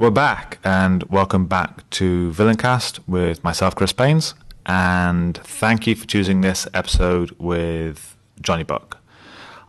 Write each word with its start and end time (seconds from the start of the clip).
We're 0.00 0.08
back, 0.08 0.60
and 0.64 1.02
welcome 1.10 1.44
back 1.44 1.88
to 1.90 2.30
Villaincast 2.30 3.00
with 3.06 3.44
myself, 3.44 3.74
Chris 3.74 3.92
Baines, 3.92 4.32
and 4.64 5.36
thank 5.36 5.86
you 5.86 5.94
for 5.94 6.06
choosing 6.06 6.40
this 6.40 6.66
episode 6.72 7.32
with 7.32 8.16
Johnny 8.40 8.62
Buck. 8.62 8.96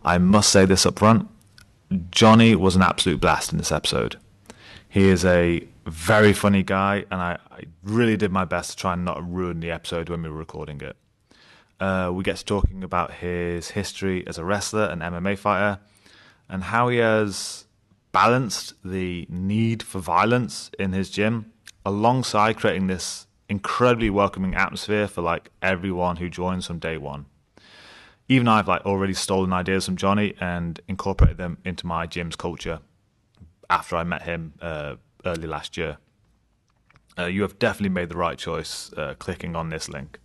I 0.02 0.16
must 0.16 0.48
say 0.48 0.64
this 0.64 0.86
up 0.86 0.98
front 0.98 1.28
Johnny 2.10 2.54
was 2.54 2.76
an 2.76 2.80
absolute 2.80 3.20
blast 3.20 3.52
in 3.52 3.58
this 3.58 3.70
episode. 3.70 4.16
He 4.88 5.04
is 5.04 5.22
a 5.22 5.68
very 5.84 6.32
funny 6.32 6.62
guy, 6.62 7.04
and 7.10 7.20
I, 7.20 7.38
I 7.50 7.64
really 7.82 8.16
did 8.16 8.32
my 8.32 8.46
best 8.46 8.70
to 8.70 8.76
try 8.78 8.94
and 8.94 9.04
not 9.04 9.30
ruin 9.30 9.60
the 9.60 9.70
episode 9.70 10.08
when 10.08 10.22
we 10.22 10.30
were 10.30 10.38
recording 10.38 10.80
it. 10.80 10.96
Uh, 11.78 12.10
we 12.10 12.24
get 12.24 12.38
to 12.38 12.44
talking 12.46 12.82
about 12.82 13.12
his 13.12 13.72
history 13.72 14.26
as 14.26 14.38
a 14.38 14.46
wrestler 14.46 14.84
and 14.84 15.02
MMA 15.02 15.36
fighter, 15.36 15.80
and 16.48 16.62
how 16.62 16.88
he 16.88 16.96
has 16.96 17.66
balanced 18.12 18.74
the 18.84 19.26
need 19.28 19.82
for 19.82 19.98
violence 19.98 20.70
in 20.78 20.92
his 20.92 21.10
gym 21.10 21.52
alongside 21.84 22.56
creating 22.56 22.86
this 22.86 23.26
incredibly 23.48 24.10
welcoming 24.10 24.54
atmosphere 24.54 25.08
for 25.08 25.22
like 25.22 25.50
everyone 25.60 26.16
who 26.16 26.28
joins 26.28 26.66
from 26.66 26.78
day 26.78 26.96
one. 26.96 27.26
Even 28.28 28.48
I've 28.48 28.68
like 28.68 28.86
already 28.86 29.14
stolen 29.14 29.52
ideas 29.52 29.86
from 29.86 29.96
Johnny 29.96 30.34
and 30.40 30.80
incorporated 30.88 31.38
them 31.38 31.58
into 31.64 31.86
my 31.86 32.06
gym's 32.06 32.36
culture 32.36 32.80
after 33.68 33.96
I 33.96 34.04
met 34.04 34.22
him 34.22 34.54
uh, 34.60 34.96
early 35.24 35.48
last 35.48 35.76
year. 35.76 35.98
Uh, 37.18 37.26
you 37.26 37.42
have 37.42 37.58
definitely 37.58 37.90
made 37.90 38.08
the 38.08 38.16
right 38.16 38.38
choice 38.38 38.92
uh, 38.94 39.14
clicking 39.18 39.54
on 39.54 39.68
this 39.68 39.88
link. 39.88 40.18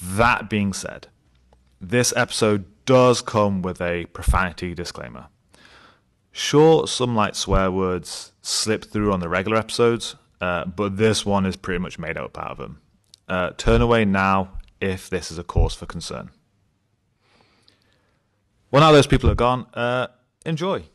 That 0.00 0.48
being 0.48 0.72
said, 0.72 1.08
this 1.80 2.12
episode 2.16 2.66
does 2.84 3.20
come 3.20 3.62
with 3.62 3.80
a 3.80 4.06
profanity 4.06 4.74
disclaimer. 4.74 5.26
Sure, 6.32 6.86
some 6.86 7.14
light 7.14 7.36
swear 7.36 7.70
words 7.70 8.32
slip 8.40 8.86
through 8.86 9.12
on 9.12 9.20
the 9.20 9.28
regular 9.28 9.58
episodes, 9.58 10.16
uh, 10.40 10.64
but 10.64 10.96
this 10.96 11.26
one 11.26 11.44
is 11.44 11.56
pretty 11.56 11.78
much 11.78 11.98
made 11.98 12.16
up 12.16 12.38
out 12.38 12.52
of 12.52 12.58
them. 12.58 12.80
Uh, 13.28 13.50
turn 13.56 13.82
away 13.82 14.04
now 14.04 14.58
if 14.80 15.10
this 15.10 15.30
is 15.30 15.38
a 15.38 15.44
cause 15.44 15.74
for 15.74 15.86
concern. 15.86 16.30
Well, 18.70 18.80
now 18.80 18.92
those 18.92 19.06
people 19.06 19.30
are 19.30 19.34
gone, 19.34 19.66
uh, 19.74 20.06
enjoy. 20.46 20.76
Of 20.76 20.88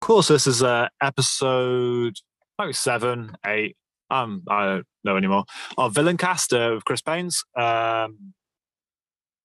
course, 0.00 0.28
this 0.28 0.48
is 0.48 0.62
uh, 0.62 0.88
episode 1.00 2.16
maybe 2.58 2.72
seven, 2.72 3.36
eight. 3.46 3.76
Um, 4.10 4.42
I 4.48 4.66
don't 4.66 4.86
know 5.04 5.16
anymore. 5.16 5.44
Of 5.78 5.94
Villaincast 5.94 6.52
uh, 6.52 6.74
with 6.74 6.84
Chris 6.84 7.00
Baines. 7.00 7.44
Um, 7.56 8.34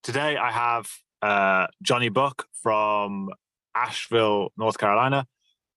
today 0.01 0.37
I 0.37 0.51
have 0.51 0.89
uh, 1.21 1.67
Johnny 1.83 2.09
Buck 2.09 2.47
from 2.63 3.29
Asheville, 3.75 4.49
North 4.57 4.77
Carolina. 4.77 5.25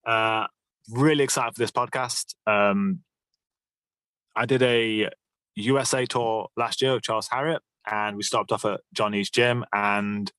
Uh, 0.07 0.47
really 0.91 1.25
excited 1.25 1.55
for 1.55 1.59
this 1.59 1.71
podcast. 1.71 2.35
Um, 2.47 3.01
I 4.37 4.47
did 4.47 4.63
a 4.63 5.09
USA 5.57 6.07
tour 6.07 6.49
last 6.57 6.81
year 6.81 6.95
with 6.95 7.03
Charles 7.03 7.29
Harriott, 7.31 7.63
and 7.91 8.17
we 8.17 8.23
stopped 8.23 8.53
off 8.53 8.65
at 8.65 8.81
Johnny's 8.93 9.31
gym. 9.31 9.65
And 9.73 10.31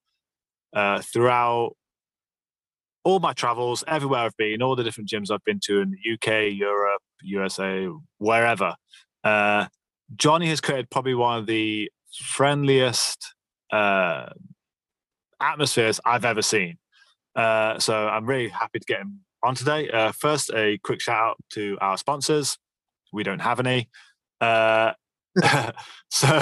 uh, 0.73 1.01
throughout 1.01 1.75
all 3.03 3.19
my 3.19 3.33
travels, 3.33 3.83
everywhere 3.87 4.21
I've 4.21 4.37
been, 4.37 4.61
all 4.61 4.75
the 4.75 4.83
different 4.83 5.09
gyms 5.09 5.31
I've 5.31 5.43
been 5.43 5.59
to 5.63 5.81
in 5.81 5.91
the 5.91 6.13
UK, 6.13 6.53
Europe, 6.53 7.01
USA, 7.23 7.87
wherever, 8.17 8.75
uh, 9.23 9.67
Johnny 10.15 10.47
has 10.47 10.61
created 10.61 10.89
probably 10.89 11.13
one 11.13 11.37
of 11.37 11.45
the 11.45 11.91
friendliest 12.23 13.35
uh, 13.71 14.27
atmospheres 15.41 15.99
I've 16.05 16.25
ever 16.25 16.41
seen. 16.41 16.77
Uh, 17.35 17.79
so 17.79 18.07
I'm 18.07 18.25
really 18.25 18.49
happy 18.49 18.79
to 18.79 18.85
get 18.85 18.99
him 18.99 19.21
on 19.43 19.55
today. 19.55 19.89
Uh, 19.89 20.11
first, 20.11 20.51
a 20.53 20.77
quick 20.83 21.01
shout 21.01 21.19
out 21.19 21.37
to 21.51 21.77
our 21.81 21.97
sponsors. 21.97 22.57
We 23.11 23.23
don't 23.23 23.39
have 23.39 23.59
any. 23.59 23.89
Uh, 24.41 24.93
so, 26.09 26.39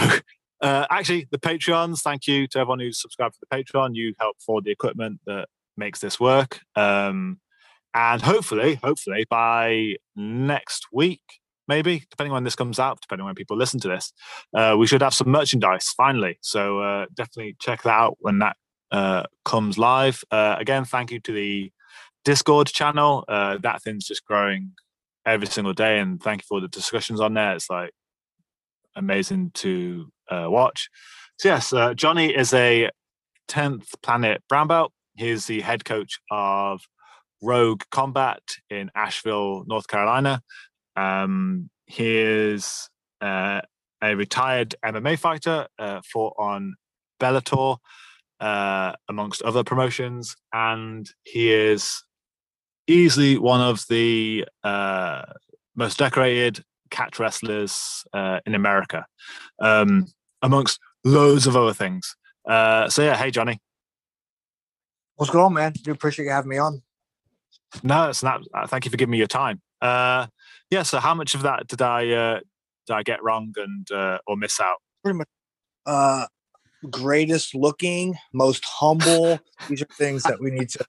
uh, 0.61 0.85
actually, 0.89 1.27
the 1.31 1.37
Patreons, 1.37 2.01
thank 2.01 2.27
you 2.27 2.47
to 2.47 2.59
everyone 2.59 2.79
who's 2.79 3.01
subscribed 3.01 3.35
to 3.35 3.39
the 3.49 3.55
Patreon. 3.55 3.95
You 3.95 4.13
help 4.19 4.37
for 4.39 4.61
the 4.61 4.71
equipment 4.71 5.21
that 5.25 5.47
makes 5.75 5.99
this 5.99 6.19
work. 6.19 6.59
Um, 6.75 7.39
and 7.93 8.21
hopefully, 8.21 8.75
hopefully 8.75 9.25
by 9.29 9.95
next 10.15 10.87
week, 10.91 11.21
maybe, 11.67 12.03
depending 12.09 12.31
on 12.31 12.37
when 12.37 12.43
this 12.43 12.55
comes 12.55 12.79
out, 12.79 13.01
depending 13.01 13.23
on 13.23 13.27
when 13.27 13.35
people 13.35 13.57
listen 13.57 13.79
to 13.81 13.87
this, 13.87 14.13
uh, 14.55 14.75
we 14.77 14.87
should 14.87 15.01
have 15.01 15.13
some 15.13 15.29
merchandise 15.29 15.89
finally. 15.95 16.37
So 16.41 16.79
uh, 16.79 17.05
definitely 17.15 17.55
check 17.59 17.83
that 17.83 17.91
out 17.91 18.17
when 18.19 18.39
that 18.39 18.57
uh, 18.91 19.23
comes 19.45 19.77
live. 19.77 20.23
Uh, 20.31 20.55
again, 20.59 20.85
thank 20.85 21.11
you 21.11 21.19
to 21.21 21.31
the 21.31 21.71
Discord 22.25 22.67
channel. 22.67 23.23
Uh, 23.27 23.57
that 23.61 23.81
thing's 23.81 24.05
just 24.05 24.25
growing 24.25 24.71
every 25.25 25.47
single 25.47 25.73
day, 25.73 25.99
and 25.99 26.21
thank 26.21 26.41
you 26.41 26.45
for 26.47 26.61
the 26.61 26.67
discussions 26.67 27.19
on 27.19 27.33
there. 27.33 27.55
It's 27.55 27.69
like 27.69 27.91
amazing 28.95 29.51
to 29.55 30.11
uh, 30.29 30.47
watch. 30.49 30.89
So 31.37 31.49
yes, 31.49 31.71
uh, 31.71 31.93
Johnny 31.93 32.35
is 32.35 32.53
a 32.53 32.89
10th 33.47 34.01
Planet 34.01 34.41
Brown 34.49 34.67
Belt. 34.67 34.91
He's 35.15 35.45
the 35.45 35.61
head 35.61 35.85
coach 35.85 36.19
of 36.31 36.81
Rogue 37.41 37.83
Combat 37.91 38.41
in 38.69 38.91
Asheville, 38.95 39.63
North 39.67 39.87
Carolina. 39.87 40.41
Um, 40.95 41.69
he 41.85 42.17
is 42.17 42.89
uh, 43.21 43.61
a 44.01 44.15
retired 44.15 44.75
MMA 44.83 45.17
fighter, 45.17 45.67
uh, 45.79 46.01
fought 46.03 46.35
on 46.37 46.75
Bellator 47.19 47.77
uh, 48.39 48.93
amongst 49.09 49.41
other 49.41 49.63
promotions, 49.63 50.35
and 50.53 51.09
he 51.23 51.51
is 51.51 52.03
easily 52.87 53.37
one 53.37 53.61
of 53.61 53.85
the 53.89 54.45
uh, 54.63 55.23
most 55.75 55.97
decorated 55.97 56.63
catch 56.89 57.19
wrestlers 57.19 58.03
uh, 58.13 58.39
in 58.45 58.55
America, 58.55 59.05
um, 59.59 60.05
amongst 60.41 60.79
loads 61.03 61.47
of 61.47 61.55
other 61.55 61.73
things. 61.73 62.15
Uh, 62.47 62.89
so 62.89 63.03
yeah, 63.03 63.17
hey 63.17 63.31
Johnny, 63.31 63.59
what's 65.15 65.31
going 65.31 65.45
on, 65.45 65.53
man? 65.53 65.73
Do 65.73 65.91
appreciate 65.91 66.25
you 66.25 66.31
having 66.31 66.49
me 66.49 66.57
on. 66.57 66.81
No, 67.83 68.09
it's 68.09 68.23
not. 68.23 68.41
Uh, 68.53 68.67
thank 68.67 68.85
you 68.85 68.91
for 68.91 68.97
giving 68.97 69.11
me 69.11 69.17
your 69.17 69.27
time. 69.27 69.61
Uh, 69.81 70.27
yeah. 70.69 70.83
So 70.83 70.99
how 70.99 71.13
much 71.13 71.35
of 71.35 71.41
that 71.41 71.67
did 71.67 71.81
I 71.81 72.09
uh, 72.09 72.39
did 72.85 72.93
I 72.93 73.03
get 73.03 73.21
wrong 73.21 73.53
and 73.57 73.91
uh, 73.91 74.19
or 74.25 74.37
miss 74.37 74.59
out? 74.59 74.77
Pretty 75.03 75.17
much. 75.17 75.27
Uh, 75.85 76.25
greatest 76.89 77.55
looking, 77.55 78.15
most 78.33 78.63
humble. 78.65 79.39
These 79.69 79.81
are 79.81 79.87
things 79.97 80.23
that 80.23 80.39
we 80.39 80.51
need 80.51 80.69
to, 80.69 80.85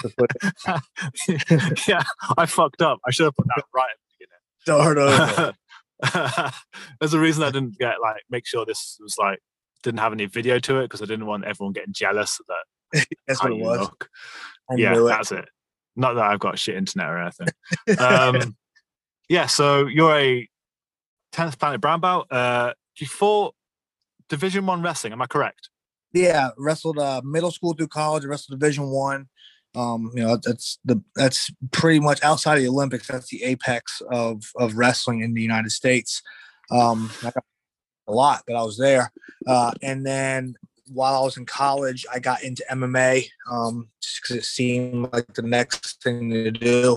to 0.00 0.10
put. 0.16 1.88
yeah, 1.88 2.02
I 2.36 2.46
fucked 2.46 2.82
up. 2.82 3.00
I 3.06 3.10
should 3.10 3.24
have 3.24 3.36
put 3.36 3.46
that 3.56 3.64
right 3.74 3.88
at 3.90 3.98
the 3.98 4.14
beginning. 4.18 4.42
Start 4.60 4.98
over. 4.98 6.52
There's 7.00 7.14
a 7.14 7.20
reason 7.20 7.42
I 7.42 7.50
didn't 7.50 7.78
get 7.78 8.00
like 8.00 8.22
make 8.30 8.46
sure 8.46 8.64
this 8.64 8.98
was 9.00 9.16
like 9.18 9.38
didn't 9.82 10.00
have 10.00 10.12
any 10.12 10.26
video 10.26 10.58
to 10.60 10.78
it 10.80 10.84
because 10.84 11.02
I 11.02 11.06
didn't 11.06 11.26
want 11.26 11.44
everyone 11.44 11.72
getting 11.72 11.92
jealous 11.92 12.40
that 12.48 13.06
that's 13.26 13.42
what 13.42 13.52
it 13.52 13.58
was. 13.58 13.88
Yeah, 14.76 14.94
that's 14.94 15.32
it. 15.32 15.48
Not 15.96 16.14
that 16.14 16.24
I've 16.24 16.40
got 16.40 16.58
shit 16.58 16.76
internet 16.76 17.08
or 17.08 17.18
anything. 17.18 17.48
um, 17.98 18.56
yeah, 19.28 19.46
so 19.46 19.86
you're 19.86 20.16
a 20.16 20.48
10th 21.32 21.58
Planet 21.58 21.80
Brown 21.80 22.00
Belt. 22.00 22.26
Uh, 22.30 22.72
you 22.98 23.06
fought 23.06 23.54
Division 24.32 24.64
One 24.64 24.82
wrestling. 24.82 25.12
Am 25.12 25.20
I 25.20 25.26
correct? 25.26 25.68
Yeah, 26.14 26.50
wrestled 26.56 26.98
uh, 26.98 27.20
middle 27.22 27.50
school 27.50 27.74
through 27.74 27.88
college. 27.88 28.24
Wrestled 28.24 28.58
Division 28.58 28.88
One. 28.88 29.28
Um, 29.74 30.10
you 30.14 30.22
know, 30.22 30.38
that's 30.42 30.78
the 30.86 31.02
that's 31.14 31.50
pretty 31.70 32.00
much 32.00 32.22
outside 32.22 32.56
of 32.56 32.62
the 32.62 32.70
Olympics. 32.70 33.08
That's 33.08 33.28
the 33.28 33.42
apex 33.44 34.00
of 34.10 34.42
of 34.56 34.76
wrestling 34.76 35.20
in 35.20 35.34
the 35.34 35.42
United 35.42 35.70
States. 35.70 36.22
Um, 36.70 37.10
a 38.08 38.12
lot 38.12 38.42
but 38.46 38.56
I 38.56 38.62
was 38.62 38.78
there, 38.78 39.12
uh, 39.46 39.72
and 39.82 40.04
then 40.06 40.54
while 40.88 41.14
I 41.14 41.20
was 41.20 41.36
in 41.36 41.44
college, 41.44 42.06
I 42.10 42.18
got 42.18 42.42
into 42.42 42.64
MMA 42.70 43.28
um, 43.50 43.88
just 44.02 44.22
because 44.22 44.36
it 44.36 44.44
seemed 44.44 45.12
like 45.12 45.26
the 45.34 45.42
next 45.42 46.02
thing 46.02 46.30
to 46.30 46.50
do, 46.50 46.96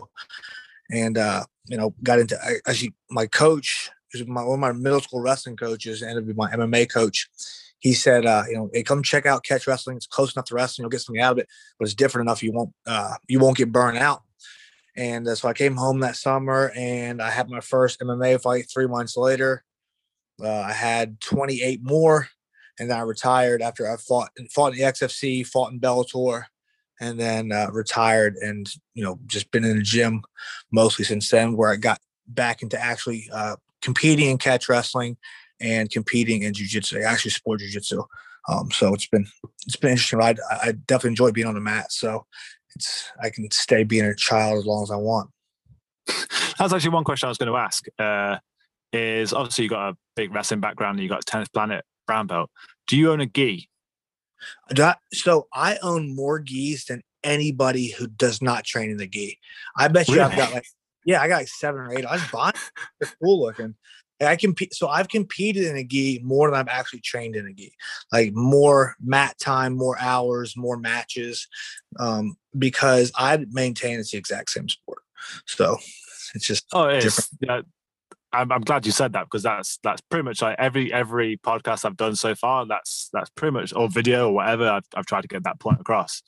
and 0.90 1.18
uh, 1.18 1.44
you 1.68 1.76
know, 1.76 1.94
got 2.02 2.20
into 2.20 2.38
I, 2.42 2.56
actually 2.66 2.94
my 3.10 3.26
coach 3.26 3.92
my 4.24 4.44
one 4.44 4.56
of 4.56 4.60
my 4.60 4.72
middle 4.72 5.02
school 5.02 5.22
wrestling 5.22 5.58
coaches 5.58 6.02
and 6.02 6.16
to 6.16 6.22
be 6.22 6.34
my 6.34 6.52
MMA 6.52 6.92
coach. 6.92 7.30
He 7.80 7.94
said, 7.94 8.26
uh, 8.26 8.44
you 8.48 8.56
know, 8.56 8.70
hey, 8.74 8.84
come 8.84 9.04
check 9.04 9.26
out 9.26 9.44
catch 9.44 9.68
wrestling. 9.68 9.98
It's 9.98 10.08
close 10.08 10.36
enough 10.36 10.46
to 10.46 10.56
wrestling. 10.56 10.84
You'll 10.84 10.90
get 10.90 11.02
something 11.02 11.22
out 11.22 11.34
of 11.34 11.38
it, 11.40 11.48
but 11.78 11.86
it's 11.86 11.94
different 11.94 12.28
enough. 12.28 12.42
You 12.42 12.52
won't, 12.52 12.74
uh, 12.88 13.16
you 13.28 13.40
won't 13.40 13.58
get 13.58 13.72
burned 13.72 13.98
out. 13.98 14.24
And 14.96 15.28
uh, 15.28 15.36
so 15.36 15.50
I 15.50 15.54
came 15.54 15.76
home 15.76 16.00
that 16.00 16.16
summer 16.16 16.72
and 16.76 17.22
I 17.22 17.30
had 17.30 17.50
my 17.50 17.60
first 17.60 18.00
MMA 18.00 18.42
fight 18.42 18.70
three 18.74 18.88
months 18.88 19.18
later. 19.18 19.64
Uh, 20.42 20.50
I 20.50 20.72
had 20.72 21.20
28 21.22 21.82
more 21.84 22.28
and 22.80 22.90
then 22.90 22.98
I 22.98 23.02
retired 23.02 23.62
after 23.62 23.92
I 23.92 23.98
fought, 23.98 24.30
fought 24.52 24.74
in 24.74 24.80
the 24.80 24.86
XFC, 24.86 25.46
fought 25.46 25.72
in 25.72 25.80
Bellator, 25.80 26.46
and 27.00 27.20
then 27.20 27.52
uh, 27.52 27.68
retired 27.72 28.36
and, 28.42 28.70
you 28.94 29.04
know, 29.04 29.20
just 29.26 29.52
been 29.52 29.66
in 29.66 29.78
the 29.78 29.84
gym 29.84 30.24
mostly 30.72 31.06
since 31.06 31.30
then 31.30 31.56
where 31.56 31.72
I 31.72 31.76
got 31.76 32.00
back 32.28 32.62
into 32.62 32.82
actually 32.82 33.30
uh, 33.34 33.58
competing 33.86 34.30
in 34.30 34.38
catch 34.38 34.68
wrestling 34.68 35.16
and 35.62 35.90
competing 35.90 36.44
in 36.44 36.54
jiu-jitsu 36.54 37.02
actually 37.02 37.32
sport 37.32 37.60
jiu-jitsu 37.60 38.04
um, 38.50 38.70
so 38.72 38.94
it's 38.94 39.08
been 39.08 39.26
it's 39.66 39.78
been 39.78 39.92
interesting 39.92 40.22
I, 40.22 40.36
I 40.52 40.74
definitely 40.74 41.12
enjoy 41.12 41.32
being 41.32 41.48
on 41.48 41.56
the 41.56 41.62
mat 41.62 41.92
so 41.92 42.26
it's 42.76 43.10
i 43.24 43.30
can 43.30 43.50
stay 43.52 43.84
being 43.84 44.06
a 44.06 44.16
child 44.16 44.58
as 44.58 44.66
long 44.66 44.84
as 44.84 44.92
i 44.92 44.98
want 44.98 45.30
that's 46.58 46.74
actually 46.74 46.90
one 46.90 47.04
question 47.04 47.28
I 47.28 47.30
was 47.30 47.38
going 47.38 47.52
to 47.52 47.58
ask. 47.58 47.86
Uh, 47.98 48.38
is 48.94 49.34
obviously 49.34 49.64
you 49.64 49.70
got 49.70 49.90
a 49.90 49.98
big 50.16 50.34
wrestling 50.34 50.62
background, 50.62 50.98
and 50.98 51.04
you 51.04 51.10
got 51.10 51.24
a 51.24 51.26
10th 51.26 51.52
Planet 51.54 51.84
brown 52.08 52.28
belt. 52.28 52.50
Do 52.88 52.98
you 52.98 53.12
own 53.12 53.22
a 53.22 53.26
gi? 53.26 53.70
so 55.12 55.48
I 55.54 55.78
own 55.82 56.16
more 56.16 56.40
gis 56.40 56.86
than 56.86 57.02
anybody 57.24 57.90
who 57.90 58.08
does 58.08 58.42
not 58.42 58.64
train 58.64 58.92
in 58.92 58.98
the 58.98 59.08
gi. 59.08 59.40
I 59.78 59.88
bet 59.88 60.08
you 60.08 60.16
really? 60.16 60.26
I've 60.26 60.38
got 60.38 60.54
like 60.54 60.66
yeah, 61.06 61.22
I 61.22 61.28
got 61.28 61.38
like 61.38 61.48
seven 61.48 61.82
or 61.82 61.94
eight. 61.98 62.06
I 62.06 62.14
was 62.14 62.28
buying. 62.32 62.54
They're 63.00 63.12
cool 63.22 63.42
looking. 63.42 63.76
I 64.22 64.36
compete. 64.36 64.74
So 64.74 64.88
I've 64.88 65.10
competed 65.10 65.66
in 65.66 65.76
a 65.76 65.84
gi 65.84 66.22
more 66.24 66.50
than 66.50 66.60
I've 66.60 66.68
actually 66.68 67.02
trained 67.02 67.36
in 67.36 67.48
a 67.48 67.54
gi. 67.54 67.74
Like 68.12 68.34
more 68.34 68.96
mat 69.04 69.38
time, 69.40 69.76
more 69.76 69.98
hours, 70.00 70.56
more 70.56 70.78
matches, 70.78 71.48
um, 72.00 72.38
because 72.58 73.12
I 73.16 73.46
maintain 73.52 74.00
it's 74.00 74.12
the 74.12 74.18
exact 74.18 74.52
same 74.52 74.70
sport. 74.70 75.00
So 75.46 75.78
it's 76.34 76.48
just 76.48 76.66
oh, 76.74 76.86
it 76.86 77.02
different. 77.02 77.30
Yeah, 77.42 77.62
I'm, 78.32 78.52
I'm 78.52 78.62
glad 78.62 78.86
you 78.86 78.92
said 78.92 79.14
that 79.14 79.26
because 79.26 79.44
that's 79.44 79.80
that's 79.84 80.02
pretty 80.02 80.24
much 80.24 80.42
like 80.42 80.56
every 80.60 80.94
every 80.94 81.38
podcast 81.38 81.86
I've 81.86 81.98
done 81.98 82.16
so 82.16 82.36
far. 82.36 82.66
That's 82.66 83.10
that's 83.12 83.30
pretty 83.32 83.54
much 83.54 83.74
or 83.76 83.90
video 83.90 84.30
or 84.30 84.34
whatever. 84.36 84.70
I've 84.70 84.86
I've 84.96 85.06
tried 85.06 85.22
to 85.22 85.28
get 85.28 85.44
that 85.44 85.60
point 85.60 85.82
across. 85.82 86.22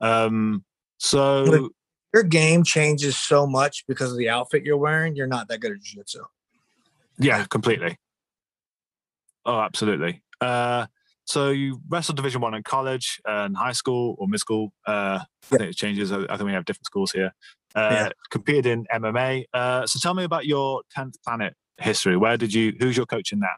Um, 0.00 0.64
so 0.98 1.70
your 2.12 2.22
game 2.22 2.64
changes 2.64 3.18
so 3.18 3.46
much 3.46 3.84
because 3.86 4.12
of 4.12 4.18
the 4.18 4.28
outfit 4.28 4.64
you're 4.64 4.76
wearing. 4.76 5.16
You're 5.16 5.26
not 5.26 5.48
that 5.48 5.60
good 5.60 5.72
at 5.72 5.80
jiu-jitsu. 5.80 6.24
Yeah, 7.18 7.44
completely. 7.44 7.98
Oh, 9.44 9.60
absolutely. 9.60 10.22
Uh, 10.40 10.86
so 11.24 11.50
you 11.50 11.80
wrestled 11.88 12.16
Division 12.16 12.40
One 12.40 12.54
in 12.54 12.62
college 12.62 13.20
and 13.24 13.56
high 13.56 13.72
school 13.72 14.16
or 14.18 14.28
mid 14.28 14.40
school. 14.40 14.72
Uh, 14.86 15.20
yeah. 15.20 15.56
I 15.56 15.58
think 15.58 15.70
it 15.70 15.76
changes. 15.76 16.12
I 16.12 16.26
think 16.26 16.42
we 16.42 16.52
have 16.52 16.64
different 16.64 16.86
schools 16.86 17.12
here. 17.12 17.32
Uh, 17.74 17.88
yeah. 17.92 18.08
Competed 18.30 18.66
in 18.66 18.86
MMA. 18.92 19.44
Uh, 19.52 19.86
so 19.86 19.98
tell 19.98 20.14
me 20.14 20.24
about 20.24 20.46
your 20.46 20.82
tenth 20.90 21.22
planet 21.22 21.54
history. 21.78 22.16
Where 22.16 22.36
did 22.36 22.52
you? 22.52 22.74
Who's 22.78 22.96
your 22.96 23.06
coach 23.06 23.32
in 23.32 23.40
that? 23.40 23.56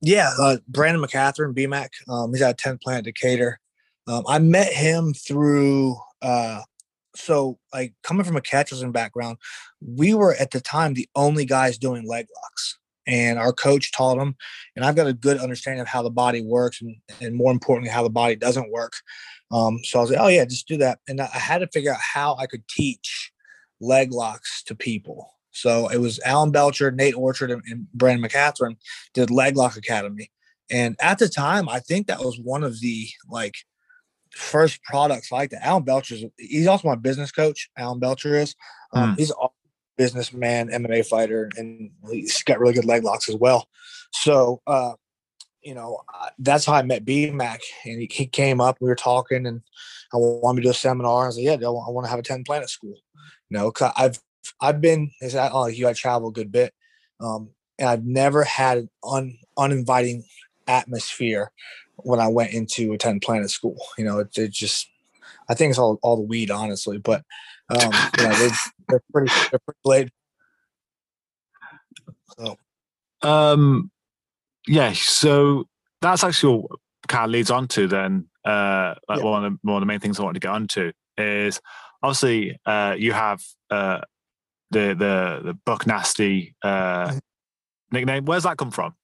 Yeah, 0.00 0.30
uh, 0.38 0.58
Brandon 0.68 1.02
Mccaghren, 1.02 1.54
BMAC. 1.54 1.88
Um, 2.08 2.32
he's 2.32 2.42
at 2.42 2.58
10th 2.58 2.82
Planet 2.82 3.04
Decatur. 3.04 3.58
Um, 4.06 4.22
I 4.28 4.38
met 4.38 4.72
him 4.72 5.12
through 5.12 5.96
uh, 6.22 6.60
so 7.18 7.58
like 7.72 7.94
coming 8.02 8.24
from 8.24 8.36
a 8.36 8.40
catcher's 8.40 8.82
background, 8.84 9.38
we 9.80 10.14
were 10.14 10.34
at 10.34 10.50
the 10.50 10.60
time 10.60 10.94
the 10.94 11.08
only 11.14 11.44
guys 11.44 11.78
doing 11.78 12.06
leg 12.06 12.26
locks. 12.42 12.78
And 13.06 13.38
our 13.38 13.54
coach 13.54 13.90
taught 13.90 14.18
them, 14.18 14.36
and 14.76 14.84
I've 14.84 14.94
got 14.94 15.06
a 15.06 15.14
good 15.14 15.38
understanding 15.38 15.80
of 15.80 15.88
how 15.88 16.02
the 16.02 16.10
body 16.10 16.42
works, 16.42 16.82
and, 16.82 16.94
and 17.22 17.34
more 17.34 17.50
importantly, 17.50 17.90
how 17.90 18.02
the 18.02 18.10
body 18.10 18.36
doesn't 18.36 18.70
work. 18.70 18.92
Um, 19.50 19.78
so 19.82 19.98
I 19.98 20.02
was 20.02 20.10
like, 20.10 20.20
oh 20.20 20.28
yeah, 20.28 20.44
just 20.44 20.68
do 20.68 20.76
that. 20.76 20.98
And 21.08 21.18
I 21.22 21.26
had 21.26 21.60
to 21.60 21.68
figure 21.68 21.90
out 21.90 22.00
how 22.00 22.36
I 22.36 22.44
could 22.46 22.68
teach 22.68 23.32
leg 23.80 24.12
locks 24.12 24.62
to 24.64 24.74
people. 24.74 25.38
So 25.52 25.88
it 25.88 25.98
was 25.98 26.20
Alan 26.20 26.50
Belcher, 26.50 26.90
Nate 26.90 27.16
Orchard, 27.16 27.50
and, 27.50 27.62
and 27.70 27.90
Brandon 27.94 28.28
Mccaghren 28.28 28.76
did 29.14 29.30
Leg 29.30 29.56
Lock 29.56 29.76
Academy. 29.76 30.30
And 30.70 30.94
at 31.00 31.18
the 31.18 31.30
time, 31.30 31.68
I 31.68 31.80
think 31.80 32.06
that 32.06 32.20
was 32.20 32.38
one 32.38 32.62
of 32.62 32.80
the 32.80 33.08
like 33.28 33.54
first 34.38 34.82
products 34.82 35.30
like 35.32 35.50
that. 35.50 35.64
Alan 35.64 35.82
Belcher 35.82 36.14
is 36.14 36.24
he's 36.38 36.66
also 36.66 36.88
my 36.88 36.94
business 36.94 37.32
coach. 37.32 37.68
Alan 37.76 37.98
Belcher 37.98 38.34
is. 38.36 38.54
Um, 38.92 39.14
mm. 39.14 39.18
He's 39.18 39.30
a 39.30 39.48
businessman, 39.96 40.68
MMA 40.68 41.06
fighter, 41.06 41.50
and 41.56 41.90
he's 42.10 42.42
got 42.42 42.60
really 42.60 42.72
good 42.72 42.84
leg 42.84 43.04
locks 43.04 43.28
as 43.28 43.34
well. 43.34 43.68
So, 44.12 44.62
uh, 44.66 44.92
you 45.60 45.74
know, 45.74 46.00
that's 46.38 46.64
how 46.64 46.74
I 46.74 46.82
met 46.82 47.04
BMAC, 47.04 47.58
and 47.84 48.00
he, 48.00 48.08
he, 48.10 48.26
came 48.26 48.60
up. 48.60 48.78
We 48.80 48.88
were 48.88 48.94
talking, 48.94 49.44
and 49.44 49.60
I 50.14 50.16
wanted 50.16 50.62
to 50.62 50.66
do 50.66 50.70
a 50.70 50.74
seminar. 50.74 51.24
I 51.24 51.26
was 51.26 51.36
like, 51.36 51.44
"Yeah, 51.44 51.66
I 51.66 51.70
want 51.70 52.06
to 52.06 52.10
have 52.10 52.20
a 52.20 52.22
10th 52.22 52.46
Planet 52.46 52.70
school." 52.70 52.94
You 53.50 53.58
know, 53.58 53.70
cause 53.70 53.92
I've 53.96 54.18
I've 54.60 54.80
been 54.80 55.10
like 55.20 55.76
you, 55.76 55.88
I 55.88 55.92
travel 55.92 56.28
a 56.28 56.32
good 56.32 56.52
bit, 56.52 56.72
um, 57.20 57.50
and 57.78 57.88
I've 57.88 58.04
never 58.04 58.44
had 58.44 58.78
an 58.78 58.90
un, 59.04 59.36
uninviting 59.58 60.24
atmosphere 60.68 61.50
when 61.96 62.20
I 62.20 62.28
went 62.28 62.52
into 62.52 62.92
attend 62.92 63.22
planet 63.22 63.50
school. 63.50 63.76
You 63.96 64.04
know, 64.04 64.18
it, 64.20 64.36
it 64.36 64.52
just 64.52 64.88
I 65.48 65.54
think 65.54 65.70
it's 65.70 65.78
all 65.78 65.98
all 66.02 66.16
the 66.16 66.22
weed, 66.22 66.50
honestly. 66.50 66.98
But 66.98 67.24
um, 67.70 67.92
you 68.18 68.24
know, 68.24 68.34
they're, 68.34 68.50
they're 68.88 69.02
pretty 69.12 69.32
they're 69.50 69.60
pretty 69.60 69.80
late. 69.84 70.10
So, 72.38 72.56
um, 73.22 73.90
yeah. 74.66 74.92
So 74.94 75.64
that's 76.00 76.24
actually 76.24 76.58
what 76.58 76.78
kind 77.08 77.24
of 77.24 77.30
leads 77.30 77.50
on 77.50 77.68
to 77.68 77.88
then. 77.88 78.28
Uh, 78.44 78.94
like 79.08 79.18
yeah. 79.18 79.24
one 79.24 79.44
of 79.44 79.52
the 79.52 79.58
one 79.62 79.76
of 79.76 79.80
the 79.82 79.86
main 79.86 80.00
things 80.00 80.18
I 80.18 80.22
wanted 80.22 80.40
to 80.40 80.46
get 80.46 80.52
onto 80.52 80.92
is 81.16 81.60
obviously 82.02 82.58
uh, 82.64 82.94
you 82.96 83.12
have 83.12 83.42
uh, 83.70 84.00
the 84.70 84.94
the 84.94 85.40
the 85.44 85.58
Buck 85.66 85.86
Nasty 85.86 86.54
uh, 86.62 87.08
mm-hmm. 87.08 87.18
nickname. 87.92 88.24
Where's 88.24 88.44
that 88.44 88.56
come 88.56 88.70
from? 88.70 88.94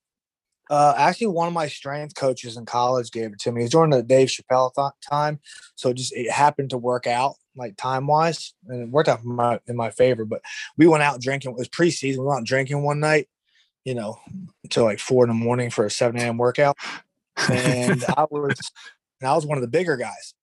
Uh, 0.70 0.94
actually, 0.96 1.26
one 1.26 1.48
of 1.48 1.54
my 1.54 1.68
strength 1.68 2.14
coaches 2.14 2.56
in 2.56 2.64
college 2.64 3.10
gave 3.10 3.32
it 3.32 3.38
to 3.40 3.52
me. 3.52 3.60
It 3.60 3.64
was 3.64 3.70
during 3.70 3.90
the 3.90 4.02
Dave 4.02 4.28
Chappelle 4.28 4.72
th- 4.74 4.92
time, 5.08 5.40
so 5.74 5.90
it 5.90 5.94
just 5.94 6.14
it 6.14 6.30
happened 6.30 6.70
to 6.70 6.78
work 6.78 7.06
out 7.06 7.34
like 7.56 7.76
time 7.76 8.06
wise, 8.06 8.54
and 8.68 8.82
it 8.82 8.88
worked 8.88 9.08
out 9.08 9.22
in 9.22 9.34
my 9.34 9.60
in 9.66 9.76
my 9.76 9.90
favor. 9.90 10.24
But 10.24 10.42
we 10.76 10.86
went 10.86 11.02
out 11.02 11.20
drinking. 11.20 11.52
It 11.52 11.58
was 11.58 11.68
preseason. 11.68 12.18
We 12.18 12.24
went 12.24 12.40
out 12.40 12.46
drinking 12.46 12.82
one 12.82 13.00
night, 13.00 13.28
you 13.84 13.94
know, 13.94 14.18
until 14.62 14.84
like 14.84 15.00
four 15.00 15.24
in 15.24 15.28
the 15.28 15.34
morning 15.34 15.70
for 15.70 15.84
a 15.84 15.90
seven 15.90 16.18
a.m. 16.18 16.38
workout, 16.38 16.78
and 17.50 18.02
I 18.16 18.26
was 18.30 18.72
and 19.20 19.28
I 19.28 19.34
was 19.34 19.44
one 19.44 19.58
of 19.58 19.62
the 19.62 19.68
bigger 19.68 19.98
guys, 19.98 20.34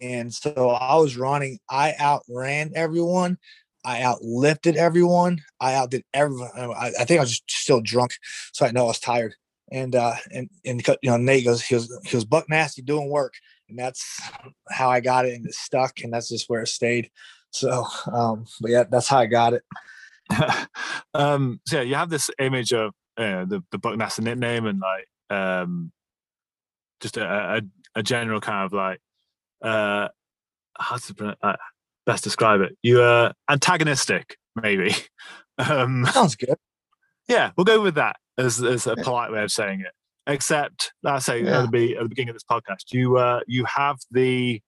and 0.00 0.34
so 0.34 0.70
I 0.70 0.96
was 0.96 1.16
running. 1.16 1.60
I 1.70 1.94
outran 2.00 2.72
everyone. 2.74 3.38
I 3.86 4.00
outlifted 4.00 4.74
everyone. 4.74 5.42
I 5.60 5.74
outdid 5.74 6.02
everyone. 6.12 6.50
I, 6.56 6.90
I, 6.98 7.04
think 7.04 7.18
I 7.18 7.22
was 7.22 7.38
just 7.38 7.50
still 7.50 7.80
drunk, 7.80 8.16
so 8.52 8.66
I 8.66 8.72
know 8.72 8.84
I 8.84 8.88
was 8.88 8.98
tired. 8.98 9.36
And 9.70 9.94
uh, 9.94 10.14
and 10.32 10.50
and 10.64 10.86
you 11.02 11.10
know, 11.10 11.16
Nate 11.16 11.44
goes, 11.44 11.62
he 11.62 11.76
was 11.76 11.96
he 12.04 12.16
was 12.16 12.24
buck 12.24 12.48
nasty 12.48 12.82
doing 12.82 13.08
work, 13.08 13.34
and 13.68 13.78
that's 13.78 14.20
how 14.70 14.90
I 14.90 15.00
got 15.00 15.24
it, 15.26 15.34
and 15.34 15.46
it 15.46 15.54
stuck, 15.54 16.00
and 16.02 16.12
that's 16.12 16.28
just 16.28 16.48
where 16.48 16.62
it 16.62 16.68
stayed. 16.68 17.10
So, 17.50 17.84
um, 18.12 18.46
but 18.60 18.70
yeah, 18.70 18.84
that's 18.90 19.08
how 19.08 19.18
I 19.18 19.26
got 19.26 19.54
it. 19.54 19.62
um, 21.14 21.60
so 21.66 21.76
yeah, 21.78 21.82
you 21.82 21.94
have 21.94 22.10
this 22.10 22.30
image 22.38 22.72
of 22.72 22.92
uh, 23.16 23.44
the 23.44 23.62
the 23.70 23.78
buck 23.78 23.96
nasty 23.96 24.22
nickname, 24.22 24.66
and 24.66 24.80
like 24.80 25.36
um, 25.36 25.92
just 27.00 27.16
a, 27.16 27.56
a, 27.56 27.62
a 27.96 28.02
general 28.02 28.40
kind 28.40 28.66
of 28.66 28.72
like 28.72 29.00
uh, 29.62 30.08
how 30.78 30.96
to 30.96 31.36
uh, 31.42 31.56
best 32.06 32.24
describe 32.24 32.60
it. 32.60 32.76
You 32.82 33.02
are 33.02 33.32
antagonistic, 33.50 34.36
maybe. 34.54 34.94
Um, 35.58 36.04
Sounds 36.12 36.36
good. 36.36 36.56
Yeah, 37.28 37.52
we'll 37.56 37.64
go 37.64 37.80
with 37.80 37.94
that 37.94 38.16
as, 38.36 38.62
as 38.62 38.86
a 38.86 38.94
polite 38.94 39.32
way 39.32 39.42
of 39.42 39.50
saying 39.50 39.80
it. 39.80 39.92
Except, 40.26 40.92
I 41.02 41.18
say 41.18 41.44
yeah. 41.44 41.62
at, 41.62 41.70
the, 41.70 41.96
at 41.96 42.02
the 42.02 42.08
beginning 42.10 42.28
of 42.28 42.34
this 42.34 42.44
podcast, 42.44 42.92
you 42.92 43.16
uh, 43.16 43.40
you 43.46 43.64
have 43.64 43.96
the 44.10 44.60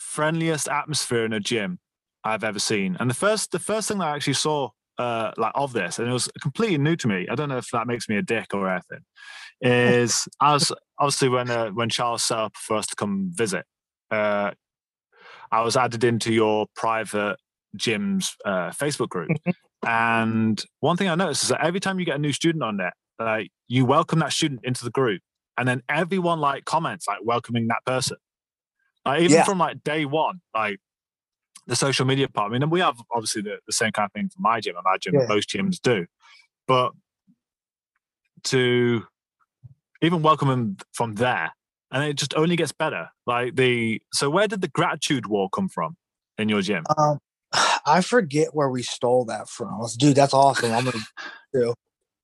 friendliest 0.00 0.68
atmosphere 0.68 1.24
in 1.24 1.32
a 1.32 1.38
gym 1.38 1.78
I've 2.24 2.42
ever 2.42 2.58
seen. 2.58 2.96
And 2.98 3.08
the 3.08 3.14
first 3.14 3.52
the 3.52 3.58
first 3.58 3.88
thing 3.88 3.98
that 3.98 4.08
I 4.08 4.16
actually 4.16 4.34
saw 4.34 4.70
uh, 4.98 5.32
like 5.36 5.52
of 5.54 5.72
this, 5.72 5.98
and 5.98 6.08
it 6.08 6.12
was 6.12 6.28
completely 6.42 6.78
new 6.78 6.96
to 6.96 7.08
me. 7.08 7.26
I 7.30 7.34
don't 7.34 7.48
know 7.48 7.58
if 7.58 7.68
that 7.72 7.86
makes 7.86 8.08
me 8.08 8.16
a 8.16 8.22
dick 8.22 8.52
or 8.52 8.68
anything. 8.68 9.00
Is 9.62 10.26
I 10.40 10.54
was 10.54 10.72
obviously 10.98 11.28
when 11.28 11.50
uh, 11.50 11.68
when 11.68 11.90
Charles 11.90 12.22
set 12.22 12.38
up 12.38 12.56
for 12.56 12.76
us 12.76 12.86
to 12.88 12.96
come 12.96 13.30
visit, 13.34 13.66
uh, 14.10 14.52
I 15.52 15.62
was 15.62 15.76
added 15.76 16.04
into 16.04 16.32
your 16.32 16.66
private 16.74 17.36
gym's 17.76 18.36
uh, 18.44 18.70
Facebook 18.70 19.08
group. 19.08 19.30
Mm-hmm. 19.30 19.88
and 19.88 20.62
one 20.80 20.96
thing 20.96 21.08
I 21.08 21.14
noticed 21.14 21.44
is 21.44 21.48
that 21.48 21.64
every 21.64 21.80
time 21.80 21.98
you 21.98 22.04
get 22.04 22.16
a 22.16 22.18
new 22.18 22.32
student 22.32 22.62
on 22.62 22.76
there, 22.76 22.92
like 23.18 23.50
you 23.68 23.84
welcome 23.84 24.18
that 24.20 24.32
student 24.32 24.60
into 24.64 24.84
the 24.84 24.90
group, 24.90 25.22
and 25.56 25.66
then 25.66 25.82
everyone 25.88 26.40
like 26.40 26.64
comments 26.64 27.06
like 27.08 27.18
welcoming 27.22 27.68
that 27.68 27.84
person. 27.86 28.16
Like 29.04 29.22
even 29.22 29.36
yeah. 29.36 29.44
from 29.44 29.58
like 29.58 29.82
day 29.82 30.04
one, 30.04 30.40
like 30.54 30.78
the 31.66 31.76
social 31.76 32.04
media 32.04 32.28
part. 32.28 32.52
I 32.52 32.58
mean, 32.58 32.68
we 32.70 32.80
have 32.80 32.96
obviously 33.14 33.42
the, 33.42 33.58
the 33.66 33.72
same 33.72 33.92
kind 33.92 34.06
of 34.06 34.12
thing 34.12 34.28
for 34.28 34.40
my 34.40 34.60
gym. 34.60 34.74
I 34.76 34.80
imagine 34.90 35.14
yeah. 35.14 35.26
most 35.26 35.48
gyms 35.48 35.80
do, 35.80 36.06
but 36.66 36.92
to 38.44 39.04
even 40.02 40.22
welcome 40.22 40.48
them 40.48 40.76
from 40.92 41.14
there 41.14 41.52
and 41.90 42.04
it 42.04 42.14
just 42.14 42.34
only 42.34 42.56
gets 42.56 42.72
better. 42.72 43.08
Like 43.26 43.56
the 43.56 44.00
so, 44.12 44.30
where 44.30 44.48
did 44.48 44.60
the 44.60 44.68
gratitude 44.68 45.26
wall 45.26 45.48
come 45.48 45.68
from 45.68 45.96
in 46.38 46.48
your 46.48 46.62
gym? 46.62 46.84
Um, 46.96 47.18
I 47.86 48.00
forget 48.00 48.54
where 48.54 48.70
we 48.70 48.82
stole 48.82 49.24
that 49.26 49.48
from. 49.48 49.84
Dude, 49.98 50.16
that's 50.16 50.34
awesome. 50.34 50.72
I'm 50.72 50.84
gonna 50.84 50.98
do. 51.54 51.74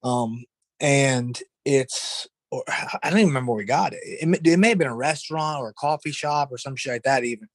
Um, 0.02 0.44
and 0.80 1.40
it's 1.64 2.28
or, 2.50 2.62
I 3.02 3.10
don't 3.10 3.18
even 3.18 3.28
remember 3.28 3.52
where 3.52 3.58
we 3.58 3.64
got 3.64 3.92
it. 3.92 4.00
it. 4.02 4.46
It 4.46 4.58
may 4.58 4.70
have 4.70 4.78
been 4.78 4.86
a 4.86 4.96
restaurant 4.96 5.60
or 5.60 5.68
a 5.68 5.74
coffee 5.74 6.12
shop 6.12 6.50
or 6.50 6.58
some 6.58 6.76
shit 6.76 6.92
like 6.92 7.02
that, 7.02 7.24
even. 7.24 7.48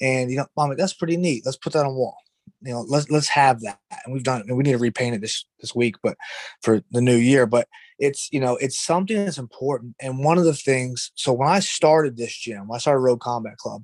And 0.00 0.30
you 0.30 0.38
know, 0.38 0.46
mom, 0.56 0.74
that's 0.76 0.94
pretty 0.94 1.16
neat. 1.16 1.44
Let's 1.44 1.56
put 1.56 1.72
that 1.74 1.86
on 1.86 1.94
wall. 1.94 2.16
You 2.62 2.72
know, 2.72 2.80
let's 2.88 3.08
let's 3.10 3.28
have 3.28 3.60
that. 3.60 3.78
And 4.04 4.12
we've 4.12 4.24
done. 4.24 4.42
And 4.46 4.56
we 4.56 4.64
need 4.64 4.72
to 4.72 4.78
repaint 4.78 5.14
it 5.14 5.20
this 5.20 5.44
this 5.60 5.74
week, 5.74 5.96
but 6.02 6.16
for 6.62 6.82
the 6.90 7.00
new 7.00 7.16
year. 7.16 7.46
But 7.46 7.68
it's 8.02 8.28
you 8.32 8.40
know 8.40 8.56
it's 8.56 8.78
something 8.78 9.16
that's 9.16 9.38
important 9.38 9.94
and 10.00 10.24
one 10.24 10.36
of 10.36 10.44
the 10.44 10.54
things 10.54 11.12
so 11.14 11.32
when 11.32 11.48
i 11.48 11.60
started 11.60 12.16
this 12.16 12.36
gym 12.36 12.70
i 12.72 12.78
started 12.78 13.00
Rogue 13.00 13.20
Combat 13.20 13.56
Club 13.58 13.82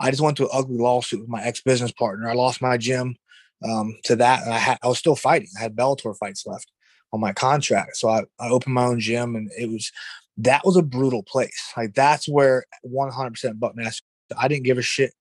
i 0.00 0.10
just 0.10 0.22
went 0.22 0.36
to 0.38 0.44
an 0.44 0.50
ugly 0.52 0.78
lawsuit 0.78 1.20
with 1.20 1.28
my 1.28 1.42
ex-business 1.42 1.92
partner 1.92 2.28
i 2.28 2.34
lost 2.34 2.60
my 2.60 2.76
gym 2.76 3.16
um, 3.64 3.96
to 4.04 4.16
that. 4.16 4.44
And 4.44 4.54
I 4.54 4.78
I 4.82 4.88
was 4.88 4.98
still 4.98 5.16
fighting. 5.16 5.48
I 5.58 5.62
had 5.62 5.76
Bellator 5.76 6.16
fights 6.16 6.46
left 6.46 6.70
on 7.12 7.20
my 7.20 7.32
contract, 7.32 7.96
so 7.96 8.08
I, 8.08 8.22
I 8.38 8.48
opened 8.48 8.74
my 8.74 8.84
own 8.84 9.00
gym, 9.00 9.36
and 9.36 9.50
it 9.58 9.68
was 9.68 9.90
that 10.38 10.64
was 10.64 10.76
a 10.76 10.82
brutal 10.82 11.22
place. 11.22 11.72
Like 11.76 11.94
that's 11.94 12.28
where 12.28 12.64
100% 12.86 13.58
Buckmaster. 13.58 14.04
I 14.38 14.48
didn't 14.48 14.64
give 14.64 14.78
a 14.78 14.82
shit 14.82 15.12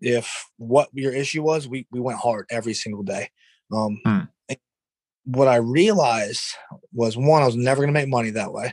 if 0.00 0.48
what 0.58 0.88
your 0.92 1.12
issue 1.12 1.42
was. 1.42 1.68
We 1.68 1.86
we 1.90 2.00
went 2.00 2.18
hard 2.18 2.46
every 2.50 2.74
single 2.74 3.02
day. 3.02 3.30
Um, 3.72 4.00
hmm. 4.04 4.20
What 5.26 5.48
I 5.48 5.56
realized 5.56 6.42
was 6.92 7.16
one, 7.16 7.42
I 7.42 7.46
was 7.46 7.56
never 7.56 7.82
going 7.82 7.92
to 7.92 8.00
make 8.00 8.08
money 8.08 8.30
that 8.30 8.52
way. 8.52 8.72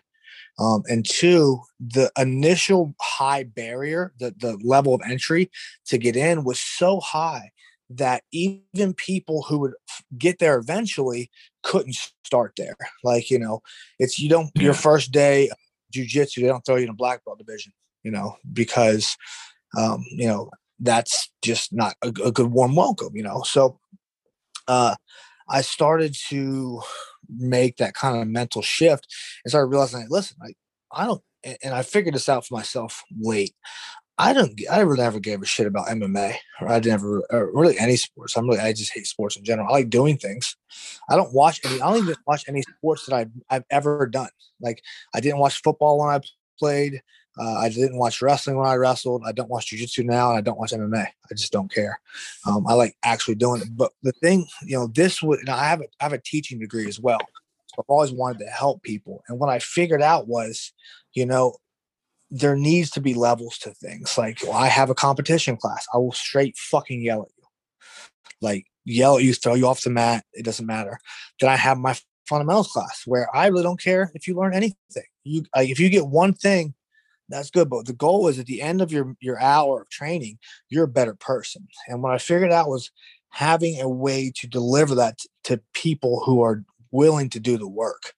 Um, 0.59 0.83
and 0.87 1.05
two, 1.05 1.61
the 1.79 2.11
initial 2.17 2.93
high 3.01 3.43
barrier, 3.43 4.13
the, 4.19 4.33
the 4.37 4.57
level 4.63 4.93
of 4.93 5.01
entry 5.09 5.49
to 5.87 5.97
get 5.97 6.15
in 6.15 6.43
was 6.43 6.59
so 6.59 6.99
high 6.99 7.51
that 7.89 8.23
even 8.31 8.93
people 8.93 9.43
who 9.43 9.59
would 9.59 9.73
get 10.17 10.39
there 10.39 10.57
eventually 10.57 11.29
couldn't 11.63 11.95
start 12.23 12.53
there. 12.57 12.75
Like, 13.03 13.29
you 13.29 13.39
know, 13.39 13.61
it's 13.99 14.19
you 14.19 14.29
don't 14.29 14.51
yeah. 14.55 14.63
your 14.63 14.73
first 14.73 15.11
day 15.11 15.49
jujitsu, 15.93 16.41
they 16.41 16.47
don't 16.47 16.65
throw 16.65 16.75
you 16.75 16.83
in 16.83 16.89
a 16.89 16.93
black 16.93 17.23
belt 17.25 17.39
division, 17.39 17.73
you 18.03 18.11
know, 18.11 18.37
because 18.51 19.15
um, 19.77 20.03
you 20.11 20.27
know, 20.27 20.49
that's 20.79 21.31
just 21.41 21.73
not 21.73 21.95
a, 22.03 22.07
a 22.07 22.31
good 22.31 22.51
warm 22.51 22.75
welcome, 22.75 23.15
you 23.15 23.23
know. 23.23 23.41
So 23.43 23.79
uh 24.67 24.95
I 25.53 25.61
started 25.61 26.15
to 26.29 26.81
make 27.29 27.77
that 27.77 27.93
kind 27.93 28.19
of 28.19 28.27
mental 28.27 28.63
shift 28.63 29.07
and 29.45 29.51
started 29.51 29.67
realizing, 29.67 30.01
like, 30.01 30.09
listen, 30.09 30.37
I, 30.41 30.53
I 30.91 31.05
don't, 31.05 31.21
and 31.63 31.73
I 31.73 31.83
figured 31.83 32.15
this 32.15 32.27
out 32.27 32.45
for 32.45 32.55
myself 32.55 33.03
late. 33.19 33.53
I 34.17 34.33
don't, 34.33 34.59
I 34.71 34.79
really 34.79 35.01
never 35.01 35.19
gave 35.19 35.41
a 35.41 35.45
shit 35.45 35.67
about 35.67 35.87
MMA 35.87 36.35
or 36.59 36.69
I 36.69 36.79
never, 36.79 37.23
or 37.29 37.51
really 37.53 37.77
any 37.77 37.95
sports. 37.95 38.35
I'm 38.35 38.47
really, 38.47 38.59
I 38.61 38.73
just 38.73 38.93
hate 38.93 39.05
sports 39.05 39.35
in 39.35 39.43
general. 39.43 39.67
I 39.67 39.71
like 39.71 39.89
doing 39.89 40.17
things. 40.17 40.55
I 41.09 41.15
don't 41.15 41.33
watch 41.33 41.61
any, 41.63 41.81
I 41.81 41.91
don't 41.91 42.03
even 42.03 42.15
watch 42.25 42.45
any 42.47 42.63
sports 42.63 43.05
that 43.05 43.15
I've, 43.15 43.31
I've 43.49 43.65
ever 43.69 44.07
done. 44.07 44.29
Like 44.59 44.81
I 45.13 45.19
didn't 45.19 45.39
watch 45.39 45.61
football 45.61 45.99
when 45.99 46.09
I 46.09 46.21
played. 46.59 47.01
Uh, 47.37 47.55
I 47.55 47.69
didn't 47.69 47.97
watch 47.97 48.21
wrestling 48.21 48.57
when 48.57 48.67
I 48.67 48.75
wrestled. 48.75 49.23
I 49.25 49.31
don't 49.31 49.49
watch 49.49 49.71
jujitsu 49.71 50.05
now, 50.05 50.29
and 50.29 50.37
I 50.37 50.41
don't 50.41 50.57
watch 50.57 50.71
MMA. 50.71 51.05
I 51.05 51.33
just 51.35 51.51
don't 51.51 51.71
care. 51.71 51.99
Um, 52.45 52.67
I 52.67 52.73
like 52.73 52.95
actually 53.03 53.35
doing 53.35 53.61
it. 53.61 53.69
But 53.75 53.91
the 54.03 54.11
thing, 54.11 54.45
you 54.63 54.77
know, 54.77 54.87
this 54.87 55.21
would. 55.21 55.47
I 55.49 55.65
have 55.65 55.81
a, 55.81 55.85
I 55.99 56.03
have 56.03 56.13
a 56.13 56.21
teaching 56.21 56.59
degree 56.59 56.87
as 56.87 56.99
well. 56.99 57.19
So 57.67 57.75
I've 57.79 57.89
always 57.89 58.11
wanted 58.11 58.39
to 58.39 58.51
help 58.51 58.83
people, 58.83 59.23
and 59.27 59.39
what 59.39 59.49
I 59.49 59.59
figured 59.59 60.01
out 60.01 60.27
was, 60.27 60.71
you 61.13 61.25
know, 61.25 61.55
there 62.29 62.55
needs 62.55 62.91
to 62.91 63.01
be 63.01 63.15
levels 63.15 63.57
to 63.59 63.71
things. 63.71 64.17
Like 64.17 64.39
well, 64.43 64.53
I 64.53 64.67
have 64.67 64.91
a 64.91 64.95
competition 64.95 65.57
class. 65.57 65.87
I 65.93 65.97
will 65.97 66.11
straight 66.11 66.55
fucking 66.57 67.01
yell 67.01 67.23
at 67.23 67.29
you, 67.37 67.43
like 68.41 68.65
yell 68.85 69.17
at 69.17 69.23
you, 69.23 69.33
throw 69.33 69.55
you 69.55 69.67
off 69.67 69.81
the 69.81 69.89
mat. 69.89 70.23
It 70.33 70.45
doesn't 70.45 70.67
matter. 70.67 70.99
Then 71.39 71.49
I 71.49 71.55
have 71.55 71.79
my 71.79 71.95
fundamentals 72.27 72.67
class 72.67 73.03
where 73.05 73.27
I 73.35 73.47
really 73.47 73.63
don't 73.63 73.81
care 73.81 74.11
if 74.13 74.27
you 74.27 74.35
learn 74.35 74.53
anything. 74.53 74.75
You 75.23 75.45
like 75.55 75.69
if 75.69 75.79
you 75.79 75.89
get 75.89 76.05
one 76.05 76.33
thing 76.33 76.75
that's 77.33 77.49
good. 77.49 77.69
But 77.69 77.85
the 77.85 77.93
goal 77.93 78.27
is 78.27 78.39
at 78.39 78.45
the 78.45 78.61
end 78.61 78.81
of 78.81 78.91
your 78.91 79.15
your 79.19 79.39
hour 79.39 79.81
of 79.81 79.89
training, 79.89 80.37
you're 80.69 80.85
a 80.85 80.87
better 80.87 81.15
person. 81.15 81.67
And 81.87 82.01
what 82.01 82.13
I 82.13 82.17
figured 82.17 82.51
out 82.51 82.69
was 82.69 82.91
having 83.29 83.81
a 83.81 83.89
way 83.89 84.31
to 84.35 84.47
deliver 84.47 84.95
that 84.95 85.19
to 85.45 85.61
people 85.73 86.21
who 86.25 86.41
are 86.41 86.63
willing 86.91 87.29
to 87.31 87.39
do 87.39 87.57
the 87.57 87.67
work. 87.67 88.13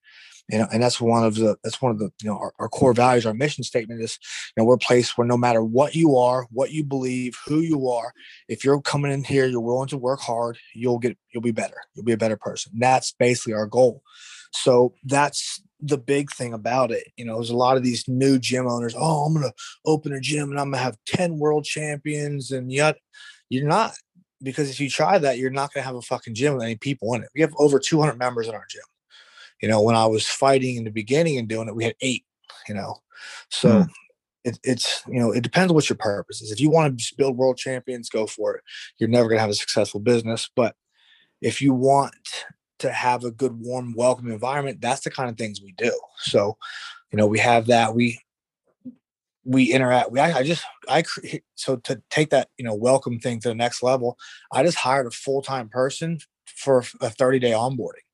You 0.51 0.59
know, 0.59 0.67
and 0.71 0.83
that's 0.83 1.01
one 1.01 1.23
of 1.23 1.35
the 1.35 1.57
that's 1.63 1.81
one 1.81 1.91
of 1.91 1.97
the 1.97 2.11
you 2.21 2.29
know 2.29 2.37
our, 2.37 2.53
our 2.59 2.69
core 2.69 2.93
values. 2.93 3.25
Our 3.25 3.33
mission 3.33 3.63
statement 3.63 4.03
is 4.03 4.19
you 4.55 4.61
know 4.61 4.65
we're 4.65 4.75
a 4.75 4.79
place 4.79 5.17
where 5.17 5.25
no 5.25 5.37
matter 5.37 5.63
what 5.63 5.95
you 5.95 6.17
are, 6.17 6.45
what 6.51 6.71
you 6.71 6.83
believe, 6.83 7.35
who 7.47 7.61
you 7.61 7.89
are, 7.89 8.13
if 8.47 8.63
you're 8.63 8.79
coming 8.81 9.11
in 9.11 9.23
here, 9.23 9.47
you're 9.47 9.59
willing 9.59 9.87
to 9.87 9.97
work 9.97 10.19
hard, 10.19 10.59
you'll 10.75 10.99
get 10.99 11.17
you'll 11.33 11.41
be 11.41 11.51
better. 11.51 11.77
You'll 11.95 12.05
be 12.05 12.11
a 12.11 12.17
better 12.17 12.37
person. 12.37 12.73
That's 12.75 13.11
basically 13.13 13.53
our 13.53 13.65
goal. 13.65 14.03
So 14.51 14.93
that's 15.03 15.61
the 15.81 15.97
big 15.97 16.31
thing 16.31 16.53
about 16.53 16.91
it. 16.91 17.07
You 17.17 17.25
know, 17.25 17.35
there's 17.35 17.49
a 17.49 17.55
lot 17.55 17.77
of 17.77 17.83
these 17.83 18.07
new 18.07 18.39
gym 18.39 18.67
owners. 18.67 18.95
Oh, 18.97 19.25
I'm 19.25 19.33
gonna 19.33 19.53
open 19.85 20.13
a 20.13 20.19
gym 20.19 20.49
and 20.49 20.59
I'm 20.59 20.71
gonna 20.71 20.83
have 20.83 20.97
10 21.05 21.37
world 21.37 21.65
champions, 21.65 22.51
and 22.51 22.71
yet 22.71 22.97
you're 23.49 23.67
not 23.67 23.93
because 24.41 24.69
if 24.69 24.79
you 24.79 24.89
try 24.89 25.17
that, 25.17 25.37
you're 25.37 25.49
not 25.49 25.73
gonna 25.73 25.85
have 25.85 25.95
a 25.95 26.01
fucking 26.01 26.35
gym 26.35 26.53
with 26.53 26.63
any 26.63 26.75
people 26.75 27.13
in 27.13 27.23
it. 27.23 27.29
We 27.35 27.41
have 27.41 27.53
over 27.57 27.79
200 27.79 28.17
members 28.17 28.47
in 28.47 28.55
our 28.55 28.65
gym. 28.69 28.83
You 29.61 29.69
know, 29.69 29.81
when 29.81 29.95
I 29.95 30.05
was 30.05 30.27
fighting 30.27 30.77
in 30.77 30.83
the 30.83 30.91
beginning 30.91 31.37
and 31.37 31.47
doing 31.47 31.67
it, 31.67 31.75
we 31.75 31.85
had 31.85 31.95
eight. 32.01 32.25
You 32.67 32.75
know, 32.75 32.97
so. 33.49 33.83
Hmm. 33.83 33.89
It, 34.47 34.59
it's 34.63 35.01
you 35.07 35.19
know 35.19 35.31
it 35.31 35.41
depends 35.41 35.73
what 35.73 35.89
your 35.89 35.97
purpose 35.97 36.39
is 36.39 36.51
if 36.51 36.59
you 36.59 36.69
want 36.69 36.99
to 36.99 37.15
build 37.17 37.35
world 37.35 37.57
champions 37.57 38.09
go 38.09 38.27
for 38.27 38.53
it 38.53 38.63
you're 38.99 39.09
never 39.09 39.27
going 39.27 39.37
to 39.37 39.41
have 39.41 39.49
a 39.49 39.55
successful 39.55 39.99
business 39.99 40.51
but 40.55 40.75
if 41.41 41.63
you 41.63 41.73
want 41.73 42.45
to 42.79 42.91
have 42.91 43.23
a 43.23 43.31
good, 43.31 43.59
warm, 43.59 43.93
welcome 43.95 44.31
environment, 44.31 44.81
that's 44.81 45.01
the 45.01 45.11
kind 45.11 45.29
of 45.29 45.37
things 45.37 45.61
we 45.61 45.73
do. 45.73 45.97
So, 46.17 46.57
you 47.11 47.17
know, 47.17 47.27
we 47.27 47.39
have 47.39 47.67
that. 47.67 47.95
We 47.95 48.19
we 49.45 49.71
interact. 49.71 50.11
We 50.11 50.19
I, 50.19 50.39
I 50.39 50.43
just 50.43 50.65
I 50.89 51.03
so 51.53 51.77
to 51.77 52.01
take 52.09 52.31
that 52.31 52.49
you 52.57 52.65
know 52.65 52.73
welcome 52.73 53.19
thing 53.19 53.39
to 53.41 53.49
the 53.49 53.55
next 53.55 53.83
level. 53.83 54.17
I 54.51 54.63
just 54.63 54.77
hired 54.77 55.05
a 55.05 55.11
full 55.11 55.41
time 55.41 55.69
person 55.69 56.19
for 56.45 56.83
a 56.99 57.09
thirty 57.09 57.39
day 57.39 57.51
onboarding. 57.51 58.05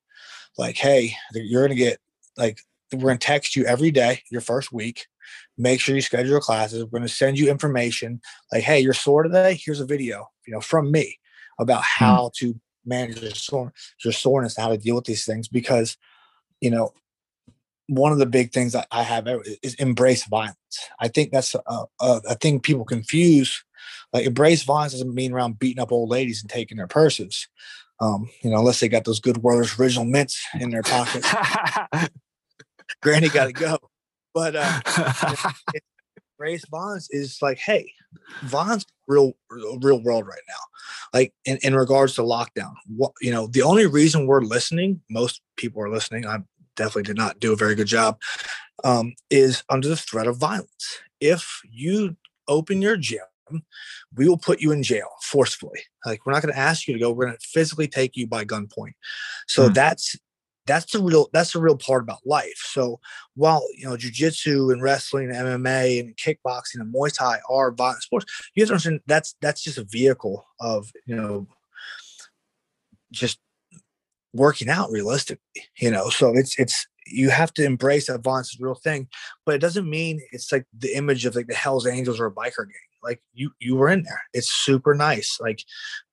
Like, 0.57 0.77
hey, 0.77 1.15
you're 1.33 1.63
gonna 1.63 1.75
get 1.75 1.99
like 2.37 2.59
we're 2.91 3.07
gonna 3.07 3.17
text 3.17 3.55
you 3.55 3.65
every 3.65 3.91
day 3.91 4.21
your 4.29 4.41
first 4.41 4.71
week. 4.71 5.07
Make 5.57 5.79
sure 5.79 5.95
you 5.95 6.01
schedule 6.01 6.31
your 6.31 6.41
classes. 6.41 6.83
We're 6.83 6.99
gonna 6.99 7.07
send 7.07 7.39
you 7.39 7.49
information 7.49 8.21
like, 8.51 8.63
hey, 8.63 8.81
you're 8.81 8.93
sore 8.93 9.23
today. 9.23 9.59
Here's 9.63 9.79
a 9.79 9.85
video, 9.85 10.29
you 10.45 10.53
know, 10.53 10.61
from 10.61 10.91
me 10.91 11.17
about 11.59 11.83
hmm. 11.83 12.03
how 12.05 12.31
to 12.35 12.59
manage 12.85 13.21
your, 13.21 13.31
sore, 13.31 13.73
your 14.03 14.13
soreness, 14.13 14.57
and 14.57 14.63
how 14.63 14.69
to 14.69 14.77
deal 14.77 14.95
with 14.95 15.05
these 15.05 15.25
things. 15.25 15.47
Because, 15.47 15.97
you 16.59 16.69
know, 16.69 16.93
one 17.87 18.11
of 18.11 18.19
the 18.19 18.25
big 18.25 18.51
things 18.51 18.73
that 18.73 18.87
I 18.91 19.03
have 19.03 19.27
is 19.61 19.73
embrace 19.75 20.25
violence. 20.25 20.55
I 20.99 21.07
think 21.07 21.31
that's 21.31 21.55
a, 21.55 21.85
a, 21.99 22.21
a 22.29 22.35
thing 22.35 22.59
people 22.59 22.85
confuse. 22.85 23.63
Like 24.13 24.25
embrace 24.25 24.63
violence 24.63 24.93
doesn't 24.93 25.13
mean 25.13 25.33
around 25.33 25.59
beating 25.59 25.81
up 25.81 25.91
old 25.91 26.09
ladies 26.09 26.41
and 26.41 26.49
taking 26.49 26.77
their 26.77 26.87
purses. 26.87 27.47
Um, 27.99 28.29
you 28.41 28.49
know, 28.49 28.59
unless 28.59 28.79
they 28.79 28.89
got 28.89 29.05
those 29.05 29.19
good 29.19 29.37
Werther's 29.43 29.79
original 29.79 30.05
mints 30.05 30.41
in 30.59 30.71
their 30.71 30.81
pockets. 30.81 31.31
Granny 33.01 33.29
got 33.29 33.45
to 33.45 33.53
go. 33.53 33.77
But 34.33 34.55
uh, 34.55 34.79
it, 35.73 35.83
embrace 36.41 36.65
violence 36.69 37.07
is 37.11 37.39
like, 37.41 37.59
hey, 37.59 37.91
Vaughn's 38.43 38.85
real 39.07 39.33
real 39.49 40.01
world 40.01 40.25
right 40.25 40.41
now. 40.47 40.55
Like 41.13 41.33
in, 41.45 41.57
in 41.61 41.75
regards 41.75 42.15
to 42.15 42.21
lockdown, 42.21 42.73
what 42.87 43.11
you 43.21 43.31
know, 43.31 43.47
the 43.47 43.61
only 43.61 43.85
reason 43.85 44.25
we're 44.25 44.41
listening, 44.41 45.01
most 45.09 45.41
people 45.55 45.81
are 45.81 45.89
listening. 45.89 46.25
I 46.25 46.39
definitely 46.75 47.03
did 47.03 47.17
not 47.17 47.39
do 47.39 47.53
a 47.53 47.57
very 47.57 47.75
good 47.75 47.87
job. 47.87 48.19
Um, 48.83 49.13
is 49.29 49.63
under 49.69 49.87
the 49.87 49.95
threat 49.95 50.25
of 50.25 50.37
violence. 50.37 50.99
If 51.19 51.61
you 51.69 52.17
open 52.47 52.81
your 52.81 52.97
gym, 52.97 53.19
we 54.15 54.27
will 54.27 54.39
put 54.39 54.59
you 54.59 54.71
in 54.71 54.81
jail 54.81 55.09
forcefully. 55.21 55.81
Like 56.05 56.25
we're 56.25 56.33
not 56.33 56.41
going 56.41 56.53
to 56.53 56.59
ask 56.59 56.87
you 56.87 56.95
to 56.95 56.99
go. 56.99 57.11
We're 57.11 57.27
going 57.27 57.37
to 57.37 57.47
physically 57.47 57.87
take 57.87 58.17
you 58.17 58.25
by 58.25 58.43
gunpoint. 58.43 58.93
So 59.47 59.69
mm. 59.69 59.73
that's 59.73 60.15
that's 60.71 60.93
the 60.93 61.01
real 61.01 61.29
that's 61.33 61.51
the 61.51 61.59
real 61.59 61.75
part 61.75 62.01
about 62.01 62.25
life. 62.25 62.61
So 62.63 62.99
while 63.35 63.61
you 63.75 63.85
know 63.85 63.97
jujitsu 63.97 64.71
and 64.71 64.81
wrestling 64.81 65.29
and 65.29 65.47
MMA 65.47 65.99
and 65.99 66.15
kickboxing 66.15 66.79
and 66.79 66.93
Muay 66.93 67.13
Thai 67.13 67.39
are 67.49 67.71
violent 67.71 68.03
sports, 68.03 68.25
you 68.55 68.63
understand 68.63 69.01
that's 69.05 69.35
that's 69.41 69.61
just 69.61 69.77
a 69.77 69.83
vehicle 69.83 70.45
of 70.61 70.91
you 71.05 71.15
know 71.15 71.47
just 73.11 73.37
working 74.33 74.69
out 74.69 74.89
realistically. 74.91 75.41
You 75.77 75.91
know, 75.91 76.09
so 76.09 76.31
it's 76.35 76.57
it's 76.57 76.87
you 77.05 77.31
have 77.31 77.53
to 77.55 77.65
embrace 77.65 78.07
that 78.07 78.23
violence 78.23 78.53
is 78.53 78.61
a 78.61 78.63
real 78.63 78.75
thing, 78.75 79.09
but 79.45 79.55
it 79.55 79.61
doesn't 79.61 79.89
mean 79.89 80.21
it's 80.31 80.53
like 80.53 80.65
the 80.77 80.95
image 80.95 81.25
of 81.25 81.35
like 81.35 81.47
the 81.47 81.53
Hell's 81.53 81.85
Angels 81.85 82.19
or 82.19 82.27
a 82.27 82.31
biker 82.31 82.65
gang 82.65 82.90
like 83.03 83.21
you 83.33 83.51
you 83.59 83.75
were 83.75 83.89
in 83.89 84.03
there. 84.03 84.21
It's 84.33 84.51
super 84.51 84.93
nice. 84.93 85.37
Like 85.39 85.63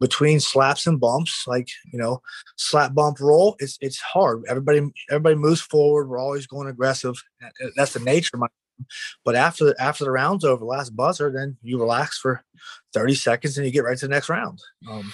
between 0.00 0.40
slaps 0.40 0.86
and 0.86 1.00
bumps 1.00 1.44
like 1.46 1.68
you 1.92 1.98
know 1.98 2.22
slap 2.56 2.94
bump 2.94 3.20
roll 3.20 3.56
it's 3.58 3.78
it's 3.80 4.00
hard. 4.00 4.42
Everybody 4.48 4.92
everybody 5.10 5.36
moves 5.36 5.60
forward. 5.60 6.08
We're 6.08 6.18
always 6.18 6.46
going 6.46 6.68
aggressive. 6.68 7.22
That's 7.76 7.92
the 7.92 8.00
nature 8.00 8.30
of 8.34 8.40
my 8.40 8.48
but 9.24 9.34
after 9.34 9.64
the 9.64 9.82
after 9.82 10.04
the 10.04 10.10
round's 10.10 10.44
over 10.44 10.64
last 10.64 10.94
buzzer 10.94 11.32
then 11.32 11.56
you 11.62 11.80
relax 11.80 12.16
for 12.16 12.44
30 12.94 13.16
seconds 13.16 13.58
and 13.58 13.66
you 13.66 13.72
get 13.72 13.82
right 13.82 13.98
to 13.98 14.06
the 14.06 14.14
next 14.14 14.28
round. 14.28 14.60
Um, 14.88 15.12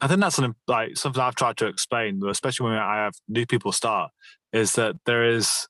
I 0.00 0.06
think 0.06 0.20
that's 0.20 0.38
an, 0.38 0.54
like 0.66 0.96
something 0.96 1.20
I've 1.20 1.34
tried 1.34 1.56
to 1.58 1.66
explain, 1.66 2.22
especially 2.28 2.70
when 2.70 2.78
I 2.78 2.96
have 2.96 3.14
new 3.28 3.46
people 3.46 3.72
start, 3.72 4.10
is 4.52 4.72
that 4.74 4.96
there 5.06 5.24
is 5.24 5.66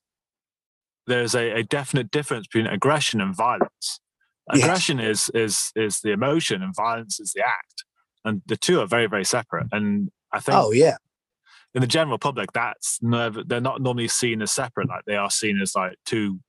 there 1.07 1.23
is 1.23 1.35
a, 1.35 1.51
a 1.53 1.63
definite 1.63 2.11
difference 2.11 2.47
between 2.47 2.67
aggression 2.67 3.21
and 3.21 3.35
violence. 3.35 4.01
Aggression 4.51 4.99
yes. 4.99 5.29
is 5.29 5.31
is 5.35 5.73
is 5.77 6.01
the 6.01 6.13
emotion, 6.13 6.63
and 6.63 6.75
violence 6.75 7.21
is 7.21 7.33
the 7.33 7.43
act, 7.43 7.85
and 8.25 8.43
the 8.47 8.57
two 8.57 8.81
are 8.81 8.87
very 8.87 9.07
very 9.07 9.25
separate. 9.25 9.67
And 9.73 10.11
I 10.33 10.41
think, 10.41 10.57
oh 10.57 10.73
yeah, 10.73 10.97
in 11.75 11.81
the 11.81 11.87
general 11.87 12.19
public, 12.19 12.53
that's 12.53 12.99
never 13.03 13.45
they're 13.45 13.61
not 13.61 13.81
normally 13.81 14.09
seen 14.09 14.43
as 14.43 14.51
separate. 14.51 14.89
Like 14.89 15.05
they 15.07 15.17
are 15.17 15.31
seen 15.31 15.61
as 15.61 15.75
like 15.75 15.97
two 16.05 16.41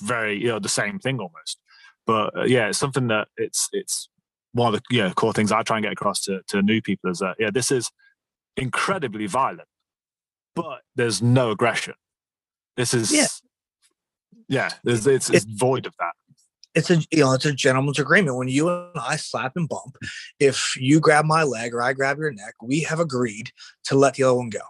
very 0.00 0.40
you 0.40 0.48
know 0.48 0.58
the 0.58 0.68
same 0.68 0.98
thing 0.98 1.18
almost. 1.18 1.58
But 2.06 2.36
uh, 2.36 2.44
yeah, 2.44 2.68
it's 2.68 2.78
something 2.78 3.08
that 3.08 3.28
it's 3.36 3.68
it's 3.72 4.08
one 4.52 4.74
of 4.74 4.80
the 4.80 4.96
yeah 4.96 5.12
core 5.12 5.32
things 5.32 5.52
I 5.52 5.62
try 5.62 5.76
and 5.76 5.84
get 5.84 5.92
across 5.92 6.22
to 6.22 6.40
to 6.48 6.62
new 6.62 6.80
people 6.80 7.10
is 7.10 7.18
that 7.18 7.36
yeah 7.38 7.50
this 7.50 7.70
is 7.70 7.90
incredibly 8.56 9.26
violent, 9.26 9.68
but 10.54 10.80
there's 10.96 11.22
no 11.22 11.50
aggression. 11.50 11.94
This 12.76 12.94
is 12.94 13.12
Yeah. 13.12 13.26
yeah, 14.48 14.70
there's, 14.84 15.06
it's, 15.06 15.30
it's 15.30 15.44
void 15.44 15.86
of 15.86 15.94
that. 15.98 16.12
It's 16.78 16.90
a 16.90 16.98
you 17.10 17.20
know 17.20 17.32
it's 17.32 17.44
a 17.44 17.52
gentleman's 17.52 17.98
agreement. 17.98 18.36
When 18.36 18.48
you 18.48 18.68
and 18.68 18.92
i 19.00 19.16
slap 19.16 19.56
and 19.56 19.68
bump 19.68 19.96
if 20.38 20.74
you 20.76 21.00
grab 21.00 21.24
my 21.24 21.42
leg 21.42 21.74
or 21.74 21.82
i 21.82 21.92
grab 21.92 22.18
your 22.18 22.30
neck 22.30 22.54
we 22.62 22.80
have 22.80 23.00
agreed 23.00 23.50
to 23.84 23.96
let 23.96 24.14
the 24.14 24.22
other 24.22 24.36
one 24.36 24.48
go. 24.50 24.60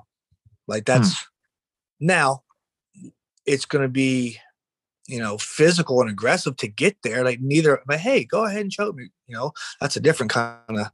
Like 0.66 0.84
that's 0.84 1.26
now 2.00 2.42
it's 3.46 3.66
going 3.66 3.82
to 3.82 3.88
be 3.88 4.38
you 5.06 5.18
know 5.18 5.38
physical 5.38 6.00
and 6.00 6.10
aggressive 6.10 6.56
to 6.58 6.68
get 6.68 6.96
there. 7.02 7.22
Like 7.22 7.40
neither 7.40 7.82
but 7.86 8.00
hey 8.00 8.24
go 8.24 8.44
ahead 8.44 8.62
and 8.62 8.72
choke 8.72 8.96
me 8.96 9.10
you 9.26 9.36
know? 9.36 9.52
That's 9.80 9.96
a 9.96 10.00
different 10.00 10.32
kind 10.32 10.56
of 10.70 10.86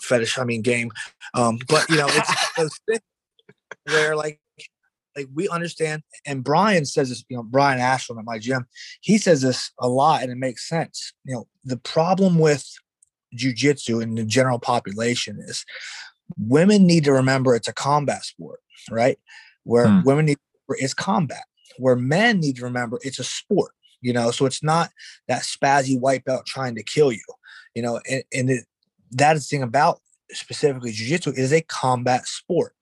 fetish 0.00 0.38
i 0.38 0.44
mean 0.44 0.62
game. 0.62 0.92
Um 1.34 1.58
but 1.66 1.88
you 1.88 1.96
know 1.96 2.08
it's 2.08 2.52
those 2.56 2.78
things 2.86 3.00
where 3.86 4.14
like 4.14 4.38
like 5.16 5.28
we 5.34 5.48
understand 5.48 6.02
and 6.26 6.44
brian 6.44 6.84
says 6.84 7.08
this 7.08 7.24
you 7.28 7.36
know 7.36 7.42
brian 7.42 7.78
ashland 7.80 8.18
at 8.18 8.24
my 8.24 8.38
gym 8.38 8.66
he 9.00 9.18
says 9.18 9.42
this 9.42 9.70
a 9.78 9.88
lot 9.88 10.22
and 10.22 10.30
it 10.30 10.36
makes 10.36 10.68
sense. 10.68 11.12
You 11.24 11.34
know 11.34 11.48
the 11.64 11.76
problem 11.76 12.38
with 12.38 12.66
jujitsu 13.36 14.02
in 14.02 14.14
the 14.14 14.24
general 14.24 14.58
population 14.58 15.38
is 15.46 15.64
women 16.38 16.86
need 16.86 17.04
to 17.04 17.12
remember 17.12 17.54
it's 17.54 17.68
a 17.68 17.72
combat 17.72 18.24
sport 18.24 18.60
right? 18.90 19.18
Where 19.64 19.88
Hmm. 19.88 20.02
women 20.02 20.26
need 20.26 20.38
it's 20.70 20.94
combat. 20.94 21.44
Where 21.78 21.96
men 21.96 22.40
need 22.40 22.56
to 22.56 22.64
remember 22.64 22.98
it's 23.02 23.18
a 23.18 23.24
sport 23.24 23.72
you 24.00 24.12
know? 24.12 24.30
So 24.32 24.46
it's 24.46 24.62
not 24.62 24.90
that 25.28 25.42
spazzy 25.42 25.98
white 25.98 26.24
belt 26.24 26.46
trying 26.46 26.74
to 26.76 26.82
kill 26.82 27.12
you 27.12 27.24
you 27.74 27.82
know? 27.82 28.00
And, 28.10 28.24
and 28.32 28.50
it, 28.50 28.64
that 29.12 29.36
is 29.36 29.48
the 29.48 29.56
thing 29.56 29.62
about 29.62 30.00
specifically 30.30 30.92
jiu-jitsu 30.92 31.30
it 31.30 31.38
is 31.38 31.52
a 31.52 31.60
combat 31.62 32.26
sport 32.26 32.74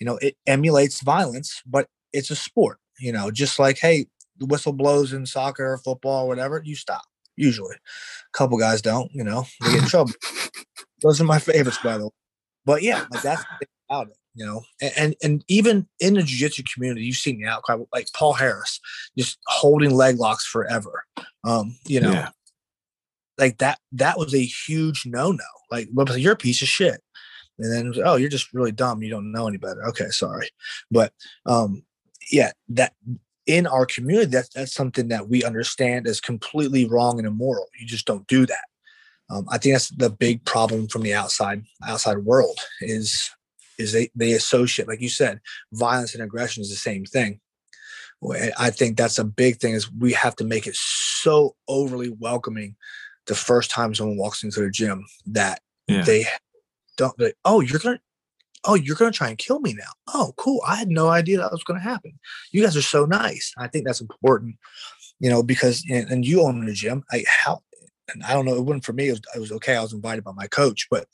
you 0.00 0.06
know 0.06 0.16
it 0.18 0.36
emulates 0.46 1.00
violence 1.02 1.62
but 1.66 1.88
it's 2.12 2.30
a 2.30 2.36
sport 2.36 2.78
you 2.98 3.12
know 3.12 3.30
just 3.30 3.58
like 3.58 3.78
hey 3.78 4.06
the 4.38 4.46
whistle 4.46 4.72
blows 4.72 5.12
in 5.12 5.26
soccer 5.26 5.72
or 5.72 5.78
football 5.78 6.24
or 6.24 6.28
whatever 6.28 6.62
you 6.64 6.76
stop 6.76 7.02
usually. 7.36 7.74
A 7.74 8.36
couple 8.36 8.58
guys 8.58 8.82
don't 8.82 9.10
you 9.12 9.24
know 9.24 9.46
they 9.60 9.72
get 9.72 9.82
in 9.82 9.88
trouble. 9.88 10.12
Those 11.02 11.20
are 11.20 11.24
my 11.24 11.38
favorites 11.38 11.78
by 11.82 11.98
the 11.98 12.06
way. 12.06 12.12
But 12.64 12.82
yeah 12.82 13.04
like 13.10 13.22
that's 13.22 13.42
the 13.42 13.48
thing 13.60 13.68
about 13.88 14.08
it 14.08 14.16
you 14.34 14.44
know 14.44 14.62
and 14.80 14.92
and, 14.96 15.14
and 15.22 15.44
even 15.48 15.86
in 16.00 16.14
the 16.14 16.22
jiu-jitsu 16.22 16.62
community 16.72 17.06
you've 17.06 17.16
seen 17.16 17.40
the 17.40 17.48
outcry 17.48 17.76
like 17.94 18.06
paul 18.14 18.34
harris 18.34 18.78
just 19.16 19.38
holding 19.46 19.90
leg 19.90 20.18
locks 20.18 20.46
forever 20.46 21.04
um 21.44 21.76
you 21.86 22.00
know. 22.00 22.12
Yeah. 22.12 22.28
like 23.38 23.58
that 23.58 23.78
that 23.92 24.18
was 24.18 24.34
a 24.34 24.44
huge 24.44 25.04
no-no 25.06 25.44
like 25.70 25.88
a 25.96 26.36
piece 26.36 26.60
of 26.60 26.68
shit 26.68 27.00
and 27.58 27.72
then 27.72 27.92
oh 28.04 28.16
you're 28.16 28.28
just 28.28 28.52
really 28.52 28.72
dumb. 28.72 29.02
You 29.02 29.10
don't 29.10 29.32
know 29.32 29.48
any 29.48 29.56
better. 29.58 29.84
Okay 29.88 30.08
sorry. 30.10 30.48
But 30.90 31.12
um 31.46 31.82
yeah 32.30 32.52
that 32.68 32.92
in 33.46 33.66
our 33.66 33.86
community 33.86 34.30
that's 34.30 34.50
that's 34.50 34.74
something 34.74 35.08
that 35.08 35.28
we 35.28 35.42
understand 35.44 36.06
is 36.06 36.20
completely 36.20 36.84
wrong 36.86 37.18
and 37.18 37.26
immoral. 37.26 37.66
You 37.78 37.86
just 37.86 38.06
don't 38.06 38.26
do 38.26 38.46
that. 38.46 38.64
Um, 39.30 39.44
i 39.50 39.58
think 39.58 39.74
that's 39.74 39.90
the 39.90 40.08
big 40.08 40.42
problem 40.46 40.88
from 40.88 41.02
the 41.02 41.12
outside 41.14 41.62
outside 41.86 42.18
world 42.18 42.58
is 42.80 43.30
is 43.78 43.92
they 43.92 44.10
they 44.14 44.32
associate 44.32 44.88
like 44.88 45.02
you 45.02 45.10
said 45.10 45.40
violence 45.72 46.14
and 46.14 46.22
aggression 46.22 46.62
is 46.62 46.70
the 46.70 46.76
same 46.76 47.04
thing. 47.04 47.40
I 48.58 48.70
think 48.70 48.96
that's 48.96 49.18
a 49.18 49.24
big 49.24 49.58
thing 49.60 49.74
is 49.74 49.92
we 49.92 50.12
have 50.14 50.34
to 50.36 50.44
make 50.44 50.66
it 50.66 50.74
so 50.74 51.54
overly 51.68 52.08
welcoming 52.08 52.74
the 53.26 53.34
first 53.36 53.70
time 53.70 53.94
someone 53.94 54.16
walks 54.16 54.42
into 54.42 54.60
the 54.60 54.70
gym 54.70 55.04
that 55.26 55.60
Yeah. 55.86 56.02
they 56.02 56.26
don't 56.98 57.16
they, 57.16 57.32
oh 57.46 57.60
you're 57.60 57.78
gonna 57.78 58.00
oh 58.66 58.74
you're 58.74 58.96
gonna 58.96 59.10
try 59.10 59.28
and 59.28 59.38
kill 59.38 59.60
me 59.60 59.72
now. 59.72 59.92
Oh 60.08 60.34
cool 60.36 60.60
i 60.66 60.76
had 60.76 60.88
no 60.88 61.08
idea 61.08 61.38
that 61.38 61.50
was 61.50 61.64
gonna 61.64 61.80
happen. 61.80 62.18
You 62.52 62.62
guys 62.62 62.76
are 62.76 62.82
so 62.82 63.06
nice. 63.06 63.54
I 63.56 63.68
think 63.68 63.86
that's 63.86 64.02
important 64.02 64.56
you 65.20 65.30
know 65.30 65.42
because 65.42 65.84
and, 65.90 66.10
and 66.10 66.26
you 66.26 66.42
own 66.42 66.68
a 66.68 66.72
gym 66.72 67.04
i 67.10 67.24
how 67.26 67.60
and 68.12 68.22
i 68.24 68.32
don't 68.32 68.44
know 68.44 68.54
it 68.54 68.64
wasn't 68.64 68.84
for 68.84 68.92
me 68.92 69.08
it 69.08 69.12
was, 69.12 69.20
it 69.34 69.40
was 69.40 69.52
okay 69.52 69.76
i 69.76 69.82
was 69.82 69.92
invited 69.92 70.24
by 70.24 70.32
my 70.32 70.46
coach 70.46 70.86
but 70.90 71.06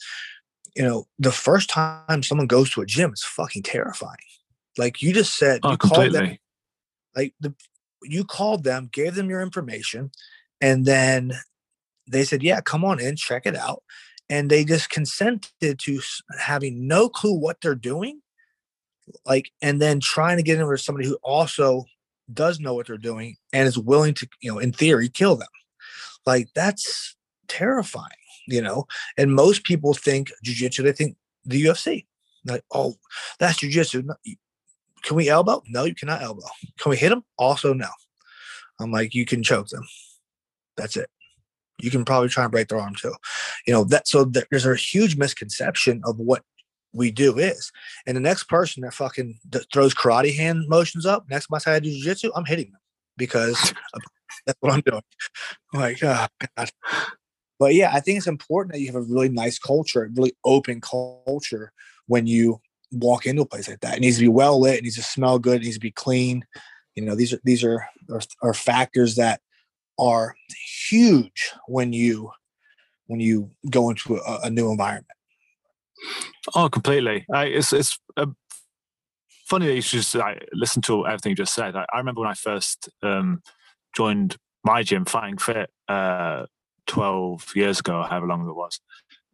you 0.75 0.83
know 0.83 1.07
the 1.18 1.33
first 1.33 1.70
time 1.70 2.23
someone 2.23 2.47
goes 2.47 2.70
to 2.70 2.81
a 2.81 2.87
gym 2.87 3.11
it's 3.11 3.25
fucking 3.25 3.62
terrifying. 3.62 4.16
Like 4.77 5.03
you 5.03 5.12
just 5.12 5.37
said 5.37 5.61
Oh, 5.62 5.70
you 5.73 5.77
called 5.77 6.12
them 6.12 6.37
like 7.14 7.33
the 7.40 7.55
you 8.03 8.25
called 8.25 8.64
them 8.64 8.88
gave 8.92 9.14
them 9.14 9.31
your 9.31 9.40
information 9.40 10.11
and 10.61 10.85
then 10.85 11.33
they 12.09 12.25
said 12.25 12.42
yeah 12.42 12.61
come 12.61 12.85
on 12.85 13.01
in 13.01 13.16
check 13.16 13.47
it 13.47 13.57
out 13.57 13.83
and 14.31 14.51
they 14.51 14.65
just 14.65 14.91
consented 14.91 15.79
to 15.79 16.01
having 16.39 16.87
no 16.87 17.09
clue 17.09 17.35
what 17.35 17.61
they're 17.61 17.75
doing 17.75 18.21
like 19.27 19.51
and 19.61 19.81
then 19.81 20.01
trying 20.01 20.37
to 20.37 20.43
get 20.43 20.59
in 20.59 20.67
with 20.67 20.81
somebody 20.81 21.07
who 21.07 21.19
also 21.23 21.85
does 22.33 22.59
know 22.59 22.75
what 22.75 22.87
they're 22.87 22.97
doing 22.97 23.37
and 23.53 23.69
is 23.69 23.79
willing 23.79 24.15
to 24.15 24.27
you 24.41 24.51
know 24.51 24.59
in 24.59 24.73
theory 24.73 25.09
kill 25.09 25.37
them. 25.37 25.49
Like 26.27 26.49
that's 26.55 27.17
terrifying 27.49 28.09
you 28.47 28.61
know? 28.61 28.87
And 29.17 29.35
most 29.35 29.65
people 29.65 29.95
think 29.95 30.31
jiu-jitsu 30.43 30.83
they 30.83 30.93
think 30.93 31.17
the 31.45 31.65
ufc 31.65 32.05
like 32.47 32.65
oh 32.73 32.95
that's 33.39 33.59
jiu-jitsu. 33.59 34.03
Can 35.03 35.17
we 35.17 35.29
elbow? 35.29 35.63
No 35.69 35.85
you 35.85 35.95
cannot 35.95 36.23
elbow. 36.23 36.47
Can 36.79 36.91
we 36.91 36.97
hit 36.97 37.11
them 37.11 37.25
also 37.37 37.75
no. 37.75 37.89
I'm 38.81 38.91
like 38.91 39.15
you 39.15 39.27
can 39.27 39.43
choke 39.43 39.69
them. 39.69 39.85
That's 40.77 40.97
it 40.97 41.11
you 41.79 41.91
can 41.91 42.05
probably 42.05 42.29
try 42.29 42.45
and 42.45 42.53
break 42.53 42.69
their 42.69 42.79
arm 42.79 42.95
too. 42.95 43.15
You 43.67 43.73
know 43.73 43.85
that 43.85 44.09
so 44.09 44.25
there's 44.25 44.67
a 44.67 44.77
huge 44.77 45.17
misconception 45.17 46.03
of 46.05 46.19
what 46.19 46.43
we 46.95 47.11
do 47.11 47.39
is. 47.39 47.73
And 48.07 48.17
the 48.17 48.21
next 48.21 48.45
person 48.45 48.83
that 48.83 48.95
fucking 48.95 49.39
that 49.51 49.67
throws 49.73 49.95
karate 49.95 50.35
hand 50.35 50.69
motions 50.69 51.05
up 51.05 51.29
next 51.29 51.49
time 51.49 51.61
I 51.67 51.81
do 51.81 51.91
jiu-jitsu 51.91 52.31
i'm 52.35 52.45
hitting 52.45 52.71
them 52.71 52.81
because 53.17 53.75
that's 54.47 54.59
what 54.61 54.73
i'm 54.73 54.81
doing. 54.81 55.03
Like 55.73 56.03
oh 56.03 56.27
god. 56.57 56.71
But 57.59 57.75
yeah 57.75 57.91
i 57.93 58.01
think 58.01 58.19
it's 58.19 58.27
important 58.27 58.73
that 58.73 58.81
you 58.81 58.87
have 58.87 58.97
a 58.97 59.01
really 59.01 59.29
nice 59.29 59.59
culture 59.59 60.05
a 60.05 60.09
really 60.11 60.37
open 60.45 60.81
culture 60.81 61.73
when 62.07 62.27
you 62.27 62.61
walk 62.93 63.27
into 63.27 63.43
a 63.43 63.47
place 63.47 63.69
like 63.69 63.81
that. 63.81 63.97
It 63.97 64.01
needs 64.01 64.17
to 64.17 64.23
be 64.23 64.29
well 64.29 64.61
lit 64.61 64.79
it 64.79 64.85
needs 64.85 64.97
to 64.97 65.03
smell 65.03 65.39
good 65.39 65.61
it 65.61 65.65
needs 65.65 65.77
to 65.77 65.81
be 65.81 65.91
clean. 65.91 66.47
You 66.95 67.05
know 67.05 67.17
these 67.17 67.33
are 67.33 67.41
these 67.45 67.65
are 67.65 67.85
are, 68.11 68.21
are 68.43 68.55
factors 68.55 69.17
that 69.17 69.41
are 69.98 70.35
huge 70.88 71.52
when 71.66 71.92
you 71.92 72.30
when 73.07 73.20
you 73.20 73.50
go 73.70 73.90
into 73.90 74.16
a, 74.16 74.40
a 74.44 74.50
new 74.50 74.70
environment 74.70 75.07
Oh, 76.54 76.68
completely. 76.68 77.24
I, 77.33 77.46
it's 77.46 77.72
it's 77.72 77.98
uh, 78.16 78.26
funny 79.46 79.66
that 79.66 79.74
you 79.74 79.83
just 79.83 80.14
like, 80.14 80.46
listen 80.52 80.83
to 80.83 81.07
everything 81.07 81.30
you 81.30 81.37
just 81.37 81.54
said. 81.54 81.76
I, 81.76 81.87
I 81.92 81.98
remember 81.98 82.20
when 82.20 82.30
I 82.30 82.35
first 82.35 82.88
um, 83.02 83.42
joined 83.94 84.37
my 84.64 84.83
gym, 84.83 85.04
Fighting 85.04 85.38
Fit, 85.38 85.70
uh, 85.88 86.46
twelve 86.87 87.52
years 87.54 87.80
ago, 87.80 88.02
however 88.02 88.26
long 88.26 88.48
it 88.48 88.54
was, 88.54 88.80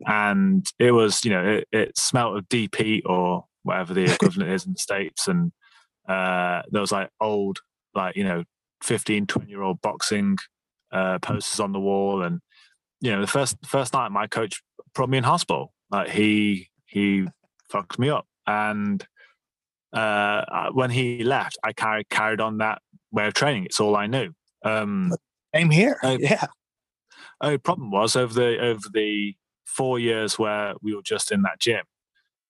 and 0.07 0.67
it 0.79 0.93
was 0.93 1.25
you 1.25 1.31
know 1.31 1.47
it, 1.47 1.69
it 1.73 1.99
smelt 1.99 2.37
of 2.37 2.49
DP 2.49 3.03
or 3.07 3.45
whatever 3.63 3.93
the 3.93 4.13
equivalent 4.13 4.53
is 4.53 4.67
in 4.67 4.73
the 4.73 4.79
states, 4.79 5.27
and 5.27 5.53
uh, 6.09 6.63
there 6.71 6.81
was 6.81 6.93
like 6.93 7.11
old 7.21 7.59
like 7.95 8.17
you 8.17 8.25
know 8.25 8.45
15, 8.83 9.27
20 9.27 9.51
year 9.51 9.63
old 9.63 9.81
boxing 9.81 10.39
uh, 10.93 11.19
posters 11.19 11.61
on 11.61 11.73
the 11.73 11.81
wall, 11.81 12.23
and 12.23 12.41
you 13.01 13.13
know 13.13 13.21
the 13.21 13.27
first 13.27 13.57
first 13.67 13.93
night 13.93 14.11
my 14.11 14.27
coach 14.27 14.63
put 14.95 15.09
me 15.09 15.19
in 15.19 15.25
hospital. 15.25 15.73
Like 15.91 16.09
he 16.11 16.69
he 16.87 17.27
fucked 17.69 17.99
me 17.99 18.11
up, 18.11 18.27
and 18.47 19.05
uh, 19.93 20.71
when 20.73 20.91
he 20.91 21.25
left, 21.25 21.59
I 21.65 21.73
carried 21.73 22.09
carried 22.09 22.41
on 22.41 22.59
that 22.59 22.83
way 23.13 23.27
of 23.27 23.35
training. 23.35 23.65
It's 23.67 23.81
all 23.81 23.97
I 23.97 24.07
knew. 24.07 24.31
Um, 24.65 25.13
same 25.55 25.71
here 25.71 25.97
I- 26.03 26.19
yeah 26.21 26.47
only 27.41 27.59
problem 27.59 27.91
was 27.91 28.17
over 28.17 28.33
the 28.33 28.59
over 28.59 28.89
the 28.93 29.35
four 29.67 29.99
years 29.99 30.39
where 30.39 30.75
we 30.83 30.95
were 30.95 31.03
just 31.03 31.33
in 31.33 31.43
that 31.43 31.61
gym, 31.61 31.85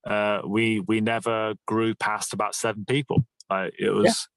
uh, 0.06 0.40
we 0.46 0.80
we 0.80 1.00
never 1.00 1.54
grew 1.66 1.94
past 1.94 2.32
about 2.32 2.54
seven 2.54 2.84
people. 2.84 3.24
Like 3.48 3.74
it 3.78 3.90
was 3.90 4.28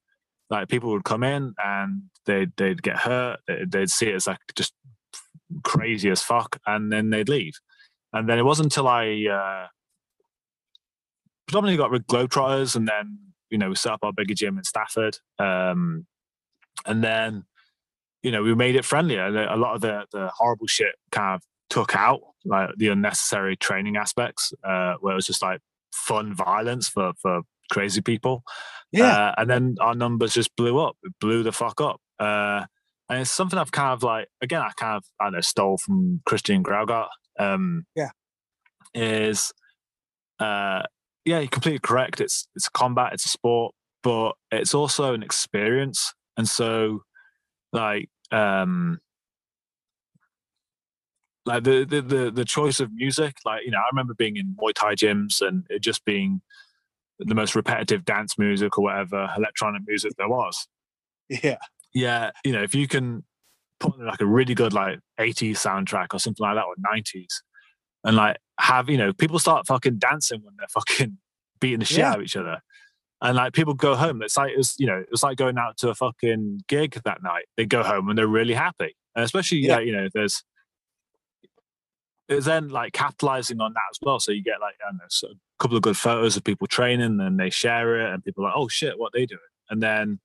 like 0.49 0.69
people 0.69 0.91
would 0.91 1.03
come 1.03 1.23
in 1.23 1.53
and 1.63 2.03
they'd 2.25 2.51
they'd 2.57 2.81
get 2.81 2.97
hurt. 2.97 3.39
They'd, 3.47 3.89
see 3.89 4.07
it 4.07 4.15
as 4.15 4.27
like 4.27 4.39
just 4.55 4.73
crazy 5.63 6.09
as 6.09 6.21
fuck, 6.21 6.59
and 6.65 6.91
then 6.91 7.09
they'd 7.09 7.29
leave. 7.29 7.53
And 8.11 8.29
then 8.29 8.37
it 8.37 8.45
wasn't 8.45 8.67
until 8.67 8.87
I 8.87 9.25
uh, 9.31 9.67
predominantly 11.47 11.77
got 11.77 11.91
with 11.91 12.07
Globetrotters, 12.07 12.75
and 12.75 12.87
then 12.87 13.19
you 13.49 13.57
know 13.57 13.69
we 13.69 13.75
set 13.75 13.93
up 13.93 14.03
our 14.03 14.13
bigger 14.13 14.33
gym 14.33 14.57
in 14.57 14.63
Stafford, 14.63 15.17
um, 15.39 16.05
and 16.85 17.03
then 17.03 17.45
you 18.21 18.31
know 18.31 18.43
we 18.43 18.55
made 18.55 18.75
it 18.75 18.85
friendlier. 18.85 19.25
A 19.25 19.57
lot 19.57 19.75
of 19.75 19.81
the 19.81 20.05
the 20.11 20.29
horrible 20.35 20.67
shit 20.67 20.95
kind 21.11 21.35
of 21.35 21.41
took 21.69 21.95
out, 21.95 22.21
like 22.45 22.69
the 22.77 22.89
unnecessary 22.89 23.55
training 23.55 23.97
aspects, 23.97 24.53
uh, 24.63 24.95
where 24.99 25.13
it 25.13 25.15
was 25.15 25.27
just 25.27 25.41
like 25.41 25.59
fun 25.91 26.33
violence 26.33 26.87
for 26.87 27.13
for 27.21 27.41
crazy 27.71 28.01
people. 28.01 28.43
yeah 28.91 29.29
Uh, 29.29 29.35
and 29.37 29.49
then 29.49 29.75
our 29.81 29.95
numbers 29.95 30.33
just 30.33 30.55
blew 30.55 30.79
up. 30.79 30.95
It 31.03 31.13
blew 31.19 31.43
the 31.43 31.51
fuck 31.51 31.81
up. 31.81 31.99
Uh, 32.19 32.65
and 33.09 33.21
it's 33.21 33.31
something 33.31 33.59
I've 33.59 33.71
kind 33.71 33.93
of 33.93 34.03
like, 34.03 34.27
again, 34.41 34.61
I 34.61 34.71
kind 34.75 34.97
of, 34.97 35.03
I 35.19 35.29
know, 35.29 35.41
stole 35.41 35.77
from 35.77 36.21
Christian 36.25 36.63
Graugart. 36.63 37.09
Um, 37.39 37.85
Yeah. 37.95 38.09
Is 38.93 39.51
uh, 40.39 40.83
yeah, 41.25 41.39
you're 41.39 41.47
completely 41.47 41.79
correct. 41.79 42.21
It's 42.21 42.47
it's 42.55 42.69
combat, 42.69 43.13
it's 43.13 43.25
a 43.25 43.29
sport, 43.29 43.73
but 44.03 44.33
it's 44.51 44.73
also 44.75 45.13
an 45.13 45.23
experience. 45.23 46.13
And 46.37 46.47
so, 46.47 47.03
like, 47.71 48.09
um, 48.31 48.99
like 51.45 51.63
the, 51.63 51.85
the 51.85 52.01
the 52.01 52.31
the 52.31 52.45
choice 52.45 52.79
of 52.79 52.93
music, 52.93 53.37
like 53.45 53.63
you 53.65 53.71
know, 53.71 53.79
I 53.79 53.87
remember 53.91 54.13
being 54.13 54.37
in 54.37 54.55
Muay 54.59 54.73
Thai 54.73 54.95
gyms 54.95 55.41
and 55.41 55.65
it 55.69 55.79
just 55.81 56.05
being 56.05 56.41
the 57.19 57.35
most 57.35 57.55
repetitive 57.55 58.05
dance 58.05 58.37
music 58.37 58.77
or 58.77 58.83
whatever 58.85 59.29
electronic 59.37 59.83
music 59.87 60.13
there 60.17 60.29
was. 60.29 60.67
Yeah, 61.29 61.57
yeah, 61.93 62.31
you 62.43 62.51
know, 62.51 62.61
if 62.63 62.75
you 62.75 62.87
can 62.87 63.23
put 63.79 63.99
like 63.99 64.21
a 64.21 64.25
really 64.25 64.53
good 64.55 64.73
like 64.73 64.99
80s 65.19 65.51
soundtrack 65.53 66.07
or 66.13 66.19
something 66.19 66.43
like 66.43 66.55
that 66.55 66.65
or 66.65 66.75
90s, 66.93 67.41
and 68.03 68.15
like 68.15 68.37
have 68.59 68.89
you 68.89 68.97
know 68.97 69.13
people 69.13 69.39
start 69.39 69.65
fucking 69.67 69.97
dancing 69.99 70.41
when 70.43 70.53
they're 70.57 70.67
fucking 70.69 71.17
beating 71.59 71.79
the 71.79 71.85
shit 71.85 71.99
Yeah. 71.99 72.11
out 72.11 72.17
of 72.19 72.23
each 72.23 72.35
other. 72.35 72.59
And 73.21 73.37
like 73.37 73.53
people 73.53 73.73
go 73.73 73.95
home. 73.95 74.21
It's 74.21 74.35
like 74.35 74.51
it's 74.55 74.75
you 74.79 74.85
know 74.87 75.03
it's 75.11 75.23
like 75.23 75.37
going 75.37 75.57
out 75.57 75.77
to 75.77 75.89
a 75.89 75.95
fucking 75.95 76.61
gig 76.67 76.99
that 77.05 77.23
night. 77.23 77.45
They 77.55 77.65
go 77.65 77.81
home 77.83 78.09
and 78.09 78.17
they're 78.17 78.27
really 78.27 78.53
happy, 78.53 78.95
and 79.15 79.23
especially 79.23 79.59
Yeah. 79.59 79.77
like, 79.77 79.85
you 79.85 79.93
know 79.93 80.09
there's 80.13 80.43
then 82.27 82.69
like 82.69 82.93
capitalizing 82.93 83.61
on 83.61 83.73
that 83.73 83.81
as 83.91 83.99
well. 84.01 84.19
So 84.19 84.31
you 84.31 84.43
get 84.43 84.61
like 84.61 84.75
I 84.81 84.89
don't 84.91 84.97
know, 84.97 85.05
so 85.09 85.27
a 85.29 85.33
couple 85.59 85.77
of 85.77 85.83
good 85.83 85.97
photos 85.97 86.37
of 86.37 86.43
people 86.43 86.67
training, 86.67 87.19
and 87.19 87.39
they 87.39 87.49
share 87.49 87.99
it, 87.99 88.13
and 88.13 88.23
people 88.23 88.43
are 88.43 88.47
like, 88.47 88.57
oh 88.57 88.67
shit, 88.67 88.97
what 88.97 89.13
they 89.13 89.25
doing? 89.25 89.39
And 89.69 89.81
then 89.81 90.19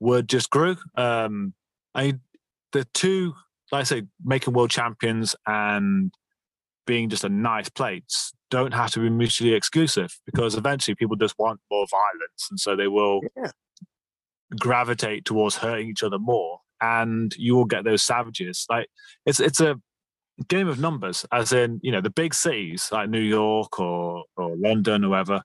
word 0.00 0.28
just 0.28 0.50
grew. 0.50 0.76
Um, 0.96 1.54
I 1.94 2.14
the 2.72 2.84
two, 2.94 3.34
like 3.72 3.80
I 3.80 3.84
say, 3.84 4.02
making 4.24 4.54
world 4.54 4.70
champions 4.70 5.34
and 5.46 6.12
being 6.86 7.08
just 7.08 7.24
a 7.24 7.28
nice 7.28 7.68
place 7.68 8.32
don't 8.50 8.72
have 8.72 8.92
to 8.92 9.00
be 9.00 9.10
mutually 9.10 9.54
exclusive 9.54 10.16
because 10.24 10.54
eventually 10.54 10.94
people 10.94 11.16
just 11.16 11.34
want 11.38 11.60
more 11.70 11.86
violence, 11.90 12.48
and 12.50 12.60
so 12.60 12.76
they 12.76 12.88
will 12.88 13.20
yeah, 13.36 13.50
gravitate 14.58 15.24
towards 15.24 15.56
hurting 15.56 15.88
each 15.88 16.02
other 16.02 16.18
more, 16.18 16.60
and 16.80 17.34
you 17.36 17.54
will 17.56 17.64
get 17.64 17.84
those 17.84 18.02
savages. 18.02 18.66
Like 18.70 18.88
it's 19.24 19.40
it's 19.40 19.60
a 19.60 19.80
game 20.44 20.68
of 20.68 20.78
numbers, 20.78 21.24
as 21.32 21.52
in 21.52 21.80
you 21.82 21.92
know 21.92 22.00
the 22.00 22.10
big 22.10 22.34
cities 22.34 22.88
like 22.92 23.08
New 23.08 23.20
York 23.20 23.78
or 23.80 24.24
or 24.36 24.56
London 24.56 25.04
or 25.04 25.10
whatever 25.10 25.42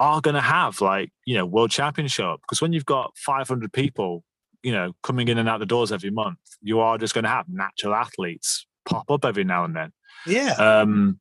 are 0.00 0.20
going 0.20 0.34
to 0.34 0.40
have 0.40 0.80
like 0.80 1.10
you 1.24 1.36
know 1.36 1.46
world 1.46 1.70
championship. 1.70 2.40
Because 2.42 2.60
when 2.60 2.72
you've 2.72 2.86
got 2.86 3.12
500 3.16 3.72
people 3.72 4.24
you 4.62 4.72
know 4.72 4.92
coming 5.02 5.28
in 5.28 5.38
and 5.38 5.48
out 5.48 5.60
the 5.60 5.66
doors 5.66 5.92
every 5.92 6.10
month 6.10 6.38
you 6.60 6.80
are 6.80 6.98
just 6.98 7.14
going 7.14 7.22
to 7.22 7.30
have 7.30 7.46
natural 7.48 7.94
athletes 7.94 8.66
pop 8.84 9.08
up 9.10 9.24
every 9.24 9.44
now 9.44 9.64
and 9.64 9.76
then. 9.76 9.92
Yeah, 10.26 10.52
um, 10.54 11.20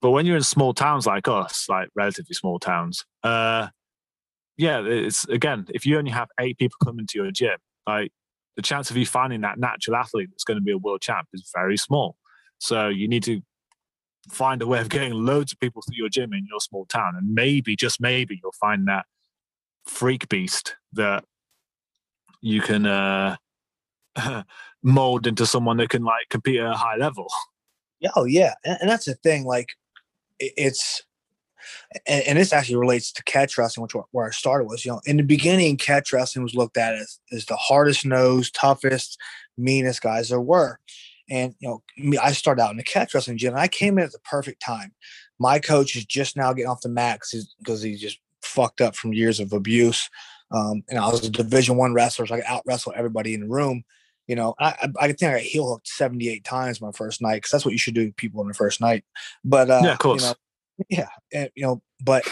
but 0.00 0.10
when 0.10 0.26
you're 0.26 0.36
in 0.36 0.42
small 0.42 0.74
towns 0.74 1.06
like 1.06 1.28
us, 1.28 1.66
like 1.68 1.88
relatively 1.94 2.34
small 2.34 2.58
towns, 2.58 3.04
uh, 3.22 3.68
yeah, 4.56 4.82
it's 4.84 5.24
again, 5.28 5.66
if 5.68 5.86
you 5.86 5.96
only 5.96 6.10
have 6.10 6.28
eight 6.40 6.58
people 6.58 6.76
coming 6.84 7.06
to 7.06 7.18
your 7.18 7.30
gym, 7.30 7.56
like 7.86 8.10
the 8.56 8.62
chance 8.62 8.90
of 8.90 8.96
you 8.96 9.06
finding 9.06 9.40
that 9.42 9.58
natural 9.58 9.96
athlete 9.96 10.28
that's 10.30 10.44
going 10.44 10.58
to 10.58 10.62
be 10.62 10.72
a 10.72 10.78
world 10.78 11.00
champ 11.00 11.28
is 11.32 11.50
very 11.54 11.76
small. 11.76 12.16
So 12.62 12.86
you 12.88 13.08
need 13.08 13.24
to 13.24 13.42
find 14.30 14.62
a 14.62 14.68
way 14.68 14.80
of 14.80 14.88
getting 14.88 15.12
loads 15.14 15.50
of 15.52 15.58
people 15.58 15.82
through 15.82 15.96
your 15.96 16.08
gym 16.08 16.32
in 16.32 16.46
your 16.48 16.60
small 16.60 16.86
town, 16.86 17.16
and 17.16 17.34
maybe, 17.34 17.74
just 17.74 18.00
maybe, 18.00 18.38
you'll 18.40 18.52
find 18.52 18.86
that 18.86 19.04
freak 19.84 20.28
beast 20.28 20.76
that 20.92 21.24
you 22.40 22.60
can 22.60 22.86
uh, 22.86 23.34
mold 24.84 25.26
into 25.26 25.44
someone 25.44 25.76
that 25.78 25.88
can 25.88 26.04
like 26.04 26.28
compete 26.30 26.60
at 26.60 26.66
a 26.70 26.76
high 26.76 26.94
level. 26.96 27.26
Yeah, 27.98 28.10
oh 28.14 28.26
yeah, 28.26 28.54
and, 28.64 28.78
and 28.82 28.90
that's 28.90 29.06
the 29.06 29.14
thing. 29.14 29.44
Like, 29.44 29.70
it- 30.38 30.52
it's 30.56 31.02
and, 32.06 32.22
and 32.28 32.38
this 32.38 32.52
actually 32.52 32.76
relates 32.76 33.10
to 33.12 33.24
catch 33.24 33.58
wrestling, 33.58 33.82
which 33.82 33.94
where- 33.96 34.04
where 34.12 34.26
I 34.28 34.30
started 34.30 34.66
was. 34.68 34.84
You 34.84 34.92
know, 34.92 35.00
in 35.04 35.16
the 35.16 35.24
beginning, 35.24 35.78
catch 35.78 36.12
wrestling 36.12 36.44
was 36.44 36.54
looked 36.54 36.76
at 36.76 36.94
as 36.94 37.18
as 37.32 37.46
the 37.46 37.56
hardest 37.56 38.06
nosed, 38.06 38.54
toughest, 38.54 39.18
meanest 39.58 40.00
guys 40.00 40.28
there 40.28 40.40
were. 40.40 40.78
And 41.32 41.54
you 41.58 41.68
know, 41.68 41.82
me, 41.96 42.18
I 42.18 42.32
started 42.32 42.62
out 42.62 42.70
in 42.70 42.76
the 42.76 42.82
catch 42.82 43.14
wrestling 43.14 43.38
gym, 43.38 43.54
and 43.54 43.60
I 43.60 43.68
came 43.68 43.98
in 43.98 44.04
at 44.04 44.12
the 44.12 44.18
perfect 44.20 44.60
time. 44.62 44.92
My 45.38 45.58
coach 45.58 45.96
is 45.96 46.04
just 46.04 46.36
now 46.36 46.52
getting 46.52 46.70
off 46.70 46.82
the 46.82 46.88
mat 46.88 47.20
because 47.58 47.82
he's 47.82 48.00
just 48.00 48.18
fucked 48.42 48.80
up 48.80 48.94
from 48.94 49.12
years 49.12 49.40
of 49.40 49.52
abuse. 49.52 50.08
Um, 50.50 50.82
and 50.88 50.98
I 50.98 51.08
was 51.08 51.26
a 51.26 51.30
Division 51.30 51.76
One 51.76 51.94
wrestler, 51.94 52.26
so 52.26 52.34
I 52.34 52.38
could 52.38 52.46
out 52.46 52.62
wrestle 52.66 52.92
everybody 52.94 53.34
in 53.34 53.40
the 53.40 53.48
room 53.48 53.84
you 54.26 54.36
know, 54.36 54.54
I 54.58 54.88
I, 55.00 55.06
think 55.08 55.22
I 55.24 55.32
got 55.32 55.40
heel 55.40 55.68
hooked 55.68 55.88
78 55.88 56.44
times 56.44 56.80
my 56.80 56.92
first 56.92 57.20
night 57.20 57.36
because 57.36 57.50
that's 57.50 57.64
what 57.64 57.72
you 57.72 57.78
should 57.78 57.94
do 57.94 58.06
to 58.06 58.12
people 58.14 58.40
on 58.40 58.48
the 58.48 58.54
first 58.54 58.80
night. 58.80 59.04
But 59.44 59.70
uh, 59.70 59.80
Yeah, 59.82 59.92
of 59.92 59.98
course. 59.98 60.22
You 60.22 60.28
know, 60.28 60.34
yeah, 60.88 61.08
and, 61.32 61.50
you 61.54 61.64
know, 61.64 61.82
but 62.02 62.24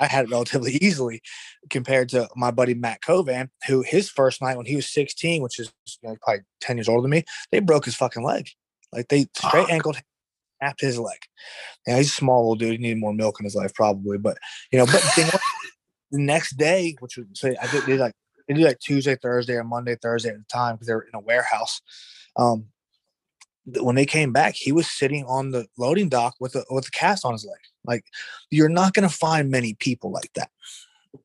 I, 0.00 0.06
had 0.06 0.26
it 0.26 0.30
relatively 0.30 0.72
easily 0.82 1.22
compared 1.70 2.08
to 2.10 2.28
my 2.36 2.50
buddy 2.50 2.74
Matt 2.74 3.02
Covan, 3.02 3.50
who 3.66 3.82
his 3.82 4.10
first 4.10 4.42
night 4.42 4.56
when 4.56 4.66
he 4.66 4.76
was 4.76 4.90
16, 4.90 5.42
which 5.42 5.58
is 5.58 5.72
you 6.02 6.10
know, 6.10 6.16
probably 6.22 6.42
10 6.60 6.76
years 6.76 6.88
older 6.88 7.02
than 7.02 7.10
me, 7.10 7.24
they 7.50 7.60
broke 7.60 7.84
his 7.84 7.94
fucking 7.94 8.24
leg. 8.24 8.48
Like 8.92 9.08
they 9.08 9.26
straight 9.34 9.70
ankled, 9.70 9.96
snapped 10.58 10.80
his 10.80 10.98
leg. 10.98 11.18
Yeah, 11.86 11.96
he's 11.98 12.08
a 12.08 12.12
small 12.12 12.42
little 12.42 12.54
dude. 12.54 12.72
He 12.72 12.78
needed 12.78 12.98
more 12.98 13.12
milk 13.12 13.40
in 13.40 13.44
his 13.44 13.54
life, 13.54 13.74
probably. 13.74 14.18
But 14.18 14.38
you 14.70 14.78
know, 14.78 14.86
but 14.86 15.02
the, 15.02 15.08
thing 15.08 15.26
was, 15.26 15.40
the 16.10 16.20
next 16.20 16.56
day, 16.56 16.96
which 17.00 17.16
was 17.16 17.26
say 17.34 17.56
I 17.60 17.66
did, 17.66 17.84
did 17.86 18.00
like 18.00 18.14
they 18.48 18.54
did 18.54 18.64
like 18.64 18.78
Tuesday, 18.78 19.16
Thursday, 19.16 19.54
or 19.54 19.64
Monday, 19.64 19.96
Thursday 20.00 20.30
at 20.30 20.38
the 20.38 20.44
time 20.44 20.76
because 20.76 20.86
they 20.86 20.94
were 20.94 21.06
in 21.12 21.14
a 21.14 21.20
warehouse. 21.20 21.80
Um, 22.36 22.66
when 23.66 23.96
they 23.96 24.06
came 24.06 24.32
back, 24.32 24.54
he 24.54 24.72
was 24.72 24.88
sitting 24.88 25.24
on 25.26 25.50
the 25.50 25.66
loading 25.78 26.08
dock 26.08 26.34
with 26.40 26.54
a 26.54 26.64
with 26.70 26.88
a 26.88 26.90
cast 26.90 27.24
on 27.24 27.32
his 27.32 27.44
leg. 27.44 27.58
Like 27.84 28.04
you're 28.50 28.68
not 28.68 28.94
going 28.94 29.08
to 29.08 29.14
find 29.14 29.50
many 29.50 29.74
people 29.74 30.10
like 30.10 30.32
that. 30.34 30.50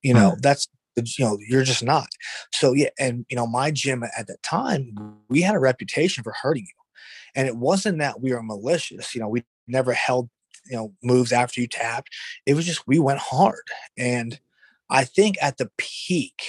You 0.02 0.14
know, 0.14 0.32
mm. 0.32 0.42
that's 0.42 0.68
you 0.96 1.26
know 1.26 1.38
you're 1.48 1.64
just 1.64 1.84
not. 1.84 2.08
So 2.54 2.74
yeah, 2.74 2.90
and 3.00 3.26
you 3.30 3.36
know 3.36 3.48
my 3.48 3.72
gym 3.72 4.04
at 4.04 4.28
that 4.28 4.44
time, 4.44 5.18
we 5.30 5.42
had 5.42 5.56
a 5.56 5.60
reputation 5.60 6.24
for 6.24 6.34
hurting 6.42 6.64
you, 6.66 7.00
and 7.36 7.48
it 7.48 7.58
wasn't 7.58 8.00
that 8.00 8.22
we 8.22 8.34
were 8.34 8.44
malicious. 8.44 9.14
You 9.14 9.22
know, 9.22 9.30
we 9.30 9.44
never 9.68 9.94
held 9.94 10.30
you 10.70 10.78
know 10.78 10.94
moves 11.04 11.32
after 11.32 11.60
you 11.62 11.68
tapped. 11.68 12.10
It 12.46 12.54
was 12.54 12.66
just 12.66 12.88
we 12.88 13.00
went 13.00 13.20
hard, 13.20 13.64
and 13.98 14.40
I 14.90 15.04
think 15.04 15.38
at 15.42 15.58
the 15.58 15.70
peak 15.78 16.42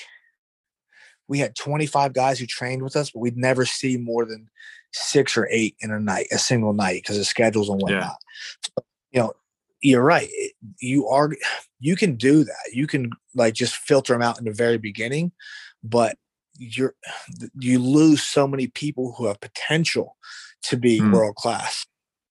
we 1.29 1.39
had 1.39 1.55
25 1.55 2.13
guys 2.13 2.41
who 2.41 2.47
trained 2.47 2.83
with 2.83 2.97
us, 2.97 3.13
but 3.13 3.21
we'd 3.21 3.37
never 3.37 3.65
see 3.65 3.97
more 3.97 4.25
than 4.25 4.49
six 4.93 5.37
or 5.37 5.49
eight 5.51 5.77
in 5.81 5.91
a 5.91 6.01
night, 6.01 6.27
a 6.33 6.39
single 6.39 6.73
night, 6.73 7.03
because 7.03 7.19
of 7.19 7.27
schedules 7.27 7.69
and 7.69 7.81
Yeah. 7.81 7.95
whatnot. 7.95 8.17
So, 8.65 8.85
you 9.13 9.21
know, 9.21 9.33
you're 9.81 10.05
right. 10.05 10.29
You 10.81 11.07
are, 11.09 11.31
you 11.79 11.97
can 11.97 12.17
do 12.17 12.45
that. 12.45 12.73
You 12.73 12.87
can 12.87 13.11
like 13.35 13.55
just 13.55 13.77
filter 13.77 14.13
them 14.13 14.23
out 14.23 14.39
in 14.39 14.45
the 14.45 14.53
very 14.53 14.79
beginning, 14.79 15.33
but 15.83 16.17
you're, 16.59 16.95
you 17.59 17.79
lose 17.79 18.23
so 18.23 18.47
many 18.47 18.67
people 18.67 19.15
who 19.17 19.27
have 19.27 19.41
potential 19.41 20.17
to 20.63 20.77
be 20.77 21.01
Mm. 21.01 21.13
world 21.13 21.37
class 21.37 21.87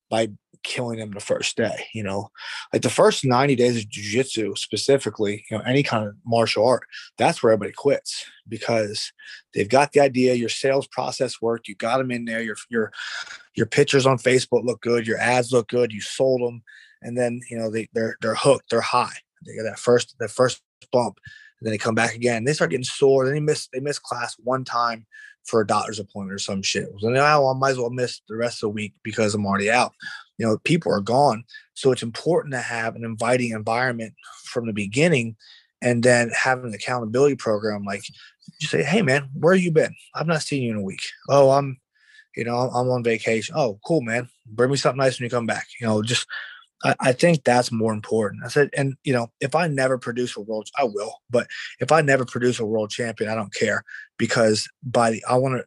by 0.09 0.29
killing 0.63 0.99
them 0.99 1.11
the 1.11 1.19
first 1.19 1.57
day. 1.57 1.85
You 1.93 2.03
know, 2.03 2.29
like 2.73 2.81
the 2.81 2.89
first 2.89 3.25
90 3.25 3.55
days 3.55 3.77
of 3.77 3.89
jujitsu, 3.89 4.57
specifically, 4.57 5.45
you 5.49 5.57
know, 5.57 5.63
any 5.65 5.83
kind 5.83 6.07
of 6.07 6.15
martial 6.25 6.65
art, 6.65 6.83
that's 7.17 7.41
where 7.41 7.53
everybody 7.53 7.73
quits 7.73 8.25
because 8.47 9.11
they've 9.53 9.69
got 9.69 9.91
the 9.91 9.99
idea. 9.99 10.33
Your 10.33 10.49
sales 10.49 10.87
process 10.87 11.41
worked. 11.41 11.67
You 11.67 11.75
got 11.75 11.97
them 11.97 12.11
in 12.11 12.25
there. 12.25 12.41
Your 12.41 12.55
your 12.69 12.91
your 13.55 13.65
pictures 13.65 14.05
on 14.05 14.17
Facebook 14.17 14.63
look 14.63 14.81
good. 14.81 15.07
Your 15.07 15.19
ads 15.19 15.51
look 15.51 15.67
good. 15.69 15.91
You 15.91 16.01
sold 16.01 16.41
them, 16.41 16.63
and 17.01 17.17
then 17.17 17.41
you 17.49 17.57
know 17.57 17.69
they 17.69 17.87
they're 17.93 18.17
they're 18.21 18.35
hooked. 18.35 18.69
They're 18.69 18.81
high. 18.81 19.17
They 19.45 19.55
get 19.55 19.63
that 19.63 19.79
first 19.79 20.15
that 20.19 20.31
first 20.31 20.61
bump, 20.91 21.19
and 21.59 21.65
then 21.65 21.71
they 21.71 21.77
come 21.77 21.95
back 21.95 22.15
again. 22.15 22.43
They 22.43 22.53
start 22.53 22.71
getting 22.71 22.83
sore. 22.83 23.25
Then 23.25 23.33
they 23.33 23.39
miss 23.39 23.67
they 23.73 23.79
miss 23.79 23.99
class 23.99 24.35
one 24.39 24.63
time 24.65 25.05
for 25.45 25.61
a 25.61 25.67
doctor's 25.67 25.99
appointment 25.99 26.35
or 26.35 26.39
some 26.39 26.61
shit. 26.61 26.89
So 26.99 27.07
oh, 27.07 27.11
now 27.11 27.47
I 27.47 27.53
might 27.53 27.71
as 27.71 27.77
well 27.77 27.89
miss 27.89 28.21
the 28.27 28.35
rest 28.35 28.57
of 28.57 28.67
the 28.67 28.69
week 28.69 28.93
because 29.03 29.33
I'm 29.33 29.45
already 29.45 29.71
out. 29.71 29.93
You 30.39 30.47
know, 30.47 30.57
people 30.63 30.91
are 30.91 31.01
gone. 31.01 31.43
So 31.75 31.91
it's 31.91 32.01
important 32.01 32.53
to 32.53 32.61
have 32.61 32.95
an 32.95 33.03
inviting 33.03 33.51
environment 33.51 34.15
from 34.45 34.65
the 34.65 34.73
beginning 34.73 35.35
and 35.81 36.01
then 36.01 36.31
have 36.31 36.63
an 36.63 36.73
accountability 36.73 37.35
program 37.35 37.83
like 37.83 38.01
you 38.59 38.67
say, 38.67 38.83
hey 38.83 39.01
man, 39.01 39.29
where 39.33 39.53
you 39.53 39.71
been? 39.71 39.95
I've 40.15 40.27
not 40.27 40.41
seen 40.41 40.63
you 40.63 40.71
in 40.71 40.77
a 40.77 40.81
week. 40.81 41.03
Oh, 41.29 41.51
I'm, 41.51 41.79
you 42.35 42.43
know, 42.43 42.55
I'm 42.55 42.89
on 42.89 43.03
vacation. 43.03 43.53
Oh, 43.57 43.79
cool, 43.85 44.01
man. 44.01 44.29
Bring 44.47 44.71
me 44.71 44.77
something 44.77 44.97
nice 44.97 45.19
when 45.19 45.25
you 45.25 45.29
come 45.29 45.45
back. 45.45 45.67
You 45.79 45.87
know, 45.87 46.01
just 46.01 46.25
I, 46.83 46.95
I 46.99 47.11
think 47.11 47.43
that's 47.43 47.71
more 47.71 47.93
important. 47.93 48.43
I 48.43 48.47
said, 48.47 48.69
and 48.75 48.95
you 49.03 49.13
know, 49.13 49.31
if 49.41 49.55
I 49.55 49.67
never 49.67 49.97
produce 49.97 50.35
a 50.35 50.41
world, 50.41 50.69
I 50.77 50.85
will. 50.85 51.21
But 51.29 51.47
if 51.79 51.91
I 51.91 52.01
never 52.01 52.25
produce 52.25 52.59
a 52.59 52.65
world 52.65 52.89
champion, 52.89 53.29
I 53.29 53.35
don't 53.35 53.53
care 53.53 53.83
because 54.17 54.67
by 54.83 55.11
the 55.11 55.23
I 55.29 55.35
want 55.35 55.57
to. 55.57 55.65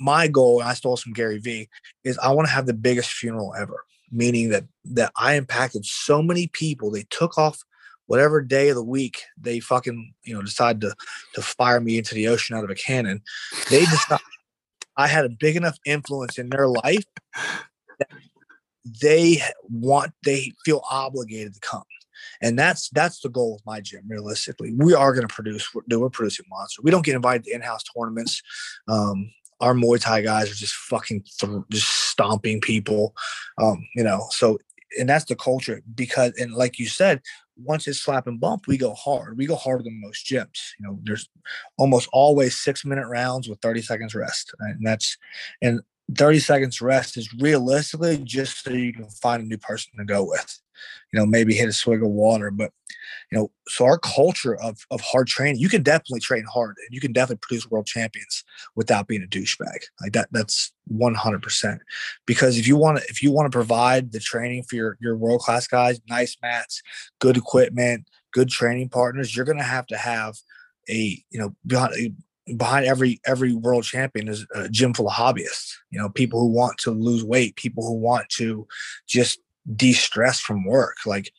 My 0.00 0.28
goal, 0.28 0.60
and 0.60 0.68
I 0.68 0.72
stole 0.72 0.96
some 0.96 1.12
Gary 1.12 1.38
V, 1.38 1.68
is 2.02 2.16
I 2.18 2.32
want 2.32 2.48
to 2.48 2.54
have 2.54 2.64
the 2.64 2.72
biggest 2.72 3.12
funeral 3.12 3.54
ever. 3.54 3.84
Meaning 4.10 4.50
that 4.50 4.64
that 4.84 5.12
I 5.16 5.34
impacted 5.34 5.84
so 5.84 6.22
many 6.22 6.46
people. 6.48 6.90
They 6.90 7.04
took 7.10 7.36
off 7.38 7.62
whatever 8.06 8.40
day 8.40 8.70
of 8.70 8.74
the 8.74 8.82
week 8.82 9.22
they 9.38 9.60
fucking 9.60 10.14
you 10.24 10.34
know 10.34 10.42
decide 10.42 10.80
to 10.80 10.94
to 11.34 11.42
fire 11.42 11.80
me 11.80 11.98
into 11.98 12.14
the 12.14 12.28
ocean 12.28 12.56
out 12.56 12.64
of 12.64 12.70
a 12.70 12.74
cannon. 12.74 13.22
They 13.70 13.80
decide 13.84 14.20
I 14.96 15.06
had 15.06 15.24
a 15.24 15.30
big 15.30 15.56
enough 15.56 15.78
influence 15.84 16.38
in 16.38 16.48
their 16.48 16.68
life 16.68 17.04
that 17.98 18.08
they 19.02 19.42
want 19.68 20.12
they 20.24 20.52
feel 20.64 20.82
obligated 20.90 21.54
to 21.54 21.60
come 21.60 21.84
and 22.40 22.58
that's 22.58 22.88
that's 22.90 23.20
the 23.20 23.28
goal 23.28 23.56
of 23.56 23.66
my 23.66 23.80
gym. 23.80 24.02
Realistically, 24.08 24.72
we 24.74 24.94
are 24.94 25.12
going 25.12 25.26
to 25.26 25.34
produce. 25.34 25.68
We're, 25.74 25.98
we're 25.98 26.10
producing 26.10 26.46
monsters. 26.48 26.82
We 26.82 26.90
don't 26.90 27.04
get 27.04 27.16
invited 27.16 27.44
to 27.44 27.52
in-house 27.52 27.84
tournaments. 27.84 28.42
Um, 28.86 29.30
our 29.60 29.74
Muay 29.74 30.00
Thai 30.00 30.22
guys 30.22 30.50
are 30.50 30.54
just 30.54 30.74
fucking 30.74 31.24
th- 31.38 31.62
just 31.70 31.88
stomping 31.88 32.60
people, 32.60 33.14
um, 33.58 33.86
you 33.94 34.04
know. 34.04 34.26
So, 34.30 34.58
and 34.98 35.08
that's 35.08 35.24
the 35.24 35.36
culture 35.36 35.82
because, 35.94 36.32
and 36.38 36.52
like 36.52 36.78
you 36.78 36.86
said, 36.86 37.20
once 37.56 37.88
it's 37.88 38.00
slap 38.00 38.26
and 38.26 38.40
bump, 38.40 38.66
we 38.66 38.78
go 38.78 38.94
hard. 38.94 39.36
We 39.36 39.46
go 39.46 39.56
harder 39.56 39.82
than 39.82 40.00
most 40.00 40.26
gyms. 40.26 40.70
You 40.78 40.86
know, 40.86 40.98
there's 41.02 41.28
almost 41.76 42.08
always 42.12 42.58
six 42.58 42.84
minute 42.84 43.08
rounds 43.08 43.48
with 43.48 43.60
30 43.60 43.82
seconds 43.82 44.14
rest, 44.14 44.52
and 44.60 44.86
that's 44.86 45.16
and 45.60 45.80
30 46.14 46.38
seconds 46.38 46.80
rest 46.80 47.16
is 47.16 47.32
realistically 47.34 48.18
just 48.18 48.64
so 48.64 48.70
you 48.70 48.92
can 48.92 49.08
find 49.08 49.42
a 49.42 49.46
new 49.46 49.58
person 49.58 49.92
to 49.98 50.04
go 50.04 50.24
with 50.24 50.60
you 51.12 51.18
know, 51.18 51.26
maybe 51.26 51.54
hit 51.54 51.68
a 51.68 51.72
swig 51.72 52.02
of 52.02 52.08
water. 52.08 52.50
But, 52.50 52.72
you 53.30 53.38
know, 53.38 53.50
so 53.68 53.84
our 53.84 53.98
culture 53.98 54.56
of, 54.56 54.78
of 54.90 55.00
hard 55.00 55.26
training, 55.26 55.60
you 55.60 55.68
can 55.68 55.82
definitely 55.82 56.20
train 56.20 56.44
hard 56.44 56.76
and 56.78 56.94
you 56.94 57.00
can 57.00 57.12
definitely 57.12 57.40
produce 57.40 57.70
world 57.70 57.86
champions 57.86 58.44
without 58.76 59.06
being 59.06 59.22
a 59.22 59.26
douchebag. 59.26 59.84
Like 60.00 60.12
that, 60.12 60.28
that's 60.32 60.72
100%. 60.92 61.78
Because 62.26 62.58
if 62.58 62.66
you 62.66 62.76
want 62.76 62.98
to, 62.98 63.04
if 63.08 63.22
you 63.22 63.32
want 63.32 63.50
to 63.50 63.56
provide 63.56 64.12
the 64.12 64.20
training 64.20 64.64
for 64.64 64.76
your, 64.76 64.98
your 65.00 65.16
world-class 65.16 65.66
guys, 65.66 66.00
nice 66.08 66.36
mats, 66.42 66.82
good 67.18 67.36
equipment, 67.36 68.08
good 68.32 68.48
training 68.48 68.88
partners, 68.88 69.34
you're 69.34 69.46
going 69.46 69.58
to 69.58 69.64
have 69.64 69.86
to 69.86 69.96
have 69.96 70.36
a, 70.88 71.22
you 71.30 71.38
know, 71.38 71.54
behind, 71.66 72.16
behind 72.56 72.86
every 72.86 73.20
every 73.26 73.54
world 73.54 73.84
champion 73.84 74.28
is 74.28 74.46
a 74.54 74.68
gym 74.68 74.94
full 74.94 75.08
of 75.08 75.14
hobbyists 75.14 75.74
you 75.90 75.98
know 75.98 76.08
people 76.08 76.40
who 76.40 76.48
want 76.48 76.78
to 76.78 76.90
lose 76.90 77.24
weight 77.24 77.56
people 77.56 77.86
who 77.86 77.94
want 77.94 78.28
to 78.28 78.66
just 79.06 79.40
de-stress 79.76 80.40
from 80.40 80.64
work. 80.64 80.98
Like 81.06 81.32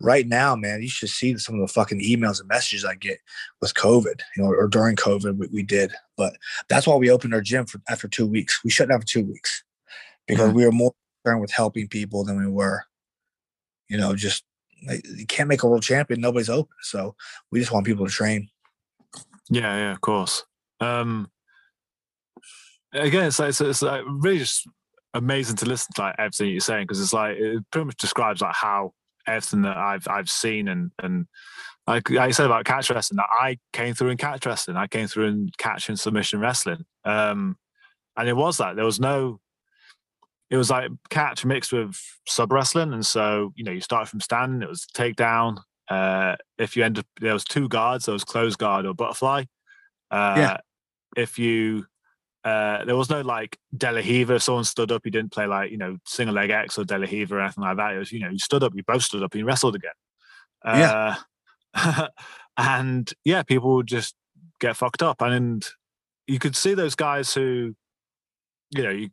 right 0.00 0.26
now, 0.26 0.54
man, 0.54 0.82
you 0.82 0.88
should 0.88 1.08
see 1.08 1.36
some 1.38 1.56
of 1.56 1.60
the 1.60 1.72
fucking 1.72 2.00
emails 2.00 2.40
and 2.40 2.48
messages 2.48 2.84
I 2.84 2.94
get 2.94 3.18
with 3.60 3.74
COVID, 3.74 4.20
you 4.36 4.42
know, 4.42 4.50
or 4.50 4.68
during 4.68 4.96
COVID 4.96 5.36
we, 5.36 5.48
we 5.48 5.62
did. 5.62 5.92
But 6.16 6.36
that's 6.68 6.86
why 6.86 6.96
we 6.96 7.10
opened 7.10 7.34
our 7.34 7.40
gym 7.40 7.66
for 7.66 7.80
after 7.88 8.08
two 8.08 8.26
weeks. 8.26 8.60
We 8.64 8.70
shut 8.70 8.88
down 8.88 9.00
for 9.00 9.06
two 9.06 9.24
weeks 9.24 9.62
because 10.26 10.48
mm-hmm. 10.48 10.56
we 10.56 10.64
were 10.64 10.72
more 10.72 10.92
concerned 11.24 11.40
with 11.40 11.52
helping 11.52 11.88
people 11.88 12.24
than 12.24 12.38
we 12.38 12.50
were, 12.50 12.84
you 13.88 13.96
know, 13.96 14.14
just 14.14 14.44
like, 14.86 15.04
you 15.16 15.26
can't 15.26 15.48
make 15.48 15.62
a 15.62 15.68
world 15.68 15.82
champion. 15.82 16.20
Nobody's 16.20 16.50
open. 16.50 16.76
So 16.82 17.14
we 17.50 17.60
just 17.60 17.72
want 17.72 17.86
people 17.86 18.06
to 18.06 18.12
train. 18.12 18.48
Yeah, 19.50 19.76
yeah, 19.76 19.92
of 19.92 20.00
course. 20.00 20.44
Um, 20.82 21.30
again, 22.92 23.26
it's 23.26 23.38
like, 23.38 23.50
it's, 23.50 23.60
it's 23.60 23.82
like 23.82 24.02
really 24.06 24.38
just 24.38 24.68
amazing 25.14 25.56
to 25.56 25.66
listen 25.66 25.92
to 25.94 26.02
like 26.02 26.14
everything 26.18 26.50
you're 26.50 26.60
saying 26.60 26.84
because 26.84 27.00
it's 27.00 27.12
like 27.12 27.36
it 27.36 27.62
pretty 27.70 27.86
much 27.86 27.96
describes 27.98 28.40
like 28.40 28.54
how 28.54 28.92
everything 29.26 29.62
that 29.62 29.76
I've 29.76 30.08
I've 30.08 30.30
seen 30.30 30.68
and 30.68 30.90
and 31.02 31.26
like, 31.86 32.10
like 32.10 32.20
I 32.20 32.30
said 32.30 32.46
about 32.46 32.64
catch 32.64 32.90
wrestling, 32.90 33.16
that 33.16 33.26
I 33.30 33.58
came 33.72 33.94
through 33.94 34.10
in 34.10 34.16
catch 34.16 34.46
wrestling. 34.46 34.76
I 34.76 34.86
came 34.86 35.08
through 35.08 35.26
in 35.26 35.50
catch 35.58 35.88
and 35.88 35.98
submission 35.98 36.40
wrestling. 36.40 36.84
Um, 37.04 37.56
and 38.16 38.28
it 38.28 38.36
was 38.36 38.58
that 38.58 38.76
there 38.76 38.84
was 38.84 39.00
no, 39.00 39.40
it 40.50 40.56
was 40.56 40.70
like 40.70 40.90
catch 41.10 41.44
mixed 41.44 41.72
with 41.72 41.96
sub 42.28 42.52
wrestling. 42.52 42.92
And 42.92 43.04
so, 43.04 43.52
you 43.56 43.64
know, 43.64 43.72
you 43.72 43.80
start 43.80 44.08
from 44.08 44.20
standing, 44.20 44.62
it 44.62 44.68
was 44.68 44.86
takedown. 44.94 45.58
Uh, 45.88 46.36
if 46.58 46.76
you 46.76 46.84
end 46.84 46.98
up, 46.98 47.06
there 47.20 47.32
was 47.32 47.44
two 47.44 47.68
guards, 47.68 48.06
there 48.06 48.12
was 48.12 48.24
closed 48.24 48.58
guard 48.58 48.86
or 48.86 48.94
butterfly. 48.94 49.44
Uh, 50.10 50.34
yeah. 50.36 50.56
If 51.16 51.38
you 51.38 51.86
uh, 52.44 52.84
there 52.84 52.96
was 52.96 53.08
no 53.08 53.20
like 53.20 53.56
De 53.76 53.90
La 53.90 54.00
Riva. 54.00 54.34
If 54.34 54.42
someone 54.42 54.64
stood 54.64 54.90
up, 54.90 55.02
you 55.04 55.12
didn't 55.12 55.32
play 55.32 55.46
like, 55.46 55.70
you 55.70 55.78
know, 55.78 55.98
single 56.06 56.34
leg 56.34 56.50
X 56.50 56.76
or 56.76 56.84
De 56.84 56.98
La 56.98 57.06
Riva 57.06 57.36
or 57.36 57.40
anything 57.40 57.62
like 57.62 57.76
that. 57.76 57.94
It 57.94 57.98
was, 57.98 58.12
you 58.12 58.20
know, 58.20 58.30
you 58.30 58.38
stood 58.38 58.64
up, 58.64 58.74
you 58.74 58.82
both 58.82 59.02
stood 59.02 59.22
up 59.22 59.32
and 59.32 59.40
you 59.40 59.46
wrestled 59.46 59.76
again. 59.76 59.92
Uh, 60.64 61.16
yeah. 61.76 62.08
and 62.56 63.12
yeah, 63.24 63.42
people 63.42 63.76
would 63.76 63.86
just 63.86 64.14
get 64.60 64.76
fucked 64.76 65.02
up. 65.02 65.22
And 65.22 65.64
you 66.26 66.40
could 66.40 66.56
see 66.56 66.74
those 66.74 66.96
guys 66.96 67.32
who, 67.32 67.76
you 68.70 68.82
know, 68.82 68.90
you 68.90 69.10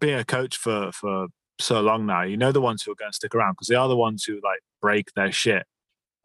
being 0.00 0.18
a 0.18 0.24
coach 0.24 0.56
for, 0.56 0.90
for 0.92 1.26
so 1.60 1.82
long 1.82 2.06
now, 2.06 2.22
you 2.22 2.38
know, 2.38 2.50
the 2.50 2.60
ones 2.62 2.82
who 2.82 2.92
are 2.92 2.96
going 2.96 3.10
to 3.10 3.16
stick 3.16 3.34
around 3.34 3.52
because 3.52 3.68
they 3.68 3.74
are 3.74 3.88
the 3.88 3.96
ones 3.96 4.24
who 4.24 4.34
like 4.42 4.60
break 4.80 5.12
their 5.14 5.32
shit 5.32 5.66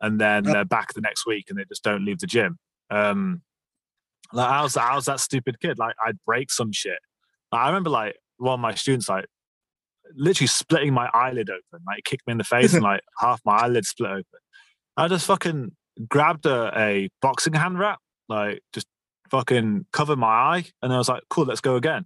and 0.01 0.21
then 0.21 0.43
they're 0.43 0.65
back 0.65 0.93
the 0.93 1.01
next 1.01 1.25
week 1.25 1.47
and 1.49 1.59
they 1.59 1.65
just 1.65 1.83
don't 1.83 2.05
leave 2.05 2.19
the 2.19 2.27
gym. 2.27 2.57
Um, 2.89 3.41
like, 4.33 4.49
I 4.49 4.61
was, 4.61 4.77
I 4.77 4.95
was 4.95 5.05
that 5.05 5.19
stupid 5.19 5.59
kid. 5.59 5.79
Like, 5.79 5.95
I'd 6.05 6.17
break 6.25 6.51
some 6.51 6.71
shit. 6.71 6.99
Like, 7.51 7.61
I 7.61 7.67
remember, 7.67 7.89
like, 7.89 8.15
one 8.37 8.55
of 8.55 8.59
my 8.59 8.75
students, 8.75 9.09
like, 9.09 9.25
literally 10.15 10.47
splitting 10.47 10.93
my 10.93 11.09
eyelid 11.13 11.49
open. 11.49 11.83
Like, 11.85 12.03
kicked 12.03 12.27
me 12.27 12.31
in 12.31 12.37
the 12.37 12.43
face 12.43 12.73
and, 12.73 12.83
like, 12.83 13.01
half 13.19 13.41
my 13.45 13.57
eyelid 13.57 13.85
split 13.85 14.11
open. 14.11 14.39
I 14.97 15.07
just 15.07 15.25
fucking 15.25 15.71
grabbed 16.07 16.45
a, 16.45 16.71
a 16.77 17.09
boxing 17.21 17.53
hand 17.53 17.79
wrap, 17.79 17.99
like, 18.27 18.61
just 18.73 18.87
fucking 19.31 19.85
covered 19.91 20.17
my 20.17 20.27
eye. 20.27 20.65
And 20.81 20.93
I 20.93 20.97
was 20.97 21.09
like, 21.09 21.23
cool, 21.29 21.45
let's 21.45 21.61
go 21.61 21.75
again. 21.75 22.05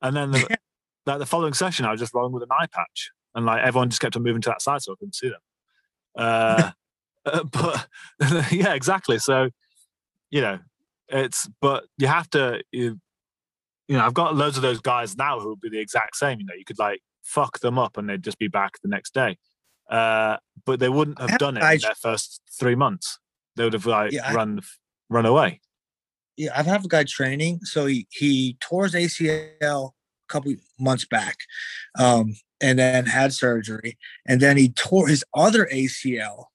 And 0.00 0.16
then, 0.16 0.30
the, 0.30 0.58
like, 1.06 1.18
the 1.18 1.26
following 1.26 1.54
session, 1.54 1.84
I 1.84 1.90
was 1.90 2.00
just 2.00 2.14
rolling 2.14 2.32
with 2.32 2.42
an 2.42 2.50
eye 2.52 2.66
patch. 2.72 3.10
And, 3.34 3.46
like, 3.46 3.62
everyone 3.62 3.90
just 3.90 4.00
kept 4.00 4.16
on 4.16 4.22
moving 4.22 4.42
to 4.42 4.50
that 4.50 4.62
side 4.62 4.82
so 4.82 4.92
I 4.92 4.94
couldn't 4.98 5.14
see 5.14 5.28
them. 5.28 5.40
Uh, 6.16 6.70
uh 7.26 7.44
but, 7.52 7.86
yeah, 8.52 8.74
exactly. 8.74 9.18
So, 9.18 9.50
you 10.30 10.40
know, 10.40 10.58
it's 11.12 11.48
but 11.60 11.84
you 11.98 12.06
have 12.06 12.28
to 12.30 12.62
you, 12.72 12.98
you 13.88 13.96
know 13.96 14.04
I've 14.04 14.14
got 14.14 14.34
loads 14.34 14.56
of 14.56 14.62
those 14.62 14.80
guys 14.80 15.16
now 15.16 15.38
who 15.38 15.50
would 15.50 15.60
be 15.60 15.68
the 15.68 15.80
exact 15.80 16.16
same. 16.16 16.40
You 16.40 16.46
know, 16.46 16.54
you 16.54 16.64
could 16.64 16.78
like 16.78 17.00
fuck 17.22 17.60
them 17.60 17.78
up 17.78 17.96
and 17.96 18.08
they'd 18.08 18.22
just 18.22 18.38
be 18.38 18.48
back 18.48 18.72
the 18.82 18.88
next 18.88 19.14
day. 19.14 19.38
Uh, 19.90 20.38
but 20.64 20.80
they 20.80 20.88
wouldn't 20.88 21.20
have 21.20 21.38
done 21.38 21.56
it 21.56 21.62
I, 21.62 21.74
in 21.74 21.80
their 21.80 21.94
first 21.94 22.40
three 22.58 22.74
months. 22.74 23.18
They 23.56 23.64
would 23.64 23.74
have 23.74 23.86
like 23.86 24.12
yeah, 24.12 24.32
run 24.32 24.60
I, 24.62 24.66
run 25.10 25.26
away. 25.26 25.60
Yeah, 26.36 26.50
I've 26.56 26.66
had 26.66 26.84
a 26.84 26.88
guy 26.88 27.04
training, 27.04 27.60
so 27.64 27.86
he 27.86 28.06
he 28.10 28.56
tore 28.60 28.84
his 28.84 28.94
ACL 28.94 29.90
a 29.90 30.32
couple 30.32 30.54
months 30.80 31.04
back, 31.04 31.36
um, 31.98 32.34
and 32.60 32.78
then 32.78 33.04
had 33.04 33.34
surgery, 33.34 33.98
and 34.26 34.40
then 34.40 34.56
he 34.56 34.70
tore 34.70 35.08
his 35.08 35.24
other 35.34 35.66
ACL. 35.66 36.46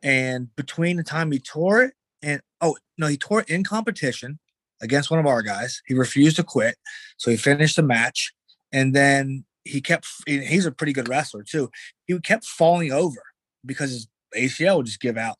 And 0.00 0.54
between 0.54 0.96
the 0.96 1.02
time 1.02 1.32
he 1.32 1.40
tore 1.40 1.82
it 1.82 1.94
and 2.22 2.40
oh 2.60 2.76
no, 2.98 3.06
he 3.06 3.16
tore 3.16 3.42
in 3.42 3.64
competition 3.64 4.38
against 4.80 5.10
one 5.10 5.20
of 5.20 5.26
our 5.26 5.42
guys. 5.42 5.82
He 5.86 5.94
refused 5.94 6.36
to 6.36 6.44
quit, 6.44 6.76
so 7.16 7.30
he 7.30 7.36
finished 7.36 7.76
the 7.76 7.82
match, 7.82 8.32
and 8.72 8.94
then 8.94 9.44
he 9.64 9.80
kept. 9.80 10.06
He's 10.26 10.66
a 10.66 10.72
pretty 10.72 10.92
good 10.92 11.08
wrestler 11.08 11.42
too. 11.42 11.70
He 12.06 12.18
kept 12.20 12.44
falling 12.44 12.92
over 12.92 13.22
because 13.64 13.90
his 13.90 14.08
ACL 14.36 14.78
would 14.78 14.86
just 14.86 15.00
give 15.00 15.16
out, 15.16 15.36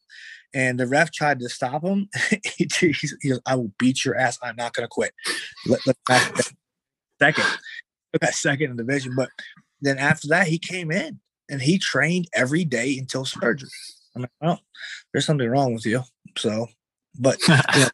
and 0.54 0.78
the 0.78 0.86
ref 0.86 1.12
tried 1.12 1.40
to 1.40 1.48
stop 1.48 1.84
him. 1.84 2.08
he, 2.56 2.68
he 3.20 3.28
goes, 3.28 3.40
"I 3.46 3.54
will 3.54 3.72
beat 3.78 4.04
your 4.04 4.16
ass. 4.16 4.38
I'm 4.42 4.56
not 4.56 4.72
going 4.72 4.84
to 4.84 4.88
quit." 4.88 5.12
Let, 5.66 5.80
let 5.86 5.96
second, 7.20 7.44
that 8.20 8.34
second 8.34 8.70
in 8.70 8.76
division, 8.76 9.14
but 9.16 9.28
then 9.80 9.98
after 9.98 10.28
that, 10.28 10.46
he 10.46 10.58
came 10.58 10.90
in 10.90 11.20
and 11.48 11.62
he 11.62 11.78
trained 11.78 12.28
every 12.34 12.64
day 12.64 12.96
until 12.98 13.24
surgery. 13.24 13.68
I'm 14.14 14.22
like, 14.22 14.30
well, 14.40 14.60
there's 15.12 15.26
something 15.26 15.48
wrong 15.48 15.74
with 15.74 15.86
you. 15.86 16.02
So, 16.36 16.68
but 17.18 17.38
you 17.76 17.84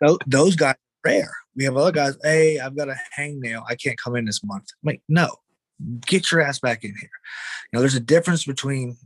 know, 0.00 0.18
those 0.26 0.56
guys 0.56 0.74
are 0.74 1.10
rare. 1.10 1.32
We 1.54 1.64
have 1.64 1.76
other 1.76 1.92
guys. 1.92 2.16
Hey, 2.22 2.58
I've 2.58 2.76
got 2.76 2.88
a 2.88 2.96
hangnail. 3.18 3.64
I 3.68 3.74
can't 3.74 3.98
come 3.98 4.16
in 4.16 4.24
this 4.24 4.42
month. 4.42 4.64
I'm 4.82 4.86
like, 4.86 5.02
no, 5.08 5.28
get 6.06 6.30
your 6.30 6.40
ass 6.40 6.58
back 6.58 6.84
in 6.84 6.94
here. 6.98 7.10
You 7.72 7.76
know, 7.76 7.80
there's 7.80 7.94
a 7.94 8.00
difference 8.00 8.44
between 8.44 8.96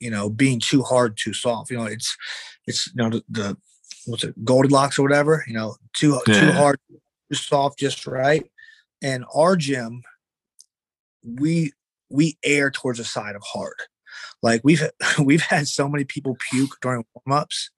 you 0.00 0.10
know 0.10 0.28
being 0.28 0.60
too 0.60 0.82
hard, 0.82 1.16
too 1.16 1.32
soft. 1.32 1.70
You 1.70 1.78
know, 1.78 1.84
it's 1.84 2.16
it's 2.66 2.88
you 2.88 2.94
know 2.96 3.10
the, 3.10 3.24
the 3.28 3.56
what's 4.06 4.24
it 4.24 4.44
Goldilocks 4.44 4.98
or 4.98 5.02
whatever. 5.02 5.44
You 5.46 5.54
know, 5.54 5.76
too 5.92 6.20
yeah. 6.26 6.40
too 6.40 6.52
hard, 6.52 6.78
too 6.90 7.36
soft, 7.36 7.78
just 7.78 8.06
right. 8.06 8.44
And 9.02 9.24
our 9.34 9.56
gym, 9.56 10.02
we 11.24 11.72
we 12.08 12.38
air 12.44 12.70
towards 12.70 12.98
the 12.98 13.04
side 13.04 13.36
of 13.36 13.42
hard. 13.44 13.76
Like 14.42 14.62
we've 14.64 14.82
we've 15.18 15.42
had 15.42 15.68
so 15.68 15.88
many 15.88 16.04
people 16.04 16.36
puke 16.50 16.78
during 16.80 17.04
warm 17.14 17.40
ups. 17.40 17.70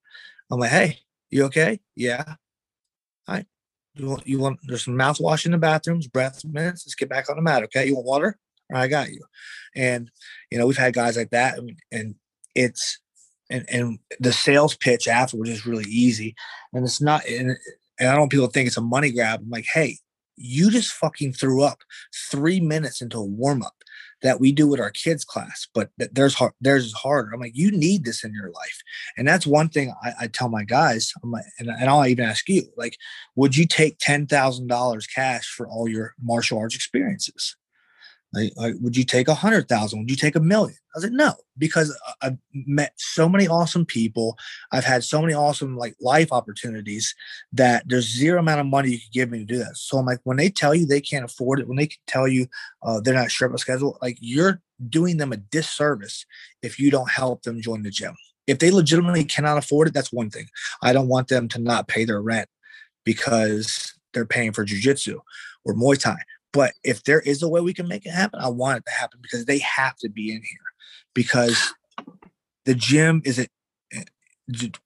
I'm 0.50 0.60
like, 0.60 0.70
hey, 0.70 0.98
you 1.34 1.44
okay? 1.46 1.80
Yeah. 1.96 2.22
All 3.26 3.34
right. 3.34 3.46
You 3.96 4.08
want, 4.08 4.26
you 4.26 4.38
want 4.38 4.60
there's 4.62 4.84
some 4.84 4.94
mouthwash 4.94 5.44
in 5.46 5.50
the 5.50 5.58
bathrooms, 5.58 6.06
breath 6.06 6.44
minutes. 6.44 6.84
Let's 6.86 6.94
get 6.94 7.08
back 7.08 7.28
on 7.28 7.34
the 7.34 7.42
mat. 7.42 7.64
Okay. 7.64 7.86
You 7.86 7.96
want 7.96 8.06
water? 8.06 8.38
All 8.70 8.76
right, 8.76 8.84
I 8.84 8.88
got 8.88 9.10
you. 9.10 9.20
And 9.74 10.12
you 10.52 10.58
know, 10.58 10.66
we've 10.66 10.76
had 10.76 10.94
guys 10.94 11.16
like 11.16 11.30
that, 11.30 11.58
and, 11.58 11.76
and 11.90 12.14
it's 12.54 13.00
and 13.50 13.66
and 13.68 13.98
the 14.20 14.32
sales 14.32 14.76
pitch 14.76 15.08
afterwards 15.08 15.50
is 15.50 15.66
really 15.66 15.84
easy. 15.88 16.36
And 16.72 16.84
it's 16.84 17.00
not 17.00 17.26
and, 17.26 17.56
and 17.98 18.08
I 18.08 18.12
don't 18.12 18.20
want 18.20 18.30
people 18.30 18.46
to 18.46 18.52
think 18.52 18.68
it's 18.68 18.76
a 18.76 18.80
money 18.80 19.10
grab. 19.10 19.40
I'm 19.42 19.50
like, 19.50 19.66
hey, 19.72 19.98
you 20.36 20.70
just 20.70 20.92
fucking 20.92 21.32
threw 21.32 21.64
up 21.64 21.78
three 22.30 22.60
minutes 22.60 23.02
into 23.02 23.18
a 23.18 23.24
warm 23.24 23.62
up 23.62 23.74
that 24.24 24.40
we 24.40 24.50
do 24.50 24.66
with 24.66 24.80
our 24.80 24.90
kids 24.90 25.22
class, 25.22 25.68
but 25.74 25.90
there's 25.98 26.34
hard, 26.34 26.54
theirs 26.60 26.86
is 26.86 26.94
harder. 26.94 27.30
I'm 27.32 27.40
like, 27.40 27.54
you 27.54 27.70
need 27.70 28.04
this 28.04 28.24
in 28.24 28.32
your 28.32 28.50
life. 28.50 28.82
And 29.18 29.28
that's 29.28 29.46
one 29.46 29.68
thing 29.68 29.94
I, 30.02 30.12
I 30.22 30.26
tell 30.28 30.48
my 30.48 30.64
guys, 30.64 31.12
I'm 31.22 31.30
like, 31.30 31.44
and, 31.58 31.68
and 31.68 31.90
I'll 31.90 32.06
even 32.06 32.24
ask 32.24 32.48
you, 32.48 32.62
like, 32.76 32.96
would 33.36 33.54
you 33.54 33.66
take 33.66 33.98
$10,000 33.98 35.14
cash 35.14 35.46
for 35.46 35.68
all 35.68 35.86
your 35.86 36.14
martial 36.22 36.58
arts 36.58 36.74
experiences? 36.74 37.54
Like, 38.34 38.52
like, 38.56 38.74
would 38.80 38.96
you 38.96 39.04
take 39.04 39.28
a 39.28 39.34
hundred 39.34 39.68
thousand? 39.68 40.00
Would 40.00 40.10
you 40.10 40.16
take 40.16 40.36
a 40.36 40.40
million? 40.40 40.76
I 40.76 40.98
was 40.98 41.04
like, 41.04 41.12
no, 41.12 41.34
because 41.58 41.96
I've 42.22 42.36
met 42.52 42.92
so 42.96 43.28
many 43.28 43.48
awesome 43.48 43.84
people. 43.84 44.36
I've 44.72 44.84
had 44.84 45.04
so 45.04 45.20
many 45.20 45.34
awesome 45.34 45.76
like 45.76 45.94
life 46.00 46.32
opportunities 46.32 47.14
that 47.52 47.84
there's 47.86 48.08
zero 48.08 48.40
amount 48.40 48.60
of 48.60 48.66
money 48.66 48.90
you 48.90 48.98
could 48.98 49.12
give 49.12 49.30
me 49.30 49.38
to 49.38 49.44
do 49.44 49.58
that. 49.58 49.76
So 49.76 49.98
I'm 49.98 50.06
like, 50.06 50.20
when 50.24 50.36
they 50.36 50.50
tell 50.50 50.74
you 50.74 50.86
they 50.86 51.00
can't 51.00 51.24
afford 51.24 51.60
it, 51.60 51.68
when 51.68 51.76
they 51.76 51.86
can 51.86 51.98
tell 52.06 52.28
you 52.28 52.46
uh, 52.82 53.00
they're 53.00 53.14
not 53.14 53.30
sure 53.30 53.48
about 53.48 53.60
schedule, 53.60 53.98
like 54.02 54.18
you're 54.20 54.60
doing 54.88 55.16
them 55.16 55.32
a 55.32 55.36
disservice 55.36 56.26
if 56.62 56.78
you 56.78 56.90
don't 56.90 57.10
help 57.10 57.42
them 57.42 57.60
join 57.60 57.82
the 57.82 57.90
gym. 57.90 58.14
If 58.46 58.58
they 58.58 58.70
legitimately 58.70 59.24
cannot 59.24 59.58
afford 59.58 59.88
it, 59.88 59.94
that's 59.94 60.12
one 60.12 60.30
thing. 60.30 60.48
I 60.82 60.92
don't 60.92 61.08
want 61.08 61.28
them 61.28 61.48
to 61.48 61.58
not 61.58 61.88
pay 61.88 62.04
their 62.04 62.20
rent 62.20 62.48
because 63.04 63.94
they're 64.12 64.26
paying 64.26 64.52
for 64.52 64.64
jujitsu 64.64 65.18
or 65.64 65.74
Muay 65.74 65.98
Thai. 65.98 66.18
But 66.54 66.74
if 66.84 67.02
there 67.02 67.20
is 67.20 67.42
a 67.42 67.48
way 67.48 67.60
we 67.60 67.74
can 67.74 67.88
make 67.88 68.06
it 68.06 68.12
happen, 68.12 68.38
I 68.40 68.48
want 68.48 68.78
it 68.78 68.86
to 68.86 68.92
happen 68.92 69.18
because 69.20 69.44
they 69.44 69.58
have 69.58 69.96
to 69.96 70.08
be 70.08 70.32
in 70.32 70.40
here 70.40 70.72
because 71.14 71.74
the 72.64 72.76
gym 72.76 73.20
is 73.24 73.40
a 73.40 73.48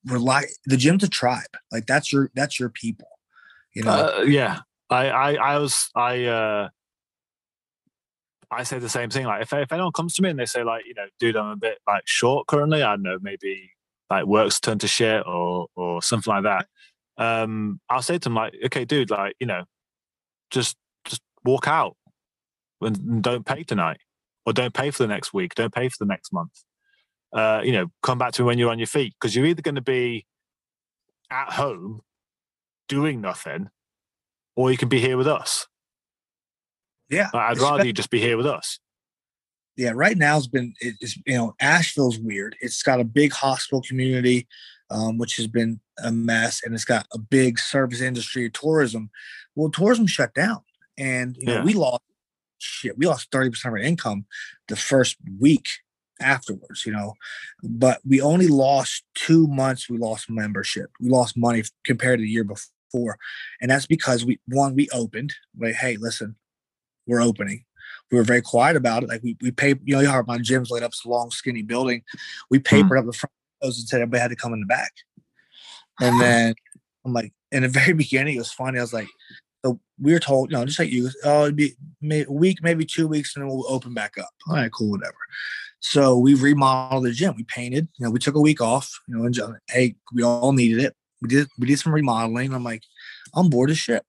rely 0.06 0.44
the 0.64 0.78
gym's 0.78 1.04
a 1.04 1.08
tribe. 1.08 1.54
Like 1.70 1.86
that's 1.86 2.10
your 2.10 2.30
that's 2.34 2.58
your 2.58 2.70
people. 2.70 3.08
You 3.74 3.84
know. 3.84 3.90
Uh, 3.90 4.22
yeah. 4.22 4.60
I, 4.88 5.10
I 5.10 5.34
I 5.34 5.58
was 5.58 5.90
I 5.94 6.24
uh 6.24 6.68
I 8.50 8.62
say 8.62 8.78
the 8.78 8.88
same 8.88 9.10
thing. 9.10 9.26
Like 9.26 9.42
if 9.42 9.52
if 9.52 9.70
anyone 9.70 9.92
comes 9.92 10.14
to 10.14 10.22
me 10.22 10.30
and 10.30 10.38
they 10.38 10.46
say 10.46 10.64
like 10.64 10.86
you 10.86 10.94
know, 10.94 11.06
dude, 11.20 11.36
I'm 11.36 11.50
a 11.50 11.56
bit 11.56 11.78
like 11.86 12.04
short 12.06 12.46
currently. 12.46 12.82
I 12.82 12.92
don't 12.92 13.02
know 13.02 13.18
maybe 13.20 13.72
like 14.08 14.24
work's 14.24 14.58
turned 14.58 14.80
to 14.80 14.88
shit 14.88 15.22
or 15.26 15.66
or 15.76 16.00
something 16.00 16.32
like 16.32 16.44
that. 16.44 16.66
Um, 17.18 17.80
I'll 17.90 18.00
say 18.00 18.14
to 18.14 18.20
them 18.20 18.34
like, 18.34 18.54
okay, 18.66 18.86
dude, 18.86 19.10
like 19.10 19.36
you 19.38 19.46
know, 19.46 19.64
just 20.50 20.76
walk 21.48 21.66
out 21.66 21.96
and 22.80 23.22
don't 23.22 23.46
pay 23.46 23.62
tonight 23.64 24.00
or 24.44 24.52
don't 24.52 24.74
pay 24.74 24.90
for 24.90 25.02
the 25.02 25.08
next 25.08 25.32
week, 25.32 25.54
don't 25.54 25.74
pay 25.74 25.88
for 25.88 25.96
the 25.98 26.06
next 26.06 26.32
month. 26.32 26.62
Uh, 27.32 27.60
you 27.64 27.72
know, 27.72 27.86
come 28.02 28.18
back 28.18 28.32
to 28.32 28.42
me 28.42 28.46
when 28.46 28.58
you're 28.58 28.70
on 28.70 28.78
your 28.78 28.86
feet 28.86 29.14
because 29.18 29.34
you're 29.34 29.46
either 29.46 29.62
going 29.62 29.74
to 29.74 29.80
be 29.80 30.26
at 31.30 31.52
home 31.52 32.00
doing 32.88 33.20
nothing 33.20 33.68
or 34.56 34.70
you 34.70 34.78
can 34.78 34.88
be 34.88 35.00
here 35.00 35.16
with 35.16 35.26
us. 35.26 35.66
Yeah. 37.10 37.30
I'd 37.34 37.58
rather 37.58 37.86
you 37.86 37.92
just 37.92 38.10
be 38.10 38.20
here 38.20 38.36
with 38.36 38.46
us. 38.46 38.78
Yeah. 39.76 39.92
Right 39.94 40.16
now 40.16 40.36
it's 40.36 40.46
been, 40.46 40.74
it's, 40.80 41.16
you 41.26 41.36
know, 41.36 41.54
Asheville's 41.60 42.18
weird. 42.18 42.56
It's 42.60 42.82
got 42.82 43.00
a 43.00 43.04
big 43.04 43.32
hospital 43.32 43.82
community, 43.82 44.48
um, 44.90 45.18
which 45.18 45.36
has 45.36 45.46
been 45.46 45.80
a 46.02 46.10
mess 46.10 46.62
and 46.64 46.74
it's 46.74 46.84
got 46.84 47.06
a 47.12 47.18
big 47.18 47.58
service 47.58 48.00
industry, 48.00 48.50
tourism. 48.50 49.10
Well, 49.54 49.70
tourism 49.70 50.06
shut 50.06 50.34
down 50.34 50.62
and 50.98 51.36
you 51.38 51.46
know 51.46 51.54
yeah. 51.54 51.64
we 51.64 51.72
lost 51.72 52.02
shit. 52.58 52.98
We 52.98 53.06
lost 53.06 53.30
thirty 53.30 53.50
percent 53.50 53.74
of 53.74 53.80
our 53.80 53.86
income 53.86 54.26
the 54.68 54.76
first 54.76 55.16
week 55.40 55.68
afterwards. 56.20 56.84
You 56.84 56.92
know, 56.92 57.14
but 57.62 58.00
we 58.06 58.20
only 58.20 58.48
lost 58.48 59.04
two 59.14 59.46
months. 59.46 59.88
We 59.88 59.98
lost 59.98 60.28
membership. 60.28 60.90
We 61.00 61.08
lost 61.08 61.36
money 61.36 61.62
compared 61.84 62.18
to 62.18 62.22
the 62.22 62.30
year 62.30 62.44
before, 62.44 63.18
and 63.60 63.70
that's 63.70 63.86
because 63.86 64.24
we 64.24 64.40
one 64.48 64.74
we 64.74 64.88
opened. 64.90 65.34
Like, 65.58 65.76
hey, 65.76 65.96
listen, 65.96 66.36
we're 67.06 67.22
opening. 67.22 67.64
We 68.10 68.18
were 68.18 68.24
very 68.24 68.42
quiet 68.42 68.76
about 68.76 69.02
it. 69.02 69.08
Like 69.08 69.22
we 69.22 69.36
we 69.40 69.50
paid. 69.50 69.80
You 69.84 69.96
know, 69.96 70.00
you 70.00 70.10
heard 70.10 70.26
my 70.26 70.38
gym's 70.38 70.70
laid 70.70 70.82
up 70.82 70.90
this 70.90 71.06
long, 71.06 71.30
skinny 71.30 71.62
building. 71.62 72.02
We 72.50 72.58
mm-hmm. 72.58 72.64
papered 72.64 72.90
mm-hmm. 72.90 73.08
up 73.08 73.12
the 73.12 73.18
front 73.18 73.32
and 73.62 73.74
said 73.74 74.00
everybody 74.00 74.20
had 74.20 74.30
to 74.30 74.36
come 74.36 74.52
in 74.52 74.60
the 74.60 74.66
back. 74.66 74.92
And 76.00 76.20
then 76.20 76.54
I'm 77.04 77.12
like, 77.12 77.32
in 77.52 77.62
the 77.62 77.68
very 77.68 77.92
beginning, 77.94 78.36
it 78.36 78.40
was 78.40 78.52
funny. 78.52 78.78
I 78.78 78.82
was 78.82 78.92
like, 78.92 79.08
so 79.64 79.80
we 80.00 80.12
were 80.12 80.18
told, 80.18 80.50
you 80.50 80.56
know, 80.56 80.64
just 80.64 80.78
like 80.78 80.90
you, 80.90 81.10
oh, 81.24 81.44
it'd 81.44 81.56
be 81.56 81.74
a 82.10 82.24
week, 82.28 82.62
maybe 82.62 82.84
two 82.84 83.08
weeks, 83.08 83.34
and 83.34 83.42
then 83.42 83.48
we'll 83.48 83.70
open 83.70 83.94
back 83.94 84.16
up. 84.18 84.30
All 84.48 84.54
right, 84.54 84.70
cool, 84.70 84.90
whatever. 84.90 85.16
So 85.80 86.16
we 86.16 86.34
remodeled 86.34 87.04
the 87.04 87.12
gym. 87.12 87.34
We 87.36 87.44
painted. 87.44 87.88
You 87.98 88.06
know, 88.06 88.10
we 88.10 88.18
took 88.18 88.34
a 88.34 88.40
week 88.40 88.60
off. 88.60 89.00
You 89.08 89.16
know, 89.16 89.24
and 89.24 89.56
hey, 89.68 89.96
we 90.12 90.22
all 90.22 90.52
needed 90.52 90.82
it. 90.82 90.94
We 91.22 91.28
did. 91.28 91.48
We 91.58 91.66
did 91.66 91.78
some 91.78 91.94
remodeling. 91.94 92.52
I'm 92.52 92.64
like, 92.64 92.82
I'm 93.34 93.50
bored 93.50 93.70
as 93.70 93.78
shit. 93.78 94.04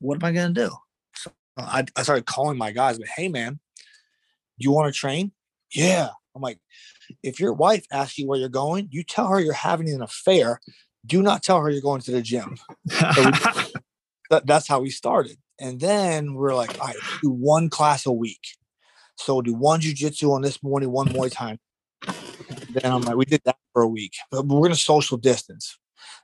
What 0.00 0.16
am 0.16 0.24
I 0.24 0.32
gonna 0.32 0.54
do? 0.54 0.70
So 1.14 1.30
I, 1.56 1.84
I 1.96 2.02
started 2.02 2.26
calling 2.26 2.58
my 2.58 2.70
guys. 2.70 2.98
But 2.98 3.08
hey, 3.08 3.28
man, 3.28 3.60
you 4.56 4.70
want 4.72 4.92
to 4.92 4.98
train? 4.98 5.32
Yeah. 5.72 6.08
I'm 6.34 6.42
like, 6.42 6.58
if 7.22 7.40
your 7.40 7.52
wife 7.52 7.84
asks 7.92 8.18
you 8.18 8.26
where 8.26 8.38
you're 8.38 8.48
going, 8.48 8.88
you 8.90 9.02
tell 9.02 9.28
her 9.28 9.40
you're 9.40 9.52
having 9.52 9.90
an 9.90 10.02
affair. 10.02 10.60
Do 11.04 11.22
not 11.22 11.42
tell 11.42 11.60
her 11.60 11.70
you're 11.70 11.82
going 11.82 12.02
to 12.02 12.10
the 12.12 12.22
gym. 12.22 12.56
So 12.88 13.24
we, 13.24 13.32
that, 14.30 14.46
that's 14.46 14.68
how 14.68 14.80
we 14.80 14.90
started. 14.90 15.36
And 15.58 15.78
then 15.78 16.34
we're 16.34 16.54
like, 16.54 16.80
all 16.80 16.86
right, 16.86 16.96
do 17.22 17.30
one 17.30 17.68
class 17.68 18.06
a 18.06 18.12
week. 18.12 18.56
So 19.16 19.34
we'll 19.34 19.42
do 19.42 19.54
one 19.54 19.80
jujitsu 19.80 20.32
on 20.32 20.40
this 20.40 20.62
morning, 20.62 20.90
one 20.90 21.12
more 21.12 21.28
time. 21.28 21.58
Then 22.72 22.90
I'm 22.90 23.02
like, 23.02 23.16
we 23.16 23.26
did 23.26 23.42
that 23.44 23.58
for 23.72 23.82
a 23.82 23.88
week, 23.88 24.14
but 24.30 24.46
we're 24.46 24.62
gonna 24.62 24.76
social 24.76 25.18
distance. 25.18 25.76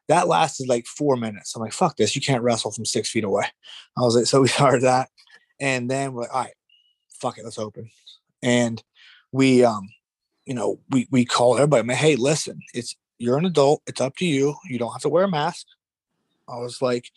That 0.08 0.28
lasted 0.28 0.68
like 0.68 0.86
four 0.86 1.16
minutes. 1.16 1.54
I'm 1.54 1.60
like, 1.60 1.72
fuck 1.72 1.96
this, 1.96 2.14
you 2.16 2.22
can't 2.22 2.42
wrestle 2.42 2.70
from 2.70 2.86
six 2.86 3.10
feet 3.10 3.24
away. 3.24 3.44
I 3.98 4.00
was 4.00 4.16
like, 4.16 4.26
so 4.26 4.40
we 4.40 4.48
started 4.48 4.82
that, 4.82 5.10
and 5.60 5.90
then 5.90 6.14
we're 6.14 6.22
like, 6.22 6.34
all 6.34 6.42
right, 6.44 6.54
fuck 7.10 7.36
it, 7.36 7.44
let's 7.44 7.58
open. 7.58 7.90
And 8.42 8.82
we, 9.32 9.64
um, 9.64 9.88
you 10.46 10.54
know, 10.54 10.80
we 10.90 11.08
we 11.10 11.24
call 11.24 11.56
everybody, 11.56 11.80
I'm 11.80 11.88
like, 11.88 11.96
hey, 11.98 12.16
listen, 12.16 12.60
it's 12.72 12.96
you're 13.18 13.38
an 13.38 13.44
adult, 13.44 13.82
it's 13.86 14.00
up 14.00 14.16
to 14.16 14.26
you. 14.26 14.54
You 14.64 14.78
don't 14.78 14.92
have 14.92 15.02
to 15.02 15.08
wear 15.08 15.24
a 15.24 15.30
mask. 15.30 15.66
I 16.48 16.58
was 16.58 16.80
like, 16.80 17.10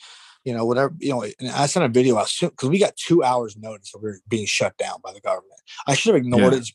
you 0.43 0.53
know, 0.53 0.65
whatever, 0.65 0.93
you 0.99 1.09
know, 1.09 1.23
and 1.23 1.49
I 1.49 1.65
sent 1.65 1.85
a 1.85 1.89
video 1.89 2.17
out 2.17 2.29
soon 2.29 2.49
because 2.49 2.69
we 2.69 2.79
got 2.79 2.95
two 2.95 3.23
hours 3.23 3.57
notice 3.57 3.93
of 3.93 4.01
we 4.01 4.09
are 4.09 4.19
being 4.27 4.45
shut 4.45 4.77
down 4.77 4.99
by 5.03 5.13
the 5.13 5.21
government. 5.21 5.59
I 5.87 5.95
should 5.95 6.13
have 6.13 6.23
ignored 6.23 6.53
yeah. 6.53 6.59
it 6.59 6.71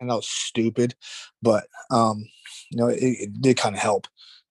and 0.00 0.10
that 0.10 0.14
was 0.14 0.28
stupid, 0.28 0.94
but, 1.42 1.66
um, 1.90 2.24
you 2.70 2.78
know, 2.78 2.88
it, 2.88 3.02
it 3.02 3.42
did 3.42 3.56
kind 3.56 3.74
of 3.74 3.80
help 3.80 4.06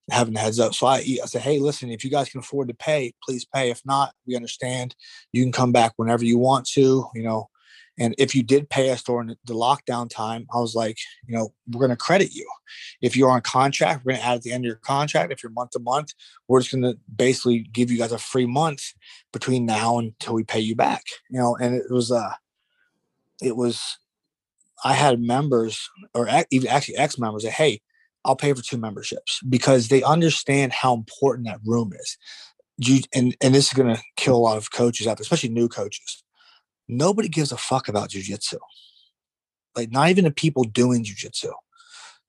having 0.09 0.33
the 0.33 0.39
heads 0.39 0.59
up. 0.59 0.73
So 0.73 0.87
I, 0.87 0.97
I 0.97 1.25
said, 1.25 1.41
Hey, 1.41 1.59
listen, 1.59 1.89
if 1.89 2.03
you 2.03 2.09
guys 2.09 2.29
can 2.29 2.39
afford 2.39 2.67
to 2.69 2.73
pay, 2.73 3.13
please 3.23 3.45
pay. 3.45 3.69
If 3.69 3.81
not, 3.85 4.13
we 4.25 4.35
understand 4.35 4.95
you 5.31 5.43
can 5.43 5.51
come 5.51 5.71
back 5.71 5.93
whenever 5.97 6.25
you 6.25 6.37
want 6.37 6.65
to, 6.69 7.07
you 7.13 7.23
know, 7.23 7.49
and 7.97 8.13
if 8.17 8.35
you 8.35 8.43
did 8.43 8.69
pay 8.69 8.91
us 8.91 9.01
during 9.01 9.27
the 9.27 9.53
lockdown 9.53 10.09
time, 10.09 10.45
I 10.53 10.59
was 10.59 10.75
like, 10.75 10.97
you 11.25 11.35
know, 11.35 11.53
we're 11.71 11.79
going 11.79 11.89
to 11.89 11.95
credit 11.95 12.33
you. 12.33 12.47
If 13.01 13.17
you're 13.17 13.31
on 13.31 13.41
contract, 13.41 14.05
we're 14.05 14.11
going 14.11 14.21
to 14.21 14.27
add 14.27 14.35
at 14.35 14.41
the 14.43 14.51
end 14.51 14.65
of 14.65 14.67
your 14.67 14.75
contract. 14.75 15.31
If 15.31 15.41
you're 15.41 15.51
month 15.51 15.71
to 15.71 15.79
month, 15.79 16.13
we're 16.47 16.59
just 16.59 16.71
going 16.71 16.83
to 16.83 16.97
basically 17.13 17.59
give 17.59 17.89
you 17.89 17.97
guys 17.97 18.11
a 18.11 18.19
free 18.19 18.45
month 18.45 18.93
between 19.33 19.65
now 19.65 19.97
until 19.97 20.35
we 20.35 20.43
pay 20.43 20.59
you 20.59 20.75
back. 20.75 21.03
You 21.29 21.39
know, 21.39 21.57
and 21.59 21.75
it 21.75 21.89
was 21.89 22.11
uh 22.11 22.33
it 23.41 23.55
was 23.55 23.97
I 24.83 24.93
had 24.93 25.19
members 25.19 25.89
or 26.13 26.29
even 26.51 26.69
actually 26.69 26.97
ex 26.97 27.17
members 27.17 27.43
say, 27.43 27.49
hey, 27.49 27.81
I'll 28.25 28.35
pay 28.35 28.53
for 28.53 28.61
two 28.61 28.77
memberships 28.77 29.39
because 29.47 29.87
they 29.87 30.03
understand 30.03 30.71
how 30.73 30.93
important 30.93 31.47
that 31.47 31.61
room 31.65 31.93
is. 31.99 32.17
You, 32.77 33.01
and 33.15 33.35
and 33.41 33.55
this 33.55 33.67
is 33.67 33.73
going 33.73 33.95
to 33.95 34.01
kill 34.17 34.35
a 34.35 34.37
lot 34.37 34.57
of 34.57 34.71
coaches 34.71 35.07
out 35.07 35.17
there, 35.17 35.23
especially 35.23 35.49
new 35.49 35.67
coaches 35.67 36.23
nobody 36.87 37.27
gives 37.27 37.51
a 37.51 37.57
fuck 37.57 37.87
about 37.87 38.09
jujitsu. 38.09 38.57
Like 39.75 39.91
not 39.91 40.09
even 40.09 40.25
the 40.25 40.31
people 40.31 40.63
doing 40.63 41.03
jujitsu. 41.03 41.51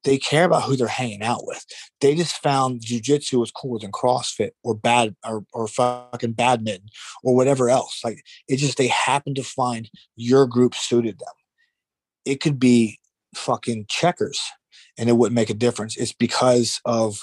They 0.04 0.16
care 0.16 0.44
about 0.44 0.62
who 0.62 0.76
they're 0.76 0.86
hanging 0.86 1.22
out 1.22 1.44
with. 1.44 1.64
They 2.00 2.14
just 2.14 2.36
found 2.36 2.82
jujitsu 2.82 3.40
was 3.40 3.50
cooler 3.50 3.80
than 3.80 3.90
CrossFit 3.90 4.50
or 4.62 4.74
bad 4.74 5.16
or, 5.26 5.44
or 5.52 5.66
fucking 5.66 6.32
badminton 6.32 6.88
or 7.24 7.34
whatever 7.34 7.68
else. 7.68 8.00
Like 8.04 8.22
it 8.46 8.56
just 8.56 8.78
they 8.78 8.88
happened 8.88 9.36
to 9.36 9.42
find 9.42 9.90
your 10.14 10.46
group 10.46 10.74
suited 10.74 11.18
them. 11.18 11.34
It 12.24 12.40
could 12.40 12.60
be 12.60 13.00
fucking 13.34 13.86
checkers 13.88 14.40
and 14.96 15.08
it 15.08 15.16
wouldn't 15.16 15.34
make 15.34 15.50
a 15.50 15.54
difference. 15.54 15.96
It's 15.96 16.12
because 16.12 16.80
of 16.84 17.18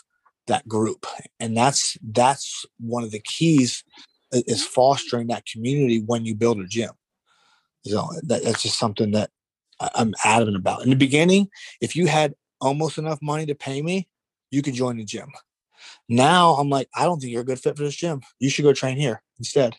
that 0.47 0.67
group. 0.67 1.05
And 1.39 1.55
that's 1.55 1.97
that's 2.03 2.65
one 2.79 3.03
of 3.03 3.11
the 3.11 3.21
keys 3.21 3.83
is 4.31 4.65
fostering 4.65 5.27
that 5.27 5.45
community 5.45 6.01
when 6.05 6.25
you 6.25 6.35
build 6.35 6.59
a 6.59 6.67
gym. 6.67 6.91
So 7.85 8.07
that, 8.23 8.43
that's 8.43 8.63
just 8.63 8.79
something 8.79 9.11
that 9.11 9.29
I'm 9.79 10.13
adamant 10.23 10.57
about. 10.57 10.83
In 10.83 10.89
the 10.89 10.95
beginning, 10.95 11.49
if 11.81 11.95
you 11.95 12.07
had 12.07 12.33
almost 12.61 12.97
enough 12.97 13.21
money 13.21 13.45
to 13.45 13.55
pay 13.55 13.81
me, 13.81 14.07
you 14.51 14.61
could 14.61 14.73
join 14.73 14.97
the 14.97 15.05
gym. 15.05 15.29
Now 16.09 16.53
I'm 16.53 16.69
like, 16.69 16.89
I 16.95 17.03
don't 17.03 17.19
think 17.19 17.31
you're 17.31 17.41
a 17.41 17.45
good 17.45 17.59
fit 17.59 17.77
for 17.77 17.83
this 17.83 17.95
gym. 17.95 18.21
You 18.39 18.49
should 18.49 18.63
go 18.63 18.73
train 18.73 18.97
here 18.97 19.21
instead. 19.37 19.75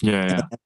Yeah. 0.00 0.28
yeah. 0.28 0.56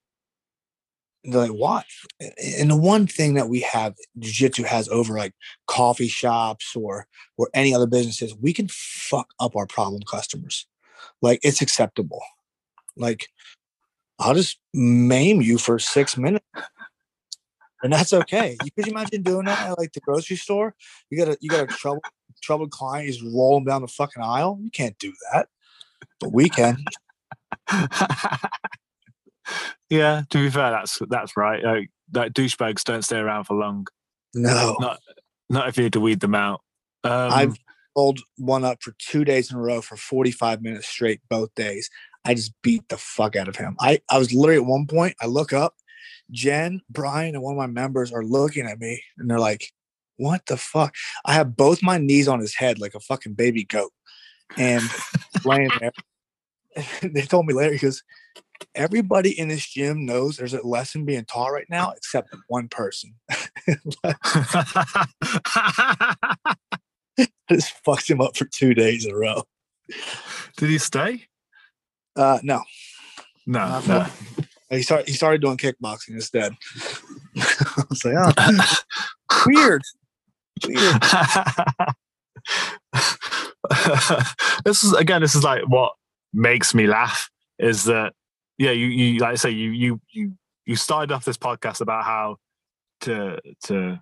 They're 1.25 1.43
like, 1.43 1.51
what? 1.51 1.85
And 2.21 2.71
the 2.71 2.77
one 2.77 3.07
thing 3.07 3.35
that 3.35 3.49
we 3.49 3.61
have, 3.61 3.95
jiu-jitsu 4.19 4.65
has 4.65 4.89
over 4.89 5.17
like 5.17 5.35
coffee 5.67 6.09
shops 6.09 6.75
or 6.77 7.07
or 7.37 7.49
any 7.55 7.75
other 7.75 7.87
businesses, 7.87 8.35
we 8.37 8.53
can 8.53 8.69
fuck 8.71 9.29
up 9.41 9.57
our 9.57 9.67
problem 9.67 10.03
customers. 10.03 10.67
Like 11.23 11.41
it's 11.43 11.61
acceptable. 11.61 12.23
Like 12.97 13.29
I'll 14.19 14.35
just 14.35 14.59
maim 14.75 15.41
you 15.41 15.59
for 15.59 15.79
six 15.79 16.17
minutes. 16.17 16.45
And 17.83 17.93
that's 17.93 18.13
okay. 18.13 18.57
You 18.65 18.71
could 18.73 18.89
imagine 18.89 19.23
doing 19.23 19.45
that 19.47 19.71
at 19.71 19.79
like 19.79 19.93
the 19.93 20.01
grocery 20.01 20.37
store? 20.37 20.75
You 21.11 21.19
got 21.19 21.29
a 21.29 21.39
you 21.41 21.49
got 21.49 21.63
a 21.63 21.67
trouble 21.67 22.03
troubled 22.43 22.71
client, 22.71 23.07
he's 23.07 23.23
rolling 23.23 23.65
down 23.65 23.83
the 23.83 23.89
fucking 23.89 24.23
aisle. 24.23 24.59
You 24.61 24.71
can't 24.71 24.99
do 24.99 25.13
that. 25.33 25.49
But 26.21 26.33
we 26.33 26.49
can. 26.49 26.77
yeah, 29.91 30.23
to 30.31 30.39
be 30.39 30.51
fair, 30.51 30.71
that's 30.71 30.99
that's 31.09 31.37
right. 31.37 31.63
Like, 31.63 31.91
like 32.13 32.33
douchebags 32.33 32.85
don't 32.85 33.03
stay 33.03 33.19
around 33.19 33.45
for 33.45 33.55
long. 33.55 33.87
No, 34.35 34.77
Not 34.81 34.99
not 35.49 35.69
if 35.69 35.77
you 35.77 35.85
had 35.85 35.93
to 35.95 36.01
weed 36.01 36.21
them 36.21 36.35
out. 36.35 36.61
Um, 37.05 37.33
I've 37.33 37.57
pulled 37.95 38.21
one 38.37 38.65
up 38.65 38.83
for 38.83 38.95
two 38.99 39.25
days 39.25 39.51
in 39.51 39.57
a 39.57 39.61
row 39.61 39.81
for 39.81 39.97
45 39.97 40.63
minutes 40.63 40.89
straight, 40.89 41.21
both 41.29 41.55
days. 41.55 41.89
I 42.25 42.35
just 42.35 42.53
beat 42.63 42.89
the 42.89 42.99
fuck 42.99 43.37
out 43.37 43.49
of 43.49 43.57
him. 43.57 43.77
I, 43.81 44.01
I 44.11 44.19
was 44.19 44.33
literally 44.33 44.61
at 44.61 44.67
one 44.67 44.87
point, 44.87 45.17
I 45.21 45.27
look 45.27 45.53
up, 45.53 45.75
Jen, 46.31 46.83
Brian, 46.91 47.35
and 47.35 47.43
one 47.43 47.55
of 47.55 47.59
my 47.59 47.67
members 47.67 48.13
are 48.13 48.25
looking 48.25 48.67
at 48.67 48.81
me 48.81 49.03
and 49.19 49.31
they're 49.31 49.39
like, 49.39 49.73
what 50.17 50.47
the 50.47 50.57
fuck? 50.57 50.95
I 51.25 51.33
have 51.33 51.57
both 51.57 51.83
my 51.83 51.99
knees 51.99 52.29
on 52.29 52.41
his 52.41 52.55
head 52.55 52.79
like 52.79 52.95
a 52.95 53.01
fucking 53.01 53.35
baby 53.35 53.65
goat 53.65 53.93
and 54.57 54.83
laying 55.45 55.71
there. 55.81 55.93
they 57.03 57.23
told 57.23 57.47
me 57.47 57.55
later, 57.55 57.73
because 57.73 58.03
everybody 58.75 59.39
in 59.39 59.49
this 59.49 59.67
gym 59.67 60.05
knows 60.05 60.37
there's 60.37 60.55
a 60.55 60.67
lesson 60.67 61.05
being 61.05 61.25
taught 61.25 61.53
right 61.53 61.69
now, 61.71 61.93
except 61.97 62.35
one 62.49 62.69
person. 62.69 63.15
I 64.05 66.17
just 67.51 67.73
fucked 67.85 68.09
him 68.09 68.21
up 68.21 68.37
for 68.37 68.45
two 68.45 68.75
days 68.75 69.07
in 69.07 69.13
a 69.13 69.17
row. 69.17 69.45
Did 70.57 70.69
he 70.69 70.79
stay? 70.79 71.27
Uh, 72.19 72.39
no, 72.43 72.63
No, 73.47 73.81
no. 73.87 74.07
he 74.71 74.83
started. 74.83 75.07
He 75.07 75.15
started 75.15 75.41
doing 75.41 75.57
kickboxing 75.57 76.15
instead. 76.15 76.53
I 77.37 77.85
was 77.89 78.05
like, 78.05 78.15
oh, 78.19 78.33
weird, 79.47 79.83
weird. 80.65 80.65
this 84.65 84.83
is 84.83 84.93
again. 84.95 85.21
This 85.21 85.37
is 85.37 85.45
like 85.45 85.63
what 85.69 85.93
makes 86.33 86.75
me 86.75 86.87
laugh 86.87 87.29
is 87.59 87.85
that 87.85 88.13
yeah, 88.59 88.71
you 88.73 88.87
you 88.87 89.21
like 89.21 89.33
I 89.33 89.37
say 89.37 89.51
you 89.51 89.71
you 89.71 90.01
you 90.11 90.33
you 90.67 90.77
started 90.77 91.13
off 91.13 91.25
this 91.25 91.39
podcast 91.39 91.81
about 91.81 92.05
how 92.05 92.37
to 93.03 93.39
to 93.67 94.01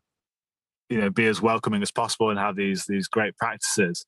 you 0.89 1.01
know 1.01 1.11
be 1.11 1.27
as 1.27 1.43
welcoming 1.43 1.83
as 1.83 1.91
possible 1.91 2.31
and 2.31 2.39
have 2.39 2.57
these 2.57 2.87
these 2.87 3.09
great 3.09 3.37
practices, 3.37 4.07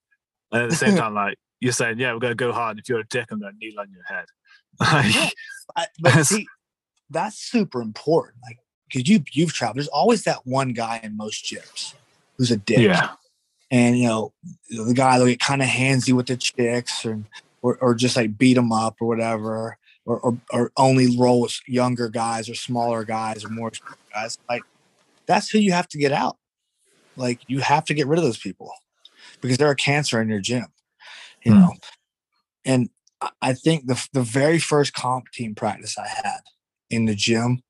and 0.50 0.62
at 0.62 0.70
the 0.70 0.76
same 0.76 0.96
time 0.96 1.14
like 1.14 1.36
you're 1.60 1.72
saying 1.72 1.98
yeah 1.98 2.12
we're 2.12 2.20
gonna 2.20 2.34
go 2.34 2.52
hard. 2.52 2.78
If 2.78 2.88
you're 2.88 3.00
a 3.00 3.06
dick, 3.06 3.26
I'm 3.30 3.40
gonna 3.40 3.52
kneel 3.60 3.80
on 3.80 3.90
your 3.90 4.04
head. 4.04 4.26
Like, 4.80 5.34
I, 5.76 5.86
but 5.98 6.24
see, 6.24 6.46
that's 7.10 7.36
super 7.36 7.82
important. 7.82 8.36
Like, 8.44 8.58
because 8.88 9.08
you 9.08 9.22
you've 9.32 9.52
traveled. 9.52 9.76
There's 9.76 9.88
always 9.88 10.22
that 10.24 10.46
one 10.46 10.72
guy 10.72 11.00
in 11.02 11.16
most 11.16 11.44
gyms 11.44 11.94
who's 12.36 12.50
a 12.50 12.56
dick. 12.56 12.78
yeah, 12.78 13.10
and 13.70 13.98
you 13.98 14.06
know 14.06 14.32
the 14.70 14.94
guy 14.94 15.18
that 15.18 15.26
get 15.26 15.40
kind 15.40 15.62
of 15.62 15.68
handsy 15.68 16.12
with 16.12 16.26
the 16.26 16.36
chicks 16.36 17.04
or, 17.04 17.22
or 17.62 17.76
or 17.76 17.94
just 17.94 18.16
like 18.16 18.38
beat 18.38 18.54
them 18.54 18.72
up 18.72 18.96
or 19.00 19.08
whatever 19.08 19.76
or, 20.06 20.18
or 20.20 20.38
or 20.52 20.72
only 20.76 21.16
roll 21.16 21.42
with 21.42 21.60
younger 21.66 22.08
guys 22.08 22.48
or 22.48 22.54
smaller 22.54 23.04
guys 23.04 23.44
or 23.44 23.48
more 23.50 23.70
guys 24.12 24.38
like 24.48 24.62
that's 25.26 25.50
who 25.50 25.58
you 25.58 25.72
have 25.72 25.88
to 25.88 25.98
get 25.98 26.12
out 26.12 26.36
like 27.16 27.40
you 27.46 27.60
have 27.60 27.84
to 27.84 27.94
get 27.94 28.06
rid 28.06 28.18
of 28.18 28.24
those 28.24 28.38
people 28.38 28.72
because 29.40 29.58
they're 29.58 29.70
a 29.70 29.76
cancer 29.76 30.20
in 30.20 30.28
your 30.28 30.40
gym 30.40 30.66
you 31.44 31.52
Hmm. 31.52 31.60
know 31.60 31.72
and 32.64 32.90
I- 33.42 33.52
think 33.54 33.86
the 33.86 34.08
the 34.12 34.22
very 34.22 34.58
first 34.58 34.92
comp 34.94 35.30
team 35.32 35.54
practice 35.54 35.98
i 35.98 36.06
had 36.06 36.40
in 36.90 37.06
the 37.06 37.14
gym 37.14 37.62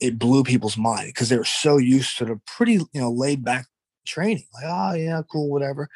it 0.00 0.18
blew 0.18 0.42
people's 0.44 0.76
mind 0.76 1.06
because 1.08 1.28
they 1.28 1.36
were 1.38 1.44
so 1.44 1.78
used 1.78 2.18
to 2.18 2.24
the 2.24 2.40
pretty 2.46 2.72
you 2.74 3.00
know 3.00 3.10
laid 3.10 3.44
back 3.44 3.66
training. 4.06 4.44
Like, 4.52 4.64
oh 4.66 4.94
yeah, 4.94 5.22
cool, 5.30 5.50
whatever. 5.50 5.88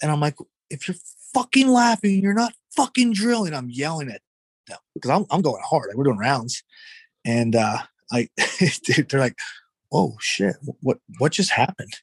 And 0.00 0.12
I'm 0.12 0.20
like, 0.20 0.36
if 0.70 0.86
you're 0.86 0.96
fucking 1.34 1.68
laughing, 1.68 2.20
you're 2.22 2.34
not 2.34 2.52
fucking 2.76 3.14
drilling. 3.14 3.54
I'm 3.54 3.70
yelling 3.70 4.10
at 4.10 4.20
them 4.68 4.78
because 4.94 5.10
I'm 5.10 5.24
I'm 5.30 5.42
going 5.42 5.62
hard. 5.64 5.88
Like 5.88 5.96
we're 5.96 6.04
doing 6.04 6.18
rounds, 6.18 6.62
and 7.24 7.56
uh, 7.56 7.78
I 8.12 8.28
dude, 8.84 9.08
they're 9.08 9.18
like, 9.18 9.38
oh 9.90 10.16
shit, 10.20 10.56
what 10.82 10.98
what 11.18 11.32
just 11.32 11.50
happened? 11.50 11.94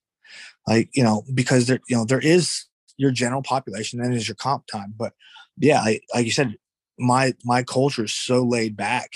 Like 0.67 0.89
you 0.93 1.03
know 1.03 1.23
because 1.33 1.67
there 1.67 1.79
you 1.87 1.95
know 1.95 2.05
there 2.05 2.19
is 2.19 2.65
your 2.97 3.11
general 3.11 3.41
population, 3.41 3.99
then 3.99 4.13
is 4.13 4.27
your 4.27 4.35
comp 4.35 4.67
time, 4.67 4.93
but 4.97 5.13
yeah, 5.57 5.81
like, 5.81 6.03
like 6.13 6.25
you 6.25 6.31
said, 6.31 6.55
my 6.97 7.33
my 7.43 7.63
culture 7.63 8.05
is 8.05 8.13
so 8.13 8.43
laid 8.43 8.75
back 8.75 9.09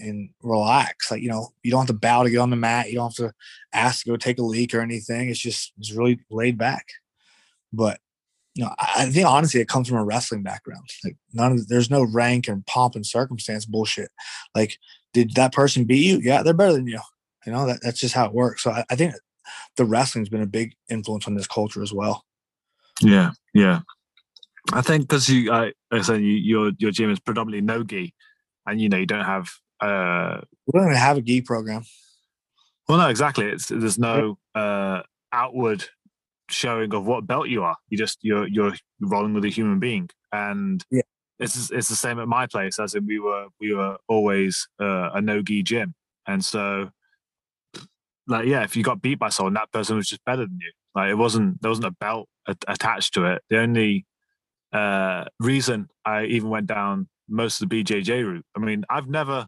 and 0.00 0.30
relax. 0.42 1.10
Like, 1.10 1.22
you 1.22 1.28
know, 1.28 1.48
you 1.62 1.70
don't 1.70 1.80
have 1.80 1.88
to 1.88 1.92
bow 1.94 2.22
to 2.22 2.30
get 2.30 2.38
on 2.38 2.50
the 2.50 2.56
mat. 2.56 2.88
You 2.88 2.96
don't 2.96 3.16
have 3.16 3.28
to 3.28 3.34
ask 3.72 4.04
to 4.04 4.10
go 4.10 4.16
take 4.16 4.38
a 4.38 4.42
leak 4.42 4.74
or 4.74 4.80
anything. 4.80 5.28
It's 5.28 5.40
just 5.40 5.72
it's 5.78 5.92
really 5.92 6.20
laid 6.30 6.58
back. 6.58 6.86
But 7.72 8.00
you 8.54 8.64
know, 8.64 8.70
I, 8.78 9.02
I 9.02 9.06
think 9.06 9.26
honestly 9.26 9.60
it 9.60 9.68
comes 9.68 9.88
from 9.88 9.98
a 9.98 10.04
wrestling 10.04 10.42
background. 10.42 10.88
Like 11.04 11.16
none 11.32 11.52
of 11.52 11.68
there's 11.68 11.90
no 11.90 12.02
rank 12.02 12.48
and 12.48 12.64
pomp 12.66 12.94
and 12.94 13.06
circumstance 13.06 13.66
bullshit. 13.66 14.10
Like, 14.54 14.78
did 15.12 15.34
that 15.34 15.52
person 15.52 15.84
beat 15.84 16.06
you? 16.06 16.20
Yeah, 16.22 16.42
they're 16.42 16.54
better 16.54 16.72
than 16.72 16.86
you. 16.86 17.00
You 17.46 17.52
know, 17.52 17.66
that, 17.66 17.80
that's 17.82 18.00
just 18.00 18.14
how 18.14 18.26
it 18.26 18.32
works. 18.32 18.62
So 18.62 18.70
I, 18.70 18.84
I 18.90 18.96
think 18.96 19.14
the 19.76 19.84
wrestling's 19.84 20.30
been 20.30 20.42
a 20.42 20.46
big 20.46 20.74
influence 20.88 21.26
on 21.26 21.34
this 21.34 21.46
culture 21.46 21.82
as 21.82 21.92
well. 21.92 22.24
Yeah, 23.02 23.30
yeah. 23.52 23.80
I 24.72 24.80
think 24.80 25.02
because 25.08 25.28
you, 25.28 25.52
I, 25.52 25.72
I 25.92 26.00
said, 26.02 26.20
you, 26.22 26.32
your 26.32 26.72
your 26.78 26.90
gym 26.90 27.10
is 27.10 27.20
predominantly 27.20 27.60
no 27.60 27.82
gi, 27.84 28.14
and 28.66 28.80
you 28.80 28.88
know 28.88 28.96
you 28.96 29.06
don't 29.06 29.24
have 29.24 29.50
uh 29.80 30.40
We 30.66 30.78
don't 30.78 30.88
even 30.88 30.96
have 30.96 31.18
a 31.18 31.22
gi 31.22 31.42
program. 31.42 31.82
Well, 32.88 32.98
no, 32.98 33.08
exactly. 33.08 33.46
It's 33.46 33.68
there's 33.68 33.98
no 33.98 34.38
uh, 34.54 35.02
outward 35.32 35.84
showing 36.50 36.92
of 36.94 37.06
what 37.06 37.26
belt 37.26 37.48
you 37.48 37.62
are. 37.62 37.76
You 37.88 37.98
just 37.98 38.18
you're 38.22 38.46
you're 38.46 38.74
rolling 39.00 39.34
with 39.34 39.44
a 39.44 39.48
human 39.50 39.80
being, 39.80 40.08
and 40.32 40.84
Yeah. 40.90 41.02
it's 41.38 41.70
it's 41.70 41.88
the 41.88 41.96
same 41.96 42.18
at 42.18 42.28
my 42.28 42.46
place. 42.46 42.78
As 42.78 42.94
in, 42.94 43.06
we 43.06 43.18
were 43.18 43.46
we 43.60 43.74
were 43.74 43.98
always 44.08 44.66
uh, 44.80 45.10
a 45.14 45.20
no 45.20 45.42
gi 45.42 45.62
gym, 45.62 45.94
and 46.26 46.44
so 46.44 46.90
like 48.26 48.46
yeah, 48.46 48.62
if 48.64 48.76
you 48.76 48.82
got 48.82 49.02
beat 49.02 49.18
by 49.18 49.28
someone, 49.28 49.54
that 49.54 49.72
person 49.72 49.96
was 49.96 50.08
just 50.08 50.24
better 50.24 50.42
than 50.46 50.58
you. 50.60 50.72
Like 50.94 51.10
it 51.10 51.14
wasn't 51.16 51.60
there 51.60 51.70
wasn't 51.70 51.86
a 51.88 51.90
belt 52.00 52.28
attached 52.46 53.14
to 53.14 53.24
it. 53.24 53.42
The 53.50 53.58
only 53.58 54.06
uh, 54.72 55.24
reason 55.40 55.88
I 56.04 56.24
even 56.24 56.50
went 56.50 56.66
down 56.66 57.08
most 57.28 57.62
of 57.62 57.68
the 57.68 57.82
BJJ 57.82 58.24
route. 58.24 58.44
I 58.56 58.60
mean, 58.60 58.84
I've 58.90 59.08
never 59.08 59.46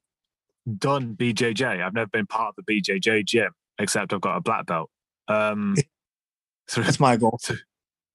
done 0.78 1.14
BJJ. 1.14 1.82
I've 1.82 1.94
never 1.94 2.08
been 2.08 2.26
part 2.26 2.54
of 2.56 2.64
the 2.64 2.80
BJJ 2.80 3.24
gym, 3.26 3.50
except 3.78 4.12
I've 4.12 4.20
got 4.20 4.36
a 4.36 4.40
black 4.40 4.66
belt. 4.66 4.90
Um, 5.28 5.74
through, 6.70 6.84
That's 6.84 7.00
my 7.00 7.16
goal. 7.16 7.38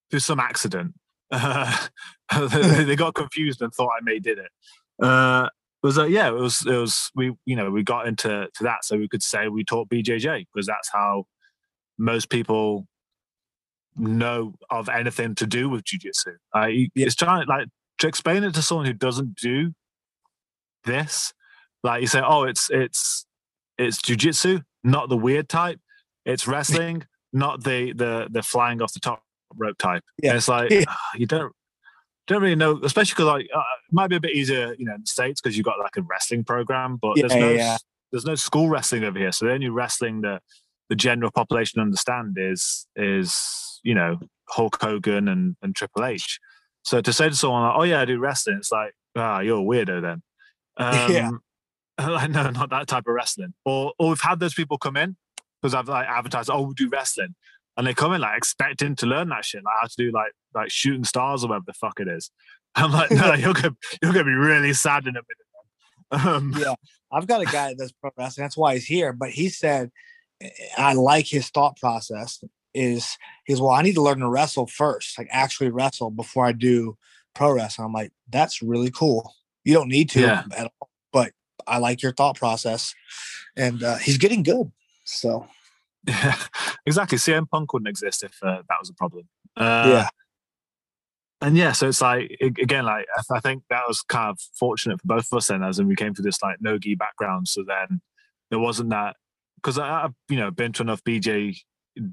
through 0.09 0.19
some 0.19 0.39
accident, 0.39 0.93
they, 1.31 2.83
they 2.83 2.95
got 2.95 3.15
confused 3.15 3.61
and 3.61 3.73
thought 3.73 3.91
I 3.97 4.03
may 4.03 4.19
did 4.19 4.39
it. 4.39 4.51
Uh, 5.01 5.47
it 5.83 5.87
was 5.87 5.97
like, 5.97 6.11
yeah, 6.11 6.27
it 6.27 6.35
was, 6.35 6.65
it 6.65 6.75
was, 6.75 7.09
we, 7.15 7.33
you 7.45 7.55
know, 7.55 7.71
we 7.71 7.81
got 7.83 8.07
into 8.07 8.47
to 8.53 8.63
that, 8.63 8.83
so 8.85 8.97
we 8.97 9.07
could 9.07 9.23
say 9.23 9.47
we 9.47 9.63
taught 9.63 9.89
BJJ 9.89 10.45
because 10.53 10.67
that's 10.67 10.89
how 10.91 11.25
most 11.97 12.29
people 12.29 12.87
know 13.95 14.53
of 14.69 14.89
anything 14.89 15.35
to 15.35 15.45
do 15.45 15.69
with 15.69 15.83
jujitsu. 15.83 16.35
Uh, 16.55 16.67
Yeah. 16.67 16.87
It's 16.95 17.15
trying 17.15 17.47
like 17.47 17.67
to 17.99 18.07
explain 18.07 18.43
it 18.43 18.53
to 18.55 18.61
someone 18.61 18.85
who 18.85 18.93
doesn't 18.93 19.35
do 19.35 19.73
this. 20.85 21.33
Like 21.83 22.01
you 22.01 22.07
say, 22.07 22.21
oh, 22.23 22.43
it's 22.43 22.69
it's 22.69 23.25
it's 23.77 23.99
jujitsu, 24.01 24.63
not 24.83 25.09
the 25.09 25.17
weird 25.17 25.49
type. 25.49 25.79
It's 26.25 26.47
wrestling, 26.47 27.03
not 27.33 27.63
the 27.63 27.93
the 27.93 28.27
the 28.29 28.43
flying 28.43 28.81
off 28.81 28.93
the 28.93 28.99
top 28.99 29.23
rope 29.55 29.77
type. 29.77 30.03
Yeah. 30.21 30.31
And 30.31 30.37
it's 30.37 30.47
like 30.47 30.71
Yeah. 30.71 30.83
ah, 30.87 30.97
you 31.15 31.25
don't 31.25 31.51
don't 32.27 32.41
really 32.41 32.55
know, 32.55 32.79
especially 32.83 33.13
because 33.13 33.25
like 33.25 33.49
uh, 33.53 33.59
it 33.59 33.93
might 33.93 34.07
be 34.09 34.15
a 34.15 34.19
bit 34.19 34.31
easier, 34.31 34.75
you 34.77 34.85
know, 34.85 34.95
in 34.95 35.01
the 35.01 35.07
states 35.07 35.41
because 35.41 35.57
you've 35.57 35.65
got 35.65 35.79
like 35.79 35.97
a 35.97 36.01
wrestling 36.03 36.43
program, 36.43 36.97
but 37.01 37.15
there's 37.15 37.35
no 37.35 37.51
yeah. 37.51 37.77
there's 38.11 38.25
no 38.25 38.35
school 38.35 38.69
wrestling 38.69 39.03
over 39.03 39.17
here. 39.17 39.31
So 39.31 39.45
the 39.45 39.53
only 39.53 39.69
wrestling 39.69 40.21
that 40.21 40.41
the 40.89 40.95
general 40.95 41.31
population 41.31 41.81
understand 41.81 42.37
is 42.39 42.85
is 42.95 43.70
you 43.83 43.95
know 43.95 44.19
Hulk 44.49 44.77
Hogan 44.81 45.27
and 45.27 45.55
and 45.61 45.75
Triple 45.75 46.05
H. 46.05 46.39
So 46.83 47.01
to 47.01 47.13
say 47.13 47.29
to 47.29 47.35
someone 47.35 47.63
like, 47.63 47.73
"Oh 47.77 47.83
yeah, 47.83 48.01
I 48.01 48.05
do 48.05 48.19
wrestling," 48.19 48.57
it's 48.57 48.71
like, 48.71 48.93
"Ah, 49.15 49.39
you're 49.39 49.59
a 49.59 49.63
weirdo 49.63 50.01
then." 50.01 50.21
Um, 50.77 51.11
Yeah. 51.11 51.29
like, 52.07 52.31
no, 52.31 52.49
not 52.49 52.69
that 52.71 52.87
type 52.87 53.05
of 53.07 53.13
wrestling. 53.13 53.53
Or 53.65 53.93
or 53.99 54.09
we've 54.09 54.21
had 54.21 54.39
those 54.39 54.53
people 54.53 54.77
come 54.77 54.97
in 54.97 55.15
because 55.61 55.73
I've 55.75 55.87
like 55.89 56.07
advertised, 56.07 56.49
"Oh, 56.51 56.61
we 56.63 56.73
do 56.73 56.89
wrestling," 56.89 57.35
and 57.77 57.85
they 57.85 57.93
come 57.93 58.13
in 58.13 58.21
like 58.21 58.37
expecting 58.37 58.95
to 58.97 59.05
learn 59.05 59.29
that 59.29 59.45
shit, 59.45 59.63
like 59.63 59.75
how 59.81 59.87
to 59.87 59.95
do 59.97 60.11
like 60.11 60.31
like 60.55 60.71
shooting 60.71 61.03
stars 61.03 61.43
or 61.43 61.49
whatever 61.49 61.65
the 61.67 61.73
fuck 61.73 61.99
it 61.99 62.07
is. 62.07 62.31
I'm 62.75 62.91
like, 62.91 63.11
no, 63.11 63.33
you're 63.33 63.53
gonna 63.53 63.75
you're 64.01 64.13
gonna 64.13 64.23
be 64.25 64.31
really 64.33 64.73
sad 64.73 65.03
in 65.05 65.15
a 65.17 65.21
minute. 65.21 66.25
man." 66.25 66.35
Um, 66.35 66.53
Yeah. 66.57 66.75
I've 67.13 67.27
got 67.27 67.41
a 67.41 67.45
guy 67.45 67.67
that 67.69 67.77
does 67.77 67.91
pro 67.91 68.09
wrestling. 68.17 68.45
That's 68.45 68.55
why 68.57 68.75
he's 68.75 68.85
here. 68.85 69.11
But 69.11 69.31
he 69.31 69.49
said, 69.49 69.91
I 70.77 70.93
like 70.93 71.27
his 71.27 71.49
thought 71.49 71.75
process. 71.77 72.41
Is 72.73 73.17
he's 73.45 73.59
well, 73.59 73.71
I 73.71 73.81
need 73.81 73.95
to 73.95 74.01
learn 74.01 74.19
to 74.19 74.29
wrestle 74.29 74.67
first, 74.67 75.17
like 75.17 75.27
actually 75.31 75.69
wrestle 75.69 76.09
before 76.09 76.45
I 76.45 76.51
do 76.53 76.97
pro 77.35 77.51
wrestling. 77.51 77.85
I'm 77.85 77.93
like, 77.93 78.11
that's 78.29 78.61
really 78.61 78.91
cool. 78.91 79.33
You 79.63 79.73
don't 79.73 79.89
need 79.89 80.09
to 80.11 80.21
Yeah. 80.21 80.43
at 80.55 80.71
all, 80.79 80.89
but 81.11 81.33
I 81.67 81.77
like 81.79 82.01
your 82.01 82.13
thought 82.13 82.37
process, 82.37 82.95
and 83.57 83.83
uh, 83.83 83.97
he's 83.97 84.17
getting 84.17 84.43
good. 84.43 84.71
So 85.03 85.47
Yeah, 86.07 86.35
exactly. 86.85 87.17
CM 87.17 87.49
Punk 87.49 87.73
wouldn't 87.73 87.89
exist 87.89 88.23
if 88.23 88.37
uh, 88.41 88.61
that 88.69 88.77
was 88.79 88.89
a 88.89 88.93
problem. 88.93 89.27
Uh, 89.57 89.83
yeah, 89.87 90.09
and 91.41 91.57
yeah, 91.57 91.71
so 91.71 91.87
it's 91.87 92.01
like 92.01 92.37
again, 92.41 92.85
like 92.85 93.05
I 93.31 93.39
think 93.39 93.63
that 93.69 93.83
was 93.87 94.01
kind 94.01 94.29
of 94.29 94.39
fortunate 94.57 95.01
for 95.01 95.07
both 95.07 95.27
of 95.31 95.37
us 95.37 95.47
then, 95.47 95.63
as 95.63 95.79
in 95.79 95.87
we 95.87 95.95
came 95.95 96.13
from 96.13 96.23
this 96.23 96.41
like 96.41 96.57
no 96.61 96.77
gi 96.77 96.95
background. 96.95 97.47
So 97.47 97.63
then 97.67 97.99
there 98.49 98.59
wasn't 98.59 98.91
that 98.91 99.15
because 99.55 99.79
I've 99.79 100.13
you 100.29 100.37
know 100.37 100.51
been 100.51 100.71
to 100.73 100.83
enough 100.83 101.03
BJ, 101.03 101.57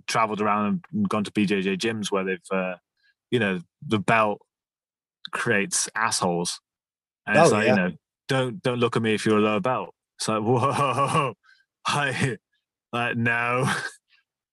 traveled 0.06 0.40
around 0.40 0.84
and 0.92 1.08
gone 1.08 1.24
to 1.24 1.30
BJJ 1.30 1.78
gyms 1.78 2.10
where 2.10 2.24
they've 2.24 2.38
uh, 2.52 2.74
you 3.30 3.38
know 3.38 3.60
the 3.86 3.98
belt 3.98 4.40
creates 5.32 5.88
assholes, 5.94 6.60
and 7.26 7.36
oh, 7.36 7.42
it's 7.42 7.52
like 7.52 7.66
yeah. 7.66 7.74
you 7.74 7.80
know 7.80 7.92
don't 8.28 8.62
don't 8.62 8.78
look 8.78 8.96
at 8.96 9.02
me 9.02 9.14
if 9.14 9.24
you're 9.24 9.38
a 9.38 9.42
lower 9.42 9.60
belt. 9.60 9.94
It's 10.18 10.28
like 10.28 10.42
whoa, 10.42 11.34
I 11.86 12.38
like 12.92 13.16
no. 13.16 13.70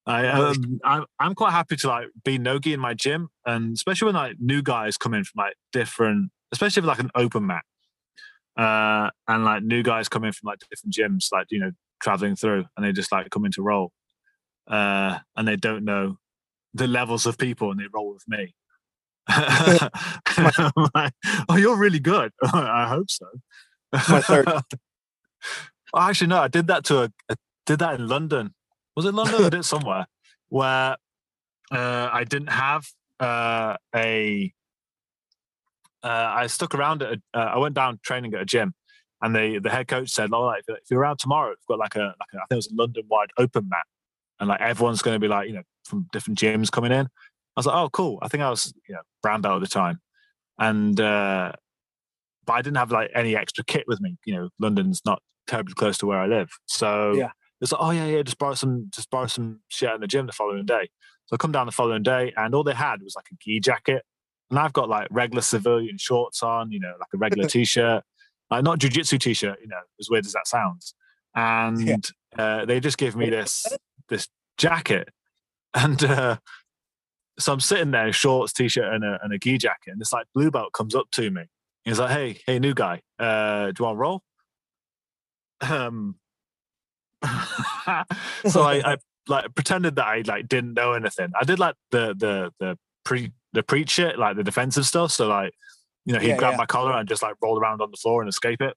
I 0.08 0.28
um, 0.28 0.80
I'm 0.84 1.06
I'm 1.20 1.34
quite 1.34 1.52
happy 1.52 1.76
to 1.78 1.88
like 1.88 2.08
be 2.24 2.38
nogi 2.38 2.74
in 2.74 2.80
my 2.80 2.94
gym, 2.94 3.30
and 3.46 3.74
especially 3.74 4.08
when 4.08 4.16
like 4.16 4.36
new 4.40 4.62
guys 4.62 4.98
come 4.98 5.16
in 5.16 5.24
from 5.24 5.44
like 5.44 5.56
different, 5.72 6.32
especially 6.52 6.82
if 6.82 6.86
like 6.86 7.00
an 7.00 7.10
open 7.16 7.48
mat, 7.48 7.64
uh, 8.56 9.10
and 9.28 9.44
like 9.44 9.64
new 9.64 9.82
guys 9.82 10.08
come 10.08 10.24
in 10.24 10.32
from 10.32 10.48
like 10.48 10.60
different 10.60 10.94
gyms, 10.94 11.30
like 11.32 11.48
you 11.50 11.60
know 11.60 11.72
traveling 12.04 12.36
through, 12.36 12.66
and 12.78 12.86
they 12.86 12.92
just 12.92 13.12
like 13.12 13.32
come 13.32 13.46
into 13.46 13.64
roll, 13.64 13.92
uh, 14.68 15.20
and 15.36 15.48
they 15.48 15.56
don't 15.56 15.86
know 15.86 16.18
the 16.74 16.88
levels 16.88 17.26
of 17.26 17.38
people, 17.38 17.72
and 17.72 17.80
they 17.80 17.86
roll 17.94 18.14
with 18.14 18.28
me. 18.28 18.56
like, 20.96 21.14
oh, 21.50 21.56
you're 21.58 21.78
really 21.78 22.00
good. 22.00 22.32
I 22.44 22.88
hope 22.88 23.10
so. 23.10 23.28
My 23.92 24.22
third. 24.22 24.48
actually, 25.96 26.28
no, 26.28 26.40
I 26.40 26.48
did 26.48 26.68
that 26.68 26.84
to 26.86 27.04
a, 27.04 27.10
I 27.30 27.36
did 27.66 27.80
that 27.80 28.00
in 28.00 28.08
London 28.08 28.54
was 28.96 29.06
it 29.06 29.14
London? 29.14 29.44
I 29.44 29.50
did 29.50 29.66
somewhere 29.66 30.08
where 30.50 30.96
uh, 31.72 32.10
I 32.12 32.24
didn't 32.24 32.50
have 32.50 32.88
uh, 33.20 33.76
a. 33.96 34.54
Uh, 36.04 36.34
I 36.36 36.48
stuck 36.48 36.76
around 36.76 37.02
at. 37.02 37.14
A, 37.14 37.38
uh, 37.38 37.52
I 37.56 37.58
went 37.58 37.76
down 37.76 38.00
training 38.04 38.34
at 38.36 38.42
a 38.42 38.46
gym, 38.46 38.74
and 39.22 39.36
the 39.36 39.60
the 39.60 39.70
head 39.70 39.88
coach 39.88 40.10
said, 40.12 40.32
"All 40.32 40.46
right, 40.46 40.64
if, 40.66 40.78
if 40.78 40.92
you're 40.92 41.02
around 41.02 41.20
tomorrow, 41.20 41.50
we've 41.50 41.68
got 41.68 41.80
like 41.80 41.96
a 41.96 42.16
like 42.20 42.34
a, 42.34 42.38
I 42.38 42.46
think 42.48 42.52
it 42.52 42.56
was 42.56 42.72
a 42.72 42.76
London 42.76 43.04
wide 43.10 43.30
open 43.38 43.68
mat, 43.68 43.86
and 44.40 44.50
like 44.50 44.62
everyone's 44.62 45.02
going 45.02 45.16
to 45.16 45.20
be 45.20 45.28
like 45.28 45.48
you 45.48 45.56
know 45.56 45.64
from 45.86 46.08
different 46.12 46.40
gyms 46.40 46.72
coming 46.72 46.92
in." 46.92 47.06
I 47.06 47.60
was 47.60 47.66
like, 47.66 47.76
"Oh, 47.76 47.90
cool." 47.90 48.20
I 48.22 48.28
think 48.28 48.44
I 48.44 48.50
was 48.50 48.74
you 48.88 48.96
know 48.96 49.02
brown 49.22 49.42
belt 49.42 49.62
at 49.62 49.68
the 49.68 49.74
time, 49.74 50.00
and 50.60 51.00
uh, 51.00 51.54
but 52.46 52.54
I 52.54 52.62
didn't 52.62 52.78
have 52.78 52.92
like 52.92 53.12
any 53.16 53.36
extra 53.36 53.64
kit 53.64 53.86
with 53.88 54.02
me. 54.02 54.18
You 54.26 54.36
know, 54.36 54.50
London's 54.60 55.02
not 55.06 55.22
terribly 55.48 55.74
close 55.74 55.98
to 56.00 56.06
where 56.06 56.20
I 56.20 56.28
live, 56.28 56.50
so 56.66 57.14
yeah. 57.14 57.32
It's 57.62 57.72
like, 57.72 57.82
oh 57.82 57.92
yeah, 57.92 58.06
yeah, 58.06 58.22
just 58.22 58.38
borrow 58.38 58.54
some, 58.54 58.90
just 58.94 59.10
borrow 59.10 59.28
some 59.28 59.62
shit 59.70 59.90
in 59.90 60.02
the 60.02 60.08
gym 60.08 60.26
the 60.26 60.34
following 60.34 60.66
day. 60.66 60.90
So 61.28 61.36
I 61.36 61.38
come 61.38 61.54
down 61.54 61.66
the 61.66 61.72
following 61.72 62.04
day, 62.04 62.34
and 62.36 62.54
all 62.54 62.64
they 62.64 62.74
had 62.74 63.02
was 63.02 63.16
like 63.16 63.26
a 63.32 63.36
gi 63.40 63.62
jacket, 63.62 64.04
and 64.50 64.60
I've 64.60 64.74
got 64.74 64.90
like 64.90 65.08
regular 65.10 65.42
civilian 65.42 65.98
shorts 65.98 66.44
on, 66.44 66.72
you 66.72 66.80
know, 66.80 66.94
like 67.00 67.10
a 67.14 67.18
regular 67.18 67.48
t-shirt, 67.50 68.04
like 68.52 68.64
not 68.64 68.80
jujitsu 68.80 69.20
t-shirt, 69.20 69.58
you 69.62 69.68
know, 69.68 69.80
as 70.00 70.10
weird 70.10 70.26
as 70.26 70.34
that 70.34 70.48
sounds. 70.48 70.94
And 71.36 71.82
yeah. 71.82 71.98
uh, 72.38 72.66
they 72.66 72.80
just 72.80 72.98
give 72.98 73.16
me 73.16 73.30
this 73.30 73.66
this 74.10 74.28
jacket, 74.58 75.10
and 75.74 76.04
uh, 76.04 76.38
so 77.40 77.54
I'm 77.54 77.60
sitting 77.60 77.92
there, 77.92 78.12
shorts, 78.14 78.54
t-shirt, 78.54 78.94
and 78.94 79.04
a, 79.04 79.20
and 79.24 79.34
a 79.34 79.38
gi 79.38 79.58
jacket, 79.58 79.92
and 79.92 80.02
this 80.02 80.14
like 80.14 80.26
blue 80.34 80.52
belt 80.52 80.74
comes 80.74 80.96
up 80.96 81.10
to 81.12 81.30
me. 81.32 81.44
He's 81.84 82.00
like, 82.00 82.12
"Hey, 82.12 82.40
hey, 82.46 82.60
new 82.60 82.74
guy, 82.74 83.02
uh, 83.20 83.68
do 83.68 83.76
you 83.80 83.86
want 83.86 83.96
to 83.96 84.00
roll?" 84.00 84.22
Um, 85.62 86.16
so 88.48 88.62
I, 88.64 88.94
I 88.94 88.98
like 89.28 89.54
pretended 89.56 89.96
that 89.96 90.06
I 90.06 90.24
like 90.26 90.48
didn't 90.48 90.74
know 90.74 90.94
anything. 90.94 91.32
I 91.40 91.44
did 91.44 91.60
like 91.60 91.76
the 91.92 92.16
the 92.18 92.52
the 92.60 92.78
pre 93.04 93.32
the 93.54 93.64
preach 93.64 93.92
shit, 93.92 94.20
like 94.20 94.36
the 94.36 94.44
defensive 94.44 94.86
stuff. 94.86 95.12
So 95.12 95.28
like, 95.28 95.54
you 96.06 96.14
know, 96.14 96.20
he'd 96.20 96.30
yeah, 96.30 96.38
grab 96.38 96.54
yeah. 96.54 96.58
my 96.58 96.66
collar 96.66 96.94
and 96.94 97.08
just 97.08 97.22
like 97.22 97.36
roll 97.42 97.58
around 97.58 97.82
on 97.82 97.92
the 97.92 97.98
floor 97.98 98.22
and 98.22 98.30
escape 98.30 98.62
it. 98.62 98.76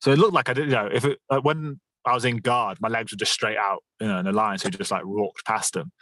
So 0.00 0.10
it 0.12 0.18
looked 0.18 0.34
like 0.34 0.48
I 0.48 0.52
did. 0.52 0.66
You 0.66 0.74
know, 0.74 0.88
if 0.92 1.04
it 1.04 1.18
like, 1.30 1.44
when 1.44 1.80
I 2.04 2.14
was 2.14 2.24
in 2.24 2.38
guard, 2.38 2.78
my 2.80 2.88
legs 2.88 3.12
were 3.12 3.18
just 3.18 3.32
straight 3.32 3.56
out, 3.56 3.82
you 4.00 4.08
know, 4.08 4.18
and 4.18 4.26
the 4.26 4.32
lions 4.32 4.62
who 4.62 4.70
just 4.70 4.90
like 4.90 5.04
walked 5.04 5.44
past 5.44 5.76
him. 5.76 5.92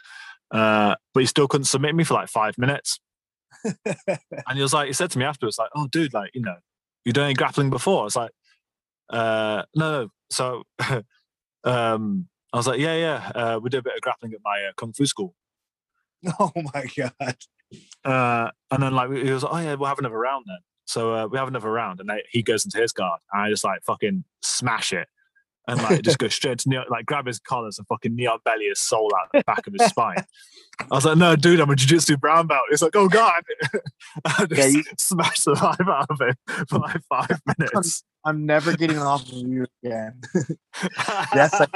Uh, 0.51 0.95
but 1.13 1.19
he 1.21 1.25
still 1.25 1.47
couldn't 1.47 1.65
submit 1.65 1.95
me 1.95 2.03
for 2.03 2.13
like 2.13 2.29
five 2.29 2.57
minutes. 2.57 2.99
and 3.85 4.55
he 4.55 4.61
was 4.61 4.73
like, 4.73 4.87
he 4.87 4.93
said 4.93 5.11
to 5.11 5.19
me 5.19 5.25
afterwards, 5.25 5.57
like, 5.57 5.69
"Oh, 5.75 5.87
dude, 5.87 6.13
like, 6.13 6.31
you 6.33 6.41
know, 6.41 6.55
you 7.03 7.11
done 7.11 7.25
any 7.25 7.33
grappling 7.33 7.69
before?" 7.69 8.01
I 8.01 8.03
was 8.05 8.15
like, 8.15 8.31
uh, 9.09 9.63
no, 9.75 10.03
no. 10.03 10.09
So 10.31 10.63
um, 11.63 12.27
I 12.53 12.57
was 12.57 12.67
like, 12.67 12.79
yeah, 12.79 12.95
yeah, 12.95 13.31
uh, 13.35 13.59
we 13.61 13.69
did 13.69 13.79
a 13.79 13.83
bit 13.83 13.95
of 13.95 14.01
grappling 14.01 14.33
at 14.33 14.39
my 14.43 14.63
uh, 14.69 14.73
kung 14.75 14.93
fu 14.93 15.05
school. 15.05 15.35
Oh 16.39 16.51
my 16.55 16.85
god! 16.97 17.37
Uh, 18.03 18.51
and 18.71 18.83
then 18.83 18.93
like 18.93 19.09
he 19.11 19.31
was 19.31 19.43
like, 19.43 19.53
oh 19.53 19.57
yeah, 19.59 19.75
we'll 19.75 19.87
have 19.87 19.99
another 19.99 20.17
round 20.17 20.45
then. 20.47 20.57
So 20.85 21.13
uh, 21.13 21.27
we 21.27 21.37
have 21.37 21.47
another 21.47 21.71
round, 21.71 21.99
and 21.99 22.09
they, 22.09 22.23
he 22.29 22.41
goes 22.41 22.65
into 22.65 22.77
his 22.77 22.91
guard, 22.91 23.21
and 23.31 23.41
I 23.41 23.49
just 23.49 23.63
like 23.63 23.83
fucking 23.83 24.25
smash 24.41 24.91
it, 24.91 25.07
and 25.69 25.81
like 25.83 26.01
just 26.01 26.17
go 26.17 26.27
straight 26.27 26.59
to 26.59 26.85
like 26.89 27.05
grab 27.05 27.25
his 27.25 27.39
collars 27.39 27.77
and 27.77 27.87
fucking 27.87 28.15
knee 28.15 28.25
on 28.25 28.39
belly 28.43 28.65
his 28.65 28.79
soul 28.79 29.11
out 29.19 29.29
the 29.33 29.43
back 29.45 29.65
of 29.67 29.73
his 29.77 29.87
spine. 29.87 30.23
I 30.79 30.95
was 30.95 31.05
like, 31.05 31.17
no, 31.17 31.35
dude, 31.35 31.59
I'm 31.59 31.69
a 31.69 31.75
jiu-jitsu 31.75 32.17
brown 32.17 32.47
belt. 32.47 32.61
It's 32.71 32.81
like, 32.81 32.95
oh 32.95 33.09
god, 33.09 33.43
I 34.25 34.45
just 34.45 34.51
yeah, 34.51 34.65
you... 34.67 34.83
smashed 34.97 35.45
the 35.45 35.51
life 35.51 35.79
out 35.81 36.07
of 36.09 36.21
it 36.21 36.37
for 36.69 36.79
like 36.79 37.01
five 37.09 37.41
minutes. 37.57 38.03
I'm 38.25 38.45
never 38.45 38.75
getting 38.75 38.97
off 38.97 39.23
of 39.23 39.33
you 39.33 39.65
again. 39.83 40.21
That's 41.33 41.59
like, 41.59 41.69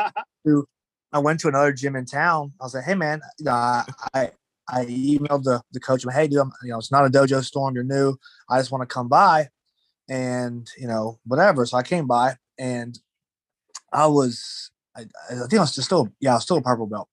I 1.12 1.20
went 1.20 1.40
to 1.42 1.48
another 1.48 1.74
gym 1.74 1.96
in 1.96 2.06
town. 2.06 2.54
I 2.60 2.64
was 2.64 2.74
like, 2.74 2.86
hey 2.86 2.96
man, 2.96 3.22
uh, 3.46 3.84
I 4.14 4.32
I 4.70 4.86
emailed 4.86 5.44
the, 5.44 5.62
the 5.72 5.80
coach, 5.80 6.06
hey 6.12 6.28
dude, 6.28 6.40
I'm, 6.40 6.52
you 6.64 6.70
know, 6.70 6.80
it's 6.80 6.92
not 6.92 7.06
a 7.06 7.10
dojo 7.10 7.44
storm. 7.44 7.76
You're 7.76 7.84
new. 7.84 8.16
I 8.50 8.60
just 8.60 8.72
want 8.72 8.82
to 8.88 8.94
come 8.94 9.10
by 9.10 9.50
and, 10.10 10.70
you 10.78 10.88
know, 10.88 11.20
whatever. 11.26 11.66
So 11.66 11.78
I 11.78 11.84
came 11.84 12.08
by 12.08 12.38
and 12.58 12.98
I 13.94 14.08
was, 14.08 14.72
I, 14.98 15.06
I 15.30 15.36
think 15.48 15.54
I 15.54 15.60
was 15.60 15.84
still, 15.84 16.10
yeah, 16.20 16.32
I 16.32 16.36
was 16.36 16.44
still 16.44 16.58
a 16.58 16.62
purple 16.62 16.88
belt. 16.88 17.08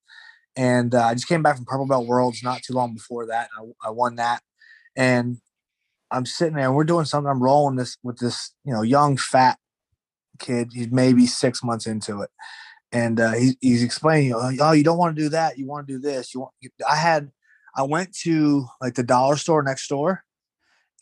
And 0.57 0.95
uh, 0.95 1.05
I 1.05 1.15
just 1.15 1.29
came 1.29 1.43
back 1.43 1.57
from 1.57 1.65
Purple 1.65 1.87
Belt 1.87 2.07
Worlds 2.07 2.43
not 2.43 2.63
too 2.63 2.73
long 2.73 2.95
before 2.95 3.27
that. 3.27 3.51
I, 3.57 3.89
I 3.89 3.91
won 3.91 4.17
that. 4.17 4.43
And 4.97 5.39
I'm 6.11 6.27
sitting 6.27 6.55
there 6.57 6.67
and 6.67 6.75
we're 6.75 6.85
doing 6.85 7.05
something. 7.05 7.31
I'm 7.31 7.43
rolling 7.43 7.77
this 7.77 7.97
with 8.03 8.19
this, 8.19 8.53
you 8.65 8.73
know, 8.73 8.83
young 8.83 9.17
fat 9.17 9.59
kid. 10.41 10.71
He's 10.73 10.91
maybe 10.91 11.27
six 11.27 11.63
months 11.63 11.87
into 11.87 12.23
it, 12.23 12.31
and 12.91 13.21
uh, 13.21 13.33
he, 13.33 13.57
he's 13.61 13.85
explaining, 13.85 14.35
oh, 14.35 14.73
you 14.73 14.83
don't 14.83 14.99
want 14.99 15.15
to 15.15 15.23
do 15.23 15.29
that. 15.29 15.57
You 15.57 15.69
want 15.69 15.87
to 15.87 15.93
do 15.93 16.01
this. 16.01 16.35
You 16.35 16.41
want. 16.41 16.53
I 16.89 16.97
had, 16.97 17.31
I 17.77 17.85
went 17.85 18.13
to 18.23 18.67
like 18.81 18.95
the 18.95 19.05
dollar 19.05 19.37
store 19.37 19.63
next 19.63 19.87
door, 19.87 20.25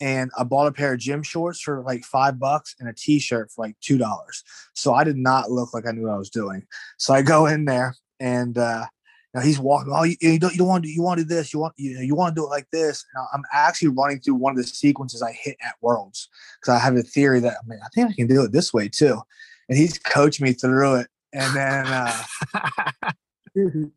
and 0.01 0.31
I 0.37 0.43
bought 0.43 0.67
a 0.67 0.71
pair 0.71 0.93
of 0.93 0.99
gym 0.99 1.23
shorts 1.23 1.61
for 1.61 1.81
like 1.81 2.03
five 2.03 2.39
bucks 2.39 2.75
and 2.79 2.87
a 2.87 2.93
t-shirt 2.93 3.51
for 3.51 3.65
like 3.65 3.75
two 3.81 3.97
dollars. 3.97 4.43
So 4.73 4.93
I 4.93 5.03
did 5.03 5.17
not 5.17 5.51
look 5.51 5.73
like 5.73 5.85
I 5.87 5.91
knew 5.91 6.03
what 6.03 6.13
I 6.13 6.17
was 6.17 6.29
doing. 6.29 6.65
So 6.97 7.13
I 7.13 7.21
go 7.21 7.45
in 7.45 7.65
there 7.65 7.95
and 8.19 8.57
uh, 8.57 8.85
now 9.33 9.41
he's 9.41 9.59
walking. 9.59 9.93
Oh, 9.95 10.03
you, 10.03 10.15
you, 10.21 10.39
don't 10.39 10.53
you 10.53 10.59
don't 10.59 10.67
want 10.67 10.83
to 10.83 10.87
do 10.87 10.93
you 10.93 11.01
want 11.01 11.19
to 11.19 11.23
do 11.23 11.35
this? 11.35 11.53
You 11.53 11.59
want 11.59 11.73
you, 11.77 11.99
you 11.99 12.15
want 12.15 12.35
to 12.35 12.41
do 12.41 12.45
it 12.45 12.49
like 12.49 12.67
this? 12.71 13.05
Now, 13.15 13.27
I'm 13.33 13.43
actually 13.53 13.89
running 13.89 14.19
through 14.19 14.35
one 14.35 14.51
of 14.51 14.57
the 14.57 14.63
sequences 14.63 15.21
I 15.21 15.31
hit 15.31 15.57
at 15.63 15.75
Worlds 15.81 16.29
because 16.59 16.73
I 16.73 16.79
have 16.79 16.95
a 16.95 17.03
theory 17.03 17.39
that 17.41 17.57
I 17.63 17.67
mean 17.67 17.79
I 17.83 17.87
think 17.93 18.09
I 18.09 18.13
can 18.13 18.27
do 18.27 18.43
it 18.43 18.51
this 18.51 18.73
way 18.73 18.89
too, 18.89 19.21
and 19.67 19.77
he's 19.77 19.97
coached 19.99 20.41
me 20.41 20.53
through 20.53 20.95
it. 20.95 21.07
And 21.31 21.55
then 21.55 21.85
uh, 21.87 22.23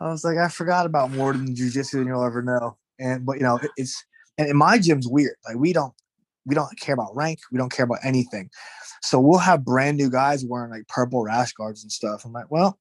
I 0.00 0.10
was 0.10 0.24
like, 0.24 0.38
I 0.38 0.48
forgot 0.48 0.86
about 0.86 1.10
more 1.10 1.32
than 1.32 1.54
jujitsu 1.54 1.92
than 1.92 2.06
you'll 2.06 2.24
ever 2.24 2.42
know. 2.42 2.76
And 2.98 3.24
but 3.26 3.38
you 3.38 3.42
know, 3.42 3.56
it, 3.56 3.70
it's 3.76 4.04
and 4.38 4.48
in 4.48 4.56
my 4.56 4.78
gym's 4.78 5.08
weird. 5.08 5.36
Like 5.46 5.56
we 5.56 5.72
don't 5.72 5.94
we 6.44 6.54
don't 6.54 6.78
care 6.80 6.94
about 6.94 7.14
rank. 7.14 7.40
We 7.50 7.58
don't 7.58 7.72
care 7.72 7.84
about 7.84 8.00
anything. 8.02 8.50
So 9.02 9.20
we'll 9.20 9.38
have 9.38 9.64
brand 9.64 9.96
new 9.96 10.10
guys 10.10 10.44
wearing 10.44 10.70
like 10.70 10.86
purple 10.88 11.22
rash 11.22 11.52
guards 11.52 11.82
and 11.82 11.90
stuff. 11.90 12.24
I'm 12.24 12.32
like, 12.32 12.50
well 12.50 12.78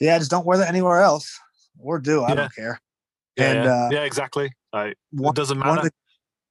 yeah, 0.00 0.18
just 0.18 0.30
don't 0.30 0.46
wear 0.46 0.58
that 0.58 0.68
anywhere 0.68 1.00
else. 1.00 1.38
Or 1.78 1.98
do 1.98 2.22
I 2.22 2.30
yeah. 2.30 2.34
don't 2.34 2.54
care. 2.54 2.80
Yeah, 3.36 3.50
and 3.50 3.64
yeah, 3.64 3.72
uh, 3.72 3.88
yeah 3.92 4.04
exactly. 4.04 4.52
Like, 4.72 4.96
one, 5.12 5.32
it 5.32 5.36
doesn't 5.36 5.58
matter. 5.58 5.82
The, 5.82 5.90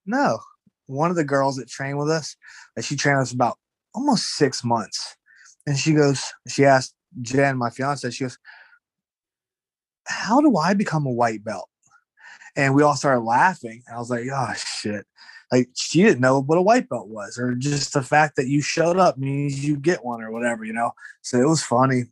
no, 0.06 0.40
one 0.88 1.10
of 1.10 1.16
the 1.16 1.24
girls 1.24 1.58
that 1.58 1.68
trained 1.68 1.98
with 1.98 2.10
us, 2.10 2.36
that 2.76 2.86
she 2.86 2.96
trained 2.96 3.20
us 3.20 3.32
about 3.32 3.58
almost 3.94 4.36
six 4.36 4.64
months, 4.64 5.16
and 5.66 5.78
she 5.78 5.94
goes, 5.94 6.24
she 6.48 6.66
asked 6.66 6.96
Jen, 7.22 7.58
my 7.58 7.70
fiance, 7.70 8.10
she 8.12 8.24
goes, 8.24 8.38
"How 10.08 10.40
do 10.42 10.56
I 10.58 10.74
become 10.74 11.06
a 11.06 11.12
white 11.12 11.44
belt?" 11.44 11.70
And 12.58 12.76
we 12.76 12.84
all 12.84 12.96
started 12.96 13.22
laughing. 13.22 13.84
And 13.88 13.96
I 13.96 14.00
was 14.00 14.10
like, 14.10 14.26
"Oh 14.34 14.54
shit!" 14.56 15.06
Like 15.52 15.70
she 15.76 16.04
didn't 16.04 16.20
know 16.20 16.42
what 16.42 16.58
a 16.58 16.62
white 16.62 16.90
belt 16.90 17.08
was, 17.08 17.38
or 17.38 17.56
just 17.56 17.94
the 17.94 18.02
fact 18.02 18.36
that 18.36 18.48
you 18.48 18.62
showed 18.62 18.98
up 18.98 19.18
means 19.18 19.64
you 19.64 19.78
get 19.78 20.04
one, 20.04 20.22
or 20.22 20.32
whatever, 20.32 20.66
you 20.66 20.74
know. 20.74 20.92
So 21.22 21.40
it 21.40 21.48
was 21.48 21.64
funny 21.64 22.06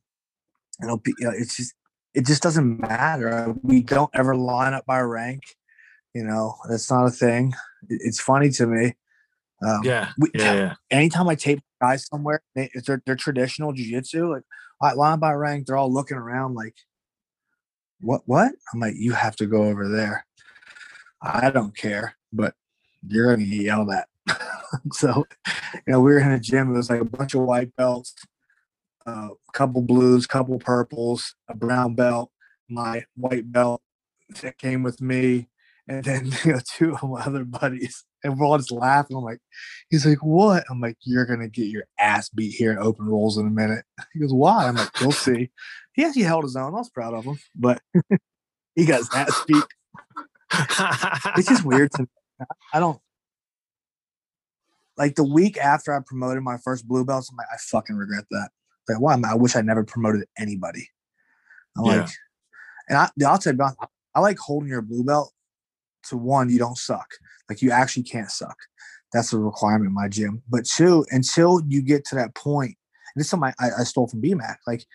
you 0.82 0.88
know, 0.88 1.02
you 1.06 1.26
know, 1.26 1.32
it's 1.32 1.58
just 1.58 1.74
it 2.14 2.26
just 2.26 2.42
doesn't 2.42 2.80
matter. 2.80 3.54
We 3.62 3.82
don't 3.82 4.10
ever 4.14 4.36
line 4.36 4.74
up 4.74 4.86
by 4.86 5.00
rank. 5.02 5.44
You 6.14 6.24
know, 6.24 6.56
that's 6.70 6.90
not 6.90 7.06
a 7.06 7.12
thing. 7.12 7.54
It's 7.90 8.22
funny 8.22 8.50
to 8.52 8.68
me. 8.68 8.94
Um, 9.66 9.82
yeah, 9.84 10.12
we, 10.18 10.30
yeah, 10.34 10.54
yeah. 10.54 10.74
Anytime 10.92 11.28
I 11.28 11.36
tape 11.36 11.62
guys 11.82 12.08
somewhere, 12.08 12.42
they, 12.56 12.70
if 12.74 12.86
they're, 12.86 13.02
they're 13.06 13.16
traditional 13.16 13.74
jujitsu, 13.74 14.30
like 14.30 14.44
I 14.82 14.94
line 14.94 15.20
by 15.20 15.34
rank, 15.34 15.66
they're 15.66 15.78
all 15.78 15.92
looking 15.92 16.18
around 16.18 16.56
like, 16.56 16.76
what, 18.00 18.22
what? 18.26 18.52
I'm 18.74 18.80
like, 18.80 18.96
you 18.98 19.14
have 19.14 19.36
to 19.38 19.46
go 19.46 19.64
over 19.64 19.90
there. 19.90 20.26
I 21.26 21.50
don't 21.50 21.76
care, 21.76 22.16
but 22.32 22.54
you're 23.08 23.36
gonna 23.36 23.48
get 23.48 23.62
yelled 23.62 23.90
at. 23.90 24.08
so, 24.92 25.26
you 25.74 25.82
know, 25.94 26.00
we 26.00 26.12
were 26.12 26.20
in 26.20 26.32
a 26.32 26.40
gym. 26.40 26.72
It 26.72 26.78
was 26.78 26.90
like 26.90 27.02
a 27.02 27.06
bunch 27.06 27.34
of 27.34 27.42
white 27.42 27.76
belts, 27.76 28.14
a 29.08 29.10
uh, 29.10 29.30
couple 29.54 29.82
blues, 29.82 30.28
couple 30.28 30.60
purples, 30.60 31.36
a 31.50 31.56
brown 31.56 31.96
belt, 31.96 32.32
my 32.70 33.06
white 33.16 33.52
belt 33.52 33.82
that 34.42 34.58
came 34.58 34.84
with 34.84 35.02
me, 35.02 35.50
and 35.88 36.04
then 36.04 36.26
you 36.46 36.54
know 36.54 36.60
two 36.78 36.96
of 36.96 37.10
my 37.10 37.22
other 37.22 37.44
buddies. 37.44 38.06
And 38.24 38.40
we're 38.40 38.48
all 38.48 38.58
just 38.58 38.72
laughing. 38.72 39.18
I'm 39.18 39.24
like, 39.24 39.40
he's 39.90 40.06
like, 40.06 40.24
what? 40.24 40.64
I'm 40.70 40.82
like, 40.82 40.98
you're 41.02 41.26
gonna 41.26 41.50
get 41.50 41.68
your 41.68 41.86
ass 42.00 42.30
beat 42.30 42.54
here 42.54 42.72
in 42.72 42.78
open 42.78 43.06
rolls 43.08 43.38
in 43.38 43.48
a 43.48 43.52
minute. 43.52 43.84
He 44.14 44.20
goes, 44.20 44.34
why? 44.34 44.68
I'm 44.68 44.76
like, 44.76 45.00
we'll 45.02 45.12
see. 45.12 45.52
He 45.94 46.04
actually 46.04 46.24
held 46.24 46.44
his 46.44 46.56
own. 46.56 46.74
I 46.74 46.78
was 46.78 46.90
proud 46.90 47.14
of 47.14 47.26
him, 47.26 47.38
but 47.56 47.82
he 48.76 48.86
got 48.86 49.00
his 49.00 49.10
ass 49.14 49.44
beat. 49.48 49.64
It's 51.38 51.48
just 51.48 51.66
weird 51.66 51.92
to 51.94 52.04
me. 52.04 52.08
I 52.74 52.80
don't 52.80 53.00
like 54.98 55.16
the 55.16 55.24
week 55.24 55.58
after 55.58 55.94
I 55.94 56.00
promoted 56.06 56.44
my 56.44 56.58
first 56.64 56.88
blue 56.88 57.06
belts. 57.06 57.30
I'm 57.30 57.38
like, 57.38 57.48
I 57.54 57.58
fucking 57.58 57.96
regret 57.96 58.26
that. 58.32 58.50
Like, 58.88 59.00
why? 59.00 59.20
I 59.26 59.36
wish 59.36 59.56
I 59.56 59.62
never 59.62 59.84
promoted 59.84 60.26
anybody. 60.38 60.90
I'm 61.78 61.86
yeah. 61.86 62.02
like, 62.02 62.10
and 62.88 62.98
I, 62.98 63.10
I'll 63.26 63.38
tell 63.38 63.54
you, 63.54 63.66
I 64.14 64.20
like 64.20 64.38
holding 64.38 64.70
your 64.70 64.82
blue 64.82 65.04
belt 65.04 65.34
to 66.10 66.18
one, 66.18 66.50
you 66.50 66.60
don't 66.60 66.78
suck. 66.78 67.08
Like 67.50 67.62
you 67.62 67.72
actually 67.72 68.04
can't 68.04 68.32
suck. 68.32 68.56
That's 69.12 69.34
a 69.34 69.40
requirement 69.40 69.90
in 69.90 69.94
my 69.94 70.08
gym. 70.08 70.42
But 70.50 70.66
two, 70.66 71.06
until 71.12 71.62
you 71.68 71.82
get 71.82 72.06
to 72.06 72.16
that 72.16 72.36
point, 72.36 72.72
and 72.72 73.20
this 73.20 73.28
is 73.28 73.30
something 73.32 73.54
I, 73.60 73.70
I 73.80 73.84
stole 73.84 74.08
from 74.08 74.22
BMAC. 74.22 74.58
Like 74.68 74.86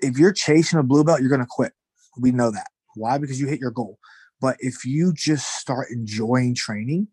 if 0.00 0.18
you're 0.18 0.32
chasing 0.32 0.78
a 0.78 0.82
blue 0.82 1.04
belt, 1.04 1.20
you're 1.20 1.30
gonna 1.30 1.46
quit. 1.48 1.72
We 2.18 2.32
know 2.32 2.50
that. 2.50 2.68
Why? 2.94 3.18
Because 3.18 3.40
you 3.40 3.46
hit 3.46 3.60
your 3.60 3.70
goal. 3.70 3.98
But 4.40 4.56
if 4.60 4.84
you 4.84 5.12
just 5.14 5.58
start 5.58 5.88
enjoying 5.90 6.54
training, 6.54 7.08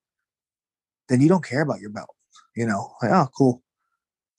then 1.09 1.21
you 1.21 1.29
don't 1.29 1.45
care 1.45 1.61
about 1.61 1.79
your 1.79 1.89
belt. 1.89 2.13
You 2.55 2.67
know, 2.67 2.93
like, 3.01 3.11
oh, 3.11 3.27
cool. 3.35 3.63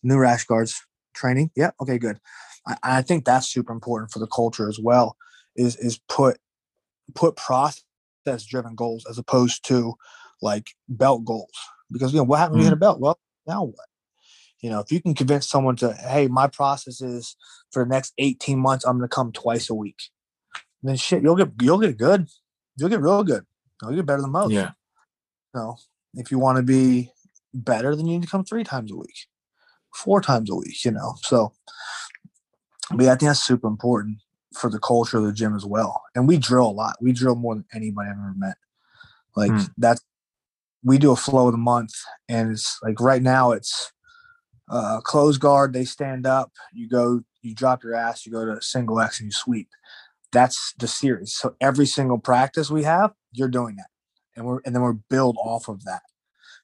New 0.03 0.19
rash 0.19 0.45
guards 0.45 0.81
training. 1.15 1.51
Yeah. 1.57 1.71
Okay, 1.81 1.99
good. 1.99 2.19
I, 2.67 2.77
I 2.83 3.03
think 3.03 3.25
that's 3.25 3.49
super 3.49 3.73
important 3.73 4.11
for 4.11 4.19
the 4.19 4.27
culture 4.27 4.69
as 4.69 4.79
well. 4.79 5.17
Is 5.57 5.77
is 5.77 5.99
put 6.09 6.39
put 7.15 7.37
process 7.37 7.85
driven 8.49 8.75
goals 8.75 9.07
as 9.09 9.19
opposed 9.19 9.65
to 9.67 9.95
like 10.43 10.69
belt 10.89 11.25
goals. 11.25 11.53
Because 11.91 12.13
you 12.13 12.19
know 12.19 12.25
what 12.25 12.39
happened 12.39 12.57
mm. 12.57 12.59
when 12.59 12.65
you 12.65 12.71
hit 12.71 12.75
a 12.75 12.77
mm. 12.77 12.81
belt? 12.81 13.01
Well, 13.01 13.19
now 13.47 13.65
what? 13.65 13.87
You 14.61 14.71
know, 14.71 14.81
if 14.81 14.91
you 14.91 15.01
can 15.01 15.15
convince 15.15 15.49
someone 15.49 15.77
to, 15.77 15.93
hey, 15.93 16.27
my 16.27 16.47
process 16.47 17.03
is 17.03 17.37
for 17.71 17.85
the 17.85 17.89
next 17.91 18.15
18 18.19 18.59
months, 18.59 18.85
I'm 18.85 18.97
gonna 18.97 19.09
come 19.09 19.31
twice 19.31 19.69
a 19.69 19.75
week, 19.75 19.99
then 20.83 20.97
shit, 20.97 21.23
you'll 21.23 21.37
get 21.37 21.51
you'll 21.61 21.79
get 21.79 21.99
good. 21.99 22.29
You'll 22.77 22.89
get 22.89 23.01
real 23.01 23.23
good. 23.23 23.45
You'll 23.83 23.97
get 23.97 24.07
better 24.07 24.23
than 24.23 24.31
most. 24.31 24.53
Yeah. 24.53 24.73
So 25.55 25.77
if 26.15 26.31
you 26.31 26.39
want 26.39 26.57
to 26.57 26.63
be 26.63 27.11
better, 27.53 27.95
then 27.95 28.07
you 28.07 28.15
need 28.15 28.25
to 28.25 28.31
come 28.31 28.45
three 28.45 28.65
times 28.65 28.91
a 28.91 28.97
week, 28.97 29.27
four 29.95 30.21
times 30.21 30.51
a 30.51 30.55
week, 30.55 30.85
you 30.85 30.91
know. 30.91 31.15
So 31.23 31.53
but 32.91 33.05
yeah, 33.05 33.13
I 33.13 33.17
think 33.17 33.31
that's 33.31 33.43
super 33.43 33.67
important 33.67 34.19
for 34.55 34.71
the 34.71 34.79
culture 34.79 35.19
of 35.19 35.25
the 35.25 35.33
gym 35.33 35.55
as 35.57 35.65
well. 35.65 36.03
And 36.15 36.29
we 36.29 36.37
drill 36.37 36.67
a 36.67 36.73
lot. 36.73 36.97
We 37.01 37.13
drill 37.13 37.35
more 37.35 37.55
than 37.55 37.65
anybody 37.75 38.11
I've 38.11 38.17
ever 38.17 38.35
met. 38.37 38.57
Like 39.37 39.51
mm. 39.51 39.71
that's 39.79 40.03
we 40.83 40.99
do 40.99 41.13
a 41.13 41.17
flow 41.17 41.47
of 41.47 41.53
the 41.53 41.59
month, 41.59 41.95
and 42.29 42.53
it's 42.53 42.79
like 42.83 43.01
right 43.01 43.23
now 43.23 43.53
it's 43.53 43.91
uh, 44.69 45.01
close 45.01 45.39
guard. 45.39 45.73
They 45.73 45.85
stand 45.85 46.27
up. 46.27 46.53
You 46.73 46.89
go. 46.89 47.23
You 47.43 47.55
drop 47.55 47.83
your 47.83 47.95
ass. 47.95 48.25
You 48.25 48.33
go 48.33 48.45
to 48.45 48.53
a 48.53 48.63
single 48.63 49.01
X 49.01 49.21
and 49.21 49.27
you 49.27 49.33
sweep. 49.33 49.69
That's 50.35 50.75
the 50.79 50.87
series. 50.87 51.35
So 51.35 51.57
every 51.61 51.87
single 51.87 52.19
practice 52.19 52.71
we 52.71 52.83
have, 52.83 53.13
you're 53.33 53.49
doing 53.49 53.77
that, 53.77 53.89
and 54.37 54.45
we're 54.45 54.61
and 54.67 54.75
then 54.75 54.83
we're 54.83 54.93
build 54.93 55.37
off 55.43 55.69
of 55.69 55.85
that. 55.85 56.03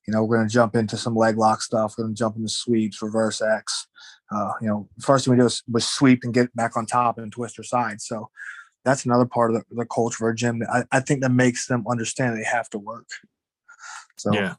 You 0.07 0.13
know, 0.13 0.25
we're 0.25 0.37
going 0.37 0.49
to 0.49 0.53
jump 0.53 0.77
into 0.77 0.97
some 0.99 1.15
leg 1.15 1.39
lock 1.39 1.63
stuff. 1.63 1.95
We're 1.97 2.05
going 2.05 2.15
to 2.15 2.19
jump 2.19 2.37
into 2.37 2.49
sweeps, 2.49 3.01
reverse 3.01 3.41
X, 3.41 3.87
uh, 4.33 4.53
you 4.61 4.69
know, 4.69 4.89
first 5.01 5.25
thing 5.25 5.33
we 5.33 5.41
do 5.41 5.47
is 5.47 5.63
was 5.69 5.87
sweep 5.87 6.21
and 6.23 6.33
get 6.33 6.55
back 6.55 6.77
on 6.77 6.87
top 6.87 7.19
and 7.19 7.33
twist 7.33 7.57
her 7.57 7.63
side. 7.63 8.01
So 8.01 8.31
that's 8.85 9.05
another 9.05 9.27
part 9.27 9.53
of 9.53 9.57
the, 9.57 9.75
the 9.75 9.87
culture 9.87 10.25
of 10.25 10.27
our 10.27 10.33
gym. 10.33 10.63
I, 10.73 10.85
I 10.93 11.01
think 11.01 11.23
that 11.23 11.33
makes 11.33 11.67
them 11.67 11.85
understand 11.89 12.37
they 12.37 12.45
have 12.45 12.71
to 12.71 12.79
work. 12.79 13.09
So 14.17 14.33
yeah. 14.33 14.55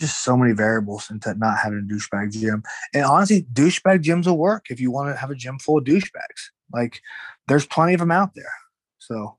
just 0.00 0.24
so 0.24 0.36
many 0.36 0.52
variables 0.52 1.10
into 1.10 1.34
not 1.34 1.58
having 1.58 1.78
a 1.88 1.94
douchebag 1.94 2.32
gym. 2.32 2.64
And 2.92 3.04
honestly, 3.04 3.46
douchebag 3.52 4.02
gyms 4.02 4.26
will 4.26 4.38
work 4.38 4.66
if 4.70 4.80
you 4.80 4.90
want 4.90 5.14
to 5.14 5.16
have 5.16 5.30
a 5.30 5.36
gym 5.36 5.58
full 5.58 5.78
of 5.78 5.84
douchebags. 5.84 6.50
Like 6.72 7.00
there's 7.48 7.66
plenty 7.66 7.94
of 7.94 8.00
them 8.00 8.10
out 8.10 8.34
there. 8.34 8.52
So, 8.98 9.38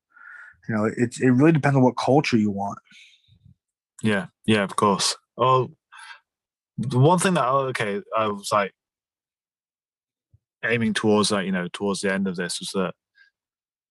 you 0.67 0.75
know, 0.75 0.89
it's 0.97 1.21
it 1.21 1.29
really 1.29 1.51
depends 1.51 1.77
on 1.77 1.83
what 1.83 1.97
culture 1.97 2.37
you 2.37 2.51
want. 2.51 2.79
Yeah, 4.03 4.27
yeah, 4.45 4.63
of 4.63 4.75
course. 4.75 5.15
Oh, 5.37 5.71
the 6.77 6.99
one 6.99 7.19
thing 7.19 7.33
that 7.35 7.47
okay, 7.47 8.01
I 8.15 8.27
was 8.27 8.49
like 8.51 8.73
aiming 10.63 10.93
towards 10.93 11.29
that, 11.29 11.45
you 11.45 11.51
know, 11.51 11.67
towards 11.71 12.01
the 12.01 12.13
end 12.13 12.27
of 12.27 12.35
this 12.35 12.59
was 12.59 12.71
that 12.73 12.93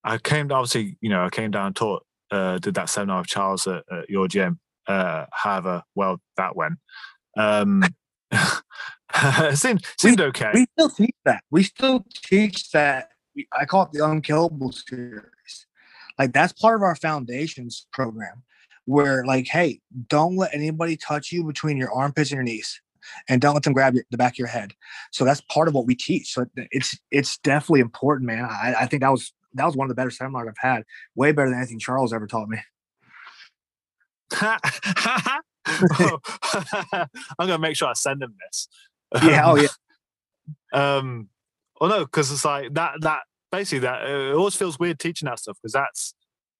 I 0.05 0.19
came 0.19 0.51
obviously, 0.53 0.97
you 1.01 1.11
know, 1.11 1.25
I 1.25 1.31
came 1.31 1.51
down, 1.51 1.67
and 1.67 1.77
taught, 1.77 2.07
uh, 2.31 2.59
did 2.59 2.75
that 2.75 2.89
seminar 2.89 3.19
with 3.19 3.27
Charles 3.27 3.67
at, 3.67 3.83
at 3.91 4.09
your 4.09 4.29
gym. 4.29 4.61
Uh, 4.87 5.27
however, 5.33 5.83
well, 5.97 6.21
that 6.37 6.55
went. 6.55 6.75
Um, 7.37 7.83
it 8.31 9.59
seemed 9.59 9.85
seemed 9.99 10.21
we, 10.21 10.27
okay. 10.27 10.51
We 10.55 10.67
still 10.79 10.91
teach 10.91 11.17
that. 11.25 11.43
We 11.51 11.62
still 11.64 12.07
teach 12.25 12.71
that. 12.71 13.09
We, 13.37 13.47
I 13.57 13.64
call 13.66 13.84
it 13.84 13.93
the 13.93 14.05
unkillable 14.05 14.72
series. 14.72 15.66
Like 16.18 16.32
that's 16.32 16.53
part 16.53 16.76
of 16.76 16.82
our 16.82 16.97
foundations 16.97 17.87
program, 17.93 18.43
where 18.87 19.24
like, 19.24 19.47
hey, 19.47 19.80
don't 20.09 20.37
let 20.37 20.55
anybody 20.55 20.97
touch 20.97 21.30
you 21.30 21.45
between 21.45 21.76
your 21.76 21.93
armpits 21.93 22.30
and 22.30 22.37
your 22.37 22.45
knees 22.45 22.80
and 23.28 23.41
don't 23.41 23.55
let 23.55 23.62
them 23.62 23.72
grab 23.72 23.95
your, 23.95 24.05
the 24.11 24.16
back 24.16 24.34
of 24.34 24.39
your 24.39 24.49
head. 24.49 24.72
So 25.12 25.24
that's 25.24 25.41
part 25.43 25.68
of 25.68 25.74
what 25.74 25.87
we 25.87 25.95
teach. 25.95 26.32
So 26.32 26.47
it's 26.57 26.99
it's 27.11 27.39
definitely 27.39 27.80
important, 27.80 28.26
man. 28.26 28.45
I, 28.45 28.74
I 28.80 28.87
think 28.87 29.03
that 29.03 29.11
was 29.11 29.32
that 29.55 29.66
was 29.66 29.76
one 29.76 29.87
of 29.87 29.89
the 29.89 29.95
better 29.95 30.11
seminars 30.11 30.49
I've 30.49 30.59
had. 30.59 30.84
Way 31.14 31.32
better 31.32 31.51
than 31.51 31.59
anything 31.59 31.78
Charles 31.78 32.12
ever 32.12 32.26
taught 32.26 32.49
me. 32.49 32.59
I'm 35.68 37.07
gonna 37.39 37.59
make 37.59 37.76
sure 37.76 37.89
I 37.89 37.93
send 37.95 38.22
him 38.22 38.34
this. 38.47 38.68
Yeah, 39.22 39.43
oh 39.47 39.57
yeah. 39.57 39.68
um, 40.72 41.28
well, 41.81 41.91
no, 41.91 42.05
because 42.05 42.31
it's 42.31 42.45
like 42.45 42.74
that. 42.74 42.95
That 43.01 43.20
basically 43.53 43.81
that 43.81 44.09
it 44.09 44.35
always 44.35 44.57
feels 44.57 44.79
weird 44.79 44.99
teaching 44.99 45.27
that 45.27 45.39
stuff 45.39 45.57
because 45.62 45.72
that's 45.72 46.14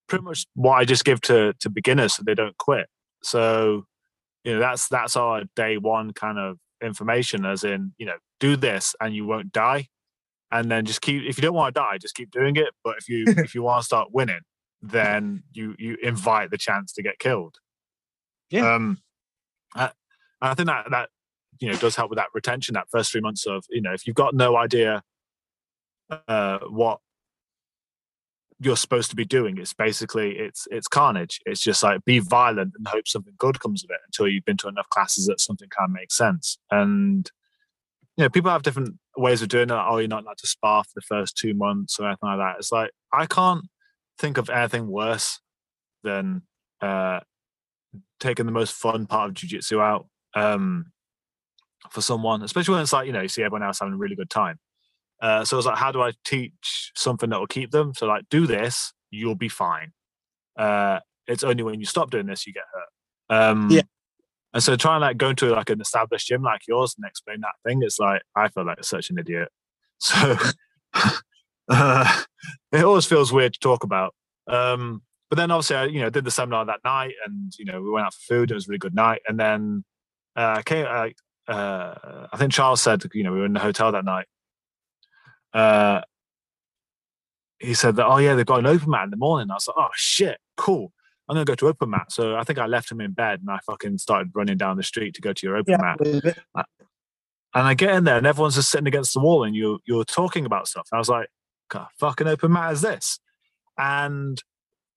pretty 0.09 0.25
much 0.25 0.47
what 0.55 0.75
I 0.75 0.85
just 0.85 1.05
give 1.05 1.21
to 1.23 1.53
to 1.61 1.71
beginners 1.71 2.15
so 2.15 2.23
they 2.25 2.35
don't 2.35 2.57
quit. 2.59 2.87
So 3.23 3.85
you 4.47 4.55
know 4.55 4.61
that's 4.61 4.89
that's 4.89 5.17
our 5.17 5.43
day 5.57 5.77
one 5.77 6.13
kind 6.13 6.39
of 6.39 6.59
information 6.83 7.45
as 7.45 7.65
in 7.65 7.93
you 7.99 8.07
know 8.07 8.17
do 8.39 8.57
this 8.57 8.95
and 9.01 9.15
you 9.15 9.27
won't 9.27 9.53
die 9.53 9.89
and 10.53 10.71
then 10.71 10.85
just 10.85 11.01
keep 11.01 11.23
if 11.25 11.37
you 11.37 11.43
don't 11.43 11.55
want 11.55 11.75
to 11.75 11.81
die 11.81 11.99
just 11.99 12.15
keep 12.15 12.31
doing 12.31 12.55
it 12.57 12.69
but 12.85 12.97
if 12.99 13.09
you 13.09 13.25
if 13.39 13.55
you 13.55 13.63
want 13.63 13.81
to 13.81 13.85
start 13.85 14.09
winning 14.13 14.41
then 14.83 15.43
you 15.53 15.75
you 15.79 15.97
invite 16.03 16.51
the 16.51 16.59
chance 16.59 16.93
to 16.93 17.03
get 17.03 17.19
killed 17.19 17.57
yeah 18.51 18.75
um 18.75 18.99
I, 19.75 19.91
I 20.41 20.55
think 20.55 20.67
that 20.69 20.91
that 20.91 21.09
you 21.61 21.71
know 21.71 21.77
does 21.77 21.97
help 21.97 22.11
with 22.11 22.19
that 22.19 22.29
retention 22.35 22.75
that 22.75 22.89
first 22.91 23.13
three 23.13 23.21
months 23.21 23.47
of 23.47 23.65
you 23.71 23.81
know 23.81 23.93
if 23.93 24.07
you've 24.07 24.17
got 24.17 24.35
no 24.35 24.57
idea 24.57 25.03
uh 26.29 26.59
what 26.69 27.01
you're 28.59 28.77
supposed 28.77 29.11
to 29.11 29.17
be 29.17 29.25
doing. 29.25 29.59
It's 29.59 29.75
basically 29.75 30.39
it's 30.39 30.67
it's 30.71 30.89
carnage. 30.89 31.41
It's 31.45 31.61
just 31.61 31.83
like 31.83 32.05
be 32.05 32.21
violent 32.21 32.73
and 32.77 32.89
hope 32.89 33.07
something 33.07 33.35
good 33.39 33.61
comes 33.61 33.85
of 33.85 33.91
it 33.91 34.01
until 34.07 34.29
you've 34.29 34.45
been 34.45 34.57
to 34.59 34.69
enough 34.69 34.89
classes 34.89 35.27
that 35.27 35.41
something 35.41 35.69
kind 35.69 35.91
of 35.91 35.95
makes 35.95 36.17
sense. 36.17 36.59
And 36.71 37.31
you 38.17 38.25
know, 38.25 38.31
people 38.31 38.51
have 38.51 38.63
different 38.63 38.95
ways 39.17 39.43
of 39.43 39.49
doing 39.49 39.69
it. 39.69 39.73
oh, 39.73 39.99
you're 39.99 40.09
not 40.09 40.23
allowed 40.23 40.39
to 40.39 40.47
spar 40.47 40.85
for 40.85 40.91
the 40.95 41.03
first 41.03 41.37
two 41.37 41.53
months 41.53 41.99
or 42.01 42.07
anything 42.07 42.29
like 42.29 42.39
that. 42.39 42.57
It's 42.59 42.73
like 42.73 42.91
I 43.13 43.27
can't 43.27 43.67
think 44.19 44.39
of 44.39 44.49
anything 44.49 44.89
worse 44.89 45.41
than 46.03 46.43
uh 46.81 47.21
taking 48.21 48.47
the 48.47 48.53
most 48.53 48.73
fun 48.73 49.07
part 49.07 49.29
of 49.29 49.35
jiu-jitsu 49.35 49.81
out 49.81 50.07
um 50.35 50.93
for 51.93 52.01
someone, 52.01 52.43
especially 52.43 52.75
when 52.75 52.83
it's 52.83 52.93
like, 52.93 53.07
you 53.07 53.13
know, 53.13 53.23
you 53.23 53.29
see 53.29 53.43
everyone 53.43 53.63
else 53.63 53.81
having 53.81 53.95
a 53.95 53.99
really 53.99 54.17
good 54.17 54.31
time. 54.31 54.59
Uh, 55.21 55.45
so 55.45 55.57
I 55.57 55.59
was 55.59 55.67
like, 55.67 55.79
how 55.79 55.93
do 55.93 56.03
I 56.03 56.13
teach 56.25 56.93
something 56.95 57.31
that 57.31 57.39
will 57.39 57.47
keep 57.47 57.71
them? 57.71 57.95
So 57.95 58.07
like, 58.07 58.25
do 58.31 58.47
this, 58.47 58.93
you'll 59.11 59.35
be 59.35 59.49
fine. 59.49 59.93
Uh, 60.59 61.01
it's 61.27 61.45
only 61.45 61.63
when 61.63 61.81
you 61.81 61.87
stop 61.87 62.11
doing 62.11 62.27
this 62.27 62.47
you 62.47 62.53
get 62.53 62.65
hurt. 62.73 63.39
Um, 63.39 63.71
yeah. 63.71 63.83
And 64.55 64.63
so 64.63 64.77
trying 64.77 65.01
like 65.01 65.19
go 65.19 65.31
into 65.31 65.51
like 65.51 65.71
an 65.71 65.81
established 65.81 66.29
gym 66.29 66.43
like 66.43 66.63
yours 66.67 66.95
and 66.97 67.07
explain 67.07 67.41
that 67.41 67.55
thing, 67.67 67.83
it's 67.83 67.99
like 67.99 68.23
I 68.35 68.49
feel 68.49 68.65
like 68.65 68.83
such 68.85 69.11
an 69.11 69.19
idiot. 69.19 69.49
So 69.99 70.37
uh, 71.69 72.23
it 72.71 72.85
always 72.85 73.07
feels 73.07 73.33
weird 73.33 73.55
to 73.55 73.59
talk 73.59 73.83
about. 73.83 74.15
Um, 74.47 75.03
but 75.31 75.37
then 75.37 75.51
obviously 75.51 75.77
I, 75.77 75.85
you 75.87 76.01
know, 76.01 76.11
did 76.11 76.25
the 76.25 76.31
seminar 76.31 76.65
that 76.67 76.81
night, 76.85 77.15
and 77.25 77.53
you 77.59 77.65
know, 77.65 77.81
we 77.81 77.91
went 77.91 78.07
out 78.07 78.15
for 78.15 78.35
food. 78.35 78.51
It 78.51 78.55
was 78.55 78.67
a 78.67 78.71
really 78.71 78.79
good 78.79 78.95
night, 78.95 79.23
and 79.27 79.41
then 79.41 79.85
uh, 80.37 80.63
came. 80.63 80.87
Uh, 80.89 81.09
uh, 81.49 82.27
I 82.33 82.37
think 82.37 82.53
Charles 82.53 82.83
said, 82.83 83.03
you 83.15 83.23
know, 83.23 83.33
we 83.33 83.39
were 83.39 83.47
in 83.47 83.53
the 83.53 83.61
hotel 83.61 83.93
that 83.93 84.05
night, 84.05 84.27
uh, 85.53 86.03
he 87.59 87.75
said 87.75 87.97
that, 87.97 88.07
oh 88.07 88.19
yeah, 88.19 88.35
they've 88.35 88.45
got 88.45 88.59
an 88.59 88.67
open 88.67 88.91
mat 88.91 89.05
in 89.05 89.11
the 89.11 89.17
morning. 89.17 89.51
I 89.51 89.55
was 89.55 89.69
like, 89.69 89.77
oh 89.79 89.89
shit, 89.95 90.39
cool. 90.57 90.93
I'm 91.29 91.35
gonna 91.35 91.45
go 91.45 91.55
to 91.55 91.69
open 91.69 91.91
mat. 91.91 92.13
So 92.13 92.37
I 92.37 92.45
think 92.45 92.59
I 92.59 92.67
left 92.67 92.91
him 92.91 93.01
in 93.01 93.13
bed 93.13 93.41
and 93.41 93.51
I 93.51 93.59
fucking 93.67 93.99
started 93.99 94.31
running 94.35 94.59
down 94.59 94.77
the 94.77 94.83
street 94.83 95.15
to 95.15 95.21
go 95.21 95.33
to 95.33 95.47
your 95.47 95.57
open 95.57 95.77
mat. 95.81 95.99
And 97.55 97.67
I 97.67 97.75
get 97.75 97.95
in 97.95 98.05
there 98.05 98.19
and 98.19 98.27
everyone's 98.27 98.57
just 98.57 98.71
sitting 98.71 98.87
against 98.87 99.15
the 99.15 99.21
wall 99.21 99.43
and 99.45 99.57
you 99.57 99.81
you're 99.87 100.05
talking 100.05 100.45
about 100.45 100.69
stuff. 100.69 100.89
And 100.93 100.99
I 100.99 101.01
was 101.01 101.09
like, 101.09 101.29
God, 101.71 101.89
fucking 101.99 102.27
open 102.27 102.53
mat 102.53 102.73
is 102.73 102.83
this? 102.83 103.19
And 103.79 104.41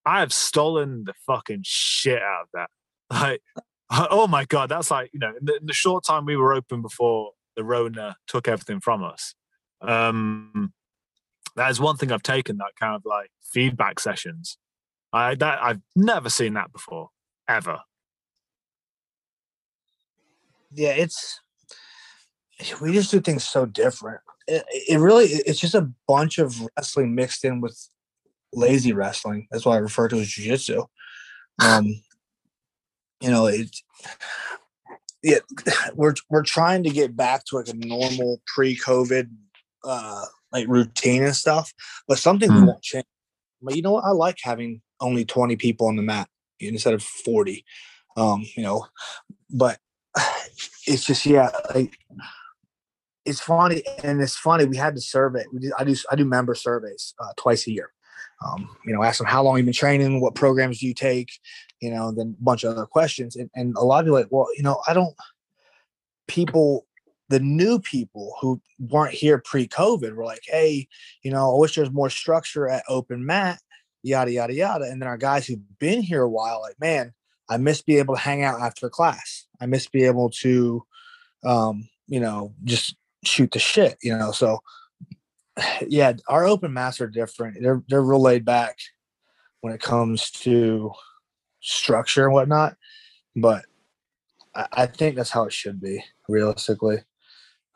I 0.06 0.20
have 0.20 0.34
stolen 0.34 1.04
the 1.06 1.14
fucking 1.26 1.62
shit 1.64 2.22
out 2.22 2.43
of 2.43 2.47
that. 2.54 2.70
Like, 3.12 3.41
oh 4.11 4.27
my 4.27 4.45
god, 4.45 4.69
that's 4.69 4.91
like 4.91 5.09
you 5.13 5.19
know, 5.19 5.33
in 5.39 5.45
the, 5.45 5.57
in 5.57 5.65
the 5.65 5.73
short 5.73 6.03
time 6.03 6.25
we 6.25 6.37
were 6.37 6.53
open 6.53 6.81
before 6.81 7.31
the 7.55 7.63
Rona 7.63 8.15
took 8.27 8.47
everything 8.47 8.79
from 8.79 9.03
us. 9.03 9.33
Um, 9.81 10.73
that 11.55 11.71
is 11.71 11.79
one 11.79 11.97
thing 11.97 12.11
I've 12.11 12.23
taken 12.23 12.57
that 12.57 12.73
kind 12.79 12.95
of 12.95 13.03
like 13.05 13.31
feedback 13.41 13.99
sessions. 13.99 14.57
I 15.11 15.35
that 15.35 15.59
I've 15.61 15.81
never 15.95 16.29
seen 16.29 16.53
that 16.53 16.71
before, 16.71 17.09
ever. 17.47 17.79
Yeah, 20.71 20.91
it's 20.91 21.41
we 22.81 22.93
just 22.93 23.11
do 23.11 23.19
things 23.19 23.43
so 23.43 23.65
different. 23.65 24.21
It, 24.47 24.63
it 24.87 24.99
really 24.99 25.25
it's 25.25 25.59
just 25.59 25.75
a 25.75 25.89
bunch 26.07 26.37
of 26.37 26.61
wrestling 26.77 27.15
mixed 27.15 27.43
in 27.43 27.59
with 27.61 27.77
lazy 28.53 28.93
wrestling. 28.93 29.47
That's 29.49 29.65
why 29.65 29.75
I 29.75 29.79
refer 29.79 30.07
to 30.09 30.19
as 30.19 30.27
jiu-jitsu. 30.27 30.83
Um, 31.61 32.01
you 33.22 33.30
know, 33.30 33.47
it 33.47 33.76
yeah, 35.24 35.39
we're 35.95 36.15
we're 36.30 36.43
trying 36.43 36.84
to 36.84 36.89
get 36.89 37.15
back 37.15 37.45
to 37.45 37.57
like 37.57 37.67
a 37.67 37.74
normal 37.74 38.41
pre-COVID 38.47 39.30
uh 39.84 40.26
like 40.51 40.67
routine 40.67 41.24
and 41.24 41.36
stuff, 41.36 41.74
but 42.07 42.17
something 42.17 42.49
mm. 42.49 42.65
won't 42.65 42.82
change. 42.82 43.05
But 43.61 43.76
you 43.76 43.82
know 43.82 43.93
what? 43.93 44.05
I 44.05 44.11
like 44.11 44.38
having 44.41 44.82
only 44.99 45.26
20 45.26 45.55
people 45.57 45.88
on 45.88 45.95
the 45.95 46.01
mat 46.01 46.28
instead 46.59 46.93
of 46.93 47.03
40. 47.03 47.63
Um, 48.17 48.45
you 48.55 48.63
know, 48.63 48.88
but 49.49 49.80
it's 50.88 51.05
just 51.05 51.26
yeah, 51.26 51.49
like 51.74 51.97
it's 53.26 53.41
funny 53.41 53.84
and 54.03 54.22
it's 54.22 54.36
funny. 54.36 54.65
We 54.65 54.78
had 54.78 54.95
the 54.95 55.01
survey. 55.01 55.43
We 55.53 55.59
did, 55.59 55.72
I 55.78 55.84
do 55.84 55.95
I 56.11 56.15
do 56.15 56.26
member 56.26 56.55
surveys 56.55 57.13
uh, 57.20 57.34
twice 57.38 57.67
a 57.67 57.72
year. 57.72 57.91
Um, 58.45 58.70
you 58.86 58.93
know, 58.93 59.03
ask 59.03 59.17
them 59.17 59.28
how 59.28 59.43
long 59.43 59.57
you've 59.57 59.65
been 59.65 59.74
training, 59.74 60.22
what 60.22 60.34
programs 60.34 60.80
do 60.80 60.88
you 60.88 60.93
take, 60.93 61.30
you 61.82 61.91
know, 61.91 62.09
and 62.09 62.17
then 62.17 62.36
a 62.39 62.43
bunch 62.43 62.63
of 62.63 62.71
other 62.71 62.86
questions. 62.86 63.36
And, 63.36 63.49
and 63.55 63.75
a 63.75 63.84
lot 63.84 64.01
of 64.01 64.07
you 64.07 64.13
like, 64.13 64.27
well, 64.30 64.47
you 64.55 64.63
know, 64.63 64.82
I 64.88 64.93
don't. 64.93 65.15
People, 66.27 66.86
the 67.30 67.39
new 67.39 67.80
people 67.80 68.36
who 68.39 68.61
weren't 68.77 69.13
here 69.13 69.39
pre-COVID 69.39 70.13
were 70.13 70.25
like, 70.25 70.43
hey, 70.45 70.88
you 71.23 71.32
know, 71.32 71.55
I 71.55 71.59
wish 71.59 71.75
there's 71.75 71.91
more 71.91 72.09
structure 72.09 72.67
at 72.69 72.84
open 72.88 73.25
mat, 73.25 73.59
yada 74.03 74.32
yada 74.32 74.53
yada. 74.53 74.86
And 74.86 75.01
then 75.01 75.07
our 75.07 75.17
guys 75.17 75.47
who've 75.47 75.80
been 75.80 76.01
here 76.01 76.21
a 76.21 76.30
while, 76.30 76.61
like, 76.61 76.80
man, 76.80 77.13
I 77.49 77.57
miss 77.57 77.82
being 77.82 77.99
able 77.99 78.15
to 78.15 78.21
hang 78.21 78.43
out 78.43 78.61
after 78.61 78.89
class. 78.89 79.47
I 79.59 79.65
miss 79.65 79.88
being 79.88 80.05
able 80.05 80.30
to, 80.41 80.86
um, 81.43 81.89
you 82.07 82.19
know, 82.19 82.53
just 82.63 82.95
shoot 83.25 83.51
the 83.51 83.59
shit, 83.59 83.97
you 84.03 84.15
know. 84.15 84.32
So 84.32 84.59
yeah, 85.88 86.13
our 86.27 86.45
open 86.45 86.73
mats 86.73 87.01
are 87.01 87.07
different. 87.07 87.57
They're 87.61 87.84
they're 87.88 88.03
real 88.03 88.21
laid 88.21 88.45
back 88.45 88.77
when 89.61 89.73
it 89.73 89.82
comes 89.82 90.32
to 90.32 90.91
structure 91.62 92.26
and 92.26 92.34
whatnot. 92.34 92.76
But 93.36 93.66
I, 94.55 94.68
I 94.72 94.86
think 94.86 95.16
that's 95.16 95.32
how 95.32 95.45
it 95.45 95.53
should 95.53 95.82
be, 95.82 96.03
realistically. 96.28 96.97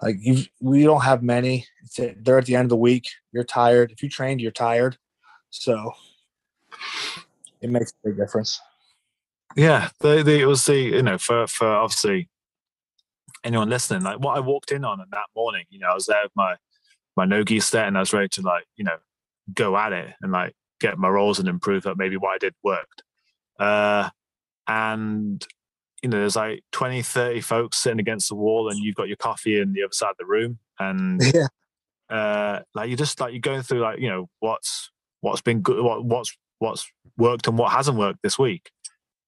Like 0.02 0.18
you, 0.20 0.44
we 0.60 0.84
don't 0.84 1.04
have 1.04 1.24
many. 1.24 1.66
It's 1.84 2.00
they're 2.24 2.38
at 2.38 2.46
the 2.46 2.56
end 2.56 2.66
of 2.66 2.70
the 2.70 2.78
week. 2.78 3.08
You're 3.32 3.44
tired. 3.44 3.92
If 3.92 4.04
you 4.04 4.10
trained, 4.10 4.42
you're 4.42 4.52
tired. 4.52 4.98
So 5.50 5.94
it 7.62 7.70
makes 7.70 7.92
a 7.92 8.10
big 8.10 8.18
difference. 8.18 8.60
Yeah, 9.56 9.90
they, 10.00 10.46
was 10.46 10.66
the 10.66 10.78
you 10.78 11.04
know 11.04 11.18
for 11.18 11.48
for 11.48 11.68
obviously 11.68 12.28
anyone 13.44 13.70
listening, 13.70 14.04
like 14.04 14.20
what 14.20 14.36
I 14.36 14.40
walked 14.40 14.72
in 14.72 14.84
on 14.84 14.98
that 14.98 15.26
morning. 15.36 15.66
You 15.70 15.80
know, 15.80 15.90
I 15.90 15.94
was 15.94 16.06
there 16.06 16.24
with 16.24 16.32
my 16.36 16.56
my 17.16 17.26
no 17.26 17.44
gi 17.44 17.60
set 17.60 17.88
and 17.88 17.98
I 17.98 18.00
was 18.00 18.14
ready 18.14 18.30
to 18.30 18.42
like, 18.42 18.66
you 18.76 18.84
know, 18.84 18.98
go 19.54 19.78
at 19.78 19.94
it 19.94 20.14
and 20.22 20.32
like 20.32 20.56
get 20.80 20.98
my 20.98 21.10
rolls 21.10 21.40
and 21.40 21.48
improve 21.48 21.84
that 21.84 21.98
maybe 21.98 22.18
what 22.18 22.34
I 22.34 22.38
did 22.38 22.56
worked. 22.64 23.04
Uh, 23.60 24.10
and 24.68 25.46
you 26.02 26.10
know, 26.10 26.20
there's 26.20 26.36
like 26.36 26.64
20, 26.74 27.02
30 27.02 27.42
folks 27.42 27.78
sitting 27.78 28.00
against 28.00 28.28
the 28.28 28.36
wall 28.36 28.70
and 28.70 28.78
you've 28.78 28.96
got 28.96 29.08
your 29.08 29.18
coffee 29.18 29.60
in 29.60 29.72
the 29.72 29.84
other 29.84 29.94
side 29.94 30.12
of 30.12 30.18
the 30.18 30.26
room. 30.26 30.60
And 30.78 31.22
yeah. 31.34 31.48
uh, 32.16 32.60
like 32.76 32.90
you're 32.90 32.98
just 32.98 33.20
like 33.22 33.32
you're 33.32 33.40
going 33.40 33.62
through 33.62 33.80
like, 33.80 34.00
you 34.00 34.10
know, 34.10 34.30
what's 34.40 34.92
what's 35.22 35.42
been 35.42 35.62
good, 35.62 35.82
what 35.84 36.04
what's 36.04 36.36
what's 36.60 36.92
worked 37.18 37.48
and 37.48 37.58
what 37.58 37.72
hasn't 37.72 37.98
worked 37.98 38.22
this 38.22 38.38
week. 38.38 38.70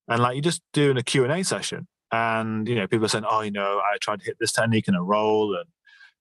And 0.09 0.21
like 0.21 0.35
you're 0.35 0.41
just 0.41 0.61
doing 0.73 0.97
a 0.97 1.03
Q&A 1.03 1.43
session. 1.43 1.87
And 2.11 2.67
you 2.67 2.75
know, 2.75 2.87
people 2.87 3.05
are 3.05 3.09
saying, 3.09 3.25
Oh, 3.27 3.41
you 3.41 3.51
know, 3.51 3.79
I 3.79 3.97
tried 4.01 4.19
to 4.19 4.25
hit 4.25 4.37
this 4.39 4.51
technique 4.51 4.89
in 4.89 4.95
a 4.95 5.03
roll 5.03 5.55
and 5.55 5.69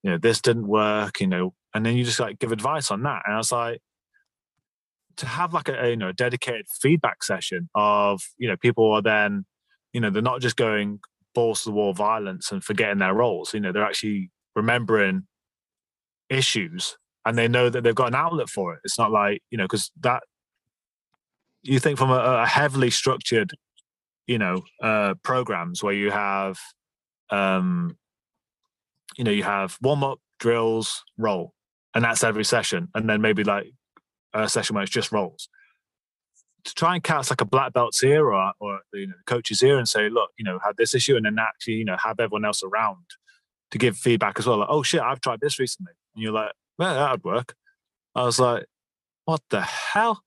you 0.05 0.11
know, 0.11 0.18
this 0.18 0.40
didn't 0.40 0.68
work, 0.68 1.20
you 1.20 1.26
know, 1.26 1.55
and 1.74 1.84
then 1.84 1.96
you 1.96 2.05
just 2.05 2.20
like 2.20 2.38
give 2.38 2.52
advice 2.52 2.90
on 2.90 3.02
that. 3.02 3.22
And 3.24 3.34
I 3.34 3.38
was 3.38 3.50
like, 3.50 3.80
to 5.16 5.26
have 5.26 5.52
like 5.52 5.68
a, 5.68 5.90
you 5.90 5.96
know 5.96 6.08
a 6.08 6.12
dedicated 6.12 6.66
feedback 6.80 7.22
session 7.22 7.68
of 7.74 8.22
you 8.38 8.48
know 8.48 8.56
people 8.56 8.90
are 8.92 9.02
then 9.02 9.44
you 9.92 10.00
know 10.00 10.10
they're 10.10 10.22
not 10.22 10.40
just 10.40 10.56
going 10.56 11.00
balls 11.34 11.62
to 11.62 11.70
the 11.70 11.74
wall 11.74 11.92
violence 11.92 12.52
and 12.52 12.62
forgetting 12.62 12.98
their 12.98 13.14
roles 13.14 13.54
you 13.54 13.60
know 13.60 13.72
they're 13.72 13.84
actually 13.84 14.30
remembering 14.54 15.22
issues 16.30 16.96
and 17.26 17.36
they 17.36 17.48
know 17.48 17.68
that 17.68 17.82
they've 17.82 17.94
got 17.94 18.08
an 18.08 18.14
outlet 18.14 18.48
for 18.48 18.74
it 18.74 18.80
it's 18.84 18.98
not 18.98 19.10
like 19.10 19.42
you 19.50 19.58
know 19.58 19.64
because 19.64 19.90
that 20.00 20.22
you 21.62 21.78
think 21.78 21.98
from 21.98 22.10
a, 22.10 22.14
a, 22.14 22.46
heavily 22.46 22.90
structured 22.90 23.52
you 24.26 24.38
know 24.38 24.62
uh 24.82 25.14
programs 25.22 25.82
where 25.82 25.94
you 25.94 26.10
have 26.10 26.58
um 27.30 27.96
you 29.16 29.24
know, 29.24 29.30
you 29.30 29.42
have 29.42 29.78
warm 29.80 30.04
up, 30.04 30.18
drills, 30.38 31.04
roll, 31.16 31.52
and 31.94 32.04
that's 32.04 32.24
every 32.24 32.44
session. 32.44 32.88
And 32.94 33.08
then 33.08 33.20
maybe 33.20 33.44
like 33.44 33.66
a 34.35 34.49
session 34.49 34.74
where 34.74 34.82
it's 34.82 34.93
just 34.93 35.12
rolls. 35.12 35.49
To 36.64 36.74
try 36.74 36.95
and 36.95 37.05
catch 37.05 37.30
like 37.30 37.41
a 37.43 37.47
black 37.47 37.72
belt's 37.74 38.03
ear 38.03 38.32
or, 38.32 38.53
or 38.59 38.80
you 38.95 39.07
know, 39.07 39.14
the 39.16 39.24
coach's 39.32 39.62
ear 39.62 39.78
and 39.78 39.89
say, 39.89 40.09
look, 40.09 40.30
you 40.39 40.45
know, 40.45 40.59
had 40.64 40.76
this 40.76 40.95
issue, 40.95 41.16
and 41.16 41.26
then 41.26 41.37
actually, 41.39 41.74
you 41.74 41.85
know, 41.85 41.97
have 42.03 42.18
everyone 42.18 42.45
else 42.45 42.62
around 42.62 43.05
to 43.70 43.78
give 43.78 43.97
feedback 43.97 44.39
as 44.39 44.47
well. 44.47 44.59
Like, 44.59 44.68
oh 44.70 44.82
shit, 44.82 45.03
I've 45.03 45.20
tried 45.20 45.41
this 45.41 45.59
recently. 45.59 45.93
And 46.14 46.22
you're 46.22 46.32
like, 46.32 46.53
well, 46.78 46.95
that 46.95 47.11
would 47.12 47.24
work. 47.24 47.55
I 48.14 48.24
was 48.24 48.39
like, 48.39 48.64
what 49.24 49.43
the 49.51 49.61
hell? 49.62 50.22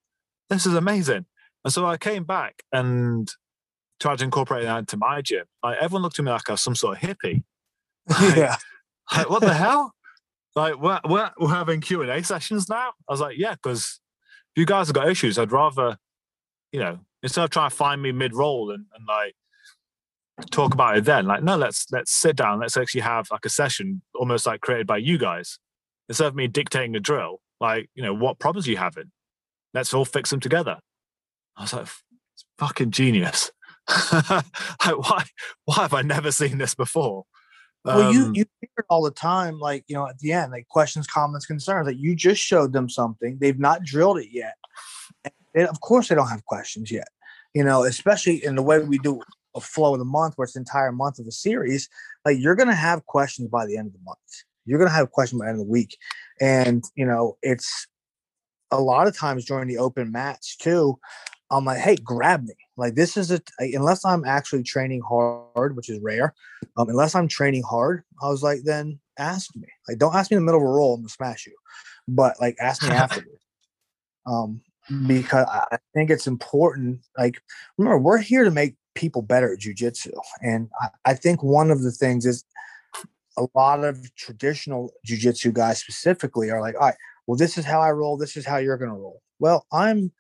This 0.49 0.66
is 0.66 0.74
amazing. 0.74 1.26
And 1.64 1.74
so 1.74 1.86
I 1.86 1.97
came 1.97 2.24
back 2.24 2.64
and 2.72 3.30
tried 3.99 4.20
to 4.20 4.24
incorporate 4.24 4.66
that 4.66 4.80
into 4.80 4.97
my 4.97 5.22
gym. 5.22 5.45
Like 5.64 5.78
everyone 5.82 6.03
looked 6.03 6.20
at 6.20 6.26
me 6.26 6.32
like 6.32 6.49
I 6.49 6.53
was 6.53 6.62
some 6.62 6.76
sort 6.76 7.01
of 7.01 7.10
hippie. 7.10 7.43
Like, 8.10 8.38
yeah. 8.38 8.55
Like, 9.14 9.30
what 9.30 9.41
the 9.41 9.53
hell? 9.53 9.93
Like, 10.58 10.82
we're, 10.82 10.99
we're, 11.08 11.30
we're 11.39 11.49
having 11.49 11.82
Q&A 11.82 12.24
sessions 12.24 12.68
now? 12.68 12.89
I 13.08 13.14
was 13.14 13.22
like, 13.22 13.38
yeah, 13.38 13.53
because 13.53 13.99
if 14.55 14.60
you 14.60 14.66
guys 14.66 14.88
have 14.88 14.95
got 14.95 15.08
issues, 15.08 15.38
I'd 15.38 15.51
rather, 15.51 15.97
you 16.72 16.80
know, 16.80 16.97
instead 17.22 17.43
of 17.43 17.51
trying 17.51 17.70
to 17.70 17.76
find 17.76 18.01
me 18.01 18.12
mid-roll 18.12 18.72
and, 18.72 18.86
and 18.95 19.05
like 19.08 19.36
talk 20.49 20.74
about 20.74 20.97
it 20.97 21.05
then, 21.05 21.28
like, 21.28 21.43
no, 21.43 21.58
let's 21.58 21.86
let's 21.91 22.12
sit 22.12 22.36
down. 22.36 22.60
Let's 22.60 22.76
actually 22.76 23.01
have 23.01 23.28
like 23.30 23.45
a 23.45 23.49
session 23.49 24.01
almost 24.16 24.47
like 24.47 24.62
created 24.62 24.88
by 24.88 24.97
you 24.97 25.20
guys. 25.20 25.60
Instead 26.10 26.26
of 26.26 26.36
me 26.36 26.47
dictating 26.47 26.95
a 26.95 26.99
drill, 26.99 27.39
like, 27.62 27.91
you 27.93 28.01
know, 28.01 28.16
what 28.16 28.39
problems 28.39 28.66
you 28.66 28.78
having? 28.78 29.12
Let's 29.76 29.93
all 29.93 30.05
fix 30.05 30.32
them 30.32 30.39
together. 30.39 30.80
I 31.55 31.62
was 31.62 31.74
like, 31.74 31.84
it's 31.84 32.45
fucking 32.58 32.89
genius. 32.89 33.51
like, 34.12 34.43
why 34.80 35.24
why 35.66 35.76
have 35.76 35.93
I 35.93 36.01
never 36.01 36.32
seen 36.32 36.58
this 36.58 36.74
before? 36.74 37.26
Well, 37.88 38.11
you 38.11 38.25
um, 38.25 38.35
you 38.35 38.45
hear 38.59 38.69
it 38.77 38.85
all 38.89 39.01
the 39.01 39.11
time, 39.11 39.59
like 39.59 39.85
you 39.88 39.95
know, 39.95 40.07
at 40.07 40.19
the 40.19 40.33
end, 40.33 40.51
like 40.51 40.67
questions, 40.67 41.07
comments, 41.07 41.45
concerns. 41.45 41.85
That 41.85 41.93
like 41.93 42.01
you 42.01 42.15
just 42.15 42.41
showed 42.41 42.73
them 42.73 42.89
something; 42.89 43.38
they've 43.39 43.59
not 43.59 43.83
drilled 43.83 44.19
it 44.19 44.27
yet. 44.31 44.55
And 45.55 45.67
of 45.67 45.79
course, 45.79 46.09
they 46.09 46.15
don't 46.15 46.27
have 46.27 46.45
questions 46.45 46.91
yet. 46.91 47.07
You 47.53 47.63
know, 47.63 47.83
especially 47.83 48.43
in 48.43 48.55
the 48.55 48.61
way 48.61 48.79
we 48.79 48.97
do 48.99 49.21
a 49.55 49.61
flow 49.61 49.93
of 49.93 49.99
the 49.99 50.05
month, 50.05 50.33
where 50.35 50.43
it's 50.43 50.53
the 50.53 50.59
entire 50.59 50.91
month 50.91 51.17
of 51.19 51.27
a 51.27 51.31
series. 51.31 51.88
Like 52.25 52.38
you're 52.39 52.55
gonna 52.55 52.75
have 52.75 53.05
questions 53.05 53.47
by 53.47 53.65
the 53.65 53.77
end 53.77 53.88
of 53.88 53.93
the 53.93 54.03
month. 54.03 54.19
You're 54.65 54.79
gonna 54.79 54.91
have 54.91 55.11
questions 55.11 55.39
by 55.39 55.45
the 55.45 55.51
end 55.51 55.61
of 55.61 55.65
the 55.65 55.71
week, 55.71 55.97
and 56.41 56.83
you 56.95 57.05
know, 57.05 57.38
it's 57.41 57.88
a 58.69 58.81
lot 58.81 59.07
of 59.07 59.15
times 59.15 59.45
during 59.45 59.67
the 59.67 59.77
open 59.77 60.11
match 60.11 60.57
too. 60.57 60.99
I'm 61.50 61.66
like, 61.66 61.80
hey, 61.80 61.95
grab 61.95 62.43
me. 62.43 62.56
Like 62.76 62.95
this 62.95 63.18
is 63.18 63.32
a 63.32 63.41
unless 63.60 64.06
I'm 64.06 64.26
actually 64.26 64.64
training 64.64 65.02
hard, 65.02 65.76
which 65.76 65.89
is 65.89 66.00
rare. 66.00 66.34
Um, 66.78 66.89
unless 66.89 67.16
I'm 67.16 67.28
training 67.28 67.64
hard, 67.64 68.04
I 68.22 68.30
was 68.30 68.43
like, 68.43 68.60
then 68.64 69.00
ask 69.18 69.56
me. 69.56 69.68
Like, 69.88 69.98
don't 69.98 70.16
ask 70.16 70.30
me 70.30 70.38
in 70.38 70.43
the 70.43 70.45
middle 70.45 70.62
of 70.62 70.68
a 70.68 70.70
roll. 70.70 70.95
I'm 70.95 71.02
gonna 71.02 71.10
smash 71.10 71.45
you. 71.45 71.56
But 72.08 72.39
like, 72.39 72.56
ask 72.60 72.84
me 72.84 72.89
afterwards. 72.89 73.43
Um, 74.26 74.62
because 75.08 75.45
I 75.50 75.78
think 75.93 76.10
it's 76.10 76.28
important. 76.28 77.00
Like, 77.18 77.41
remember, 77.78 78.00
we're 78.00 78.20
here 78.20 78.43
to 78.43 78.52
make 78.52 78.76
people 78.93 79.22
better 79.22 79.54
at 79.54 79.60
jujitsu, 79.60 80.12
and 80.41 80.70
I, 80.82 80.89
I 81.06 81.14
think 81.14 81.43
one 81.43 81.72
of 81.72 81.82
the 81.82 81.91
things 81.91 82.26
is 82.26 82.43
a 83.38 83.48
lot 83.56 83.84
of 83.84 84.14
traditional 84.16 84.91
jujitsu 85.08 85.54
guys 85.54 85.80
specifically 85.80 86.50
are 86.50 86.62
like, 86.62 86.76
all 86.76 86.88
right, 86.88 86.95
well, 87.28 87.38
this 87.38 87.58
is 87.58 87.66
how 87.66 87.82
I 87.82 87.91
roll. 87.91 88.18
This 88.18 88.36
is 88.38 88.45
how 88.45 88.58
you're 88.58 88.78
gonna 88.78 88.98
roll. 88.98 89.22
Well, 89.39 89.66
I'm 89.72 90.12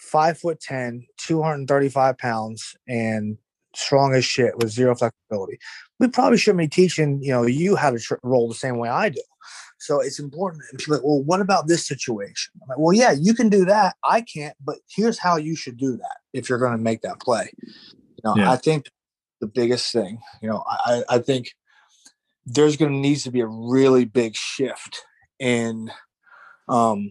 five 0.00 0.38
foot 0.38 0.60
10, 0.60 1.06
235 1.18 2.18
pounds, 2.18 2.74
and 2.88 3.38
strong 3.74 4.14
as 4.14 4.24
shit 4.24 4.56
with 4.58 4.70
zero 4.70 4.94
flexibility. 4.94 5.58
We 5.98 6.08
probably 6.08 6.38
shouldn't 6.38 6.58
be 6.58 6.68
teaching, 6.68 7.22
you 7.22 7.30
know, 7.32 7.46
you 7.46 7.76
how 7.76 7.90
to 7.90 7.98
tr- 7.98 8.14
roll 8.22 8.48
the 8.48 8.54
same 8.54 8.78
way 8.78 8.88
I 8.88 9.10
do. 9.10 9.22
So 9.78 10.00
it's 10.00 10.18
important. 10.18 10.64
And 10.70 10.78
people 10.78 10.94
are 10.94 10.96
like, 10.96 11.04
well, 11.04 11.22
what 11.22 11.40
about 11.40 11.68
this 11.68 11.86
situation? 11.86 12.52
I'm 12.62 12.68
like, 12.68 12.78
well, 12.78 12.92
yeah, 12.92 13.12
you 13.12 13.34
can 13.34 13.48
do 13.48 13.64
that. 13.66 13.96
I 14.04 14.22
can't, 14.22 14.56
but 14.62 14.76
here's 14.88 15.18
how 15.18 15.36
you 15.36 15.56
should 15.56 15.76
do 15.76 15.96
that 15.96 16.16
if 16.32 16.48
you're 16.48 16.58
going 16.58 16.76
to 16.76 16.82
make 16.82 17.02
that 17.02 17.20
play. 17.20 17.50
You 17.62 18.22
know, 18.24 18.36
Yeah. 18.36 18.50
I 18.50 18.56
think 18.56 18.90
the 19.40 19.46
biggest 19.46 19.92
thing, 19.92 20.20
you 20.42 20.50
know, 20.50 20.64
I, 20.66 21.02
I 21.08 21.18
think 21.18 21.54
there's 22.44 22.76
going 22.76 22.92
to 22.92 22.98
needs 22.98 23.22
to 23.24 23.30
be 23.30 23.40
a 23.40 23.46
really 23.46 24.04
big 24.04 24.34
shift 24.34 25.02
in 25.38 25.90
um, 26.68 27.10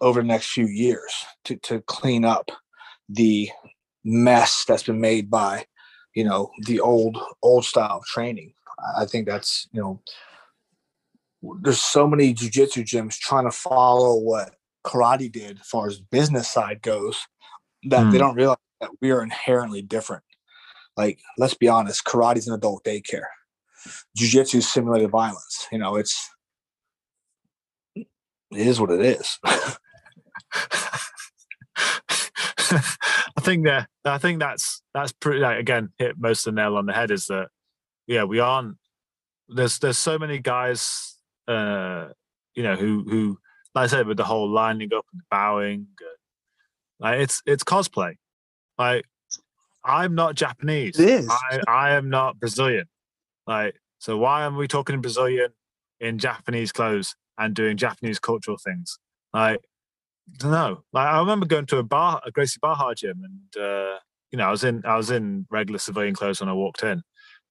over 0.00 0.20
the 0.20 0.26
next 0.26 0.48
few 0.50 0.66
years 0.66 1.12
to, 1.44 1.56
to 1.56 1.80
clean 1.82 2.24
up 2.24 2.50
the 3.08 3.50
mess 4.04 4.64
that's 4.66 4.84
been 4.84 5.00
made 5.00 5.30
by 5.30 5.66
you 6.14 6.24
know 6.24 6.50
the 6.64 6.80
old 6.80 7.18
old 7.42 7.64
style 7.64 7.98
of 7.98 8.04
training. 8.04 8.52
I 8.98 9.04
think 9.04 9.26
that's 9.26 9.68
you 9.72 9.80
know 9.80 10.00
there's 11.62 11.80
so 11.80 12.06
many 12.06 12.34
jujitsu 12.34 12.84
gyms 12.84 13.16
trying 13.18 13.44
to 13.44 13.50
follow 13.50 14.18
what 14.18 14.54
karate 14.84 15.30
did 15.30 15.60
as 15.60 15.66
far 15.66 15.86
as 15.88 16.00
business 16.00 16.50
side 16.50 16.82
goes 16.82 17.26
that 17.84 18.10
they 18.10 18.18
Hmm. 18.18 18.18
don't 18.18 18.34
realize 18.34 18.56
that 18.80 18.90
we 19.00 19.10
are 19.10 19.22
inherently 19.22 19.82
different. 19.82 20.22
Like 20.96 21.20
let's 21.38 21.54
be 21.54 21.68
honest 21.68 22.04
karate's 22.04 22.48
an 22.48 22.54
adult 22.54 22.84
daycare. 22.84 23.26
Jiu-jitsu 24.16 24.58
is 24.58 24.72
simulated 24.72 25.10
violence 25.10 25.68
you 25.70 25.78
know 25.78 25.96
it's 25.96 26.30
it 27.94 28.06
is 28.66 28.80
what 28.80 28.90
it 28.90 29.00
is 29.00 29.38
I 33.36 33.40
think 33.40 33.64
that 33.66 33.88
I 34.04 34.18
think 34.18 34.40
that's 34.40 34.82
that's 34.92 35.12
pretty 35.12 35.40
like 35.40 35.58
again 35.58 35.90
hit 35.98 36.18
most 36.18 36.46
of 36.46 36.54
the 36.54 36.60
nail 36.60 36.76
on 36.76 36.86
the 36.86 36.92
head 36.92 37.10
is 37.10 37.26
that 37.26 37.48
yeah 38.06 38.24
we 38.24 38.40
aren't 38.40 38.76
there's 39.48 39.78
there's 39.78 39.98
so 39.98 40.18
many 40.18 40.38
guys 40.38 41.16
uh 41.46 42.08
you 42.54 42.62
know 42.62 42.74
who 42.74 43.04
who 43.08 43.38
like 43.74 43.84
I 43.84 43.86
said 43.86 44.06
with 44.06 44.16
the 44.16 44.24
whole 44.24 44.48
lining 44.48 44.92
up 44.94 45.04
and 45.12 45.22
bowing 45.30 45.86
like 46.98 47.20
it's 47.20 47.42
it's 47.46 47.64
cosplay. 47.64 48.14
Like 48.78 49.04
I'm 49.84 50.14
not 50.14 50.34
Japanese. 50.34 50.98
It 50.98 51.08
is. 51.08 51.28
I 51.28 51.60
I 51.68 51.90
am 51.92 52.08
not 52.08 52.38
Brazilian. 52.38 52.86
Like 53.46 53.76
so 53.98 54.16
why 54.16 54.44
am 54.44 54.56
we 54.56 54.68
talking 54.68 54.94
in 54.94 55.00
Brazilian 55.00 55.50
in 56.00 56.18
Japanese 56.18 56.72
clothes 56.72 57.16
and 57.38 57.54
doing 57.54 57.76
Japanese 57.76 58.18
cultural 58.18 58.56
things? 58.62 58.98
Like 59.32 59.60
don't 60.38 60.50
know. 60.50 60.82
Like 60.92 61.06
I 61.06 61.18
remember 61.20 61.46
going 61.46 61.66
to 61.66 61.78
a 61.78 61.82
bar, 61.82 62.20
a 62.24 62.30
Gracie 62.30 62.58
Barra 62.60 62.94
gym, 62.94 63.22
and 63.22 63.62
uh, 63.62 63.98
you 64.30 64.38
know, 64.38 64.46
I 64.46 64.50
was 64.50 64.64
in 64.64 64.82
I 64.84 64.96
was 64.96 65.10
in 65.10 65.46
regular 65.50 65.78
civilian 65.78 66.14
clothes 66.14 66.40
when 66.40 66.48
I 66.48 66.52
walked 66.54 66.82
in, 66.82 67.02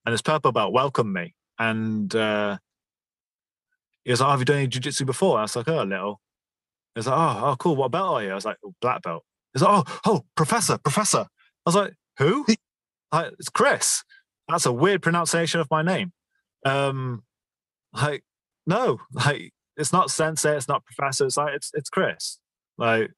and 0.05 0.13
this 0.13 0.21
purple 0.21 0.51
belt 0.51 0.73
welcomed 0.73 1.13
me, 1.13 1.35
and 1.57 2.13
uh, 2.15 2.57
he 4.03 4.11
was 4.11 4.21
like, 4.21 4.27
oh, 4.27 4.31
"Have 4.31 4.39
you 4.39 4.45
done 4.45 4.57
any 4.57 4.67
jujitsu 4.67 5.05
before?" 5.05 5.39
I 5.39 5.43
was 5.43 5.55
like, 5.55 5.67
"Oh, 5.67 5.81
a 5.81 5.85
little." 5.85 6.21
He 6.93 6.99
was 6.99 7.07
like, 7.07 7.17
"Oh, 7.17 7.41
oh, 7.45 7.55
cool. 7.57 7.75
What 7.75 7.91
belt 7.91 8.09
are 8.09 8.23
you?" 8.23 8.31
I 8.31 8.35
was 8.35 8.45
like, 8.45 8.57
oh, 8.65 8.73
"Black 8.81 9.01
belt." 9.03 9.23
He's 9.53 9.61
like, 9.61 9.71
"Oh, 9.87 9.99
oh, 10.05 10.25
professor, 10.35 10.77
professor." 10.77 11.25
I 11.25 11.25
was 11.65 11.75
like, 11.75 11.93
"Who?" 12.19 12.45
like, 13.11 13.33
it's 13.39 13.49
Chris. 13.49 14.03
That's 14.47 14.65
a 14.65 14.71
weird 14.71 15.01
pronunciation 15.01 15.59
of 15.59 15.67
my 15.71 15.81
name. 15.81 16.11
Um, 16.65 17.23
like, 17.93 18.23
no, 18.67 18.99
like 19.11 19.53
it's 19.77 19.93
not 19.93 20.11
sensei, 20.11 20.55
it's 20.55 20.67
not 20.67 20.85
professor. 20.85 21.25
It's 21.25 21.37
like 21.37 21.53
it's 21.55 21.71
it's 21.73 21.89
Chris. 21.89 22.39
Like 22.77 23.11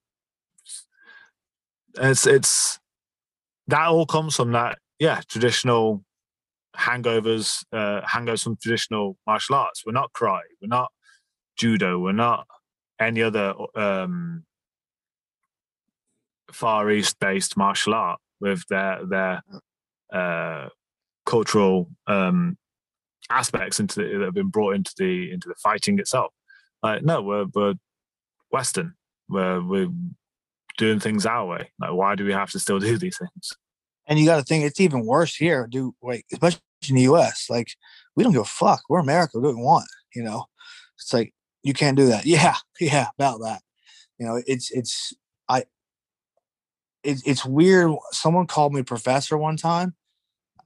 it's 1.99 2.27
it's 2.27 2.79
that 3.67 3.87
all 3.87 4.05
comes 4.05 4.35
from 4.35 4.51
that 4.51 4.77
yeah 4.99 5.21
traditional 5.27 6.03
hangovers 6.75 7.63
uh 7.73 8.01
hangovers 8.01 8.43
from 8.43 8.57
traditional 8.61 9.17
martial 9.25 9.55
arts. 9.55 9.83
We're 9.85 9.93
not 9.93 10.13
karate 10.13 10.41
we're 10.61 10.67
not 10.67 10.91
judo 11.57 11.97
we're 11.97 12.11
not 12.11 12.45
any 12.99 13.21
other 13.23 13.53
um 13.75 14.43
far 16.51 16.89
east 16.91 17.19
based 17.19 17.57
martial 17.57 17.93
art 17.93 18.19
with 18.39 18.63
their 18.69 19.05
their 19.05 19.41
uh 20.13 20.69
cultural 21.25 21.89
um 22.05 22.57
aspects 23.29 23.79
into 23.79 24.01
the, 24.01 24.17
that 24.19 24.25
have 24.25 24.33
been 24.33 24.49
brought 24.49 24.75
into 24.75 24.93
the 24.97 25.31
into 25.31 25.49
the 25.49 25.55
fighting 25.55 25.99
itself. 25.99 26.31
Like 26.83 27.03
no 27.03 27.21
we're 27.21 27.45
we're 27.53 27.73
western 28.51 28.93
where 29.27 29.61
we're 29.61 29.89
doing 30.77 30.99
things 30.99 31.25
our 31.25 31.45
way. 31.45 31.71
Like, 31.79 31.93
why 31.93 32.15
do 32.15 32.25
we 32.25 32.33
have 32.33 32.51
to 32.51 32.59
still 32.59 32.79
do 32.79 32.97
these 32.97 33.17
things? 33.17 33.53
And 34.07 34.17
you 34.17 34.25
got 34.25 34.37
to 34.37 34.43
think 34.43 34.63
it's 34.63 34.79
even 34.79 35.05
worse 35.05 35.35
here, 35.35 35.67
Do 35.69 35.93
Wait, 36.01 36.25
especially 36.31 36.61
in 36.89 36.95
the 36.95 37.01
U.S. 37.03 37.47
Like 37.49 37.69
we 38.15 38.23
don't 38.23 38.33
give 38.33 38.41
a 38.41 38.45
fuck. 38.45 38.81
We're 38.89 38.99
America. 38.99 39.37
We 39.37 39.43
do 39.43 39.47
what 39.47 39.57
we 39.57 39.63
want. 39.63 39.87
You 40.15 40.23
know, 40.23 40.45
it's 40.97 41.13
like 41.13 41.33
you 41.63 41.73
can't 41.73 41.97
do 41.97 42.07
that. 42.07 42.25
Yeah, 42.25 42.55
yeah, 42.79 43.07
about 43.17 43.39
that. 43.41 43.61
You 44.17 44.25
know, 44.25 44.41
it's 44.45 44.71
it's 44.71 45.13
I. 45.49 45.65
It, 47.03 47.21
it's 47.25 47.45
weird. 47.45 47.91
Someone 48.11 48.47
called 48.47 48.73
me 48.73 48.81
professor 48.83 49.37
one 49.37 49.57
time. 49.57 49.95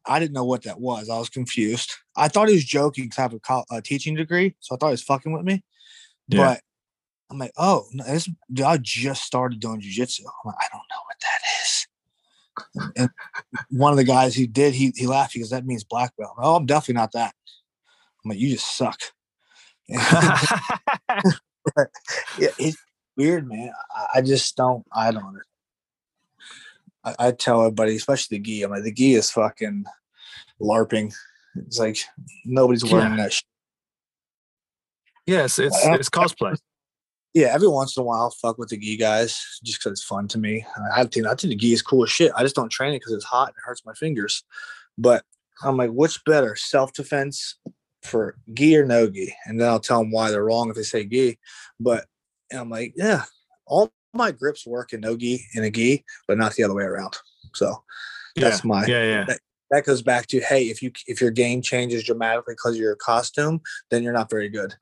I 0.06 0.20
didn't 0.20 0.34
know 0.34 0.46
what 0.46 0.64
that 0.64 0.80
was. 0.80 1.10
I 1.10 1.20
was 1.20 1.30
confused. 1.30 1.92
I 2.16 2.28
thought 2.28 2.48
he 2.48 2.56
was 2.56 2.66
joking 2.66 3.06
because 3.06 3.20
I 3.20 3.22
have 3.24 3.34
a, 3.34 3.40
co- 3.40 3.66
a 3.72 3.82
teaching 3.82 4.16
degree, 4.16 4.56
so 4.60 4.76
I 4.76 4.78
thought 4.78 4.88
he 4.88 4.94
was 4.94 5.04
fucking 5.04 5.32
with 5.32 5.44
me. 5.44 5.64
Yeah. 6.28 6.40
But 6.40 6.62
I'm 7.32 7.40
like, 7.40 7.54
oh, 7.58 7.86
no, 7.94 8.04
this, 8.04 8.30
I 8.64 8.78
just 8.78 9.24
started 9.24 9.60
doing 9.60 9.82
jujitsu. 9.82 10.22
I'm 10.22 10.46
like, 10.46 10.56
I 10.60 10.68
don't 10.72 10.84
know 10.90 11.02
what 11.08 11.20
that 11.22 11.40
is 11.64 11.88
and 12.96 13.10
one 13.70 13.92
of 13.92 13.98
the 13.98 14.04
guys 14.04 14.36
who 14.36 14.48
did, 14.48 14.74
he 14.74 14.94
he 14.96 15.08
laughed 15.08 15.34
because 15.34 15.50
that 15.50 15.66
means 15.66 15.84
black 15.84 16.16
belt. 16.18 16.36
Oh, 16.38 16.56
I'm 16.56 16.66
definitely 16.66 16.96
not 16.96 17.12
that. 17.14 17.34
I'm 18.24 18.30
like, 18.30 18.40
you 18.40 18.50
just 18.50 18.76
suck. 18.76 19.00
yeah, 19.90 19.98
it's 22.38 22.78
weird, 23.18 23.48
man. 23.48 23.72
I, 23.96 24.08
I 24.16 24.22
just 24.22 24.56
don't. 24.56 24.86
I 24.92 25.12
don't. 25.12 25.40
I, 27.04 27.16
I 27.20 27.32
tell 27.32 27.62
everybody, 27.62 27.96
especially 27.96 28.38
the 28.38 28.44
gi. 28.44 28.64
I'm 28.64 28.72
like, 28.72 28.84
the 28.84 28.94
gi 28.94 29.16
is 29.16 29.32
fucking 29.32 29.86
larping. 30.62 31.14
It's 31.56 31.80
like 31.80 31.98
nobody's 32.46 32.86
wearing 32.86 33.18
that. 33.18 33.34
Shit. 33.34 33.44
yes, 35.26 35.60
it's 35.60 35.78
it's 35.86 36.10
cosplay. 36.10 36.58
Yeah, 37.34 37.48
every 37.48 37.68
once 37.68 37.96
in 37.96 38.02
a 38.02 38.04
while, 38.04 38.24
I'll 38.24 38.30
fuck 38.32 38.58
with 38.58 38.70
the 38.70 38.78
gi 38.78 38.98
guys 38.98 39.60
just 39.64 39.80
because 39.80 39.94
it's 39.94 40.04
fun 40.04 40.28
to 40.30 40.38
me. 40.38 40.66
I 40.94 41.06
think 41.06 41.26
I 41.26 41.30
think 41.30 41.52
the 41.52 41.56
gi 41.56 41.74
is 41.74 41.82
cool 41.82 42.04
as 42.04 42.12
shit. 42.12 42.32
I 42.36 42.44
just 42.44 42.56
don't 42.56 42.72
train 42.72 42.94
it 42.94 43.00
because 43.00 43.14
it's 43.14 43.26
hot 43.26 43.50
and 43.50 43.56
it 43.58 43.64
hurts 43.64 43.86
my 43.86 43.94
fingers. 43.94 44.44
But 44.98 45.24
I'm 45.64 45.78
like, 45.78 45.92
what's 45.92 46.20
better, 46.26 46.56
self 46.56 46.94
defense 46.94 47.58
for 48.04 48.36
gi 48.54 48.78
or 48.78 48.86
no 48.86 49.10
gi? 49.10 49.34
And 49.46 49.60
then 49.60 49.70
I'll 49.70 49.80
tell 49.80 50.00
them 50.00 50.12
why 50.12 50.30
they're 50.30 50.44
wrong 50.44 50.70
if 50.70 50.76
they 50.76 50.84
say 50.84 51.06
gi. 51.06 51.40
But 51.80 52.06
I'm 52.54 52.70
like, 52.70 52.94
yeah, 52.98 53.24
all 53.66 53.92
my 54.14 54.32
grips 54.32 54.68
work 54.68 54.92
in 54.92 55.00
no 55.00 55.16
gi 55.16 55.46
in 55.56 55.64
a 55.64 55.70
gi, 55.72 56.04
but 56.28 56.38
not 56.38 56.54
the 56.56 56.64
other 56.64 56.74
way 56.74 56.84
around. 56.84 57.18
So 57.54 57.84
that's 58.36 58.64
yeah, 58.64 58.68
my 58.68 58.86
yeah, 58.86 59.04
yeah. 59.28 59.36
that 59.70 59.86
goes 59.86 60.02
back 60.02 60.28
to 60.28 60.42
hey, 60.42 60.66
if 60.66 60.82
you 60.82 60.92
if 61.08 61.22
your 61.22 61.32
game 61.32 61.62
changes 61.62 62.04
dramatically 62.04 62.56
because 62.56 62.76
of 62.76 62.82
your 62.82 62.96
costume, 62.96 63.62
then 63.90 64.04
you're 64.04 64.14
not 64.14 64.30
very 64.30 64.50
good. 64.50 64.76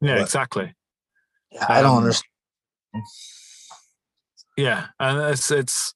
Yeah, 0.00 0.16
But- 0.16 0.22
exactly. 0.22 0.74
I 1.68 1.82
don't 1.82 1.92
Um, 1.92 1.98
understand. 1.98 2.30
Yeah, 4.56 4.86
and 5.00 5.20
it's 5.32 5.50
it's 5.50 5.94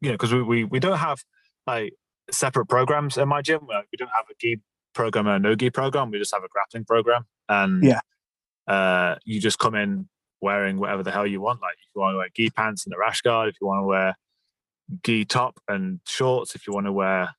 you 0.00 0.08
know 0.10 0.14
because 0.14 0.32
we, 0.32 0.42
we 0.42 0.64
we 0.64 0.80
don't 0.80 0.98
have 0.98 1.18
like 1.66 1.92
separate 2.30 2.66
programs 2.66 3.18
in 3.18 3.28
my 3.28 3.42
gym. 3.42 3.60
Like, 3.68 3.86
we 3.92 3.96
don't 3.96 4.10
have 4.14 4.24
a 4.30 4.34
gi 4.40 4.60
program 4.94 5.28
or 5.28 5.34
a 5.34 5.38
no 5.38 5.54
gi 5.54 5.70
program. 5.70 6.10
We 6.10 6.18
just 6.18 6.32
have 6.34 6.44
a 6.44 6.48
grappling 6.48 6.84
program, 6.84 7.26
and 7.48 7.84
Yeah. 7.84 8.00
uh, 8.66 9.16
you 9.24 9.40
just 9.40 9.58
come 9.58 9.74
in 9.74 10.08
wearing 10.40 10.78
whatever 10.78 11.02
the 11.02 11.10
hell 11.10 11.26
you 11.26 11.40
want. 11.42 11.60
Like 11.60 11.74
if 11.74 11.88
you 11.94 12.00
want 12.00 12.14
to 12.14 12.18
wear 12.18 12.28
gi 12.34 12.50
pants 12.50 12.86
and 12.86 12.94
a 12.94 12.98
rash 12.98 13.20
guard, 13.20 13.50
if 13.50 13.56
you 13.60 13.66
want 13.66 13.80
to 13.82 13.86
wear 13.86 14.14
gi 15.04 15.26
top 15.26 15.60
and 15.68 16.00
shorts, 16.06 16.54
if 16.54 16.66
you 16.66 16.72
want 16.72 16.86
to 16.86 16.92
wear 16.92 17.34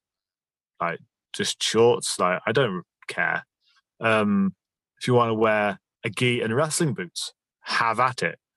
like 0.79 0.99
just 1.33 1.61
shorts, 1.63 2.19
like 2.19 2.41
I 2.45 2.51
don't 2.51 2.83
care. 3.07 3.43
Um, 3.99 4.53
if 4.99 5.07
you 5.07 5.15
want 5.15 5.29
to 5.29 5.33
wear 5.33 5.79
a 6.03 6.09
gi 6.09 6.41
and 6.41 6.55
wrestling 6.55 6.93
boots, 6.93 7.33
have 7.61 7.99
at 7.99 8.23
it. 8.23 8.39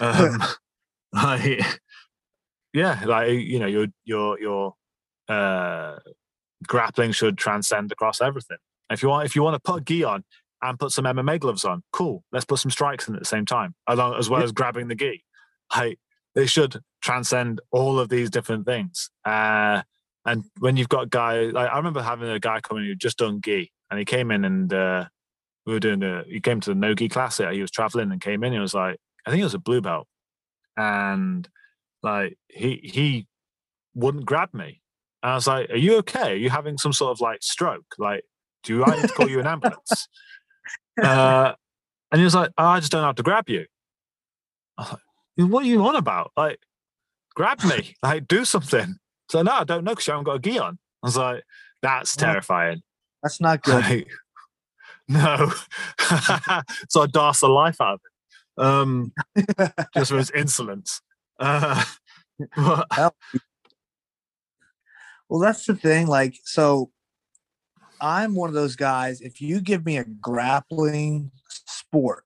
Um, 0.00 0.42
like, 1.12 1.60
yeah, 2.72 3.00
like 3.06 3.30
you 3.30 3.60
know, 3.60 3.66
your 3.66 3.86
your 4.04 4.40
your 4.40 4.74
uh, 5.28 5.98
grappling 6.66 7.12
should 7.12 7.38
transcend 7.38 7.92
across 7.92 8.20
everything. 8.20 8.56
If 8.90 9.02
you 9.02 9.08
want, 9.08 9.26
if 9.26 9.36
you 9.36 9.42
want 9.42 9.54
to 9.54 9.60
put 9.60 9.82
a 9.82 9.84
gi 9.84 10.02
on 10.02 10.24
and 10.62 10.78
put 10.78 10.90
some 10.90 11.04
MMA 11.04 11.38
gloves 11.38 11.64
on, 11.64 11.84
cool. 11.92 12.24
Let's 12.32 12.44
put 12.44 12.58
some 12.58 12.72
strikes 12.72 13.06
in 13.06 13.14
at 13.14 13.20
the 13.20 13.26
same 13.26 13.46
time, 13.46 13.74
along 13.86 14.18
as 14.18 14.28
well 14.28 14.42
as 14.42 14.50
grabbing 14.50 14.88
the 14.88 14.94
gi. 14.96 15.22
Like 15.74 15.98
they 16.34 16.46
should 16.46 16.80
transcend 17.00 17.60
all 17.70 17.98
of 17.98 18.08
these 18.08 18.30
different 18.30 18.66
things. 18.66 19.10
Uh, 19.24 19.82
and 20.26 20.44
when 20.58 20.76
you've 20.76 20.88
got 20.88 21.10
guys, 21.10 21.52
like, 21.52 21.70
I 21.70 21.76
remember 21.76 22.02
having 22.02 22.30
a 22.30 22.40
guy 22.40 22.60
coming 22.60 22.84
who 22.84 22.94
just 22.94 23.18
done 23.18 23.40
gi, 23.42 23.70
and 23.90 23.98
he 23.98 24.04
came 24.04 24.30
in 24.30 24.44
and 24.44 24.72
uh, 24.72 25.04
we 25.66 25.72
were 25.72 25.80
doing 25.80 26.00
the 26.00 26.24
He 26.28 26.40
came 26.40 26.60
to 26.60 26.70
the 26.70 26.74
no 26.74 26.94
gi 26.94 27.08
class. 27.08 27.38
He 27.38 27.60
was 27.60 27.70
traveling 27.70 28.12
and 28.12 28.20
came 28.20 28.44
in. 28.44 28.52
He 28.52 28.58
was 28.58 28.74
like, 28.74 28.98
I 29.26 29.30
think 29.30 29.40
it 29.40 29.44
was 29.44 29.54
a 29.54 29.58
blue 29.58 29.80
belt. 29.80 30.06
and 30.76 31.48
like 32.02 32.36
he 32.48 32.80
he 32.82 33.26
wouldn't 33.94 34.26
grab 34.26 34.52
me. 34.54 34.82
And 35.22 35.32
I 35.32 35.34
was 35.36 35.46
like, 35.46 35.70
"Are 35.70 35.76
you 35.76 35.96
okay? 35.98 36.32
Are 36.32 36.36
you 36.36 36.50
having 36.50 36.78
some 36.78 36.92
sort 36.92 37.12
of 37.12 37.20
like 37.20 37.42
stroke? 37.42 37.94
Like, 37.98 38.24
do 38.62 38.84
I 38.84 38.96
need 38.96 39.08
to 39.08 39.14
call 39.14 39.28
you 39.28 39.40
an 39.40 39.46
ambulance?" 39.46 40.08
uh, 41.02 41.54
and 42.12 42.18
he 42.20 42.24
was 42.24 42.34
like, 42.34 42.50
oh, 42.58 42.64
"I 42.66 42.80
just 42.80 42.92
don't 42.92 43.04
have 43.04 43.14
to 43.16 43.22
grab 43.22 43.48
you." 43.48 43.66
I 44.78 44.82
was 44.82 44.90
like, 44.92 45.50
"What 45.50 45.64
are 45.64 45.68
you 45.68 45.84
on 45.86 45.96
about? 45.96 46.32
Like, 46.36 46.58
grab 47.34 47.64
me! 47.64 47.94
Like, 48.02 48.28
do 48.28 48.44
something." 48.44 48.96
So 49.30 49.42
no, 49.42 49.52
I 49.52 49.64
don't 49.64 49.84
know 49.84 49.92
because 49.92 50.06
you 50.06 50.12
haven't 50.12 50.24
got 50.26 50.36
a 50.36 50.40
gi 50.40 50.58
on. 50.58 50.78
I 51.02 51.06
was 51.06 51.16
like, 51.16 51.42
"That's 51.82 52.16
terrifying." 52.16 52.82
That's 53.22 53.40
not 53.40 53.62
good. 53.62 53.82
Like, 53.84 54.08
no. 55.08 55.52
so 56.88 57.02
I 57.02 57.06
danced 57.06 57.40
the 57.40 57.48
life 57.48 57.80
out 57.80 57.94
of 57.94 58.00
it. 58.04 58.62
Um, 58.62 59.12
just 59.96 60.10
for 60.10 60.18
his 60.18 60.30
insolence. 60.30 61.00
Uh, 61.38 61.84
but, 62.56 63.14
well, 65.28 65.40
that's 65.40 65.66
the 65.66 65.74
thing. 65.74 66.06
Like, 66.06 66.36
so 66.44 66.90
I'm 68.00 68.34
one 68.34 68.48
of 68.48 68.54
those 68.54 68.76
guys. 68.76 69.20
If 69.20 69.40
you 69.40 69.60
give 69.60 69.84
me 69.84 69.96
a 69.96 70.04
grappling 70.04 71.30
sport, 71.48 72.24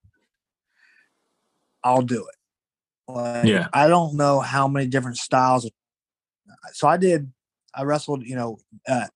I'll 1.83 2.03
do 2.03 2.27
it. 2.27 3.13
Like, 3.13 3.47
Yeah. 3.47 3.69
I 3.73 3.89
don't 3.89 4.17
know 4.17 4.41
how 4.41 4.69
many 4.69 4.87
different 4.87 5.17
styles. 5.17 5.71
So 6.73 6.89
I 6.89 6.97
did. 6.97 7.33
I 7.75 7.85
wrestled, 7.85 8.25
you 8.25 8.35
know, 8.37 8.59
at 8.87 9.11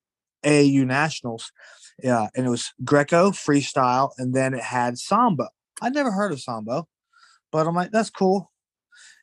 AAU 0.44 0.86
nationals. 0.86 1.52
Yeah, 2.02 2.28
and 2.34 2.46
it 2.46 2.50
was 2.50 2.72
Greco 2.84 3.30
freestyle, 3.30 4.10
and 4.18 4.34
then 4.34 4.54
it 4.54 4.62
had 4.62 4.98
Sambo. 4.98 5.48
I'd 5.80 5.94
never 5.94 6.10
heard 6.10 6.32
of 6.32 6.40
Sambo, 6.40 6.88
but 7.52 7.66
I'm 7.66 7.74
like, 7.74 7.92
that's 7.92 8.10
cool. 8.10 8.50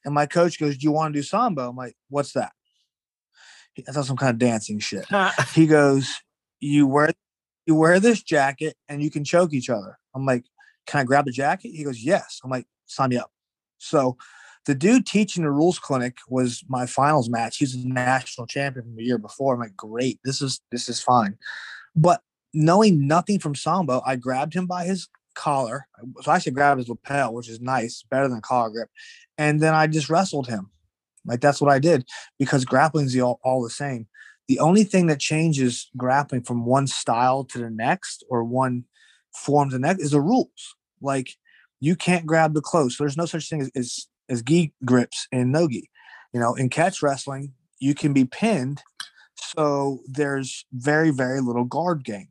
And 0.06 0.14
my 0.14 0.26
coach 0.26 0.60
goes, 0.60 0.78
"Do 0.78 0.86
you 0.86 0.92
want 0.92 1.14
to 1.14 1.20
do 1.20 1.24
Sambo?" 1.24 1.70
I'm 1.70 1.76
like, 1.76 1.96
"What's 2.10 2.34
that?" 2.34 2.54
He- 3.74 3.86
I 3.88 3.92
thought 3.92 4.06
some 4.06 4.18
kind 4.18 4.32
of 4.32 4.40
dancing 4.40 4.80
shit. 4.80 5.06
He 5.54 5.68
goes, 5.68 6.10
"You 6.60 6.88
wear 6.88 7.12
you 7.66 7.76
wear 7.76 8.00
this 8.00 8.24
jacket 8.24 8.76
and 8.88 9.04
you 9.04 9.12
can 9.12 9.24
choke 9.24 9.54
each 9.54 9.70
other." 9.70 9.98
I'm 10.16 10.26
like, 10.26 10.46
"Can 10.88 11.02
I 11.02 11.04
grab 11.04 11.26
the 11.26 11.32
jacket?" 11.32 11.72
He 11.76 11.84
goes, 11.84 12.02
"Yes." 12.04 12.40
I'm 12.44 12.50
like, 12.50 12.68
"Sign 12.86 13.10
me 13.10 13.18
up." 13.18 13.32
So 13.78 14.18
the 14.66 14.76
dude 14.76 15.06
teaching 15.06 15.44
the 15.44 15.52
rules 15.52 15.80
clinic 15.80 16.18
was 16.30 16.64
my 16.68 16.86
finals 16.86 17.30
match. 17.30 17.58
He's 17.58 17.76
a 17.76 17.88
national 17.88 18.48
champion 18.48 18.86
from 18.86 18.96
the 18.96 19.04
year 19.04 19.18
before. 19.18 19.54
I'm 19.54 19.60
like, 19.60 19.76
"Great, 19.76 20.20
this 20.24 20.42
is 20.42 20.62
this 20.72 20.88
is 20.90 21.02
fine." 21.02 21.38
But 21.96 22.22
knowing 22.54 23.08
nothing 23.08 23.40
from 23.40 23.56
Sambo, 23.56 24.02
I 24.06 24.16
grabbed 24.16 24.54
him 24.54 24.66
by 24.66 24.86
his 24.86 25.08
collar. 25.36 25.88
So 26.22 26.32
I 26.32 26.36
actually 26.36 26.54
grabbed 26.54 26.80
his 26.80 26.90
lapel, 26.90 27.34
which 27.34 27.50
is 27.50 27.62
nice, 27.62 28.04
better 28.10 28.28
than 28.28 28.42
collar 28.42 28.70
grip. 28.70 28.90
And 29.38 29.62
then 29.62 29.74
I 29.74 29.88
just 29.88 30.10
wrestled 30.10 30.48
him. 30.48 30.70
Like 31.26 31.42
that's 31.42 31.62
what 31.62 31.72
I 31.72 31.80
did 31.80 32.06
because 32.38 32.66
grappling's 32.66 33.14
the 33.14 33.22
all, 33.22 33.40
all 33.44 33.64
the 33.64 33.70
same. 33.70 34.08
The 34.48 34.60
only 34.60 34.84
thing 34.84 35.08
that 35.08 35.20
changes 35.20 35.90
grappling 35.96 36.42
from 36.42 36.66
one 36.66 36.88
style 36.88 37.44
to 37.46 37.60
the 37.60 37.70
next 37.70 38.26
or 38.30 38.44
one 38.44 38.86
form 39.34 39.70
to 39.70 39.76
the 39.76 39.80
next 39.80 40.02
is 40.02 40.12
the 40.12 40.22
rules. 40.22 40.76
Like 41.02 41.36
you 41.80 41.96
can't 41.96 42.26
grab 42.26 42.54
the 42.54 42.62
clothes. 42.62 42.98
So 42.98 43.04
there's 43.04 43.18
no 43.18 43.26
such 43.26 43.48
thing 43.48 43.62
as, 43.62 43.72
as, 43.76 44.08
as 44.28 44.42
gi 44.42 44.74
grips 44.84 45.28
in 45.32 45.52
no 45.52 45.68
gi. 45.68 45.90
You 46.34 46.40
know, 46.40 46.56
in 46.56 46.70
catch 46.70 47.02
wrestling, 47.02 47.54
you 47.80 47.96
can 47.96 48.12
be 48.12 48.26
pinned. 48.26 48.82
So 49.36 50.02
there's 50.06 50.66
very, 50.74 51.12
very 51.12 51.42
little 51.42 51.64
guard 51.64 52.04
game. 52.04 52.28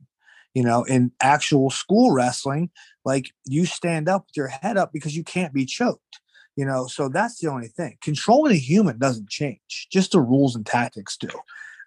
You 0.53 0.63
know, 0.63 0.83
in 0.83 1.11
actual 1.21 1.69
school 1.69 2.11
wrestling, 2.11 2.71
like 3.05 3.31
you 3.45 3.65
stand 3.65 4.09
up 4.09 4.25
with 4.27 4.35
your 4.35 4.47
head 4.47 4.77
up 4.77 4.91
because 4.91 5.15
you 5.15 5.23
can't 5.23 5.53
be 5.53 5.65
choked 5.65 6.19
you 6.59 6.65
know 6.65 6.87
so 6.87 7.07
that's 7.07 7.39
the 7.39 7.47
only 7.47 7.69
thing. 7.69 7.97
Controlling 8.01 8.51
a 8.51 8.57
human 8.57 8.99
doesn't 8.99 9.29
change 9.29 9.87
just 9.89 10.11
the 10.11 10.19
rules 10.19 10.57
and 10.57 10.65
tactics 10.65 11.15
do. 11.15 11.29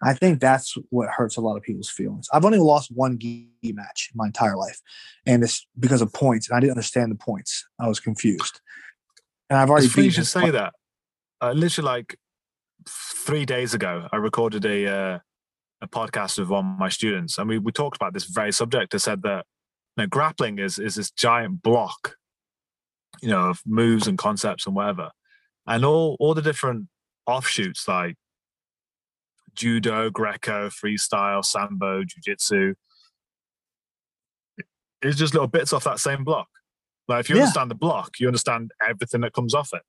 I 0.03 0.15
think 0.15 0.41
that's 0.41 0.75
what 0.89 1.11
hurts 1.11 1.37
a 1.37 1.43
lot 1.43 1.59
of 1.59 1.63
people's 1.63 1.91
feelings. 1.91 2.27
I've 2.33 2.47
only 2.47 2.59
lost 2.59 2.91
one 2.91 3.19
gi 3.19 3.51
match 3.65 4.11
in 4.11 4.17
my 4.17 4.27
entire 4.27 4.57
life 4.57 4.81
and 5.27 5.45
it's 5.45 5.67
because 5.79 6.01
of 6.01 6.11
points 6.15 6.49
and 6.49 6.57
i 6.57 6.61
didn't 6.61 6.73
understand 6.73 7.13
the 7.13 7.17
points. 7.17 7.69
I 7.79 7.87
was 7.87 8.01
confused. 8.01 8.63
And 9.51 9.59
i've 9.59 9.69
already 9.69 9.87
it's 9.87 9.95
funny 9.95 10.07
you 10.07 10.13
should 10.13 10.27
say 10.27 10.51
that. 10.51 10.73
Uh, 11.43 11.53
literally, 11.53 11.87
like 11.87 12.17
three 12.89 13.45
days 13.45 13.75
ago, 13.75 14.09
I 14.11 14.17
recorded 14.17 14.65
a 14.65 14.87
uh, 14.87 15.19
a 15.83 15.89
podcast 15.89 16.39
with 16.39 16.49
one 16.49 16.65
of 16.75 16.79
my 16.79 16.89
students, 16.89 17.37
and 17.37 17.49
we, 17.49 17.59
we 17.59 17.73
talked 17.73 17.97
about 17.97 18.15
this 18.15 18.25
very 18.25 18.53
subject. 18.53 18.95
I 18.95 18.99
said 18.99 19.23
that 19.23 19.45
you 19.97 20.05
know, 20.05 20.07
grappling 20.07 20.59
is 20.59 20.79
is 20.79 20.95
this 20.95 21.11
giant 21.11 21.63
block, 21.63 22.17
you 23.21 23.29
know, 23.29 23.51
of 23.51 23.61
moves 23.67 24.07
and 24.07 24.17
concepts 24.17 24.67
and 24.67 24.77
whatever, 24.77 25.11
and 25.67 25.85
all 25.85 26.17
all 26.21 26.35
the 26.35 26.43
different 26.43 26.89
offshoots 27.27 27.87
like 27.89 28.15
judo, 29.55 30.09
greco, 30.09 30.69
freestyle, 30.71 31.45
sambo, 31.45 32.05
jiu-jitsu. 32.05 32.75
It's 35.03 35.19
just 35.19 35.35
little 35.35 35.49
bits 35.49 35.73
off 35.73 35.85
that 35.85 35.99
same 36.01 36.25
block. 36.25 36.49
Like 37.09 37.21
if 37.21 37.29
you 37.29 37.37
Yeah. 37.37 37.43
understand 37.43 37.71
the 37.71 37.75
block, 37.75 38.21
you 38.21 38.29
understand 38.29 38.71
everything 38.89 39.21
that 39.23 39.33
comes 39.35 39.53
off 39.53 39.71
it. 39.75 39.83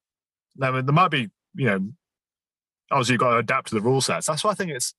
Now 0.55 0.71
there 0.71 0.83
might 0.93 1.11
be, 1.11 1.29
you 1.53 1.65
know, 1.67 1.93
obviously 2.91 3.13
you've 3.13 3.19
got 3.21 3.31
to 3.31 3.37
adapt 3.37 3.69
to 3.69 3.75
the 3.75 3.81
rule 3.81 4.01
sets. 4.01 4.25
That's 4.27 4.43
why 4.43 4.51
I 4.51 4.55
think 4.55 4.71
it's 4.71 4.93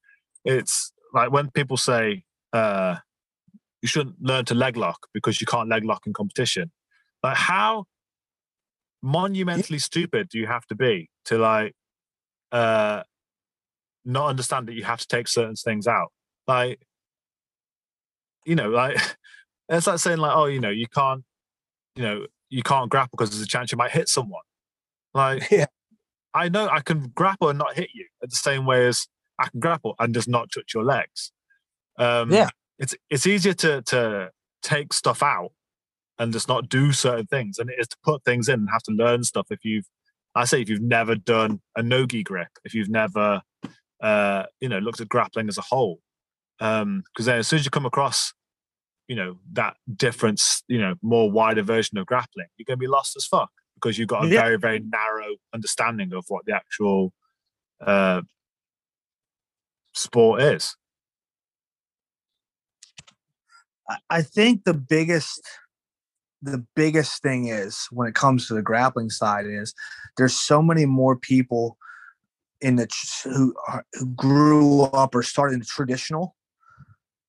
it's 0.45 0.93
like 1.13 1.31
when 1.31 1.51
people 1.51 1.77
say 1.77 2.25
uh 2.53 2.97
you 3.83 3.89
shouldn't 3.89 4.21
learn 4.23 4.45
to 4.47 4.55
leg 4.55 4.77
lock 4.77 5.09
because 5.13 5.41
you 5.41 5.47
can't 5.47 5.69
leg 5.69 5.85
lock 5.85 6.07
in 6.07 6.13
competition. 6.13 6.73
Like 7.23 7.37
how 7.37 7.85
monumentally 9.03 9.79
stupid 9.79 10.29
do 10.31 10.39
you 10.39 10.47
have 10.47 10.65
to 10.67 10.75
be 10.75 11.11
to 11.27 11.37
like 11.37 11.75
uh 12.53 13.03
not 14.07 14.29
understand 14.29 14.69
that 14.69 14.75
you 14.75 14.85
have 14.85 15.01
to 15.01 15.07
take 15.07 15.29
certain 15.29 15.57
things 15.57 15.87
out? 15.87 16.13
Like 16.47 16.81
you 18.45 18.55
know, 18.55 18.71
like 18.71 18.97
it's 19.69 19.87
like 19.87 19.99
saying 19.99 20.19
like, 20.19 20.37
oh, 20.37 20.47
you 20.47 20.61
know, 20.61 20.71
you 20.71 20.87
can't, 20.87 21.25
you 21.97 22.03
know, 22.03 22.27
you 22.51 22.63
can't 22.63 22.91
grapple 22.91 23.17
because 23.17 23.31
there's 23.31 23.43
a 23.43 23.47
chance 23.49 23.73
you 23.73 23.79
might 23.79 23.91
hit 23.91 24.09
someone. 24.09 24.43
Like, 25.13 25.49
Yeah. 25.51 25.67
I 26.37 26.49
know 26.49 26.69
I 26.69 26.81
can 26.81 27.13
grapple 27.15 27.49
and 27.49 27.59
not 27.59 27.75
hit 27.75 27.91
you 27.95 28.07
at 28.21 28.29
the 28.29 28.37
same 28.37 28.67
way 28.67 28.89
as 28.89 29.07
I 29.39 29.49
can 29.49 29.61
grapple 29.61 29.95
and 29.99 30.15
just 30.15 30.29
not 30.29 30.51
touch 30.53 30.75
your 30.75 30.85
legs. 30.85 31.33
Um, 31.99 32.31
Yeah. 32.33 32.49
it's 32.79 32.95
it's 33.11 33.27
easier 33.27 33.55
to 33.55 33.83
to 33.83 34.31
take 34.63 34.93
stuff 34.93 35.23
out 35.23 35.53
and 36.19 36.33
just 36.33 36.49
not 36.49 36.69
do 36.69 36.93
certain 36.93 37.27
things, 37.27 37.59
and 37.59 37.71
it 37.71 37.77
is 37.79 37.89
to 37.89 37.97
put 38.05 38.25
things 38.25 38.49
in 38.49 38.61
and 38.61 38.69
have 38.73 38.83
to 38.85 38.93
learn 38.93 39.25
stuff. 39.25 39.47
If 39.51 39.65
you've, 39.65 39.87
I 40.35 40.45
say, 40.45 40.61
if 40.63 40.69
you've 40.69 40.81
never 40.81 41.15
done 41.15 41.61
a 41.77 41.83
nogi 41.83 42.23
grip, 42.23 42.49
if 42.65 42.73
you've 42.75 42.89
never, 42.89 43.43
uh, 44.01 44.45
you 44.61 44.69
know, 44.69 44.79
looked 44.79 45.01
at 45.01 45.09
grappling 45.09 45.49
as 45.49 45.59
a 45.59 45.63
whole, 45.63 46.01
because 46.59 47.27
then 47.27 47.39
as 47.39 47.49
soon 47.49 47.59
as 47.59 47.65
you 47.65 47.71
come 47.71 47.87
across 47.87 48.33
you 49.07 49.17
know 49.17 49.37
that 49.53 49.77
difference 49.97 50.63
you 50.67 50.79
know 50.81 50.95
more 51.03 51.31
wider 51.31 51.63
version 51.63 51.99
of 51.99 52.07
grappling 52.07 52.47
you're 52.57 52.65
going 52.65 52.79
to 52.79 52.81
be 52.81 52.87
lost 52.87 53.15
as 53.17 53.27
fuck 53.27 53.51
because 53.75 53.99
you've 53.99 54.09
got 54.09 54.25
a 54.25 54.29
Yeah. 54.29 54.41
very 54.41 54.57
very 54.57 54.81
narrow 54.81 55.37
understanding 55.53 56.15
of 56.15 56.25
what 56.29 56.47
the 56.47 56.55
actual 56.55 57.13
uh 57.85 58.23
sport 59.95 60.43
is? 60.43 60.77
I- 64.11 64.23
think 64.23 64.65
the 64.65 64.75
biggest 64.75 65.41
the 66.43 66.65
biggest 66.77 67.23
thing 67.23 67.49
is 67.49 67.87
when 67.91 68.07
it 68.07 68.15
comes 68.15 68.47
to 68.47 68.55
the 68.55 68.63
grappling 68.63 69.09
side 69.09 69.47
is 69.47 69.75
there's 70.19 70.37
so 70.37 70.61
many 70.61 70.85
more 70.85 71.17
people 71.17 71.79
in 72.61 72.77
the 72.77 72.87
who 73.25 73.55
are, 73.67 73.85
who 73.95 74.07
grew 74.09 74.83
up 74.83 75.15
or 75.15 75.23
started 75.23 75.55
in 75.55 75.61
the 75.61 75.67
traditional 75.67 76.37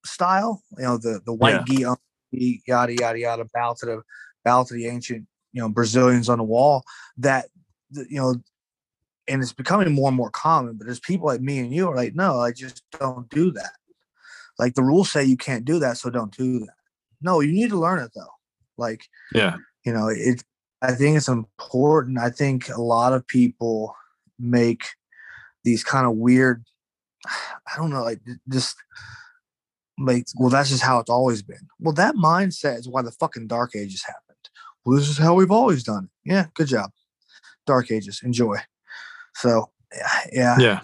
style 0.05 0.61
you 0.77 0.83
know 0.83 0.97
the 0.97 1.21
the 1.25 1.33
white 1.33 1.65
gi 1.65 1.85
um, 1.85 1.95
gi, 2.33 2.61
yada 2.67 2.93
yada 2.93 3.19
yada 3.19 3.45
bow 3.53 3.73
to 3.77 3.85
the 3.85 4.01
bow 4.43 4.63
to 4.63 4.73
the 4.73 4.87
ancient 4.87 5.25
you 5.53 5.61
know 5.61 5.69
brazilians 5.69 6.29
on 6.29 6.37
the 6.37 6.43
wall 6.43 6.83
that 7.17 7.47
you 7.91 8.19
know 8.19 8.35
and 9.27 9.41
it's 9.41 9.53
becoming 9.53 9.91
more 9.91 10.09
and 10.09 10.17
more 10.17 10.29
common 10.29 10.75
but 10.75 10.85
there's 10.85 10.99
people 10.99 11.27
like 11.27 11.41
me 11.41 11.59
and 11.59 11.73
you 11.73 11.87
are 11.87 11.95
like 11.95 12.15
no 12.15 12.39
i 12.39 12.51
just 12.51 12.83
don't 12.99 13.29
do 13.29 13.51
that. 13.51 13.71
Like 14.57 14.75
the 14.75 14.83
rules 14.83 15.11
say 15.11 15.23
you 15.23 15.37
can't 15.37 15.65
do 15.65 15.79
that 15.79 15.97
so 15.97 16.09
don't 16.09 16.35
do 16.35 16.59
that. 16.59 16.75
No 17.21 17.41
you 17.41 17.51
need 17.51 17.69
to 17.69 17.79
learn 17.79 17.99
it 17.99 18.11
though. 18.15 18.33
Like 18.77 19.03
yeah. 19.33 19.57
you 19.85 19.93
know 19.93 20.07
it 20.07 20.43
i 20.81 20.91
think 20.93 21.17
it's 21.17 21.27
important. 21.27 22.19
I 22.19 22.29
think 22.29 22.69
a 22.69 22.81
lot 22.81 23.13
of 23.13 23.27
people 23.27 23.95
make 24.39 24.85
these 25.63 25.83
kind 25.83 26.05
of 26.05 26.15
weird 26.15 26.63
i 27.25 27.77
don't 27.77 27.89
know 27.89 28.03
like 28.03 28.19
just 28.49 28.75
like 29.97 30.27
well 30.35 30.49
that's 30.49 30.69
just 30.69 30.83
how 30.83 30.99
it's 30.99 31.09
always 31.09 31.41
been. 31.41 31.67
Well 31.79 31.93
that 31.93 32.15
mindset 32.15 32.79
is 32.79 32.87
why 32.87 33.01
the 33.01 33.11
fucking 33.11 33.47
dark 33.47 33.75
ages 33.75 34.03
happened. 34.05 34.49
Well 34.85 34.97
this 34.97 35.09
is 35.09 35.17
how 35.17 35.33
we've 35.33 35.51
always 35.51 35.83
done 35.83 36.05
it. 36.05 36.29
Yeah 36.29 36.47
good 36.53 36.67
job. 36.67 36.91
Dark 37.65 37.91
ages 37.91 38.21
enjoy 38.23 38.57
so 39.35 39.69
yeah, 40.31 40.55
yeah 40.59 40.79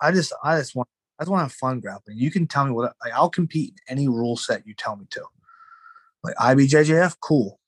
I 0.00 0.12
just 0.12 0.32
I 0.42 0.58
just 0.58 0.74
want 0.74 0.88
I 1.18 1.22
just 1.22 1.30
want 1.30 1.40
to 1.40 1.44
have 1.44 1.52
fun 1.52 1.80
grappling. 1.80 2.18
You 2.18 2.30
can 2.30 2.46
tell 2.46 2.64
me 2.64 2.72
what 2.72 2.94
like, 3.02 3.12
I'll 3.12 3.30
compete 3.30 3.74
in 3.88 3.98
any 3.98 4.08
rule 4.08 4.36
set 4.36 4.66
you 4.66 4.74
tell 4.74 4.96
me 4.96 5.06
to. 5.10 5.24
Like 6.22 6.34
IBJJF, 6.36 7.16
cool. 7.20 7.60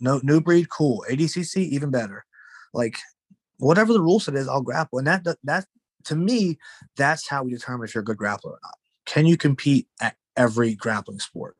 No 0.00 0.20
new 0.22 0.40
breed, 0.40 0.68
cool. 0.70 1.04
ADCC, 1.10 1.56
even 1.68 1.90
better. 1.90 2.24
Like 2.72 2.98
whatever 3.58 3.92
the 3.92 4.00
rule 4.00 4.20
set 4.20 4.34
is, 4.34 4.48
I'll 4.48 4.62
grapple. 4.62 4.98
And 4.98 5.06
that, 5.06 5.24
that 5.24 5.38
that 5.44 5.66
to 6.04 6.16
me, 6.16 6.58
that's 6.96 7.28
how 7.28 7.42
we 7.42 7.50
determine 7.50 7.86
if 7.86 7.94
you're 7.94 8.02
a 8.02 8.04
good 8.04 8.18
grappler 8.18 8.46
or 8.46 8.58
not. 8.62 8.74
Can 9.06 9.26
you 9.26 9.36
compete 9.36 9.86
at 10.00 10.16
every 10.36 10.74
grappling 10.74 11.20
sport? 11.20 11.56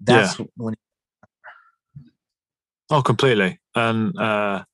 That's 0.00 0.38
yeah. 0.38 0.46
when. 0.56 0.74
Oh, 2.90 3.02
completely. 3.02 3.58
And 3.74 4.16
uh, 4.18 4.64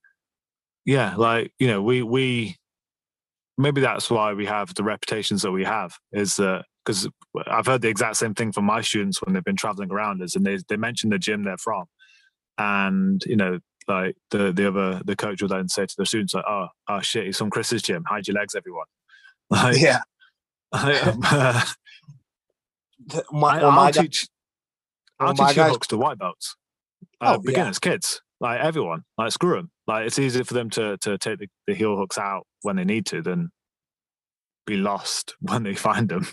yeah, 0.91 1.15
like 1.15 1.53
you 1.61 1.69
know, 1.69 1.81
we 1.81 2.03
we 2.03 2.57
maybe 3.57 3.81
that's 3.81 4.11
why 4.11 4.33
we 4.33 4.45
have 4.47 4.75
the 4.75 4.83
reputations 4.83 5.43
that 5.43 5.53
we 5.53 5.63
have 5.63 5.97
is 6.13 6.35
that 6.35 6.65
because 6.85 7.09
I've 7.47 7.67
heard 7.67 7.83
the 7.83 7.89
exact 7.89 8.17
same 8.17 8.35
thing 8.35 8.51
from 8.51 8.65
my 8.65 8.81
students 8.81 9.23
when 9.23 9.33
they've 9.33 9.45
been 9.45 9.55
traveling 9.55 9.93
around 9.93 10.21
us 10.21 10.35
and 10.35 10.45
they 10.45 10.59
they 10.69 10.77
mention 10.77 11.11
the 11.11 11.19
gym 11.21 11.45
they're 11.45 11.59
from, 11.59 11.85
and 12.59 13.23
you 13.25 13.37
know 13.37 13.61
like 13.87 14.17
the 14.33 14.51
the 14.51 14.67
other 14.67 15.01
the 15.05 15.15
coach 15.15 15.41
will 15.41 15.49
then 15.49 15.69
say 15.69 15.87
to 15.87 15.95
the 15.97 16.05
students 16.05 16.35
like 16.35 16.45
oh 16.49 16.67
oh 16.89 17.01
shit 17.01 17.27
he's 17.27 17.39
from 17.39 17.51
Chris's 17.51 17.83
gym. 17.83 18.03
Hide 18.09 18.27
your 18.27 18.35
legs 18.35 18.57
everyone. 18.57 18.87
Like, 19.53 19.81
yeah. 19.81 20.01
I, 20.73 20.99
um, 21.01 21.21
uh, 21.23 21.65
my, 23.31 23.59
well, 23.59 23.71
I'll 23.71 23.93
teach 23.93 24.29
I'll 25.21 25.35
teach 25.35 25.55
guys, 25.55 25.71
hooks 25.71 25.87
to 25.89 25.97
white 25.97 26.19
belts 26.19 26.57
uh, 27.21 27.37
oh, 27.37 27.41
beginners 27.41 27.79
yeah. 27.81 27.93
kids 27.93 28.23
like 28.41 28.61
everyone 28.61 29.03
like 29.19 29.33
screw 29.33 29.55
them 29.55 29.71
like 29.87 30.07
it's 30.07 30.19
easier 30.19 30.45
for 30.45 30.55
them 30.55 30.71
to 30.71 30.97
to 30.99 31.19
take 31.19 31.39
the, 31.39 31.49
the 31.67 31.75
heel 31.75 31.97
hooks 31.97 32.19
out 32.19 32.47
when 32.63 32.77
they 32.77 32.85
need 32.85 33.07
to 33.07 33.23
than 33.23 33.51
be 34.67 34.77
lost 34.77 35.35
when 35.41 35.63
they 35.63 35.75
find 35.75 36.09
them 36.09 36.27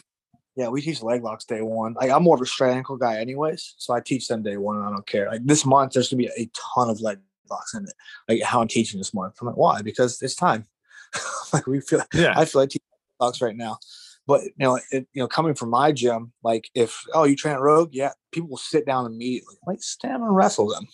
yeah, 0.58 0.70
we 0.70 0.82
teach 0.82 1.04
leg 1.04 1.24
locks 1.24 1.46
day 1.46 1.62
one. 1.62 1.94
Like, 1.94 2.10
I'm 2.10 2.24
more 2.24 2.34
of 2.34 2.42
a 2.42 2.46
straight 2.48 2.74
ankle 2.74 2.98
guy, 2.98 3.20
anyways, 3.20 3.76
so 3.78 3.94
I 3.94 4.00
teach 4.00 4.28
them 4.28 4.42
day 4.42 4.58
one, 4.58 4.78
and 4.78 4.88
I 4.88 4.90
don't 4.90 5.06
care. 5.06 5.30
Like 5.30 5.46
this 5.46 5.68
month, 5.68 5.94
there's 5.94 6.10
gonna 6.10 6.18
be 6.18 6.32
a 6.36 6.50
ton 6.56 6.90
of 6.90 7.00
leg 7.00 7.20
locks 7.50 7.76
in 7.76 7.84
it. 7.84 7.94
Like 8.28 8.42
how 8.42 8.62
I'm 8.62 8.68
teaching 8.68 9.00
this 9.00 9.14
month. 9.14 9.36
I'm 9.40 9.48
like, 9.48 9.56
why? 9.56 9.84
Because 9.84 10.20
it's 10.22 10.36
time. 10.36 10.66
like 11.54 11.68
we 11.68 11.80
feel. 11.80 12.02
Yeah. 12.12 12.34
I 12.36 12.46
feel 12.46 12.62
like 12.62 12.70
teaching 12.70 12.82
locks 13.20 13.40
right 13.40 13.56
now. 13.56 13.78
But 14.26 14.44
you 14.44 14.52
know, 14.58 14.80
it, 14.92 15.08
you 15.14 15.22
know, 15.22 15.28
coming 15.28 15.54
from 15.54 15.70
my 15.70 15.92
gym, 15.92 16.34
like 16.44 16.70
if 16.74 17.04
oh 17.14 17.24
you 17.24 17.36
train 17.36 17.54
at 17.54 17.62
Rogue, 17.62 17.94
yeah, 17.94 18.12
people 18.32 18.50
will 18.50 18.58
sit 18.58 18.86
down 18.86 19.06
immediately. 19.06 19.56
Like 19.66 19.82
stand 19.82 20.24
and 20.24 20.36
wrestle 20.36 20.68
them. 20.68 20.88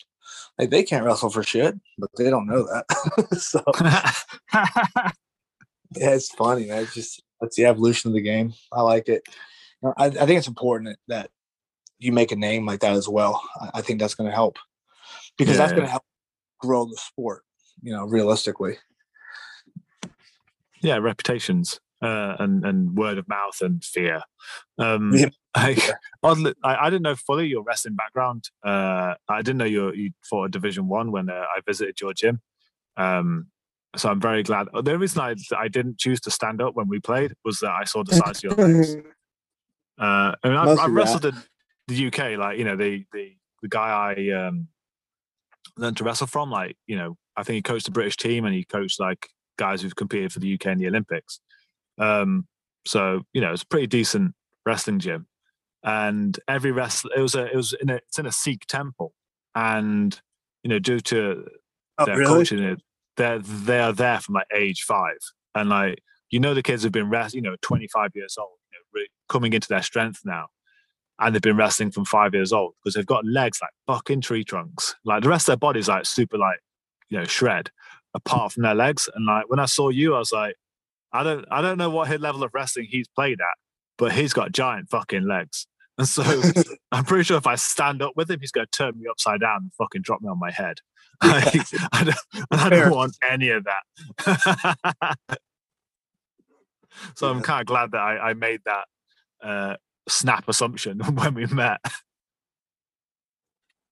Like 0.58 0.70
they 0.70 0.84
can't 0.84 1.06
wrestle 1.06 1.30
for 1.30 1.44
shit, 1.44 1.76
but 1.98 2.10
they 2.18 2.30
don't 2.30 2.48
know 2.48 2.64
that. 2.64 3.38
so 3.40 3.64
yeah, 5.96 6.12
it's 6.12 6.30
funny, 6.30 6.68
man. 6.68 6.84
It's 6.84 6.94
just 6.94 7.24
that's 7.42 7.56
the 7.56 7.66
evolution 7.66 8.10
of 8.10 8.16
the 8.16 8.22
game. 8.22 8.54
I 8.72 8.82
like 8.82 9.10
it. 9.10 9.24
I, 9.84 10.06
I 10.06 10.10
think 10.10 10.38
it's 10.38 10.48
important 10.48 10.98
that 11.08 11.30
you 11.98 12.12
make 12.12 12.32
a 12.32 12.36
name 12.36 12.66
like 12.66 12.82
that 12.82 12.94
as 12.94 13.10
well. 13.10 13.42
I, 13.60 13.72
I 13.76 13.82
think 13.82 14.00
that's 14.00 14.16
going 14.16 14.30
to 14.30 14.36
help 14.36 14.58
because 15.38 15.56
yeah. 15.56 15.58
that's 15.58 15.74
going 15.74 15.86
to 15.86 15.92
help 15.92 16.04
grow 16.60 16.86
the 16.86 16.98
sport. 16.98 17.44
You 17.82 17.92
know, 17.92 18.06
realistically. 18.06 18.78
Yeah, 20.82 20.98
reputations 20.98 21.80
uh, 22.02 22.36
and 22.40 22.64
and 22.66 22.96
word 22.96 23.18
of 23.18 23.28
mouth 23.28 23.60
and 23.62 23.84
fear. 23.84 24.22
Um, 24.78 25.12
yeah. 25.14 25.30
I, 25.56 25.78
oddly, 26.24 26.54
I, 26.64 26.88
I 26.88 26.90
didn't 26.90 27.04
know 27.04 27.16
fully 27.16 27.48
your 27.48 27.64
wrestling 27.64 27.96
background. 27.96 28.50
Uh, 28.64 29.16
I 29.30 29.42
didn't 29.42 29.58
know 29.58 29.66
you 29.66 29.94
you 29.94 30.12
fought 30.24 30.46
a 30.46 30.50
Division 30.50 30.88
One 30.88 31.12
when 31.12 31.30
uh, 31.30 31.34
I 31.56 31.62
visited 31.66 32.00
your 32.02 32.14
gym. 32.14 32.42
Um, 32.98 33.48
so 33.96 34.10
I'm 34.10 34.20
very 34.20 34.44
glad. 34.44 34.68
The 34.84 34.98
reason 34.98 35.22
I, 35.22 35.36
I 35.56 35.68
didn't 35.68 36.00
choose 36.00 36.20
to 36.22 36.32
stand 36.32 36.62
up 36.62 36.76
when 36.76 36.88
we 36.88 37.00
played 37.00 37.34
was 37.46 37.60
that 37.60 37.72
I 37.72 37.84
saw 37.84 38.04
the 38.04 38.16
size 38.16 38.44
of 38.44 38.44
your 38.44 38.68
legs. 38.68 38.96
Uh, 40.00 40.34
I 40.44 40.50
mean, 40.50 40.58
I, 40.58 40.72
I 40.72 40.88
wrestled 40.88 41.24
in 41.24 41.36
the 41.88 42.08
UK, 42.08 42.36
like 42.40 42.58
you 42.58 42.64
know, 42.64 42.76
the 42.76 43.06
the 43.14 43.36
the 43.62 43.68
guy 43.68 44.16
I 44.16 44.48
um, 44.48 44.68
learned 45.78 45.98
to 45.98 46.04
wrestle 46.04 46.26
from, 46.26 46.50
like 46.50 46.76
you 46.88 46.96
know, 46.96 47.16
I 47.38 47.44
think 47.44 47.58
he 47.58 47.62
coached 47.62 47.86
the 47.86 47.92
British 47.92 48.18
team 48.18 48.46
and 48.46 48.56
he 48.56 48.64
coached 48.64 49.00
like 49.00 49.30
guys 49.58 49.84
who've 49.84 49.96
competed 49.96 50.34
for 50.34 50.40
the 50.40 50.54
UK 50.54 50.66
in 50.68 50.78
the 50.80 50.88
Olympics. 50.88 51.40
Um, 52.00 52.48
so 52.88 53.22
you 53.34 53.42
know, 53.42 53.54
it's 53.54 53.62
a 53.62 53.68
pretty 53.68 53.86
decent 53.86 54.34
wrestling 54.66 54.98
gym, 54.98 55.28
and 55.84 56.40
every 56.48 56.72
wrestler 56.72 57.12
it 57.16 57.22
was 57.22 57.36
a 57.36 57.46
it 57.46 57.56
was 57.56 57.74
in 57.74 57.90
a 57.90 57.96
it's 57.96 58.20
in 58.20 58.26
a 58.26 58.32
Sikh 58.32 58.66
temple, 58.68 59.14
and 59.56 60.20
you 60.64 60.70
know, 60.70 60.80
due 60.80 61.00
to 61.02 61.46
oh, 61.98 62.06
their 62.06 62.18
really? 62.18 62.46
culture, 62.46 62.78
they're 63.18 63.40
they 63.40 63.80
are 63.80 63.94
there 63.94 64.20
from 64.20 64.36
like 64.36 64.48
age 64.56 64.84
five, 64.84 65.18
and 65.56 65.70
like 65.70 66.00
you 66.30 66.40
know, 66.40 66.56
the 66.56 66.64
kids 66.64 66.82
have 66.82 66.92
been 66.92 67.12
rest, 67.12 67.36
you 67.36 67.42
know, 67.42 67.56
25 67.62 68.10
years 68.16 68.38
old 68.40 68.58
coming 69.30 69.54
into 69.54 69.68
their 69.68 69.82
strength 69.82 70.22
now. 70.26 70.48
And 71.20 71.34
they've 71.34 71.42
been 71.42 71.58
wrestling 71.58 71.92
from 71.92 72.06
five 72.06 72.34
years 72.34 72.52
old 72.52 72.74
because 72.80 72.96
they've 72.96 73.06
got 73.06 73.26
legs 73.26 73.60
like 73.62 73.72
fucking 73.88 74.22
tree 74.22 74.44
trunks. 74.44 74.96
Like 75.06 75.24
the 75.24 75.30
rest 75.30 75.44
of 75.44 75.54
their 75.54 75.58
body's 75.58 75.88
like 75.88 76.06
super 76.06 76.38
like, 76.38 76.60
you 77.10 77.20
know, 77.20 77.26
shred 77.26 77.70
apart 78.16 78.52
from 78.52 78.64
their 78.64 78.76
legs. 78.76 79.08
And 79.14 79.26
like 79.26 79.50
when 79.50 79.60
I 79.60 79.66
saw 79.66 79.90
you, 79.90 80.16
I 80.16 80.20
was 80.20 80.32
like, 80.32 80.56
I 81.12 81.22
don't 81.22 81.46
I 81.52 81.62
don't 81.62 81.78
know 81.78 81.92
what 81.92 82.08
his 82.08 82.20
level 82.20 82.44
of 82.44 82.52
wrestling 82.54 82.88
he's 82.90 83.08
played 83.08 83.40
at, 83.40 83.58
but 83.98 84.12
he's 84.12 84.34
got 84.34 84.52
giant 84.52 84.90
fucking 84.90 85.28
legs. 85.28 85.68
And 85.98 86.08
so 86.08 86.24
I'm 86.92 87.06
pretty 87.06 87.24
sure 87.24 87.38
if 87.38 87.48
I 87.48 87.56
stand 87.56 88.02
up 88.02 88.14
with 88.16 88.30
him, 88.30 88.40
he's 88.40 88.52
going 88.52 88.68
to 88.70 88.78
turn 88.78 89.00
me 89.00 89.08
upside 89.10 89.42
down 89.42 89.64
and 89.64 89.74
fucking 89.78 90.02
drop 90.02 90.22
me 90.22 90.30
on 90.30 90.40
my 90.40 90.52
head. 90.52 90.78
I, 91.22 91.64
I, 91.92 92.04
don't, 92.04 92.18
I 92.52 92.70
don't 92.70 92.92
want 92.92 93.16
any 93.30 93.50
of 93.50 93.66
that. 93.66 95.18
so 97.16 97.30
I'm 97.30 97.42
kind 97.42 97.62
of 97.62 97.68
glad 97.68 97.92
that 97.92 98.02
I, 98.02 98.30
I 98.30 98.34
made 98.34 98.62
that 98.66 98.86
uh, 99.42 99.76
snap 100.08 100.48
assumption 100.48 101.00
when 101.00 101.34
we 101.34 101.46
met. 101.48 101.80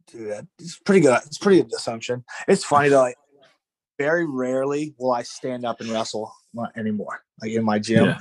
Dude, 0.07 0.47
it's 0.59 0.77
pretty 0.79 1.01
good. 1.01 1.19
It's 1.25 1.37
pretty 1.37 1.61
good 1.61 1.73
assumption. 1.73 2.25
It's 2.47 2.65
funny 2.65 2.89
though. 2.89 3.01
Like, 3.01 3.15
very 3.97 4.25
rarely 4.25 4.95
will 4.97 5.11
I 5.11 5.21
stand 5.21 5.63
up 5.63 5.79
and 5.79 5.89
wrestle 5.89 6.33
anymore. 6.75 7.21
Like 7.39 7.51
in 7.51 7.63
my 7.63 7.77
gym, 7.79 8.05
yeah. 8.05 8.19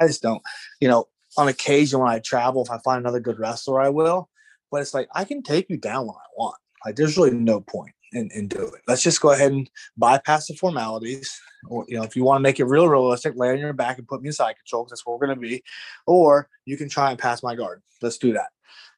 I 0.00 0.06
just 0.06 0.22
don't. 0.22 0.42
You 0.80 0.88
know, 0.88 1.06
on 1.36 1.48
occasion 1.48 2.00
when 2.00 2.10
I 2.10 2.18
travel, 2.18 2.62
if 2.62 2.70
I 2.70 2.78
find 2.78 3.00
another 3.00 3.20
good 3.20 3.38
wrestler, 3.38 3.80
I 3.80 3.88
will. 3.88 4.28
But 4.70 4.82
it's 4.82 4.94
like 4.94 5.08
I 5.14 5.24
can 5.24 5.42
take 5.42 5.68
you 5.68 5.76
down 5.76 6.06
when 6.06 6.16
I 6.16 6.28
want. 6.36 6.56
Like 6.84 6.96
there's 6.96 7.16
really 7.16 7.30
no 7.32 7.60
point 7.60 7.94
in, 8.12 8.30
in 8.34 8.48
do 8.48 8.66
it. 8.66 8.82
Let's 8.86 9.02
just 9.02 9.20
go 9.20 9.32
ahead 9.32 9.52
and 9.52 9.68
bypass 9.96 10.46
the 10.46 10.54
formalities. 10.54 11.38
Or 11.68 11.84
you 11.88 11.96
know, 11.96 12.02
if 12.02 12.16
you 12.16 12.24
want 12.24 12.38
to 12.38 12.42
make 12.42 12.60
it 12.60 12.64
real 12.64 12.88
realistic, 12.88 13.34
lay 13.36 13.50
on 13.50 13.58
your 13.58 13.72
back 13.72 13.98
and 13.98 14.08
put 14.08 14.22
me 14.22 14.28
in 14.28 14.32
side 14.32 14.56
control. 14.56 14.86
That's 14.88 15.04
what 15.04 15.18
we're 15.18 15.26
gonna 15.26 15.40
be. 15.40 15.62
Or 16.06 16.48
you 16.64 16.76
can 16.76 16.88
try 16.88 17.10
and 17.10 17.18
pass 17.18 17.42
my 17.42 17.54
guard. 17.54 17.82
Let's 18.02 18.18
do 18.18 18.32
that. 18.34 18.48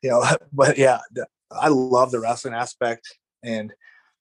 You 0.02 0.10
know, 0.10 0.24
but 0.52 0.78
yeah, 0.78 1.00
I 1.50 1.68
love 1.68 2.10
the 2.10 2.20
wrestling 2.20 2.54
aspect. 2.54 3.06
And 3.42 3.72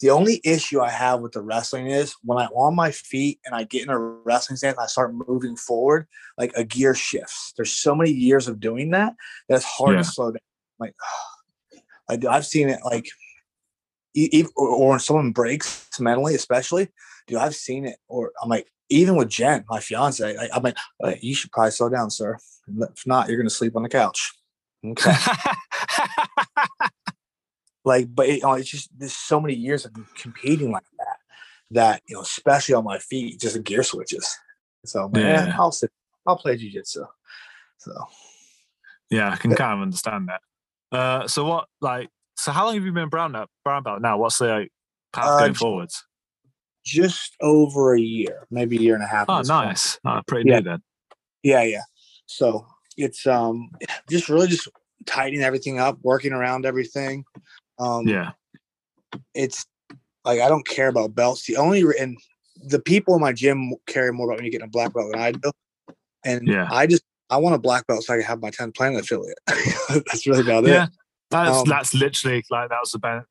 the 0.02 0.10
only 0.10 0.42
issue 0.44 0.82
I 0.82 0.90
have 0.90 1.22
with 1.22 1.32
the 1.32 1.42
wrestling 1.42 1.88
is 1.88 2.16
when 2.24 2.38
I'm 2.38 2.50
on 2.50 2.76
my 2.76 2.92
feet 2.92 3.40
and 3.46 3.56
I 3.56 3.64
get 3.64 3.84
in 3.84 3.90
a 3.90 3.98
wrestling 3.98 4.58
stance, 4.58 4.78
I 4.78 4.88
start 4.88 5.16
moving 5.28 5.56
forward, 5.56 6.08
like 6.38 6.52
a 6.56 6.64
gear 6.64 6.94
shifts. 6.94 7.54
There's 7.56 7.72
so 7.72 7.96
many 7.96 8.12
years 8.12 8.48
of 8.48 8.60
doing 8.60 8.92
that 8.92 9.14
that's 9.48 9.64
hard 9.64 9.96
yeah. 9.96 10.02
to 10.02 10.04
slow 10.04 10.32
down. 10.32 10.40
Like, 10.80 10.96
I, 12.10 12.20
I've 12.30 12.46
seen 12.46 12.70
it 12.70 12.80
like 12.84 13.08
even, 14.14 14.52
or 14.56 14.90
when 14.90 15.00
someone 15.00 15.32
breaks 15.32 15.88
mentally, 16.00 16.36
especially, 16.36 16.90
dude, 17.28 17.40
I've 17.40 17.56
seen 17.56 17.86
it. 17.86 17.98
Or 18.08 18.32
I'm 18.42 18.50
like, 18.50 18.68
even 18.90 19.16
with 19.16 19.30
Jen, 19.30 19.66
my 19.70 19.80
fiance, 19.80 20.38
I, 20.38 20.56
am 20.56 20.64
like, 20.64 20.78
hey, 21.02 21.20
you 21.22 21.36
should 21.36 21.52
probably 21.52 21.72
slow 21.72 21.90
down, 21.90 22.10
sir. 22.10 22.38
If 22.68 23.06
not, 23.06 23.28
you're 23.28 23.38
gonna 23.38 23.50
sleep 23.50 23.76
on 23.76 23.84
the 23.84 23.90
couch. 23.90 24.34
Okay. 24.86 25.14
like, 27.86 28.14
but 28.14 28.28
it, 28.28 28.38
you 28.38 28.42
know, 28.42 28.54
it's 28.54 28.70
just 28.70 28.90
there's 28.98 29.14
so 29.14 29.40
many 29.40 29.54
years 29.54 29.86
of 29.86 29.94
competing 30.16 30.72
like 30.72 30.86
that 30.98 31.18
that 31.72 32.02
you 32.10 32.16
know, 32.16 32.22
especially 32.22 32.76
on 32.76 32.84
my 32.84 32.98
feet, 32.98 33.40
just 33.40 33.64
gear 33.64 33.84
switches. 33.84 34.38
So 34.86 35.08
man, 35.10 35.48
yeah. 35.48 35.56
I'll 35.58 35.72
sit, 35.72 35.92
I'll 36.26 36.38
play 36.38 36.58
jujitsu. 36.58 37.08
So 37.78 37.94
yeah, 39.10 39.32
I 39.32 39.36
can 39.36 39.54
kind 39.54 39.74
of 39.74 39.82
understand 39.82 40.30
that. 40.30 40.42
Uh, 40.92 41.28
so 41.28 41.46
what 41.46 41.68
like 41.80 42.10
so 42.36 42.52
how 42.52 42.66
long 42.66 42.76
have 42.76 42.86
you 42.86 42.92
been 42.92 43.10
brown 43.10 43.32
belt? 43.32 43.50
Brown 43.64 43.84
belt 43.84 44.02
now? 44.02 44.18
What's 44.18 44.40
the 44.40 44.48
like, 44.48 44.72
path 45.14 45.28
uh, 45.28 45.40
going 45.40 45.54
forwards? 45.54 46.04
Just 46.84 47.36
over 47.42 47.96
a 47.96 48.00
year, 48.00 48.48
maybe 48.52 48.78
a 48.78 48.82
year 48.82 48.96
and 48.96 49.04
a 49.04 49.08
half. 49.08 49.26
Oh, 49.30 49.42
nice. 49.42 50.00
Oh, 50.06 50.22
pretty 50.28 50.50
yeah. 50.50 50.58
new 50.58 50.64
then. 50.64 50.84
Yeah, 51.44 51.64
yeah. 51.64 51.82
So 52.26 52.66
it's 52.98 53.28
um 53.28 53.70
just 54.10 54.30
really 54.30 54.48
just 54.48 54.68
tightening 55.06 55.44
everything 55.44 55.80
up, 55.80 55.98
working 56.02 56.34
around 56.34 56.66
everything. 56.66 57.26
Um, 57.80 58.08
yeah. 58.08 58.32
It's 59.34 59.66
like 60.24 60.42
I 60.42 60.50
don't 60.50 60.68
care 60.68 60.88
about 60.88 61.16
belts. 61.16 61.46
The 61.46 61.58
only 61.58 61.84
and 62.00 62.18
the 62.68 62.80
people 62.80 63.16
in 63.16 63.22
my 63.22 63.34
gym 63.34 63.74
care 63.88 64.12
more 64.12 64.30
about 64.30 64.42
me 64.42 64.50
getting 64.50 64.68
a 64.68 64.70
black 64.70 64.94
belt 64.94 65.12
than 65.12 65.22
I 65.22 65.32
do. 65.32 65.52
And 66.24 66.48
yeah. 66.48 66.68
I 66.72 66.88
just 66.88 67.04
I 67.30 67.38
want 67.38 67.56
a 67.56 67.60
black 67.60 67.88
belt 67.88 68.04
so 68.04 68.14
I 68.14 68.18
can 68.18 68.26
have 68.26 68.42
my 68.42 68.52
10th 68.52 68.76
Planet 68.76 69.02
affiliate. 69.02 69.38
That's 69.90 70.28
really 70.28 70.42
about 70.42 70.66
yeah. 70.66 70.86
it. 70.86 70.90
That's 71.32 71.58
um, 71.58 71.64
that's 71.68 71.94
literally 71.96 72.44
like 72.52 72.70
that 72.70 72.78
was 72.80 72.92
the 72.92 73.00
like 73.04 73.26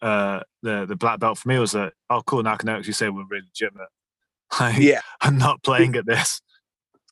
uh 0.00 0.40
the 0.62 0.86
the 0.86 0.94
black 0.94 1.18
belt 1.18 1.36
for 1.36 1.48
me 1.48 1.58
was 1.58 1.72
that 1.72 1.92
oh 2.10 2.22
cool 2.24 2.44
now 2.44 2.52
I 2.52 2.56
can 2.56 2.68
actually 2.68 2.92
say 2.92 3.08
we're 3.08 3.26
really 3.28 3.46
legitimate. 3.46 3.88
Like, 4.58 4.78
yeah, 4.78 5.02
I'm 5.20 5.36
not 5.36 5.62
playing 5.62 5.94
at 5.96 6.06
this. 6.06 6.40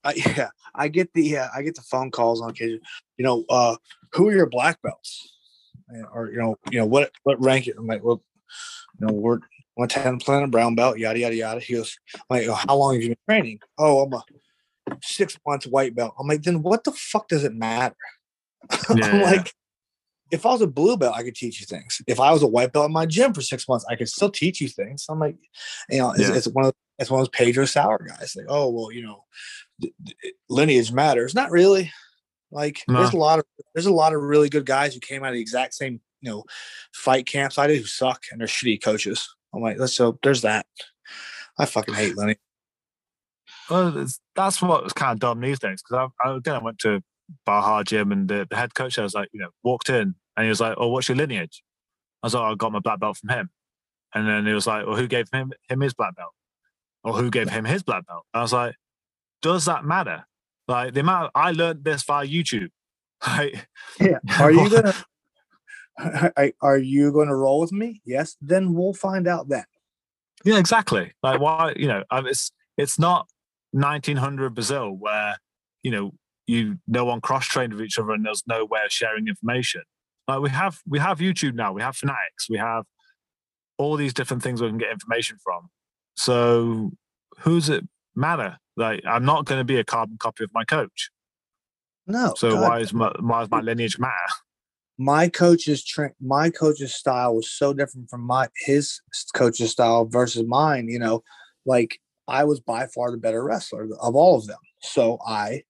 Uh, 0.05 0.13
yeah, 0.17 0.49
I 0.75 0.89
get 0.89 1.13
the 1.13 1.37
uh, 1.37 1.49
I 1.55 1.61
get 1.61 1.75
the 1.75 1.83
phone 1.83 2.11
calls 2.11 2.41
on 2.41 2.49
occasion. 2.49 2.81
You 3.19 3.25
know, 3.25 3.45
uh, 3.51 3.77
who 4.13 4.29
are 4.29 4.33
your 4.33 4.49
black 4.49 4.81
belts? 4.81 5.36
Or 6.13 6.31
you 6.31 6.39
know, 6.39 6.57
you 6.71 6.79
know 6.79 6.87
what 6.87 7.13
what 7.23 7.41
rank? 7.43 7.69
I'm 7.77 7.87
like, 7.87 8.03
well, 8.03 8.23
you 9.01 9.07
know, 9.07 9.13
we're 9.13 9.39
I'm 9.79 9.85
a 9.85 9.87
10th 9.87 10.25
Planet 10.25 10.51
brown 10.51 10.75
belt, 10.75 10.99
yada, 10.99 11.19
yada, 11.19 11.35
yada. 11.35 11.61
He 11.61 11.75
goes, 11.75 11.97
I'm 12.15 12.21
like, 12.31 12.49
oh, 12.49 12.55
how 12.55 12.77
long 12.77 12.95
have 12.95 13.03
you 13.03 13.11
been 13.11 13.19
training? 13.29 13.61
Oh, 13.79 14.01
I'm 14.03 14.13
a 14.13 14.23
six 15.03 15.39
months 15.47 15.67
white 15.67 15.95
belt. 15.95 16.15
I'm 16.19 16.27
like, 16.27 16.43
then 16.43 16.63
what 16.63 16.85
the 16.85 16.93
fuck 16.93 17.29
does 17.29 17.45
it 17.45 17.55
matter? 17.55 17.95
Yeah, 18.97 19.07
I'm 19.07 19.23
like, 19.23 19.53
if 20.33 20.45
I 20.45 20.51
was 20.51 20.61
a 20.63 20.67
blue 20.67 20.97
belt, 20.97 21.15
I 21.15 21.23
could 21.23 21.37
teach 21.37 21.61
you 21.61 21.67
things. 21.67 22.03
If 22.09 22.19
I 22.19 22.33
was 22.33 22.43
a 22.43 22.49
white 22.49 22.73
belt 22.73 22.87
in 22.87 22.93
my 22.93 23.07
gym 23.07 23.33
for 23.33 23.43
six 23.43 23.69
months, 23.69 23.85
I 23.89 23.95
could 23.95 24.09
still 24.09 24.31
teach 24.31 24.61
you 24.61 24.69
things. 24.69 25.07
I'm 25.09 25.21
like, 25.21 25.37
you 25.89 25.99
know, 25.99 26.11
it's, 26.13 26.21
Yeah. 26.29 26.35
it's 26.35 26.49
one 26.49 26.65
of 26.67 26.75
it's 26.99 27.11
one 27.11 27.21
of 27.21 27.27
those 27.27 27.31
Pedro 27.39 27.65
Sauer 27.67 27.99
guys. 28.09 28.35
Like, 28.35 28.47
oh 28.49 28.71
well, 28.71 28.91
you 28.91 29.03
know, 29.03 29.23
lineage 30.49 30.91
matters. 30.91 31.35
Not 31.35 31.51
really. 31.51 31.93
Like, 32.51 32.83
there's 32.87 33.13
a 33.13 33.17
lot 33.17 33.39
of 33.39 33.45
there's 33.75 33.87
a 33.87 33.93
lot 33.93 34.15
of 34.15 34.23
really 34.23 34.49
good 34.49 34.67
guys 34.67 34.95
who 34.95 35.01
came 35.01 35.23
out 35.25 35.31
of 35.31 35.35
the 35.35 35.41
exact 35.41 35.75
same 35.75 36.01
you 36.21 36.31
know 36.31 36.45
fight 36.93 37.27
camps 37.27 37.59
I 37.59 37.67
did 37.67 37.79
who 37.79 37.85
suck 37.85 38.25
and 38.31 38.41
they're 38.41 38.49
shitty 38.49 38.83
coaches. 38.83 39.35
I'm 39.55 39.63
like, 39.63 39.79
let's 39.79 39.95
so 39.95 40.19
there's 40.23 40.43
that. 40.43 40.67
I 41.59 41.67
fucking 41.67 41.95
hate 41.95 42.17
Lenny. 42.17 42.37
Well, 43.71 44.07
that's 44.35 44.63
what's 44.63 44.93
kind 44.93 45.13
of 45.13 45.21
dumb 45.21 45.41
these 45.41 45.59
days. 45.59 45.83
Because 45.83 46.11
I, 46.25 46.29
I, 46.29 46.37
again, 46.37 46.55
I 46.55 46.63
went 46.63 46.79
to 46.81 47.03
Baja 47.45 47.83
Gym 47.83 48.13
and 48.13 48.29
the, 48.29 48.47
the 48.49 48.57
head 48.57 48.75
coach, 48.75 48.99
I 48.99 49.03
was 49.03 49.15
like, 49.15 49.29
you 49.33 49.41
know, 49.41 49.51
walked 49.63 49.89
in 49.89 50.15
and 50.37 50.45
he 50.45 50.49
was 50.49 50.61
like, 50.61 50.75
oh, 50.79 50.89
what's 50.89 51.09
your 51.09 51.17
lineage? 51.17 51.63
I 52.23 52.27
was 52.27 52.35
like, 52.35 52.43
"Oh, 52.43 52.53
I 52.53 52.55
got 52.55 52.73
my 52.73 52.81
black 52.81 53.01
belt 53.01 53.17
from 53.17 53.31
him. 53.31 53.51
And 54.15 54.27
then 54.27 54.47
he 54.47 54.53
was 54.53 54.67
like, 54.67 54.87
well, 54.87 54.97
who 54.97 55.07
gave 55.07 55.29
him, 55.33 55.53
him 55.69 55.81
his 55.81 55.95
black 55.95 56.17
belt? 56.17 56.33
Or 57.05 57.15
who 57.15 57.31
gave 57.31 57.49
him 57.49 57.65
his 57.65 57.83
black 57.83 58.07
belt? 58.07 58.25
I 58.33 58.43
was 58.43 58.53
like, 58.53 58.75
does 59.43 59.65
that 59.67 59.85
matter? 59.85 60.25
Like 60.69 60.95
the 60.95 61.01
amount 61.01 61.31
I 61.35 61.53
learned 61.53 61.85
this 61.85 62.03
via 62.03 62.27
YouTube. 62.27 62.69
Like, 63.27 63.67
Yeah. 63.99 64.19
Are 64.41 64.53
you 64.53 64.69
gonna 64.69 64.95
are- 66.63 66.79
you 66.79 67.13
gonna 67.13 67.35
roll 67.35 67.61
with 67.61 67.73
me? 67.73 68.03
Yes. 68.05 68.37
Then 68.41 68.75
we'll 68.75 68.93
find 68.93 69.27
out 69.27 69.49
that. 69.49 69.67
Yeah, 70.45 70.59
exactly. 70.59 71.13
Like 71.23 71.41
why, 71.41 71.73
you 71.77 71.89
know, 71.89 72.05
it's 72.13 72.53
it's 72.77 72.99
not 72.99 73.27
1900 73.73 74.55
Brazil 74.55 74.91
where 74.91 75.39
you 75.83 75.91
know 75.91 76.13
you 76.47 76.79
no 76.87 77.05
one 77.05 77.21
cross 77.21 77.47
trained 77.47 77.73
with 77.73 77.83
each 77.83 77.99
other 77.99 78.13
and 78.13 78.25
there's 78.25 78.43
no 78.47 78.65
way 78.65 78.81
of 78.85 78.93
sharing 78.93 79.29
information. 79.29 79.83
Like 80.29 80.41
we 80.41 80.51
have 80.51 80.79
we 80.87 80.99
have 80.99 81.19
YouTube 81.19 81.55
now, 81.55 81.73
we 81.73 81.81
have 81.83 81.97
Fanatics, 81.97 82.49
we 82.51 82.59
have 82.59 82.85
all 83.79 83.97
these 83.97 84.13
different 84.15 84.43
things 84.43 84.61
we 84.61 84.69
can 84.69 84.79
get 84.79 84.91
information 84.93 85.39
from. 85.43 85.69
So 86.17 86.93
who's 87.41 87.69
it 87.69 87.87
matter? 88.15 88.59
Like 88.77 89.03
I'm 89.07 89.25
not 89.25 89.45
going 89.45 89.61
to 89.61 89.65
be 89.65 89.79
a 89.79 89.85
carbon 89.85 90.19
copy 90.19 90.45
of 90.45 90.51
my 90.53 90.65
coach. 90.65 91.11
No. 92.07 92.35
So 92.37 92.51
God, 92.53 92.63
why 92.63 92.79
is 92.81 92.93
my 92.93 93.13
why 93.21 93.43
is 93.43 93.51
my 93.51 93.61
lineage 93.61 93.99
matter? 93.99 94.13
my 94.99 95.29
coach's 95.29 95.85
tra- 95.85 96.13
my 96.21 96.51
coach's 96.51 96.95
style 96.95 97.35
was 97.35 97.51
so 97.51 97.73
different 97.73 98.09
from 98.09 98.23
my 98.23 98.49
his 98.57 99.01
coach's 99.35 99.71
style 99.71 100.07
versus 100.07 100.45
mine 100.47 100.89
you 100.89 100.99
know 100.99 101.23
like 101.67 102.01
i 102.29 102.45
was 102.45 102.61
by 102.61 102.87
far 102.87 103.11
the 103.11 103.17
better 103.17 103.45
wrestler 103.45 103.89
of 104.01 104.15
all 104.15 104.39
of 104.39 104.47
them 104.47 104.59
so 104.81 105.19
i 105.27 105.63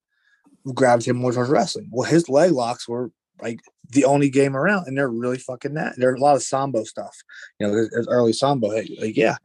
gravitated 0.74 1.16
more 1.16 1.33
towards 1.33 1.51
wrestling 1.51 1.89
well 1.91 2.09
his 2.09 2.28
leg 2.28 2.53
locks 2.53 2.89
were 2.89 3.11
like 3.41 3.61
the 3.91 4.05
only 4.05 4.31
game 4.31 4.57
around 4.57 4.87
and 4.87 4.97
they're 4.97 5.09
really 5.09 5.39
fucking 5.39 5.74
that 5.74 5.95
there's 5.97 6.19
a 6.19 6.23
lot 6.23 6.37
of 6.37 6.43
sambo 6.43 6.85
stuff 6.85 7.16
you 7.59 7.66
know 7.66 7.73
there's, 7.73 7.91
there's 7.91 8.09
early 8.09 8.33
sambo 8.33 8.69
like, 8.69 8.89
like, 9.01 9.16
yeah 9.16 9.37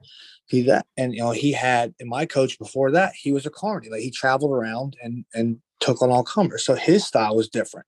he 0.52 0.62
that 0.62 0.86
and 0.98 1.14
you 1.14 1.20
know 1.22 1.32
he 1.32 1.52
had 1.52 1.94
and 2.00 2.10
my 2.10 2.26
coach 2.26 2.60
before 2.60 2.92
that 2.92 3.14
he 3.20 3.32
was 3.32 3.46
a 3.46 3.50
carny 3.50 3.90
like 3.90 4.02
he 4.02 4.12
traveled 4.12 4.52
around 4.52 4.96
and 5.02 5.26
and 5.34 5.58
took 5.80 6.02
on 6.02 6.12
all 6.12 6.24
comers 6.24 6.64
so 6.64 6.76
his 6.76 7.06
style 7.06 7.36
was 7.36 7.50
different 7.50 7.88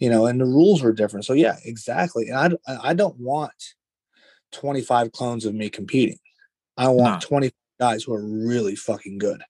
you 0.00 0.08
know, 0.08 0.26
and 0.26 0.40
the 0.40 0.46
rules 0.46 0.82
were 0.82 0.92
different. 0.92 1.26
So 1.26 1.34
yeah, 1.34 1.56
exactly. 1.64 2.28
And 2.28 2.56
i 2.66 2.90
i 2.90 2.94
don't 2.94 3.18
want 3.20 3.52
25 4.52 5.12
clones 5.12 5.44
of 5.44 5.54
me 5.54 5.68
competing. 5.68 6.18
I 6.76 6.88
want 6.88 7.22
No. 7.22 7.28
20 7.28 7.52
guys 7.78 8.02
who 8.02 8.14
are 8.14 8.24
really 8.26 8.74
fucking 8.74 9.18
good. 9.18 9.42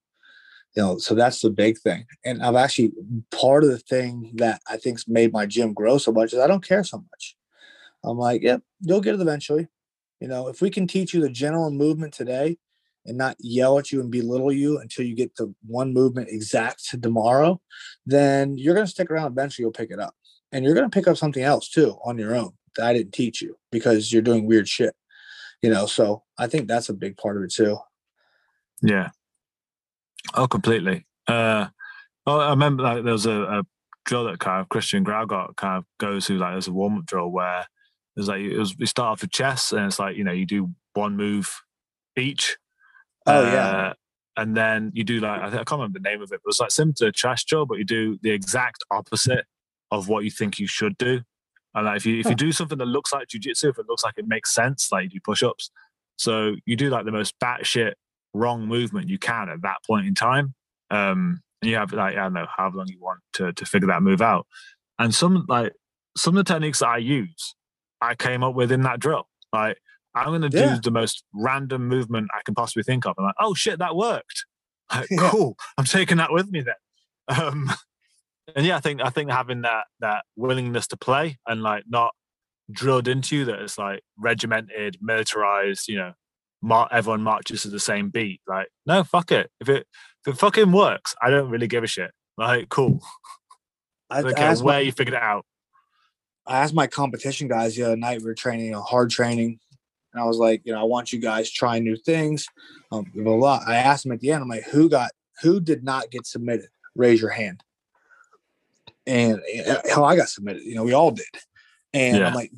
You 0.77 0.83
know, 0.83 0.99
so 0.99 1.15
that's 1.15 1.41
the 1.41 1.51
big 1.51 1.79
thing. 1.79 2.05
And 2.25 2.43
I've 2.43 2.57
actually 2.57 2.93
part 3.31 3.65
of 3.65 3.71
the 3.71 3.79
thing 3.79 4.33
that 4.37 4.61
I 4.69 4.77
think's 4.77 5.09
made 5.09 5.33
my 5.33 5.47
gym 5.47 5.73
grow 5.73 5.99
so 5.99 6.13
much 6.13 6.33
is 6.33 6.39
I 6.39 6.47
don't 6.47 6.67
care 6.67 6.85
so 6.85 6.99
much. 6.99 7.37
I'm 8.05 8.19
like, 8.19 8.43
yep, 8.43 8.63
you'll 8.81 9.01
get 9.01 9.15
it 9.15 9.21
eventually. 9.21 9.69
You 10.21 10.29
know, 10.29 10.49
if 10.49 10.61
we 10.61 10.71
can 10.71 10.87
teach 10.87 11.15
you 11.15 11.21
the 11.21 11.31
general 11.31 11.71
movement 11.71 12.13
today 12.13 12.59
and 13.07 13.17
not 13.17 13.37
yell 13.41 13.79
at 13.79 13.91
you 13.91 14.01
and 14.01 14.11
belittle 14.11 14.53
you 14.53 14.79
until 14.79 15.05
you 15.05 15.15
get 15.15 15.35
the 15.37 15.53
one 15.67 15.93
movement 15.93 16.29
exact 16.29 17.03
tomorrow, 17.03 17.61
then 18.05 18.59
you're 18.59 18.75
going 18.75 18.87
to 18.87 18.91
stick 18.91 19.11
around. 19.11 19.33
Eventually, 19.33 19.65
you'll 19.65 19.73
pick 19.73 19.91
it 19.91 19.99
up 19.99 20.15
and 20.53 20.65
you're 20.65 20.75
going 20.75 20.89
to 20.89 20.95
pick 20.95 21.09
up 21.09 21.17
something 21.17 21.43
else 21.43 21.69
too 21.69 21.97
on 22.05 22.19
your 22.19 22.37
own 22.37 22.53
that 22.77 22.87
I 22.87 22.93
didn't 22.93 23.13
teach 23.13 23.41
you 23.43 23.57
because 23.73 24.13
you're 24.13 24.23
doing 24.23 24.47
weird 24.47 24.69
shit. 24.69 24.95
You 25.63 25.71
know, 25.71 25.87
so 25.87 26.23
I 26.39 26.47
think 26.47 26.69
that's 26.69 26.89
a 26.89 26.95
big 26.95 27.17
part 27.17 27.37
of 27.37 27.43
it 27.43 27.53
too. 27.53 27.79
Yeah. 28.83 29.11
Oh, 30.35 30.47
completely. 30.47 31.07
Uh, 31.27 31.69
well, 32.27 32.41
I 32.41 32.51
remember 32.51 32.83
like 32.83 33.05
there 33.05 33.13
was 33.13 33.27
a, 33.27 33.43
a 33.43 33.63
drill 34.05 34.25
that 34.25 34.39
kind 34.39 34.61
of 34.61 34.69
Christian 34.69 35.05
Graugart 35.05 35.57
kind 35.57 35.79
of 35.79 35.85
goes 35.99 36.27
through 36.27 36.39
like 36.39 36.53
there's 36.53 36.69
a 36.69 36.73
warm 36.73 36.99
up 36.99 37.07
drill 37.07 37.29
where 37.29 37.67
there's 38.21 38.29
like 38.29 38.41
it 38.41 38.59
was 38.59 38.77
we 38.77 38.87
start 38.87 39.13
off 39.13 39.23
with 39.23 39.31
chess 39.31 39.73
and 39.73 39.87
it's 39.87 39.99
like 39.99 40.17
you 40.17 40.25
know 40.25 40.33
you 40.33 40.47
do 40.47 40.71
one 40.93 41.17
move 41.17 41.63
each. 42.17 42.59
Oh 43.27 43.43
yeah, 43.43 43.69
Uh, 43.69 43.95
and 44.37 44.57
then 44.57 44.91
you 44.95 45.05
do 45.05 45.21
like 45.21 45.41
I, 45.41 45.51
think, 45.51 45.55
I 45.61 45.65
can't 45.65 45.79
remember 45.81 45.99
the 45.99 46.09
name 46.09 46.23
of 46.23 46.33
it, 46.33 46.41
but 46.45 46.51
it's 46.51 46.61
like 46.61 46.71
similar 46.71 46.95
to 46.97 47.07
a 47.07 47.13
chess 47.13 47.45
drill, 47.45 47.67
but 47.67 47.79
you 47.79 47.85
do 47.85 48.19
the 48.23 48.31
exact 48.31 48.85
opposite 48.91 49.47
of 49.91 50.09
what 50.09 50.25
you 50.25 50.31
think 50.31 50.59
you 50.59 50.67
should 50.67 50.97
do. 50.99 51.23
And 51.75 51.87
like 51.87 51.97
if 51.97 52.07
you 52.07 52.21
if 52.21 52.27
you 52.27 52.35
do 52.35 52.53
something 52.53 52.79
that 52.79 52.87
looks 52.87 53.13
like 53.13 53.29
jujitsu, 53.29 53.71
if 53.71 53.79
it 53.79 53.87
looks 53.89 54.05
like 54.05 54.15
it 54.19 54.27
makes 54.27 54.53
sense, 54.53 54.91
like 54.93 55.05
you 55.05 55.11
do 55.11 55.21
push 55.25 55.43
ups, 55.43 55.71
so 56.17 56.57
you 56.67 56.77
do 56.77 56.91
like 56.91 57.05
the 57.05 57.13
most 57.13 57.39
batshit 57.39 57.95
wrong 58.35 58.67
movement 58.67 59.09
you 59.09 59.19
can 59.19 59.49
at 59.49 59.63
that 59.63 59.79
point 59.87 60.07
in 60.07 60.15
time. 60.15 60.55
Um, 60.91 61.41
and 61.63 61.71
you 61.71 61.77
have 61.77 61.93
like 61.93 62.17
I 62.17 62.23
don't 62.25 62.35
know 62.35 62.47
how 62.55 62.71
long 62.71 62.89
you 62.89 62.99
want 63.01 63.21
to 63.35 63.53
to 63.53 63.65
figure 63.65 63.89
that 63.89 64.03
move 64.03 64.21
out. 64.21 64.47
And 64.99 65.15
some 65.15 65.47
like 65.49 65.73
some 66.17 66.37
of 66.37 66.45
the 66.45 66.53
techniques 66.53 66.81
that 66.81 66.89
I 66.89 66.99
use, 66.99 67.55
I 68.01 68.15
came 68.15 68.43
up 68.43 68.55
with 68.55 68.73
in 68.73 68.83
that 68.83 69.01
drill. 69.01 69.29
Like 69.53 69.79
I'm 70.15 70.27
going 70.29 70.51
to 70.51 70.57
Yeah. 70.57 70.75
do 70.77 70.81
the 70.81 70.91
most 70.91 71.25
random 71.33 71.87
movement 71.89 72.29
I 72.37 72.41
can 72.45 72.55
possibly 72.55 72.83
think 72.83 73.07
of. 73.07 73.15
I'm 73.19 73.25
like, 73.25 73.35
oh 73.39 73.55
shit, 73.55 73.79
that 73.79 73.97
worked. 73.97 74.45
Like, 74.93 75.07
Yeah. 75.11 75.29
Cool. 75.31 75.57
I'm 75.79 75.85
taking 75.85 76.17
that 76.17 76.33
with 76.33 76.51
me 76.51 76.63
then. 76.63 76.75
Um, 77.47 77.71
and 78.57 78.67
yeah, 78.67 78.77
I 78.77 78.81
think 78.81 79.01
I 79.01 79.11
think 79.11 79.31
having 79.31 79.63
that 79.63 79.85
that 80.01 80.25
willingness 80.35 80.89
to 80.89 80.97
play 80.97 81.39
and 81.47 81.63
like 81.63 81.85
not 81.89 82.13
drilled 82.73 83.07
into 83.07 83.37
you 83.37 83.45
that 83.45 83.61
it's 83.61 83.79
like 83.79 84.03
regimented, 84.19 84.97
militarized. 85.01 85.87
You 85.89 85.97
know, 85.99 86.13
mar- 86.61 86.89
everyone 86.91 87.23
marches 87.23 87.63
to 87.63 87.69
the 87.69 87.79
same 87.79 88.11
beat. 88.11 88.41
Like, 88.49 88.67
no, 88.87 89.05
fuck 89.05 89.31
it. 89.31 89.49
If 89.61 89.69
it 89.69 89.87
if 90.27 90.35
it 90.35 90.39
fucking 90.39 90.73
works, 90.73 91.15
I 91.23 91.31
don't 91.31 91.51
really 91.51 91.69
give 91.69 91.85
a 91.85 91.87
shit. 91.87 92.11
Like, 92.37 92.69
cool. 92.69 93.01
I, 94.11 94.23
don't 94.23 94.37
care 94.37 94.57
where 94.57 94.75
my, 94.77 94.81
you 94.81 94.91
figured 94.91 95.15
it 95.15 95.23
out. 95.23 95.45
I 96.51 96.59
asked 96.59 96.75
my 96.75 96.89
competition 96.89 97.47
guys 97.47 97.77
the 97.77 97.85
other 97.85 97.97
night. 97.97 98.19
We 98.19 98.25
were 98.25 98.35
training, 98.35 98.67
you 98.67 98.73
know, 98.73 98.83
hard 98.83 99.11
training, 99.11 99.61
and 100.13 100.21
I 100.21 100.27
was 100.27 100.39
like, 100.39 100.63
you 100.65 100.73
know, 100.73 100.81
I 100.81 100.83
want 100.83 101.13
you 101.13 101.21
guys 101.21 101.49
trying 101.49 101.85
new 101.85 101.97
things. 101.97 102.49
Um, 102.91 103.05
blah, 103.15 103.23
blah, 103.23 103.37
blah. 103.37 103.61
I 103.65 103.77
asked 103.77 104.03
them 104.03 104.13
at 104.13 104.19
the 104.19 104.33
end. 104.33 104.43
I'm 104.43 104.49
like, 104.49 104.65
who 104.65 104.89
got 104.91 105.13
who 105.43 105.61
did 105.61 105.85
not 105.85 106.11
get 106.11 106.27
submitted? 106.27 106.69
Raise 106.97 107.21
your 107.21 107.31
hand. 107.31 107.63
And 109.07 109.41
uh, 109.67 109.81
hell, 109.89 110.05
I 110.05 110.17
got 110.17 110.29
submitted. 110.29 110.65
You 110.65 110.75
know, 110.75 110.83
we 110.83 110.93
all 110.93 111.13
did. 111.13 111.25
And 111.95 112.19
Yeah. 112.19 112.29
I'm 112.29 112.35
like, 112.35 112.53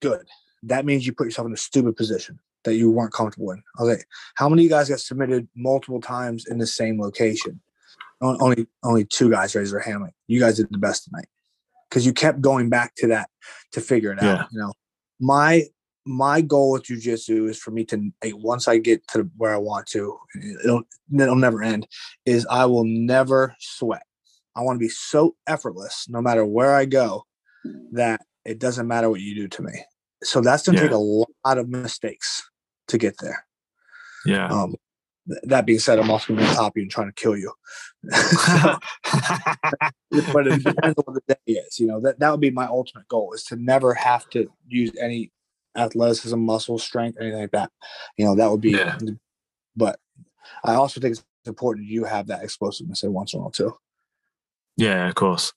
good. 0.00 0.26
That 0.62 0.84
means 0.84 1.04
you 1.04 1.12
put 1.12 1.24
yourself 1.24 1.46
in 1.46 1.52
a 1.52 1.56
stupid 1.56 1.96
position 1.96 2.38
that 2.62 2.74
you 2.74 2.90
weren't 2.90 3.12
comfortable 3.12 3.50
in. 3.50 3.62
I 3.78 3.82
was 3.82 3.96
like, 3.96 4.06
how 4.34 4.48
many 4.48 4.62
of 4.62 4.64
you 4.64 4.70
guys 4.70 4.88
got 4.88 5.00
submitted 5.00 5.48
multiple 5.56 6.00
times 6.00 6.46
in 6.46 6.58
the 6.58 6.66
same 6.66 7.00
location? 7.00 7.60
Only 8.20 8.66
only 8.84 9.04
two 9.04 9.28
guys 9.28 9.56
raised 9.56 9.72
their 9.72 9.80
hand. 9.80 10.02
Like, 10.02 10.14
you 10.28 10.38
guys 10.38 10.56
did 10.56 10.68
the 10.70 10.78
best 10.78 11.04
tonight 11.04 11.26
because 11.88 12.04
you 12.06 12.12
kept 12.12 12.40
going 12.40 12.68
back 12.68 12.94
to 12.96 13.06
that 13.08 13.30
to 13.72 13.80
figure 13.80 14.12
it 14.12 14.18
Yeah. 14.22 14.42
out. 14.42 14.48
You 14.52 14.60
know, 14.60 14.72
my 15.20 15.64
my 16.04 16.40
goal 16.40 16.72
with 16.72 16.84
jujitsu 16.84 17.50
is 17.50 17.58
for 17.58 17.70
me 17.70 17.84
to 17.84 18.10
once 18.24 18.66
I 18.66 18.78
get 18.78 19.06
to 19.08 19.28
where 19.36 19.52
I 19.52 19.58
want 19.58 19.86
to, 19.88 20.18
it'll 20.64 20.82
it'll 21.12 21.36
never 21.36 21.62
end. 21.62 21.86
Is 22.24 22.46
I 22.50 22.64
will 22.66 22.84
never 22.84 23.54
sweat. 23.58 24.02
I 24.56 24.62
want 24.62 24.76
to 24.76 24.84
be 24.84 24.88
so 24.88 25.36
effortless 25.46 26.06
no 26.08 26.20
matter 26.20 26.44
where 26.44 26.74
I 26.74 26.84
go 26.84 27.24
that 27.92 28.22
it 28.44 28.58
doesn't 28.58 28.88
matter 28.88 29.10
what 29.10 29.20
you 29.20 29.34
do 29.34 29.48
to 29.48 29.62
me. 29.62 29.84
So 30.22 30.40
that's 30.40 30.64
gonna 30.66 30.80
take 30.80 30.90
a 30.90 30.96
lot 30.96 31.58
of 31.58 31.68
mistakes 31.68 32.42
to 32.88 32.98
get 32.98 33.18
there. 33.18 33.44
Yeah. 34.24 34.48
Um, 34.48 34.74
that 35.44 35.66
being 35.66 35.78
said, 35.78 35.98
I'm 35.98 36.10
also 36.10 36.34
going 36.34 36.46
to 36.46 36.54
top 36.54 36.76
you 36.76 36.82
and 36.82 36.90
trying 36.90 37.08
to 37.08 37.14
kill 37.14 37.36
you. 37.36 37.52
So- 38.10 38.78
but 40.32 40.46
it 40.46 40.64
depends 40.64 40.98
on 40.98 41.04
what 41.04 41.14
the 41.14 41.22
day 41.46 41.52
is. 41.52 41.78
You 41.78 41.86
know, 41.86 42.00
that, 42.00 42.18
that 42.20 42.30
would 42.30 42.40
be 42.40 42.50
my 42.50 42.66
ultimate 42.66 43.08
goal 43.08 43.32
is 43.34 43.44
to 43.44 43.56
never 43.56 43.94
have 43.94 44.28
to 44.30 44.50
use 44.66 44.92
any 45.00 45.30
athleticism, 45.76 46.38
muscle, 46.38 46.78
strength, 46.78 47.18
anything 47.20 47.40
like 47.40 47.50
that. 47.52 47.70
You 48.16 48.24
know, 48.24 48.34
that 48.36 48.50
would 48.50 48.60
be, 48.60 48.70
Yeah. 48.70 48.98
but 49.76 49.98
I 50.64 50.74
also 50.74 51.00
think 51.00 51.12
it's 51.12 51.24
important 51.44 51.86
you 51.86 52.04
have 52.04 52.26
that 52.28 52.42
explosiveness 52.42 53.04
every 53.04 53.12
once 53.14 53.32
in 53.34 53.38
a 53.38 53.42
while 53.42 53.50
too. 53.50 53.74
Yeah, 54.76 55.08
of 55.08 55.14
course. 55.14 55.52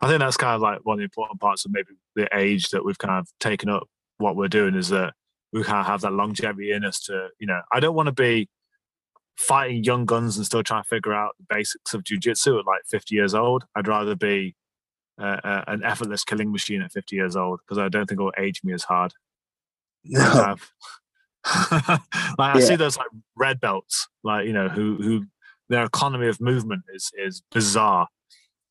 I 0.00 0.06
think 0.06 0.20
that's 0.20 0.36
kind 0.36 0.54
of 0.54 0.60
like 0.60 0.80
one 0.84 0.94
of 0.94 0.98
the 0.98 1.04
important 1.04 1.40
parts 1.40 1.64
of 1.64 1.72
maybe 1.72 1.88
the 2.14 2.28
age 2.32 2.70
that 2.70 2.84
we've 2.84 2.98
kind 2.98 3.18
of 3.18 3.28
taken 3.40 3.68
up 3.68 3.88
what 4.18 4.36
we're 4.36 4.48
doing 4.48 4.74
is 4.74 4.88
that 4.90 5.14
we 5.52 5.64
kind 5.64 5.80
of 5.80 5.86
have 5.86 6.02
that 6.02 6.12
longevity 6.12 6.72
in 6.72 6.84
us 6.84 7.00
to, 7.00 7.28
you 7.40 7.46
know, 7.46 7.60
I 7.72 7.80
don't 7.80 7.94
want 7.94 8.06
to 8.06 8.12
be 8.12 8.48
fighting 9.38 9.84
young 9.84 10.04
guns 10.04 10.36
and 10.36 10.44
still 10.44 10.62
trying 10.62 10.82
to 10.82 10.88
figure 10.88 11.14
out 11.14 11.34
the 11.38 11.46
basics 11.48 11.94
of 11.94 12.02
jujitsu 12.02 12.58
at 12.58 12.66
like 12.66 12.82
50 12.86 13.14
years 13.14 13.34
old. 13.34 13.64
I'd 13.74 13.88
rather 13.88 14.14
be 14.16 14.56
uh, 15.20 15.38
uh, 15.44 15.64
an 15.68 15.82
effortless 15.84 16.24
killing 16.24 16.50
machine 16.52 16.82
at 16.82 16.92
50 16.92 17.14
years 17.16 17.36
old 17.36 17.60
because 17.60 17.78
I 17.78 17.88
don't 17.88 18.06
think 18.06 18.20
it 18.20 18.24
will 18.24 18.32
age 18.36 18.60
me 18.64 18.72
as 18.72 18.82
hard. 18.84 19.12
No. 20.04 20.56
like 21.72 22.00
I 22.38 22.58
Yeah. 22.58 22.64
see 22.64 22.76
those 22.76 22.96
like 22.98 23.06
red 23.36 23.60
belts, 23.60 24.08
like 24.24 24.46
you 24.46 24.52
know, 24.52 24.68
who 24.68 24.96
who 24.96 25.24
their 25.68 25.84
economy 25.84 26.26
of 26.26 26.40
movement 26.40 26.82
is 26.92 27.10
is 27.16 27.42
bizarre. 27.52 28.08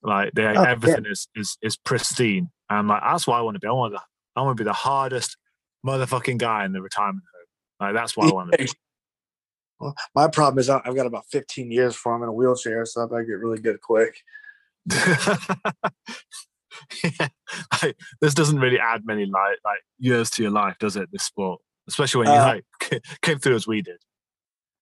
Like 0.03 0.34
they 0.34 0.45
Oh, 0.45 0.52
yeah. 0.53 0.69
everything 0.69 1.06
is 1.10 1.27
is 1.35 1.57
is 1.61 1.76
pristine, 1.77 2.49
and 2.69 2.88
like 2.88 3.02
that's 3.02 3.26
what 3.26 3.38
I 3.38 3.41
want 3.41 3.56
to 3.56 3.60
be. 3.60 3.68
I 3.68 3.72
want 3.72 3.94
to 3.95 4.02
I 4.35 4.41
want 4.41 4.57
to 4.57 4.64
be 4.64 4.68
the 4.68 4.73
hardest 4.73 5.38
motherfucking 5.85 6.38
guy 6.38 6.65
in 6.65 6.72
the 6.73 6.81
retirement 6.81 7.23
home. 7.34 7.88
Like 7.88 7.95
that's 7.95 8.15
what 8.18 8.30
I 8.30 8.34
want 8.34 8.52
to 8.52 8.57
be. 8.57 8.69
Well, 9.80 9.95
my 10.16 10.28
problem 10.28 10.60
is 10.60 10.70
I've 10.70 10.95
got 10.95 11.06
about 11.06 11.26
15 11.32 11.72
years 11.72 11.94
before 11.94 12.16
I'm 12.16 12.24
in 12.24 12.30
a 12.30 12.34
wheelchair, 12.34 12.86
so 12.86 13.04
I 13.04 13.24
get 13.24 13.34
really 13.40 13.60
good 13.60 13.80
quick. 13.82 14.18
yeah, 14.90 15.38
like, 17.82 17.98
this 18.22 18.34
doesn't 18.34 18.60
really 18.60 18.80
add 18.80 19.06
many 19.06 19.26
like 19.26 19.58
like 19.64 19.80
years 19.99 20.30
to 20.32 20.41
your 20.44 20.52
life, 20.52 20.78
does 20.80 20.95
it? 20.95 21.10
This 21.12 21.24
sport, 21.24 21.62
especially 21.88 22.26
when 22.26 22.34
you 22.36 22.40
Uh, 22.41 22.60
like 22.90 23.04
came 23.22 23.40
through 23.40 23.56
as 23.56 23.68
we 23.68 23.82
did. 23.82 23.98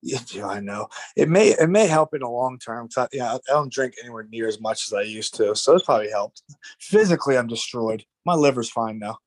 Yeah, 0.01 0.19
yeah, 0.31 0.45
I 0.47 0.59
know. 0.59 0.87
It 1.15 1.29
may 1.29 1.49
it 1.49 1.67
may 1.69 1.87
help 1.87 2.13
in 2.13 2.19
the 2.21 2.29
long 2.29 2.59
term. 2.59 2.87
'cause 2.87 3.07
I, 3.11 3.15
yeah, 3.15 3.33
I 3.33 3.39
don't 3.47 3.71
drink 3.73 3.95
anywhere 4.03 4.27
near 4.29 4.47
as 4.47 4.61
much 4.61 4.87
as 4.87 4.93
I 4.93 5.01
used 5.01 5.33
to, 5.35 5.55
so 5.55 5.75
it's 5.75 5.85
probably 5.85 6.11
helped. 6.11 6.43
Physically, 6.79 7.37
I'm 7.37 7.47
destroyed. 7.47 8.05
My 8.23 8.35
liver's 8.35 8.69
fine 8.69 8.99
now. 8.99 9.17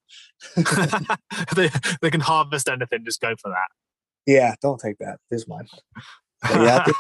they 1.57 1.71
they 2.01 2.11
can 2.11 2.21
harvest 2.21 2.69
anything. 2.69 3.05
Just 3.05 3.21
go 3.21 3.35
for 3.41 3.51
that. 3.51 3.69
Yeah, 4.29 4.55
don't 4.61 4.79
take 4.79 4.99
that. 4.99 5.21
This 5.31 5.49
mine. 5.49 5.67
But 6.43 6.61
yeah, 6.61 6.77
I 6.77 6.85
think, 6.85 6.97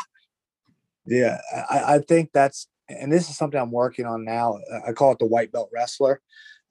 yeah, 1.06 1.38
I, 1.70 1.96
I 1.96 1.98
think 1.98 2.30
that's 2.32 2.68
and 2.88 3.12
this 3.12 3.28
is 3.28 3.36
something 3.36 3.60
I'm 3.60 3.70
working 3.70 4.06
on 4.06 4.24
now. 4.24 4.58
I 4.86 4.92
call 4.92 5.12
it 5.12 5.18
the 5.18 5.26
white 5.26 5.52
belt 5.52 5.68
wrestler. 5.70 6.22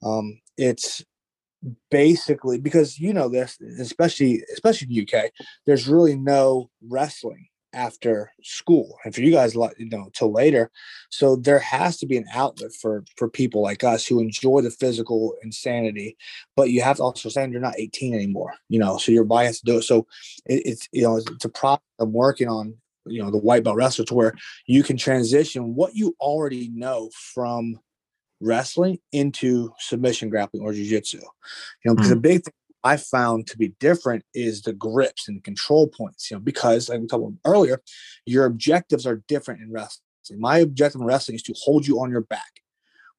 Um, 0.02 0.40
it's 0.56 1.04
basically 1.92 2.58
because 2.58 2.98
you 2.98 3.12
know 3.12 3.28
this, 3.28 3.56
especially 3.78 4.42
especially 4.52 4.88
in 4.88 5.06
the 5.06 5.18
UK, 5.18 5.30
there's 5.64 5.86
really 5.86 6.16
no 6.16 6.70
wrestling 6.88 7.46
after 7.72 8.32
school, 8.42 8.98
and 9.04 9.14
for 9.14 9.20
you 9.20 9.32
guys, 9.32 9.54
like 9.56 9.78
you 9.78 9.88
know, 9.88 10.10
till 10.12 10.32
later. 10.32 10.70
So 11.10 11.36
there 11.36 11.58
has 11.58 11.96
to 11.98 12.06
be 12.06 12.16
an 12.16 12.26
outlet 12.32 12.72
for 12.72 13.04
for 13.16 13.28
people 13.28 13.62
like 13.62 13.84
us 13.84 14.06
who 14.06 14.20
enjoy 14.20 14.60
the 14.62 14.70
physical 14.70 15.34
insanity, 15.42 16.16
but 16.56 16.70
you 16.70 16.82
have 16.82 16.96
to 16.98 17.02
also 17.02 17.28
understand 17.28 17.52
you're 17.52 17.60
not 17.60 17.78
18 17.78 18.14
anymore. 18.14 18.54
You 18.68 18.78
know, 18.78 18.98
so 18.98 19.12
your 19.12 19.24
body 19.24 19.46
has 19.46 19.60
to 19.60 19.66
do 19.66 19.78
it. 19.78 19.82
So 19.82 20.06
it, 20.46 20.62
it's 20.64 20.88
you 20.92 21.02
know 21.02 21.16
it's, 21.16 21.30
it's 21.30 21.44
a 21.44 21.50
problem 21.50 21.82
I'm 21.98 22.12
working 22.12 22.48
on. 22.48 22.74
You 23.06 23.22
know, 23.22 23.30
the 23.30 23.38
white 23.38 23.64
belt 23.64 23.76
wrestler 23.76 24.04
to 24.06 24.14
where 24.14 24.34
you 24.66 24.82
can 24.82 24.98
transition 24.98 25.74
what 25.74 25.94
you 25.94 26.14
already 26.20 26.68
know 26.68 27.10
from 27.14 27.80
wrestling 28.40 28.98
into 29.12 29.72
submission 29.78 30.28
grappling 30.28 30.62
or 30.62 30.72
jiu-jitsu. 30.72 31.18
You 31.18 31.24
know, 31.86 31.94
because 31.94 32.10
the 32.10 32.16
mm. 32.16 32.22
big 32.22 32.44
thing 32.44 32.54
I 32.84 32.96
found 32.96 33.46
to 33.48 33.58
be 33.58 33.74
different 33.80 34.24
is 34.34 34.62
the 34.62 34.72
grips 34.72 35.28
and 35.28 35.38
the 35.38 35.42
control 35.42 35.88
points, 35.88 36.30
you 36.30 36.36
know, 36.36 36.40
because 36.40 36.88
like 36.88 37.00
we 37.00 37.06
talked 37.06 37.22
about 37.22 37.34
earlier, 37.44 37.82
your 38.24 38.44
objectives 38.44 39.06
are 39.06 39.22
different 39.28 39.60
in 39.60 39.72
wrestling. 39.72 40.04
My 40.38 40.58
objective 40.58 41.00
in 41.00 41.06
wrestling 41.06 41.36
is 41.36 41.42
to 41.44 41.54
hold 41.62 41.86
you 41.86 42.00
on 42.00 42.10
your 42.10 42.20
back. 42.20 42.60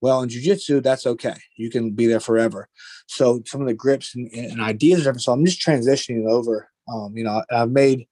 Well, 0.02 0.22
in 0.22 0.30
jiu-jitsu, 0.30 0.81
that's 0.81 1.06
okay. 1.06 1.36
You 1.57 1.69
can 1.69 1.91
be 1.91 2.07
there 2.07 2.19
forever. 2.22 2.69
So 3.07 3.41
some 3.45 3.61
of 3.61 3.68
the 3.68 3.73
grips 3.73 4.15
and, 4.15 4.31
and 4.31 4.61
ideas 4.61 5.02
are 5.02 5.03
different. 5.03 5.23
So 5.23 5.34
I'm 5.34 5.45
just 5.45 5.61
transitioning 5.61 6.30
over. 6.30 6.69
Um, 6.88 7.18
you 7.18 7.23
know, 7.23 7.44
I've 7.52 7.72
made 7.72 8.07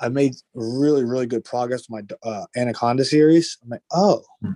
I 0.00 0.08
made 0.08 0.34
really, 0.54 1.04
really 1.04 1.26
good 1.26 1.44
progress 1.44 1.88
with 1.88 2.04
my 2.24 2.30
uh, 2.30 2.46
Anaconda 2.56 3.04
series. 3.04 3.56
I'm 3.62 3.70
like, 3.70 3.82
oh, 3.92 4.22
Hmm. 4.42 4.52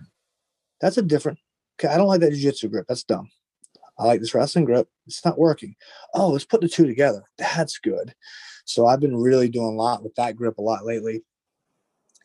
that's 0.80 0.98
a 0.98 1.02
different. 1.02 1.38
Okay, 1.78 1.92
I 1.92 1.96
don't 1.96 2.08
like 2.08 2.20
that 2.20 2.32
jiu-jitsu 2.32 2.68
grip. 2.68 2.86
That's 2.88 3.04
dumb. 3.04 3.30
I 3.98 4.06
like 4.06 4.20
this 4.20 4.34
wrestling 4.34 4.64
grip. 4.64 4.88
It's 5.06 5.24
not 5.24 5.38
working. 5.38 5.74
Oh, 6.14 6.30
let's 6.30 6.44
put 6.44 6.60
the 6.60 6.68
two 6.68 6.86
together. 6.86 7.24
That's 7.38 7.78
good. 7.78 8.14
So 8.64 8.86
I've 8.86 9.00
been 9.00 9.16
really 9.16 9.48
doing 9.48 9.66
a 9.66 9.70
lot 9.70 10.02
with 10.02 10.14
that 10.16 10.36
grip 10.36 10.58
a 10.58 10.62
lot 10.62 10.84
lately. 10.84 11.22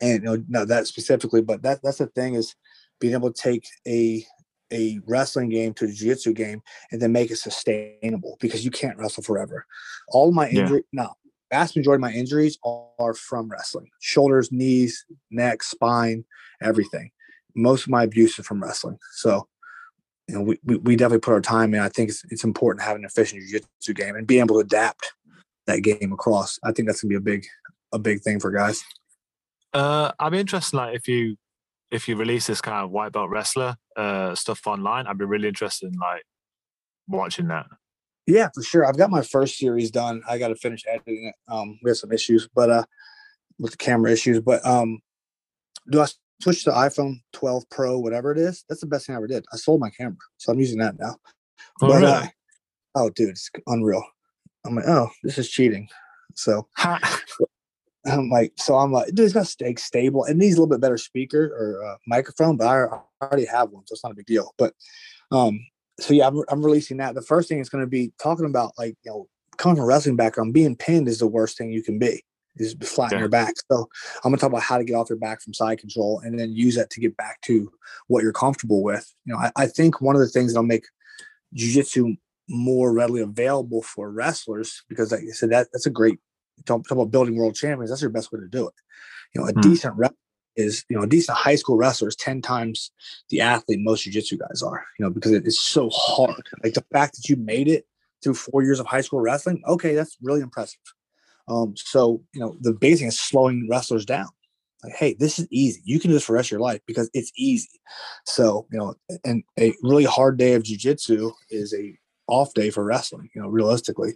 And 0.00 0.22
you 0.22 0.28
know, 0.28 0.44
not 0.48 0.68
that 0.68 0.86
specifically, 0.86 1.42
but 1.42 1.62
that 1.62 1.80
that's 1.82 1.98
the 1.98 2.06
thing 2.06 2.34
is 2.34 2.54
being 3.00 3.14
able 3.14 3.32
to 3.32 3.42
take 3.42 3.66
a 3.86 4.24
a 4.72 5.00
wrestling 5.06 5.50
game 5.50 5.72
to 5.74 5.84
a 5.84 5.88
jiu-jitsu 5.88 6.32
game 6.32 6.62
and 6.90 7.00
then 7.00 7.12
make 7.12 7.30
it 7.30 7.36
sustainable 7.36 8.36
because 8.40 8.64
you 8.64 8.70
can't 8.70 8.98
wrestle 8.98 9.22
forever. 9.22 9.66
All 10.08 10.28
of 10.28 10.34
my 10.34 10.48
Yeah. 10.48 10.62
injury, 10.62 10.84
no, 10.92 11.14
vast 11.54 11.76
majority 11.76 11.98
of 11.98 12.00
my 12.00 12.12
injuries 12.12 12.58
are 12.98 13.14
from 13.14 13.48
wrestling 13.48 13.88
shoulders 14.00 14.50
knees 14.50 15.04
neck 15.30 15.62
spine 15.62 16.24
everything 16.60 17.10
most 17.54 17.84
of 17.84 17.90
my 17.90 18.02
abuse 18.02 18.36
is 18.38 18.46
from 18.46 18.60
wrestling 18.62 18.98
so 19.12 19.46
you 20.28 20.34
know 20.34 20.40
we, 20.40 20.58
we, 20.64 20.76
we 20.76 20.96
definitely 20.96 21.20
put 21.20 21.32
our 21.32 21.40
time 21.40 21.74
in. 21.74 21.80
I 21.80 21.88
think 21.88 22.10
it's, 22.10 22.24
it's 22.30 22.44
important 22.44 22.80
to 22.80 22.86
have 22.86 22.96
an 22.96 23.04
efficient 23.04 23.42
jiu-jitsu 23.42 23.94
game 23.94 24.16
and 24.16 24.26
being 24.26 24.40
able 24.40 24.56
to 24.56 24.60
adapt 24.60 25.12
that 25.66 25.80
game 25.80 26.12
across. 26.12 26.58
I 26.62 26.72
think 26.72 26.88
that's 26.88 27.02
going 27.02 27.12
to 27.12 27.20
be 27.20 27.32
a 27.32 27.34
big 27.36 27.46
a 27.92 27.98
big 27.98 28.22
thing 28.22 28.40
for 28.40 28.50
guys. 28.50 28.82
Uh, 29.72 30.12
I'd 30.18 30.32
be 30.32 30.40
interested, 30.40 30.76
like 30.76 30.96
if 30.96 31.08
you 31.08 31.36
if 31.90 32.08
you 32.08 32.16
release 32.16 32.46
this 32.46 32.60
kind 32.60 32.84
of 32.84 32.90
white 32.90 33.12
belt 33.12 33.30
wrestler 33.30 33.76
uh 33.96 34.34
stuff 34.34 34.66
online, 34.66 35.06
I'd 35.06 35.18
be 35.18 35.24
really 35.24 35.48
interested 35.48 35.92
in 35.92 35.98
like 35.98 36.24
watching 37.08 37.48
that. 37.48 37.66
yeah 38.26 38.48
for 38.54 38.62
sure. 38.62 38.86
I've 38.86 38.96
got 38.96 39.10
my 39.10 39.22
first 39.22 39.58
series 39.58 39.90
done. 39.90 40.22
I 40.28 40.38
got 40.38 40.48
to 40.48 40.56
finish 40.56 40.82
editing 40.88 41.26
it. 41.26 41.52
Um 41.52 41.78
we 41.82 41.90
have 41.90 41.98
some 41.98 42.12
issues 42.12 42.48
but 42.54 42.70
uh 42.70 42.84
with 43.58 43.72
the 43.72 43.76
camera 43.76 44.10
issues 44.10 44.40
but 44.40 44.64
um 44.66 44.98
do 45.90 46.00
i 46.00 46.06
switch 46.40 46.64
to 46.64 46.70
iphone 46.70 47.16
12 47.32 47.68
pro 47.70 47.98
whatever 47.98 48.32
it 48.32 48.38
is 48.38 48.64
that's 48.68 48.80
the 48.80 48.86
best 48.86 49.06
thing 49.06 49.14
i 49.14 49.18
ever 49.18 49.26
did 49.26 49.44
i 49.52 49.56
sold 49.56 49.80
my 49.80 49.90
camera 49.90 50.16
so 50.36 50.52
i'm 50.52 50.58
using 50.60 50.78
that 50.78 50.98
now 50.98 51.14
Oh, 51.82 51.88
But, 51.88 51.94
really? 52.02 52.06
uh, 52.06 52.26
oh, 52.94 53.10
dude, 53.10 53.30
it's 53.30 53.50
unreal. 53.66 54.04
I'm 54.64 54.76
like, 54.76 54.86
oh, 54.86 55.10
this 55.22 55.38
is 55.38 55.50
cheating. 55.50 55.88
So 56.34 56.68
I'm 58.06 58.28
like, 58.30 58.52
so 58.56 58.76
I'm 58.76 58.92
like, 58.92 59.08
dude, 59.08 59.20
it's 59.20 59.34
got 59.34 59.40
to 59.40 59.50
stay 59.50 59.74
stable. 59.76 60.24
It 60.24 60.36
needs 60.36 60.54
a 60.56 60.60
little 60.60 60.68
bit 60.68 60.80
better 60.80 60.98
speaker 60.98 61.46
or 61.46 61.84
uh, 61.84 61.96
microphone, 62.06 62.56
but 62.56 62.66
I, 62.66 62.84
I 62.84 63.00
already 63.26 63.46
have 63.46 63.70
one, 63.70 63.86
so 63.86 63.92
it's 63.94 64.04
not 64.04 64.12
a 64.12 64.16
big 64.16 64.26
deal. 64.26 64.54
But 64.58 64.74
um, 65.32 65.58
so 66.00 66.14
yeah, 66.14 66.26
I'm, 66.26 66.42
I'm 66.48 66.64
releasing 66.64 66.98
that. 66.98 67.14
The 67.14 67.22
first 67.22 67.48
thing 67.48 67.58
is 67.60 67.68
going 67.68 67.82
to 67.82 67.88
be 67.90 68.12
talking 68.22 68.46
about 68.46 68.72
like, 68.78 68.96
you 69.04 69.10
know, 69.10 69.28
coming 69.56 69.76
from 69.76 69.84
a 69.84 69.86
wrestling 69.86 70.16
background, 70.16 70.52
being 70.54 70.76
pinned 70.76 71.08
is 71.08 71.18
the 71.18 71.26
worst 71.26 71.56
thing 71.58 71.72
you 71.72 71.82
can 71.82 71.98
be. 71.98 72.22
Is 72.56 72.76
flat 72.82 73.12
Yeah. 73.12 73.18
your 73.18 73.28
back. 73.28 73.54
So 73.70 73.88
I'm 74.22 74.30
gonna 74.30 74.36
talk 74.36 74.50
about 74.50 74.62
how 74.62 74.78
to 74.78 74.84
get 74.84 74.94
off 74.94 75.08
your 75.08 75.18
back 75.18 75.42
from 75.42 75.54
side 75.54 75.78
control 75.78 76.20
and 76.24 76.38
then 76.38 76.52
use 76.52 76.76
that 76.76 76.90
to 76.90 77.00
get 77.00 77.16
back 77.16 77.40
to 77.42 77.72
what 78.06 78.22
you're 78.22 78.32
comfortable 78.32 78.82
with. 78.82 79.12
You 79.24 79.32
know, 79.32 79.40
I, 79.40 79.50
I 79.56 79.66
think 79.66 80.00
one 80.00 80.14
of 80.14 80.20
the 80.20 80.28
things 80.28 80.52
that'll 80.52 80.64
make 80.64 80.84
jujitsu 81.56 82.16
more 82.48 82.92
readily 82.92 83.22
available 83.22 83.82
for 83.82 84.10
wrestlers 84.10 84.82
because 84.88 85.12
like 85.12 85.22
I 85.22 85.32
said 85.32 85.50
that 85.50 85.68
that's 85.72 85.86
a 85.86 85.90
great 85.90 86.18
talk, 86.66 86.86
talk 86.86 86.92
about 86.92 87.10
building 87.10 87.36
world 87.36 87.54
champions 87.54 87.90
that's 87.90 88.02
your 88.02 88.10
best 88.10 88.32
way 88.32 88.40
to 88.40 88.48
do 88.48 88.68
it 88.68 88.74
you 89.34 89.40
know 89.40 89.46
a 89.48 89.52
Hmm. 89.52 89.60
decent 89.62 89.96
rep 89.96 90.14
is 90.56 90.84
you 90.90 90.96
know 90.96 91.04
a 91.04 91.06
decent 91.06 91.38
high 91.38 91.54
school 91.54 91.76
wrestler 91.76 92.08
is 92.08 92.16
10 92.16 92.42
times 92.42 92.92
the 93.30 93.40
athlete 93.40 93.80
most 93.80 94.02
jiu-jitsu 94.02 94.36
guys 94.36 94.62
are 94.62 94.84
you 94.98 95.04
know 95.04 95.10
because 95.10 95.32
it 95.32 95.46
is 95.46 95.58
so 95.58 95.88
hard 95.90 96.42
like 96.62 96.74
the 96.74 96.84
fact 96.92 97.16
that 97.16 97.28
you 97.28 97.36
made 97.36 97.66
it 97.66 97.86
through 98.22 98.34
four 98.34 98.62
years 98.62 98.78
of 98.78 98.86
high 98.86 99.00
school 99.00 99.20
wrestling 99.20 99.62
okay 99.66 99.94
that's 99.94 100.18
really 100.22 100.42
impressive 100.42 100.80
um 101.48 101.74
so 101.76 102.22
you 102.34 102.40
know 102.40 102.56
the 102.60 102.72
big 102.72 102.98
thing 102.98 103.08
is 103.08 103.18
slowing 103.18 103.66
wrestlers 103.70 104.04
down. 104.06 104.28
Like 104.82 104.94
hey 104.94 105.14
this 105.18 105.38
is 105.38 105.46
easy. 105.50 105.80
You 105.84 105.98
can 106.00 106.10
do 106.10 106.14
this 106.14 106.24
for 106.24 106.32
the 106.32 106.36
rest 106.36 106.48
of 106.48 106.52
your 106.52 106.60
life 106.60 106.80
because 106.86 107.10
it's 107.14 107.32
easy. 107.36 107.80
So 108.26 108.66
you 108.72 108.78
know 108.78 108.94
and 109.24 109.42
a 109.58 109.74
really 109.82 110.04
hard 110.04 110.36
day 110.38 110.54
of 110.54 110.62
jiu-jitsu 110.64 111.32
is 111.50 111.74
a 111.74 111.96
off 112.26 112.54
day 112.54 112.70
for 112.70 112.82
wrestling 112.82 113.28
you 113.34 113.42
know 113.42 113.48
realistically 113.48 114.14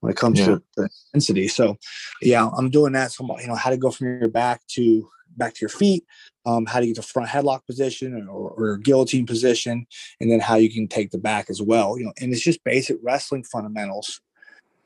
when 0.00 0.10
it 0.10 0.16
comes 0.16 0.38
Yeah. 0.38 0.46
to 0.46 0.62
the 0.76 0.88
intensity. 1.12 1.46
So 1.48 1.76
yeah 2.22 2.48
i'm 2.56 2.70
doing 2.70 2.92
that. 2.94 3.12
So 3.12 3.26
you 3.40 3.46
know 3.46 3.54
how 3.54 3.70
to 3.70 3.76
go 3.76 3.90
from 3.90 4.06
your 4.08 4.28
back 4.28 4.60
to 4.74 5.08
back 5.36 5.54
to 5.54 5.60
your 5.60 5.68
feet 5.70 6.04
um, 6.46 6.66
how 6.66 6.80
to 6.80 6.86
get 6.86 6.96
to 6.96 7.02
front 7.02 7.28
headlock 7.28 7.64
position 7.66 8.26
or, 8.28 8.50
or 8.50 8.76
guillotine 8.78 9.26
position 9.26 9.86
and 10.20 10.30
then 10.30 10.40
how 10.40 10.56
you 10.56 10.72
can 10.72 10.88
take 10.88 11.10
the 11.10 11.18
back 11.18 11.48
as 11.50 11.62
well 11.62 11.98
you 11.98 12.04
know 12.04 12.12
and 12.20 12.32
it's 12.32 12.42
just 12.42 12.62
basic 12.64 12.96
wrestling 13.02 13.44
fundamentals 13.44 14.20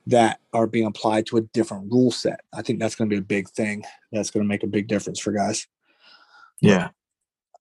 that 0.07 0.41
are 0.53 0.67
being 0.67 0.87
applied 0.87 1.27
to 1.27 1.37
a 1.37 1.43
different 1.53 1.91
rule 1.91 2.11
set 2.11 2.41
i 2.53 2.63
think 2.63 2.79
that's 2.79 2.95
going 2.95 3.09
to 3.09 3.15
be 3.15 3.19
a 3.19 3.23
big 3.23 3.49
thing 3.51 3.83
that's 4.13 4.31
going 4.31 4.43
to 4.43 4.49
make 4.49 4.63
a 4.63 4.67
big 4.69 4.87
difference 4.89 5.19
for 5.19 5.33
guys 5.33 5.67
yeah. 6.61 6.89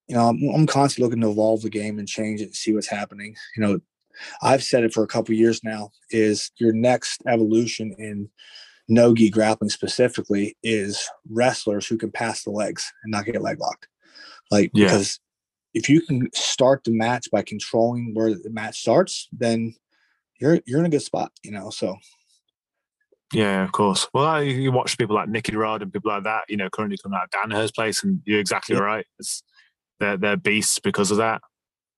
you 0.08 0.16
know, 0.16 0.30
I'm, 0.30 0.40
I'm 0.54 0.68
constantly 0.68 1.08
looking 1.08 1.22
to 1.22 1.32
evolve 1.32 1.62
the 1.62 1.70
game 1.70 2.00
and 2.00 2.08
change 2.08 2.42
it 2.42 2.46
and 2.46 2.56
see 2.56 2.74
what's 2.74 2.88
happening. 2.88 3.36
You 3.56 3.64
know, 3.64 3.80
I've 4.42 4.64
said 4.64 4.84
it 4.84 4.94
for 4.94 5.04
a 5.04 5.08
couple 5.08 5.34
years 5.36 5.64
now 5.64 5.92
is 6.10 6.52
your 6.58 6.74
next 6.74 7.22
evolution 7.28 7.96
in 7.98 8.30
no-gi 8.88 9.30
grappling 9.30 9.70
specifically 9.70 10.58
is 10.62 11.10
wrestlers 11.30 11.88
who 11.88 11.98
can 11.98 12.12
pass 12.12 12.44
the 12.44 12.52
legs 12.52 12.92
and 13.04 13.12
not 13.12 13.26
get 13.26 13.42
leg 13.42 13.60
locked. 13.60 13.88
Like, 14.52 14.72
Yeah. 14.74 14.86
because 14.86 15.20
if 15.74 15.90
you 15.90 16.02
can 16.02 16.30
start 16.34 16.84
the 16.84 16.92
match 16.92 17.30
by 17.32 17.42
controlling 17.42 18.14
where 18.14 18.34
the 18.34 18.50
match 18.52 18.80
starts, 18.80 19.28
then 19.32 19.74
you're, 20.40 20.60
you're 20.66 20.80
in 20.80 20.86
a 20.86 20.90
good 20.90 21.02
spot, 21.02 21.32
you 21.44 21.52
know? 21.52 21.70
So 21.72 21.96
Yeah, 23.32 23.64
of 23.64 23.72
course. 23.72 24.08
Well, 24.14 24.44
you 24.44 24.72
watch 24.72 24.98
people 24.98 25.16
like 25.16 25.30
Nicky 25.30 25.56
Rod 25.56 25.82
and 25.82 25.92
people 25.92 26.12
like 26.12 26.24
that, 26.24 26.44
you 26.50 26.58
know, 26.58 26.70
currently 26.70 26.98
coming 27.02 27.18
out 27.18 27.26
of 27.26 27.32
Danaher's 27.32 27.72
place, 27.72 28.04
and 28.04 28.22
you're 28.26 28.40
exactly 28.40 28.76
yeah. 28.76 28.82
right. 28.82 29.06
It's 29.20 29.44
they're 30.00 30.18
they're 30.18 30.38
beasts 30.38 30.80
because 30.80 31.12
of 31.12 31.18
that. 31.18 31.42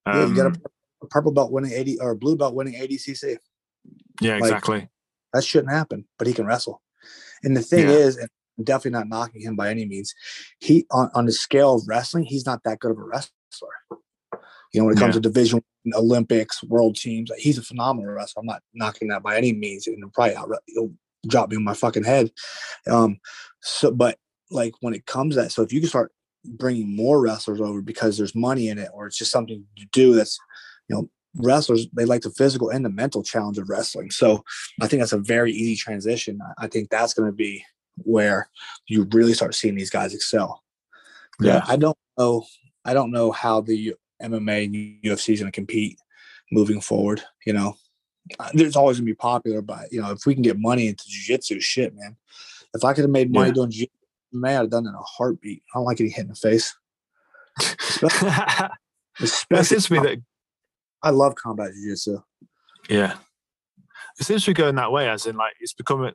Um, 0.05 0.15
yeah, 0.15 0.27
you 0.27 0.35
got 0.35 0.45
a, 0.45 0.49
um, 0.49 1.09
purple 1.09 1.31
belt 1.31 1.51
winning 1.51 1.71
eighty 1.71 1.99
or 1.99 2.11
a 2.11 2.15
blue 2.15 2.37
belt 2.37 2.55
winning 2.55 2.75
ADCC. 2.75 3.37
Yeah, 4.21 4.37
exactly. 4.37 4.79
Like, 4.79 4.89
that 5.33 5.43
shouldn't 5.43 5.73
happen, 5.73 6.05
but 6.17 6.27
he 6.27 6.33
can 6.33 6.45
wrestle. 6.45 6.81
And 7.43 7.55
the 7.55 7.61
thing 7.61 7.87
yeah. 7.87 7.95
is, 7.95 8.17
and 8.17 8.29
I'm 8.57 8.63
definitely 8.63 8.97
not 8.97 9.09
knocking 9.09 9.41
him 9.41 9.55
by 9.55 9.69
any 9.69 9.85
means. 9.85 10.13
He 10.59 10.85
on, 10.91 11.09
on 11.13 11.25
the 11.25 11.31
scale 11.33 11.75
of 11.75 11.87
wrestling, 11.87 12.23
he's 12.23 12.45
not 12.45 12.63
that 12.63 12.79
good 12.79 12.91
of 12.91 12.97
a 12.97 13.03
wrestler. 13.03 13.31
You 14.73 14.81
know, 14.81 14.85
when 14.85 14.95
it 14.95 14.99
comes 14.99 15.15
yeah. 15.15 15.21
to 15.21 15.29
division 15.29 15.63
Olympics, 15.93 16.63
world 16.63 16.95
teams, 16.95 17.31
he's 17.37 17.57
a 17.57 17.61
phenomenal 17.61 18.11
wrestler. 18.11 18.41
I'm 18.41 18.47
not 18.47 18.61
knocking 18.73 19.09
that 19.09 19.23
by 19.23 19.37
any 19.37 19.53
means, 19.53 19.87
and 19.87 20.11
probably 20.13 20.35
out, 20.35 20.49
he'll 20.67 20.91
drop 21.27 21.49
me 21.49 21.57
on 21.57 21.63
my 21.63 21.73
fucking 21.73 22.03
head. 22.03 22.31
Um, 22.87 23.19
so, 23.61 23.91
but 23.91 24.17
like 24.51 24.73
when 24.81 24.93
it 24.93 25.05
comes 25.05 25.35
to 25.35 25.41
that, 25.41 25.51
so 25.51 25.61
if 25.61 25.73
you 25.73 25.79
can 25.79 25.89
start 25.89 26.11
bringing 26.43 26.95
more 26.95 27.21
wrestlers 27.21 27.61
over 27.61 27.81
because 27.81 28.17
there's 28.17 28.35
money 28.35 28.69
in 28.69 28.77
it, 28.77 28.89
or 28.93 29.07
it's 29.07 29.17
just 29.17 29.31
something 29.31 29.63
to 29.77 29.85
do 29.91 30.13
that's, 30.13 30.37
you 30.87 30.95
know, 30.95 31.09
wrestlers 31.37 31.87
they 31.93 32.05
like 32.05 32.21
the 32.21 32.29
physical 32.29 32.69
and 32.69 32.85
the 32.85 32.89
mental 32.89 33.23
challenge 33.23 33.57
of 33.57 33.69
wrestling. 33.69 34.11
So 34.11 34.43
I 34.81 34.87
think 34.87 35.01
that's 35.01 35.13
a 35.13 35.17
very 35.17 35.51
easy 35.51 35.75
transition. 35.75 36.39
I 36.57 36.67
think 36.67 36.89
that's 36.89 37.13
going 37.13 37.27
to 37.27 37.35
be 37.35 37.63
where 37.97 38.49
you 38.87 39.07
really 39.11 39.33
start 39.33 39.55
seeing 39.55 39.75
these 39.75 39.89
guys 39.89 40.13
excel. 40.13 40.63
Yeah, 41.39 41.63
I 41.67 41.75
don't 41.75 41.97
know. 42.17 42.45
I 42.85 42.93
don't 42.93 43.11
know 43.11 43.31
how 43.31 43.61
the 43.61 43.95
MMA 44.21 44.65
and 44.65 45.03
UFC 45.03 45.33
is 45.33 45.39
going 45.41 45.51
to 45.51 45.55
compete 45.55 45.99
moving 46.51 46.79
forward. 46.79 47.21
You 47.45 47.53
know, 47.53 47.75
there's 48.53 48.75
always 48.75 48.97
going 48.97 49.05
to 49.05 49.11
be 49.11 49.15
popular, 49.15 49.61
but 49.61 49.91
you 49.91 50.01
know, 50.01 50.11
if 50.11 50.25
we 50.25 50.33
can 50.33 50.43
get 50.43 50.59
money 50.59 50.87
into 50.87 51.03
jiu-jitsu, 51.07 51.59
shit, 51.59 51.95
man. 51.95 52.17
If 52.73 52.83
I 52.83 52.93
could 52.93 53.03
have 53.03 53.11
made 53.11 53.31
money 53.31 53.49
yeah. 53.49 53.53
doing 53.53 53.71
jiu-jitsu, 53.71 53.93
man, 54.33 54.55
I'd 54.55 54.61
have 54.61 54.69
done 54.69 54.85
it 54.85 54.89
in 54.89 54.95
a 54.95 55.01
heartbeat. 55.01 55.63
I 55.73 55.77
don't 55.77 55.85
like 55.85 55.97
getting 55.97 56.11
hit 56.11 56.23
in 56.23 56.29
the 56.29 56.35
face. 56.35 56.75
Especially, 57.59 58.29
especially 59.19 59.63
seems 59.65 59.85
to 59.85 59.89
be 59.91 59.99
that 59.99 60.21
I 61.03 61.11
love 61.11 61.35
combat 61.35 61.71
jiu-jitsu. 61.73 62.21
Yeah, 62.89 63.15
it 64.19 64.23
seems 64.23 64.43
to 64.45 64.51
be 64.51 64.55
going 64.55 64.75
that 64.75 64.91
way, 64.91 65.09
as 65.09 65.25
in 65.25 65.35
like 65.35 65.53
it's 65.59 65.73
becoming. 65.73 66.13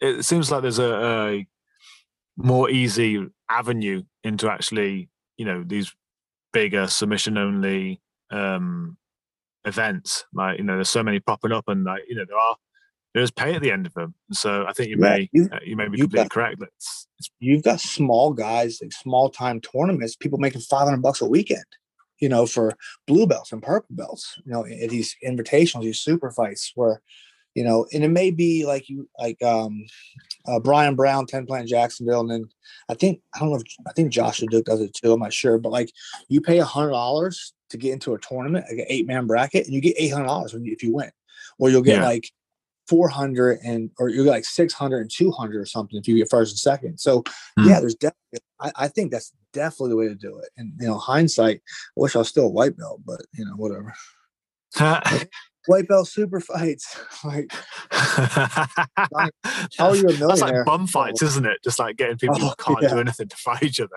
It 0.00 0.24
seems 0.24 0.50
like 0.50 0.62
there's 0.62 0.80
a, 0.80 0.94
a 0.94 1.46
more 2.36 2.68
easy 2.68 3.24
avenue 3.48 4.02
into 4.24 4.50
actually, 4.50 5.08
you 5.36 5.44
know, 5.44 5.62
these 5.64 5.94
bigger 6.52 6.86
submission 6.88 7.38
only 7.38 8.00
um, 8.30 8.96
events. 9.64 10.24
Like 10.32 10.58
you 10.58 10.64
know, 10.64 10.74
there's 10.74 10.90
so 10.90 11.02
many 11.02 11.20
popping 11.20 11.52
up, 11.52 11.64
and 11.68 11.84
like 11.84 12.02
you 12.08 12.16
know, 12.16 12.24
there 12.26 12.38
are 12.38 12.56
there's 13.14 13.30
pay 13.30 13.54
at 13.54 13.62
the 13.62 13.70
end 13.70 13.86
of 13.86 13.94
them. 13.94 14.14
So 14.32 14.64
I 14.66 14.72
think 14.72 14.88
you 14.88 14.96
may 14.96 15.28
you, 15.32 15.48
uh, 15.52 15.58
you 15.64 15.76
may 15.76 15.88
be 15.88 15.98
completely 15.98 16.24
got, 16.24 16.30
correct. 16.30 16.62
It's, 16.62 17.06
it's, 17.18 17.30
you've 17.40 17.62
got 17.62 17.80
small 17.80 18.32
guys, 18.32 18.78
like 18.80 18.92
small 18.92 19.28
time 19.30 19.60
tournaments, 19.60 20.16
people 20.16 20.38
making 20.38 20.62
500 20.62 21.02
bucks 21.02 21.20
a 21.20 21.26
weekend. 21.26 21.64
You 22.20 22.28
know, 22.28 22.46
for 22.46 22.72
blue 23.08 23.26
belts 23.26 23.50
and 23.50 23.60
purple 23.60 23.96
belts. 23.96 24.38
You 24.44 24.52
know, 24.52 24.64
at 24.64 24.90
these 24.90 25.16
invitations, 25.24 25.84
these 25.84 25.98
super 25.98 26.30
fights 26.30 26.70
where 26.76 27.02
you 27.54 27.64
know, 27.64 27.86
and 27.92 28.02
it 28.02 28.08
may 28.08 28.30
be 28.30 28.64
like 28.64 28.88
you 28.88 29.08
like 29.18 29.42
um 29.42 29.84
uh, 30.46 30.58
Brian 30.58 30.94
Brown, 30.94 31.26
10th 31.26 31.48
Planet 31.48 31.68
Jacksonville, 31.68 32.20
and 32.20 32.30
then 32.30 32.44
I 32.88 32.94
think 32.94 33.20
I 33.34 33.40
don't 33.40 33.50
know 33.50 33.56
if 33.56 33.62
I 33.86 33.92
think 33.92 34.12
Joshua 34.12 34.48
Duke 34.48 34.66
does 34.66 34.80
it 34.80 34.94
too. 34.94 35.12
I'm 35.12 35.20
not 35.20 35.32
sure, 35.32 35.58
but 35.58 35.72
like 35.72 35.92
you 36.28 36.40
pay 36.40 36.58
a 36.58 36.64
hundred 36.64 36.90
dollars 36.90 37.52
to 37.72 37.76
get 37.76 37.92
into 37.92 38.14
a 38.14 38.18
tournament, 38.18 38.64
like 38.70 38.78
an 38.78 38.86
eight 38.88 39.06
man 39.06 39.26
bracket, 39.26 39.66
and 39.66 39.74
you 39.74 39.80
get 39.80 39.96
eight 39.98 40.12
hundred 40.12 40.26
dollars 40.26 40.54
if 40.54 40.82
you 40.82 40.94
win, 40.94 41.10
or 41.58 41.70
you'll 41.70 41.82
get 41.82 42.00
yeah. 42.00 42.06
like 42.06 42.30
400 42.88 43.60
and 43.64 43.90
or 43.98 44.08
you 44.08 44.24
get 44.24 44.30
like 44.30 44.44
600 44.44 45.00
and 45.00 45.10
200 45.10 45.60
or 45.60 45.66
something 45.66 45.98
if 45.98 46.08
you 46.08 46.16
get 46.16 46.30
first 46.30 46.52
and 46.52 46.58
second. 46.58 46.98
So 46.98 47.22
mm-hmm. 47.22 47.68
yeah, 47.68 47.80
there's 47.80 47.94
definitely 47.94 48.40
I, 48.60 48.72
I, 48.76 48.88
think 48.88 49.12
that's 49.12 49.32
definitely 49.52 49.90
the 49.90 49.96
way 49.96 50.08
to 50.08 50.14
do 50.14 50.38
it. 50.38 50.48
And 50.56 50.72
you 50.80 50.86
know, 50.86 50.98
hindsight, 50.98 51.62
I 51.96 52.00
wish 52.00 52.16
I 52.16 52.20
was 52.20 52.28
still 52.28 52.46
a 52.46 52.50
white 52.50 52.76
belt, 52.76 53.00
but 53.04 53.20
you 53.32 53.44
know, 53.44 53.52
whatever. 53.56 53.94
white 55.66 55.88
belt 55.88 56.08
super 56.08 56.40
fights. 56.40 56.98
like, 57.24 57.52
how 57.92 59.88
are 59.88 59.96
you 59.96 60.02
a 60.02 60.12
millionaire? 60.12 60.28
That's 60.28 60.40
like 60.40 60.64
bum 60.64 60.86
fights, 60.86 61.22
isn't 61.22 61.46
it? 61.46 61.58
Just 61.62 61.78
like 61.78 61.96
getting 61.96 62.18
people 62.18 62.38
oh, 62.40 62.48
who 62.48 62.54
can't 62.58 62.82
yeah. 62.82 62.88
do 62.88 63.00
anything 63.00 63.28
to 63.28 63.36
fight 63.36 63.62
each 63.62 63.80
other. 63.80 63.90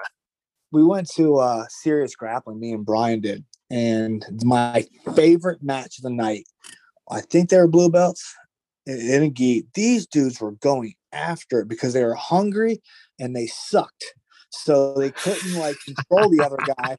We 0.71 0.83
went 0.83 1.09
to 1.15 1.37
uh, 1.37 1.65
serious 1.69 2.15
grappling. 2.15 2.59
Me 2.59 2.73
and 2.73 2.85
Brian 2.85 3.21
did, 3.21 3.45
and 3.69 4.25
my 4.43 4.85
favorite 5.15 5.63
match 5.63 5.97
of 5.97 6.03
the 6.03 6.09
night. 6.09 6.45
I 7.09 7.21
think 7.21 7.49
they 7.49 7.57
were 7.57 7.67
blue 7.67 7.89
belts 7.89 8.35
in 8.85 9.23
a 9.23 9.29
gi. 9.29 9.65
These 9.73 10.07
dudes 10.07 10.39
were 10.39 10.53
going 10.53 10.95
after 11.11 11.61
it 11.61 11.67
because 11.67 11.93
they 11.93 12.03
were 12.03 12.15
hungry 12.15 12.81
and 13.19 13.35
they 13.35 13.47
sucked. 13.47 14.05
So 14.49 14.95
they 14.95 15.11
couldn't 15.11 15.55
like 15.55 15.75
control 15.85 16.29
the 16.29 16.43
other 16.43 16.57
guy 16.77 16.97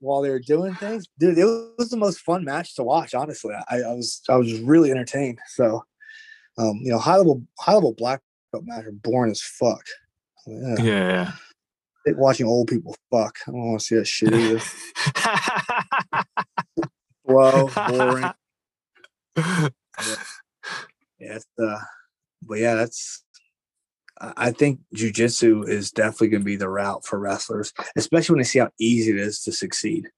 while 0.00 0.22
they 0.22 0.30
were 0.30 0.40
doing 0.40 0.74
things. 0.74 1.06
Dude, 1.18 1.38
it 1.38 1.44
was 1.78 1.90
the 1.90 1.96
most 1.96 2.20
fun 2.20 2.44
match 2.44 2.74
to 2.76 2.82
watch. 2.82 3.14
Honestly, 3.14 3.54
I, 3.68 3.76
I 3.76 3.94
was 3.94 4.22
I 4.28 4.36
was 4.36 4.60
really 4.60 4.90
entertained. 4.90 5.38
So, 5.48 5.84
um, 6.58 6.80
you 6.82 6.90
know, 6.90 6.98
high 6.98 7.16
level 7.16 7.42
high 7.58 7.74
level 7.74 7.94
black 7.96 8.20
belt 8.52 8.64
match 8.66 8.86
are 8.86 8.92
boring 8.92 9.30
as 9.30 9.42
fuck. 9.42 9.84
Yeah. 10.46 10.82
yeah. 10.82 11.32
Watching 12.06 12.46
old 12.46 12.68
people 12.68 12.96
fuck. 13.10 13.36
I 13.46 13.50
don't 13.50 13.68
want 13.68 13.80
to 13.80 13.86
see 13.86 13.96
that 13.96 14.06
shit 14.06 14.32
either. 14.32 14.60
Whoa, 17.22 17.68
boring. 17.88 18.32
yeah, 19.36 19.68
yeah 21.18 21.36
it's, 21.36 21.46
uh, 21.62 21.78
but 22.42 22.58
yeah, 22.58 22.74
that's 22.74 23.22
I 24.20 24.50
think 24.50 24.80
jujitsu 24.94 25.66
is 25.66 25.90
definitely 25.90 26.28
going 26.28 26.42
to 26.42 26.46
be 26.46 26.56
the 26.56 26.68
route 26.68 27.06
for 27.06 27.18
wrestlers, 27.18 27.72
especially 27.96 28.34
when 28.34 28.40
they 28.40 28.44
see 28.44 28.58
how 28.58 28.70
easy 28.78 29.12
it 29.12 29.16
is 29.16 29.40
to 29.42 29.52
succeed. 29.52 30.10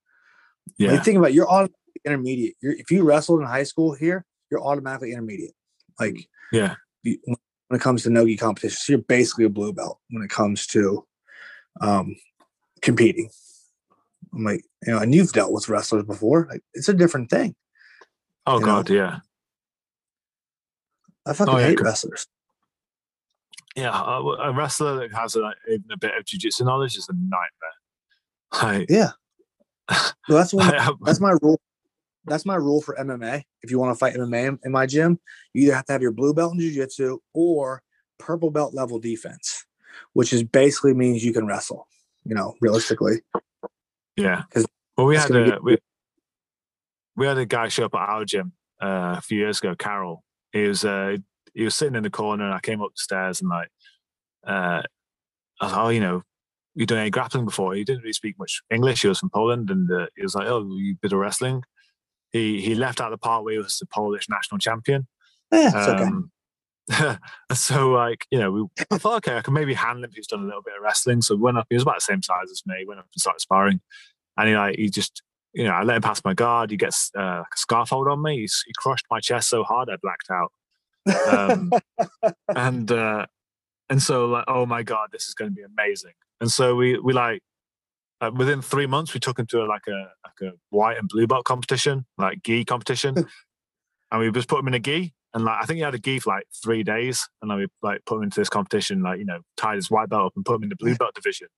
Yeah. 0.77 0.93
Like, 0.93 1.05
think 1.05 1.19
about 1.19 1.31
it, 1.31 1.35
you're 1.35 1.49
automatically 1.49 2.01
intermediate. 2.05 2.57
You're, 2.61 2.73
if 2.73 2.91
you 2.91 3.05
wrestled 3.05 3.41
in 3.41 3.47
high 3.47 3.63
school 3.63 3.95
here, 3.95 4.25
you're 4.51 4.63
automatically 4.63 5.13
intermediate. 5.13 5.55
Like, 6.01 6.29
yeah, 6.51 6.75
you, 7.03 7.19
when 7.27 7.37
it 7.73 7.81
comes 7.81 8.03
to 8.03 8.11
nogi 8.11 8.37
competition, 8.37 8.77
so 8.77 8.93
you're 8.93 9.03
basically 9.03 9.45
a 9.45 9.51
blue 9.51 9.73
belt 9.73 10.01
when 10.11 10.23
it 10.23 10.31
comes 10.31 10.67
to 10.69 11.07
um, 11.81 12.17
competing. 12.81 13.31
I'm 14.35 14.45
like, 14.45 14.65
you 14.87 14.93
know, 14.93 14.99
and 14.99 15.15
you've 15.15 15.33
dealt 15.33 15.53
with 15.53 15.69
wrestlers 15.69 16.05
before. 16.05 16.49
Like, 16.51 16.63
it's 16.75 16.89
a 16.89 16.95
different 16.95 17.31
thing. 17.31 17.55
Oh 18.47 18.61
God, 18.61 18.89
know? 18.89 18.97
yeah. 18.97 19.19
I 21.27 21.33
fucking 21.35 21.55
oh, 21.55 21.59
yeah, 21.59 21.67
hate 21.67 21.81
wrestlers 21.81 22.27
yeah, 23.77 23.91
a, 23.91 24.21
a 24.21 24.53
wrestler 24.53 24.97
that 24.97 25.15
has 25.15 25.37
a, 25.37 25.53
even 25.69 25.85
a 25.93 25.97
bit 25.97 26.17
of 26.17 26.25
jiu-jitsu 26.25 26.65
knowledge 26.65 26.97
is 26.97 27.09
a 27.09 27.15
nightmare. 27.15 28.81
Like, 28.81 28.91
yeah, 28.91 29.11
well, 30.29 30.39
that's 30.39 30.53
one, 30.53 30.75
that's 31.03 31.21
my 31.21 31.35
rule. 31.43 31.61
That's 32.25 32.47
my 32.47 32.55
rule 32.55 32.81
for 32.81 32.95
MMA. 32.97 33.43
If 33.63 33.71
you 33.71 33.81
want 33.81 33.95
to 33.95 33.99
fight 33.99 34.15
MMA 34.15 34.59
in 34.65 34.71
my 34.71 34.87
gym, 34.87 35.19
you 35.55 35.65
either 35.65 35.75
have 35.75 35.87
to 35.87 35.93
have 35.93 36.03
your 36.03 36.13
blue 36.13 36.33
belt 36.33 36.53
in 36.53 36.61
jiu-jitsu 36.61 37.19
or 37.35 37.83
purple 38.19 38.51
belt 38.51 38.75
level 38.75 39.01
defense, 39.01 39.65
which 40.13 40.33
is 40.33 40.43
basically 40.43 40.95
means 40.95 41.25
you 41.25 41.33
can 41.33 41.47
wrestle. 41.47 41.87
You 42.25 42.35
know, 42.35 42.55
realistically. 42.61 43.23
Yeah. 44.17 44.43
Because 44.49 44.67
well, 44.97 45.07
we 45.07 45.17
had 45.17 45.31
a 45.31 45.59
we, 45.63 45.79
we 47.17 47.27
had 47.27 47.39
a 47.39 47.47
guy 47.47 47.69
show 47.69 47.87
up 47.87 47.95
at 47.95 48.09
our 48.09 48.25
gym 48.25 48.53
uh, 48.81 49.17
a 49.19 49.21
few 49.21 49.39
years 49.39 49.59
ago. 49.59 49.75
Carol. 49.75 50.23
He 50.53 50.63
was 50.69 50.85
uh, 50.85 51.17
he 51.55 51.65
was 51.65 51.75
sitting 51.75 51.97
in 51.97 52.03
the 52.03 52.11
corner 52.11 52.45
and 52.45 52.55
I 52.55 52.61
came 52.61 52.83
up 52.83 52.91
the 52.95 53.03
stairs 53.03 53.41
and 53.41 53.51
like 53.51 53.69
uh 54.47 54.83
I 55.61 55.65
was, 55.65 55.73
oh, 55.75 55.89
you 55.91 56.01
know, 56.01 56.23
you 56.75 56.87
done 56.87 56.99
any 56.99 57.11
grappling 57.11 57.45
before? 57.45 57.75
He 57.75 57.85
didn't 57.85 58.03
really 58.03 58.13
speak 58.13 58.39
much 58.39 58.63
English. 58.71 59.03
He 59.03 59.09
was 59.09 59.19
from 59.19 59.31
Poland 59.31 59.71
and 59.71 59.91
uh, 59.91 60.07
he 60.17 60.23
was 60.23 60.35
like, 60.35 60.49
oh, 60.49 60.67
you 60.77 60.97
bit 61.01 61.13
of 61.13 61.19
wrestling. 61.19 61.63
He 62.31 62.61
he 62.61 62.75
left 62.75 63.01
out 63.01 63.11
the 63.11 63.19
part 63.19 63.45
where 63.45 63.53
he 63.53 63.59
was 63.59 63.79
the 63.79 63.87
Polish 63.87 64.29
national 64.29 64.59
champion. 64.59 65.07
Yeah, 65.53 65.73
um, 65.75 66.01
okay. 66.01 66.11
so 67.53 67.91
like 67.91 68.27
you 68.31 68.39
know, 68.39 68.51
we, 68.51 68.65
I 68.91 68.99
thought 68.99 69.17
okay, 69.17 69.37
I 69.37 69.43
can 69.43 69.55
maybe 69.55 69.75
handle 69.75 70.05
him. 70.05 70.11
He's 70.15 70.27
done 70.27 70.41
a 70.41 70.47
little 70.47 70.63
bit 70.63 70.75
of 70.77 70.83
wrestling, 70.83 71.23
so 71.23 71.35
we 71.35 71.43
went 71.43 71.59
up. 71.59 71.67
He 71.71 71.77
was 71.77 71.83
about 71.83 71.97
the 71.97 72.01
same 72.01 72.23
size 72.23 72.51
as 72.51 72.63
me. 72.67 72.85
Went 72.87 73.01
up 73.01 73.07
and 73.13 73.21
started 73.21 73.41
sparring, 73.41 73.81
and 74.37 74.49
he 74.49 74.57
like 74.57 74.77
he 74.77 74.91
just 74.91 75.23
you 75.53 75.65
know 75.65 75.71
I 75.71 75.83
let 75.83 75.97
him 75.97 76.03
pass 76.03 76.23
my 76.25 76.35
guard. 76.35 76.71
He 76.71 76.77
gets 76.77 77.11
uh, 77.17 77.39
like 77.39 77.55
a 77.55 77.59
scarf 77.59 77.91
hold 77.91 78.09
on 78.09 78.23
me. 78.23 78.39
He, 78.39 78.49
he 78.67 78.73
crushed 78.77 79.07
my 79.11 79.21
chest 79.21 79.49
so 79.49 79.63
hard 79.63 79.89
I 79.91 79.97
blacked 80.03 80.31
out 80.31 80.53
um, 81.07 81.73
and 82.57 82.91
uh, 82.91 83.27
and 83.89 84.03
so 84.03 84.27
like 84.27 84.45
oh 84.49 84.67
my 84.67 84.83
god 84.83 85.09
this 85.13 85.29
is 85.29 85.35
going 85.35 85.51
to 85.51 85.55
be 85.55 85.63
amazing 85.63 86.13
and 86.41 86.51
so 86.51 86.75
we 86.75 86.99
we 86.99 87.13
like 87.13 87.43
uh, 88.21 88.31
within 88.35 88.63
three 88.63 88.87
months 88.87 89.15
we 89.15 89.21
took 89.21 89.39
him 89.39 89.47
to 89.47 89.63
a, 89.63 89.67
like 89.67 89.87
a 89.89 90.09
like 90.25 90.53
a 90.53 90.57
white 90.71 90.99
and 90.99 91.09
blue 91.09 91.27
belt 91.27 91.45
competition 91.45 92.07
like 92.19 92.43
gi 92.43 92.65
competition 92.65 93.15
and 94.11 94.21
we 94.21 94.31
just 94.31 94.49
put 94.49 94.61
him 94.61 94.69
in 94.69 94.75
a 94.75 94.79
gi 94.79 95.13
and 95.35 95.45
like 95.45 95.59
I 95.63 95.67
think 95.67 95.77
he 95.77 95.83
had 95.83 95.95
a 95.95 95.99
gi 95.99 96.21
for 96.21 96.31
like 96.31 96.47
three 96.63 96.83
days 96.83 97.29
and 97.41 97.51
then 97.51 97.59
we 97.59 97.67
like 97.83 98.05
put 98.05 98.17
him 98.17 98.25
into 98.25 98.41
this 98.41 98.49
competition 98.49 99.03
like 99.03 99.19
you 99.19 99.25
know 99.25 99.41
tied 99.57 99.77
his 99.77 99.91
white 99.91 100.09
belt 100.09 100.27
up 100.27 100.33
and 100.37 100.45
put 100.45 100.57
him 100.57 100.65
in 100.65 100.69
the 100.69 100.77
blue 100.77 100.95
belt 100.95 101.15
division 101.15 101.49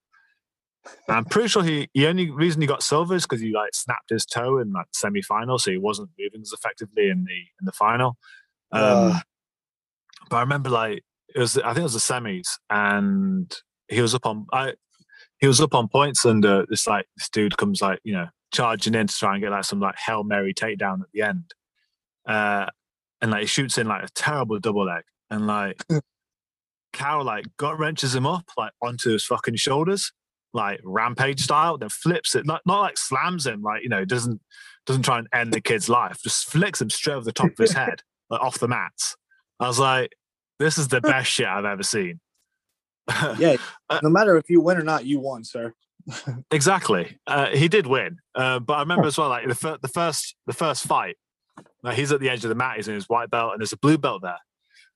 and 1.07 1.17
I'm 1.17 1.25
pretty 1.25 1.49
sure 1.49 1.63
he 1.63 1.89
the 1.93 2.07
only 2.07 2.29
reason 2.29 2.61
he 2.61 2.67
got 2.67 2.83
silver 2.83 3.15
is 3.15 3.23
because 3.23 3.41
he 3.41 3.51
like 3.51 3.73
snapped 3.73 4.09
his 4.09 4.25
toe 4.25 4.59
in 4.59 4.71
like 4.71 4.87
semi 4.93 5.21
final, 5.21 5.57
so 5.57 5.71
he 5.71 5.77
wasn't 5.77 6.09
moving 6.19 6.41
as 6.41 6.53
effectively 6.53 7.09
in 7.09 7.23
the 7.25 7.33
in 7.33 7.65
the 7.65 7.71
final. 7.71 8.17
Um, 8.71 8.81
uh. 8.83 9.19
But 10.29 10.37
I 10.37 10.41
remember 10.41 10.69
like 10.69 11.03
it 11.33 11.39
was 11.39 11.57
I 11.57 11.73
think 11.73 11.79
it 11.79 11.83
was 11.83 11.93
the 11.93 11.99
semis, 11.99 12.47
and 12.69 13.53
he 13.87 14.01
was 14.01 14.15
up 14.15 14.25
on 14.25 14.45
I 14.53 14.73
he 15.39 15.47
was 15.47 15.61
up 15.61 15.75
on 15.75 15.87
points, 15.87 16.25
and 16.25 16.45
uh, 16.45 16.65
this 16.69 16.87
like 16.87 17.05
this 17.17 17.29
dude 17.29 17.57
comes 17.57 17.81
like 17.81 17.99
you 18.03 18.13
know 18.13 18.27
charging 18.53 18.95
in 18.95 19.07
to 19.07 19.13
try 19.13 19.33
and 19.33 19.43
get 19.43 19.51
like 19.51 19.65
some 19.65 19.79
like 19.79 19.95
hail 19.97 20.23
mary 20.23 20.53
takedown 20.53 21.01
at 21.01 21.11
the 21.13 21.21
end, 21.21 21.53
uh, 22.27 22.67
and 23.25 23.31
like 23.31 23.41
he 23.41 23.47
shoots 23.47 23.79
in 23.79 23.87
like 23.87 24.03
a 24.03 24.09
terrible 24.13 24.59
double 24.59 24.85
leg, 24.85 25.03
and 25.31 25.47
like 25.47 25.83
Carroll 26.93 27.25
like 27.25 27.45
gut 27.57 27.79
wrenches 27.79 28.13
him 28.13 28.27
up 28.27 28.45
like 28.55 28.71
onto 28.83 29.13
his 29.13 29.25
fucking 29.25 29.55
shoulders, 29.55 30.11
like 30.53 30.79
rampage 30.83 31.41
style, 31.41 31.75
then 31.75 31.89
flips 31.89 32.35
it, 32.35 32.45
not 32.45 32.61
not 32.67 32.81
like 32.81 32.99
slams 32.99 33.47
him, 33.47 33.63
like 33.63 33.81
you 33.81 33.89
know 33.89 34.05
doesn't 34.05 34.39
doesn't 34.85 35.01
try 35.01 35.17
and 35.17 35.27
end 35.33 35.51
the 35.51 35.59
kid's 35.59 35.89
life, 35.89 36.19
just 36.21 36.47
flicks 36.47 36.79
him 36.79 36.91
straight 36.91 37.15
over 37.15 37.25
the 37.25 37.31
top 37.31 37.49
of 37.49 37.57
his 37.57 37.71
head, 37.73 38.01
like 38.29 38.41
off 38.41 38.59
the 38.59 38.67
mats. 38.67 39.15
I 39.59 39.65
was 39.65 39.79
like, 39.79 40.11
this 40.59 40.77
is 40.77 40.89
the 40.89 41.01
best 41.01 41.31
shit 41.31 41.47
I've 41.47 41.65
ever 41.65 41.81
seen. 41.81 42.19
Yeah, 43.39 43.57
no 44.03 44.09
matter 44.11 44.37
if 44.37 44.51
you 44.51 44.61
win 44.61 44.77
or 44.77 44.83
not, 44.83 45.03
you 45.03 45.19
won, 45.19 45.43
sir. 45.43 45.73
exactly. 46.51 47.17
Uh, 47.25 47.47
he 47.47 47.69
did 47.69 47.87
win, 47.87 48.19
uh, 48.35 48.59
but 48.59 48.73
I 48.73 48.79
remember 48.81 49.07
as 49.07 49.17
well, 49.17 49.29
like 49.29 49.47
the, 49.47 49.55
fir- 49.55 49.79
the 49.81 49.87
first 49.87 50.35
the 50.45 50.53
first 50.53 50.83
fight, 50.85 51.17
like 51.85 51.97
he's 51.97 52.11
at 52.11 52.19
the 52.19 52.29
edge 52.29 52.43
of 52.43 52.49
the 52.49 52.55
mat, 52.55 52.77
he's 52.77 52.87
in 52.87 52.95
his 52.95 53.07
white 53.07 53.29
belt, 53.29 53.53
and 53.53 53.61
there's 53.61 53.73
a 53.73 53.77
blue 53.77 53.97
belt 53.97 54.21
there, 54.21 54.39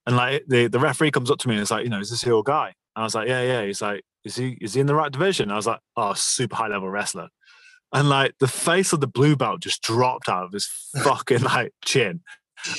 and 0.06 0.18
like 0.18 0.44
the, 0.48 0.68
the 0.68 0.80
referee 0.80 1.12
comes 1.12 1.30
up 1.30 1.38
to 1.40 1.48
me 1.48 1.56
and 1.56 1.62
it's 1.62 1.72
like, 1.72 1.84
you 1.84 1.90
know, 1.90 2.00
is 2.00 2.10
this 2.10 2.26
your 2.26 2.44
guy? 2.44 2.74
And 2.96 3.02
I 3.02 3.04
was 3.04 3.16
like, 3.16 3.28
yeah, 3.28 3.44
yeah. 3.44 3.66
He's 3.66 3.82
like, 3.82 4.04
is 4.24 4.36
he 4.36 4.58
is 4.60 4.74
he 4.74 4.82
in 4.82 4.88
the 4.88 4.96
right 4.96 5.12
division? 5.12 5.52
I 5.52 5.56
was 5.56 5.68
like, 5.68 5.80
oh, 5.96 6.14
super 6.14 6.56
high 6.56 6.68
level 6.68 6.90
wrestler, 6.90 7.30
and 7.94 8.10
like 8.10 8.34
the 8.40 8.48
face 8.48 8.92
of 8.92 9.02
the 9.02 9.08
blue 9.08 9.36
belt 9.36 9.62
just 9.62 9.84
dropped 9.84 10.28
out 10.28 10.46
of 10.46 10.52
his 10.52 10.66
fucking 11.04 11.42
like 11.42 11.74
chin, 11.86 12.22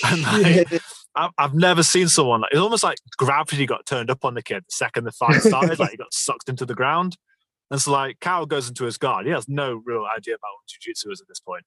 and 0.05 0.23
like. 0.43 0.83
I've, 1.17 1.33
I've 1.37 1.55
never 1.55 1.83
seen 1.83 2.07
someone 2.07 2.43
like 2.43 2.53
it's 2.53 2.61
almost 2.61 2.85
like 2.85 2.99
gravity 3.19 3.67
got 3.67 3.85
turned 3.85 4.11
up 4.11 4.25
on 4.25 4.35
the 4.35 4.43
kid 4.45 4.63
the 4.63 4.71
second 4.71 5.03
the 5.03 5.11
fight 5.11 5.43
started, 5.43 5.81
like 5.81 5.91
he 5.91 5.97
got 5.97 6.15
sucked 6.15 6.49
into 6.49 6.65
the 6.65 6.75
ground. 6.75 7.17
And 7.71 7.81
so 7.81 7.91
like 7.91 8.21
Carroll 8.21 8.47
goes 8.47 8.69
into 8.69 8.85
his 8.85 8.97
guard. 8.97 9.27
He 9.27 9.33
has 9.33 9.49
no 9.49 9.83
real 9.85 10.07
idea 10.17 10.35
about 10.35 10.53
what 10.55 10.69
jiu-jitsu 10.69 11.11
is 11.11 11.21
at 11.21 11.27
this 11.27 11.41
point. 11.41 11.65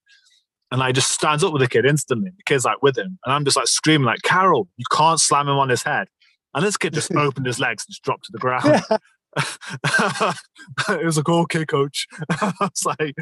And 0.73 0.79
like 0.79 0.95
just 0.95 1.11
stands 1.11 1.43
up 1.43 1.53
with 1.53 1.61
the 1.61 1.67
kid 1.67 1.85
instantly. 1.85 2.31
The 2.35 2.43
kid's 2.47 2.65
like 2.65 2.81
with 2.81 2.97
him. 2.97 3.19
And 3.23 3.31
I'm 3.31 3.45
just 3.45 3.55
like 3.55 3.67
screaming, 3.67 4.07
like, 4.07 4.23
Carol, 4.23 4.67
you 4.75 4.85
can't 4.91 5.19
slam 5.19 5.47
him 5.47 5.57
on 5.57 5.69
his 5.69 5.83
head. 5.83 6.07
And 6.55 6.65
this 6.65 6.77
kid 6.77 6.95
just 6.95 7.11
opened 7.15 7.45
his 7.45 7.59
legs 7.59 7.85
and 7.85 7.93
just 7.93 8.01
dropped 8.01 8.25
to 8.25 8.31
the 8.31 8.39
ground. 8.39 8.81
it 10.99 11.05
was 11.05 11.17
like, 11.17 11.29
okay, 11.29 11.63
coach. 11.63 12.07
I 12.31 12.53
was 12.59 12.87
like, 12.87 13.15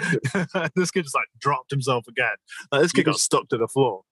this 0.75 0.91
kid 0.91 1.03
just 1.03 1.13
like 1.13 1.27
dropped 1.41 1.71
himself 1.71 2.07
again. 2.07 2.35
Like, 2.71 2.83
this 2.83 2.93
kid 2.93 3.03
got 3.03 3.19
stuck 3.19 3.49
to 3.49 3.57
the 3.57 3.67
floor. 3.67 4.03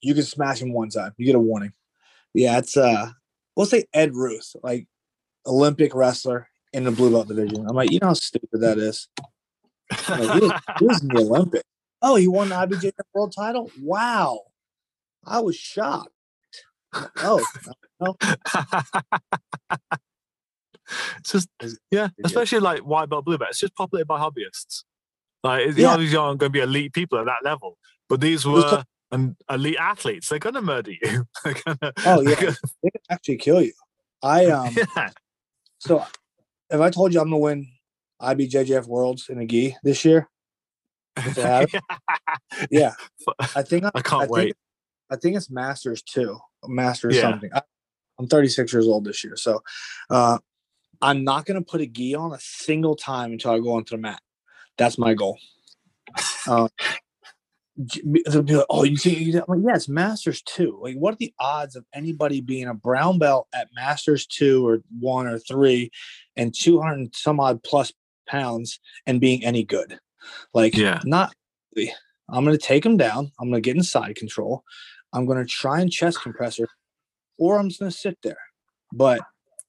You 0.00 0.14
can 0.14 0.24
smash 0.24 0.60
him 0.60 0.72
one 0.72 0.88
time. 0.88 1.12
You 1.18 1.26
get 1.26 1.36
a 1.36 1.40
warning. 1.40 1.74
Yeah, 2.34 2.58
it's 2.58 2.76
uh 2.76 3.10
we'll 3.54 3.66
say 3.66 3.84
Ed 3.94 4.16
Ruth, 4.16 4.56
like 4.64 4.88
Olympic 5.46 5.94
wrestler 5.94 6.48
in 6.72 6.82
the 6.82 6.90
blue 6.90 7.12
belt 7.12 7.28
division. 7.28 7.64
I'm 7.68 7.76
like, 7.76 7.92
you 7.92 8.00
know 8.00 8.08
how 8.08 8.14
stupid 8.14 8.60
that 8.60 8.78
is. 8.78 9.06
Like, 10.08 10.32
he, 10.32 10.40
was, 10.40 10.52
he 10.80 10.84
was 10.84 11.02
in 11.02 11.08
the 11.08 11.20
Olympic. 11.20 11.62
Oh, 12.02 12.16
he 12.16 12.28
won 12.28 12.48
the 12.50 12.54
IBJ 12.54 12.92
world 13.14 13.32
title? 13.36 13.70
Wow. 13.80 14.40
I 15.26 15.40
was 15.40 15.56
shocked. 15.56 16.10
Oh, 17.18 17.44
no. 18.00 18.16
it's 21.18 21.32
just 21.32 21.48
yeah, 21.90 22.08
especially 22.24 22.60
like 22.60 22.80
white 22.80 23.10
belt, 23.10 23.24
blue 23.24 23.36
belt. 23.36 23.50
It's 23.50 23.58
just 23.60 23.74
populated 23.74 24.06
by 24.06 24.18
hobbyists. 24.18 24.84
Like 25.42 25.76
Yeah. 25.76 25.96
these 25.96 26.14
aren't 26.14 26.38
going 26.40 26.50
to 26.50 26.56
be 26.56 26.60
elite 26.60 26.92
people 26.92 27.18
at 27.18 27.26
that 27.26 27.44
level, 27.44 27.76
but 28.08 28.20
these 28.20 28.46
were 28.46 28.84
an 29.12 29.36
elite 29.50 29.76
athletes. 29.78 30.28
They're 30.28 30.38
going 30.38 30.54
to 30.54 30.62
murder 30.62 30.92
you. 30.92 31.26
Gonna, 31.44 31.92
Oh, 32.06 32.20
yeah. 32.22 32.34
gonna- 32.40 32.56
they 32.82 32.90
can 32.90 33.00
actually 33.10 33.36
kill 33.38 33.62
you. 33.62 33.72
I 34.22 34.46
um 34.46 34.74
yeah. 34.96 35.10
so 35.78 36.04
if 36.70 36.80
I 36.80 36.90
told 36.90 37.14
you 37.14 37.20
I'm 37.20 37.26
gonna 37.26 37.38
win 37.38 37.68
IBJJF 38.20 38.86
Worlds 38.88 39.28
in 39.28 39.38
a 39.38 39.46
gi 39.46 39.76
this 39.84 40.04
year, 40.04 40.28
Yeah. 41.36 41.64
yeah, 42.70 42.92
I 43.54 43.62
think 43.62 43.84
I, 43.84 43.90
I 43.94 44.00
can't 44.02 44.22
think- 44.22 44.30
wait. 44.30 44.56
I 45.10 45.16
think 45.16 45.36
it's 45.36 45.50
Masters 45.50 46.02
too, 46.02 46.38
Masters 46.66 47.16
Yeah. 47.16 47.22
something. 47.22 47.50
I, 47.54 47.62
I'm 48.18 48.26
36 48.26 48.72
years 48.72 48.86
old 48.86 49.04
this 49.04 49.22
year, 49.24 49.36
so 49.36 49.62
uh, 50.10 50.38
I'm 51.00 51.24
not 51.24 51.46
gonna 51.46 51.62
put 51.62 51.80
a 51.80 51.86
gi 51.86 52.14
on 52.14 52.32
a 52.32 52.38
single 52.40 52.94
time 52.96 53.32
until 53.32 53.52
I 53.52 53.58
go 53.60 53.72
onto 53.72 53.96
the 53.96 54.02
mat. 54.02 54.20
That's 54.76 54.98
my 54.98 55.14
goal. 55.14 55.38
Uh, 56.46 56.68
they'll 57.76 58.42
be 58.42 58.56
like, 58.56 58.66
"Oh, 58.70 58.82
you 58.84 58.96
think?" 58.96 59.18
You 59.20 59.32
like, 59.46 59.60
"Yeah, 59.62 59.74
it's 59.74 59.88
Masters 59.88 60.40
two. 60.42 60.78
Like, 60.82 60.96
what 60.96 61.12
are 61.14 61.18
the 61.18 61.34
odds 61.38 61.76
of 61.76 61.84
anybody 61.94 62.40
being 62.40 62.66
a 62.66 62.74
brown 62.74 63.18
belt 63.18 63.46
at 63.54 63.68
Masters 63.74 64.26
two 64.26 64.66
or 64.66 64.78
one 64.98 65.26
or 65.26 65.38
three, 65.38 65.90
and 66.36 66.54
200 66.54 67.14
some 67.14 67.38
odd 67.38 67.62
plus 67.62 67.92
pounds 68.26 68.80
and 69.06 69.20
being 69.20 69.44
any 69.44 69.62
good? 69.62 69.98
Like, 70.54 70.76
Yeah. 70.76 71.00
not. 71.04 71.32
I'm 72.30 72.44
gonna 72.44 72.58
take 72.58 72.84
him 72.84 72.96
down. 72.96 73.32
I'm 73.40 73.48
gonna 73.50 73.60
get 73.60 73.76
in 73.76 73.82
side 73.82 74.16
control. 74.16 74.64
I'm 75.12 75.26
gonna 75.26 75.46
try 75.46 75.80
and 75.80 75.90
chest 75.90 76.20
compressor, 76.22 76.68
or 77.38 77.58
I'm 77.58 77.68
just 77.68 77.80
gonna 77.80 77.90
sit 77.90 78.18
there. 78.22 78.38
But 78.92 79.20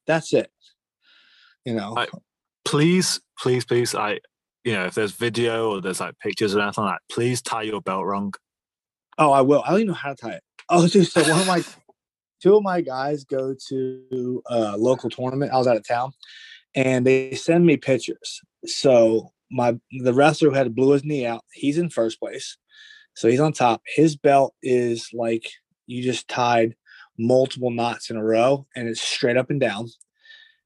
that's 0.07 0.33
it. 0.33 0.51
You 1.65 1.75
know. 1.75 1.93
I- 1.97 2.07
please, 2.65 3.19
please, 3.39 3.65
please. 3.65 3.95
I, 3.95 4.19
you 4.63 4.73
know, 4.73 4.85
if 4.85 4.95
there's 4.95 5.13
video 5.13 5.71
or 5.71 5.81
there's 5.81 5.99
like 5.99 6.17
pictures 6.19 6.55
or 6.55 6.61
anything 6.61 6.83
like 6.83 6.95
that, 6.95 7.13
please 7.13 7.41
tie 7.41 7.63
your 7.63 7.81
belt 7.81 8.05
wrong. 8.05 8.33
Oh, 9.17 9.31
I 9.31 9.41
will. 9.41 9.63
I 9.65 9.69
don't 9.71 9.79
even 9.79 9.87
know 9.89 9.93
how 9.93 10.09
to 10.09 10.15
tie 10.15 10.31
it. 10.33 10.43
Oh, 10.71 10.87
dude. 10.87 11.07
So 11.07 11.21
one 11.23 11.39
of 11.41 11.47
my 11.47 11.63
two 12.43 12.55
of 12.55 12.61
my 12.63 12.81
guys 12.81 13.23
go 13.23 13.55
to 13.69 14.43
a 14.47 14.77
local 14.77 15.09
tournament. 15.09 15.51
I 15.51 15.57
was 15.57 15.65
out 15.67 15.77
of 15.77 15.87
town, 15.87 16.11
and 16.75 17.05
they 17.07 17.33
send 17.33 17.65
me 17.65 17.75
pictures. 17.77 18.41
So 18.65 19.31
my 19.51 19.79
the 19.91 20.13
wrestler 20.13 20.49
who 20.49 20.55
had 20.55 20.75
blew 20.75 20.91
his 20.91 21.03
knee 21.03 21.25
out, 21.25 21.43
he's 21.53 21.77
in 21.77 21.89
first 21.89 22.19
place. 22.19 22.57
So 23.15 23.27
he's 23.27 23.39
on 23.39 23.53
top. 23.53 23.81
His 23.85 24.15
belt 24.15 24.53
is 24.61 25.09
like 25.13 25.49
you 25.87 26.03
just 26.03 26.27
tied 26.27 26.75
multiple 27.17 27.71
knots 27.71 28.09
in 28.09 28.17
a 28.17 28.23
row, 28.23 28.65
and 28.75 28.87
it's 28.87 29.01
straight 29.01 29.37
up 29.37 29.49
and 29.49 29.59
down. 29.59 29.87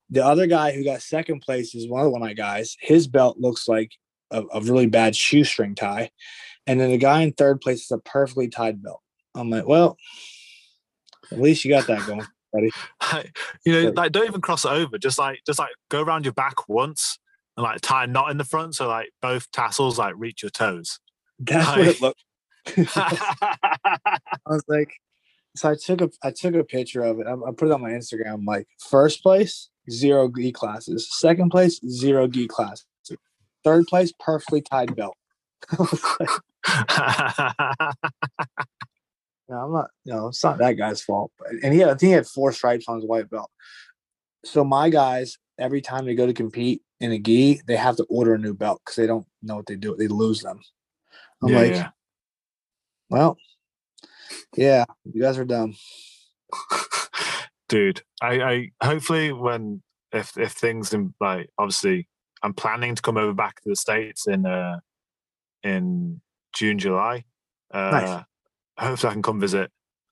The 0.09 0.23
other 0.23 0.45
guy 0.45 0.71
who 0.71 0.83
got 0.83 1.01
second 1.01 1.41
place 1.41 1.73
is 1.73 1.89
one 1.89 2.05
of 2.05 2.13
my 2.19 2.33
guys. 2.33 2.77
His 2.79 3.07
belt 3.07 3.39
looks 3.39 3.67
like 3.67 3.91
a, 4.29 4.43
a 4.53 4.61
really 4.61 4.85
bad 4.85 5.15
shoestring 5.15 5.75
tie. 5.75 6.11
And 6.67 6.79
then 6.79 6.91
the 6.91 6.97
guy 6.97 7.21
in 7.21 7.33
third 7.33 7.61
place 7.61 7.83
is 7.83 7.91
a 7.91 7.97
perfectly 7.97 8.47
tied 8.47 8.83
belt. 8.83 9.01
I'm 9.35 9.49
like, 9.49 9.65
well, 9.65 9.97
at 11.31 11.39
least 11.39 11.65
you 11.65 11.71
got 11.71 11.87
that 11.87 12.05
going. 12.05 12.25
Buddy. 12.51 12.69
you 13.65 13.73
know, 13.73 13.93
like 13.95 14.11
don't 14.11 14.27
even 14.27 14.41
cross 14.41 14.65
it 14.65 14.71
over. 14.71 14.97
Just 14.97 15.17
like, 15.17 15.39
just 15.45 15.57
like 15.57 15.71
go 15.89 16.03
around 16.03 16.25
your 16.25 16.33
back 16.33 16.69
once 16.69 17.17
and 17.57 17.63
like 17.63 17.81
tie 17.81 18.05
a 18.05 18.07
knot 18.07 18.31
in 18.31 18.37
the 18.37 18.43
front 18.43 18.75
so 18.75 18.87
like 18.87 19.11
both 19.21 19.51
tassels 19.51 19.97
like 19.97 20.13
reach 20.17 20.41
your 20.43 20.49
toes. 20.49 20.99
That's 21.39 21.67
what 21.67 21.87
it 21.87 22.01
looked. 22.01 22.23
I 22.95 24.17
was 24.47 24.63
like, 24.67 24.93
so 25.55 25.69
I 25.69 25.75
took 25.75 26.01
a 26.01 26.09
I 26.23 26.31
took 26.31 26.55
a 26.55 26.63
picture 26.63 27.03
of 27.03 27.19
it. 27.19 27.27
I, 27.27 27.33
I 27.33 27.51
put 27.55 27.67
it 27.67 27.71
on 27.71 27.81
my 27.81 27.91
Instagram. 27.91 28.33
I'm 28.33 28.45
like, 28.45 28.67
first 28.79 29.21
place, 29.21 29.69
zero 29.89 30.29
gi 30.29 30.51
classes. 30.51 31.07
Second 31.11 31.49
place, 31.49 31.79
zero 31.87 32.27
gi 32.27 32.47
classes. 32.47 32.85
Third 33.63 33.85
place, 33.87 34.11
perfectly 34.19 34.61
tied 34.61 34.95
belt. 34.95 35.15
Like, 36.19 36.29
no, 39.49 39.57
I'm 39.57 39.73
not. 39.73 39.89
No, 40.05 40.27
it's 40.27 40.43
not 40.43 40.57
that 40.59 40.73
guy's 40.73 41.01
fault. 41.01 41.31
And 41.61 41.73
he 41.73 41.79
had, 41.79 41.89
I 41.89 41.91
think 41.91 42.09
he 42.09 42.11
had 42.11 42.27
four 42.27 42.53
stripes 42.53 42.85
on 42.87 42.95
his 42.99 43.05
white 43.05 43.29
belt. 43.29 43.49
So 44.45 44.63
my 44.63 44.89
guys, 44.89 45.37
every 45.59 45.81
time 45.81 46.05
they 46.05 46.15
go 46.15 46.25
to 46.25 46.33
compete 46.33 46.81
in 46.99 47.11
a 47.11 47.19
gi, 47.19 47.61
they 47.67 47.75
have 47.75 47.95
to 47.97 48.05
order 48.09 48.33
a 48.33 48.37
new 48.37 48.53
belt 48.53 48.81
because 48.83 48.95
they 48.95 49.07
don't 49.07 49.25
know 49.41 49.57
what 49.57 49.65
they 49.65 49.75
do. 49.75 49.95
They 49.95 50.07
lose 50.07 50.41
them. 50.41 50.59
I'm 51.41 51.51
Yeah, 51.51 51.59
like, 51.59 51.71
yeah. 51.71 51.89
well, 53.09 53.37
yeah, 54.55 54.85
you 55.11 55.21
guys 55.21 55.37
are 55.37 55.45
dumb. 55.45 55.75
dude 57.69 58.01
I, 58.21 58.41
I 58.41 58.85
hopefully 58.85 59.31
when 59.31 59.81
if 60.11 60.37
if 60.37 60.51
things 60.51 60.93
in 60.93 61.13
like 61.19 61.49
obviously 61.57 62.07
i'm 62.43 62.53
planning 62.53 62.93
to 62.93 63.01
come 63.01 63.17
over 63.17 63.33
back 63.33 63.61
to 63.61 63.69
the 63.69 63.75
states 63.75 64.27
in 64.27 64.45
uh 64.45 64.79
in 65.63 66.21
june 66.53 66.77
july 66.77 67.23
uh 67.73 67.89
Nice. 67.91 68.23
hopefully 68.77 69.09
i 69.09 69.13
can 69.13 69.23
come 69.23 69.39
visit 69.39 69.71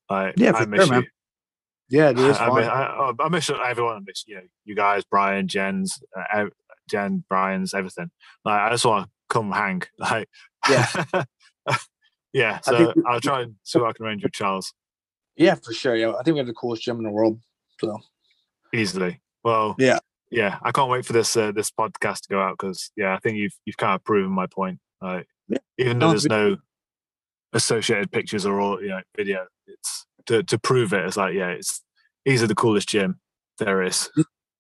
like 0.10 0.34
Yeah, 0.38 0.54
i 0.56 0.66
miss 0.66 0.88
sure, 0.88 0.96
man. 0.96 1.08
Yeah, 1.90 2.14
dude, 2.14 2.36
I, 2.38 2.46
I, 2.48 2.60
miss, 2.60 2.68
I, 2.68 3.12
I 3.20 3.30
miss 3.30 3.50
everyone. 3.50 3.98
I 3.98 4.00
miss 4.06 4.24
you 4.26 4.36
know 4.36 4.42
you 4.64 4.76
guys, 4.76 5.04
Brian, 5.04 5.48
Jen's, 5.50 6.02
uh, 6.18 6.46
Jen, 6.92 7.24
Brian's, 7.30 7.74
everything. 7.74 8.12
Like 8.46 8.60
I 8.62 8.70
just 8.70 8.86
want 8.86 9.06
to 9.06 9.12
come 9.30 9.52
hang. 9.52 9.82
Like 9.98 10.30
Yeah. 10.70 10.88
yeah. 12.34 12.60
So 12.62 12.94
we- 12.96 13.04
I'll 13.08 13.20
try 13.22 13.42
and 13.42 13.56
see 13.64 13.80
what 13.80 13.90
I 13.90 13.94
can 13.94 14.06
arrange 14.06 14.24
with 14.24 14.34
Charles 14.34 14.74
yeah, 15.38 15.56
for 15.56 15.72
sure. 15.74 15.96
Yeah, 15.96 16.10
I 16.12 16.24
think 16.24 16.36
we 16.36 16.40
have 16.40 16.48
the 16.48 16.54
coolest 16.54 16.84
gym 16.84 16.98
in 16.98 17.04
the 17.04 17.10
world. 17.10 17.40
So 17.80 17.98
easily. 18.74 19.22
Well, 19.44 19.76
Yeah. 19.80 20.00
yeah. 20.30 20.60
I 20.62 20.72
can't 20.72 20.90
wait 20.92 21.06
for 21.06 21.14
this 21.14 21.36
uh, 21.36 21.52
this 21.54 21.72
podcast 21.72 22.22
to 22.24 22.30
go 22.30 22.42
out 22.42 22.58
because 22.60 22.92
yeah, 22.98 23.16
I 23.16 23.20
think 23.20 23.38
you've 23.38 23.56
you've 23.66 23.78
kind 23.78 23.96
of 23.96 24.04
proven 24.04 24.30
my 24.32 24.46
point. 24.48 24.80
Like 25.02 25.28
Yeah. 25.48 25.58
even 25.78 26.00
though 26.00 26.10
there's 26.10 26.26
no 26.28 26.58
associated 27.54 28.12
pictures 28.12 28.46
or 28.46 28.60
all 28.60 28.82
you 28.82 28.90
know 28.90 29.02
video, 29.16 29.48
it's 29.68 30.06
to 30.28 30.44
to 30.44 30.60
prove 30.60 30.94
it. 30.94 31.06
It's 31.06 31.18
like 31.18 31.34
yeah, 31.34 31.50
it's 31.50 31.82
these 32.26 32.44
are 32.44 32.48
the 32.48 32.54
coolest 32.56 32.90
gym 32.90 33.20
There 33.58 33.82
is. 33.82 34.10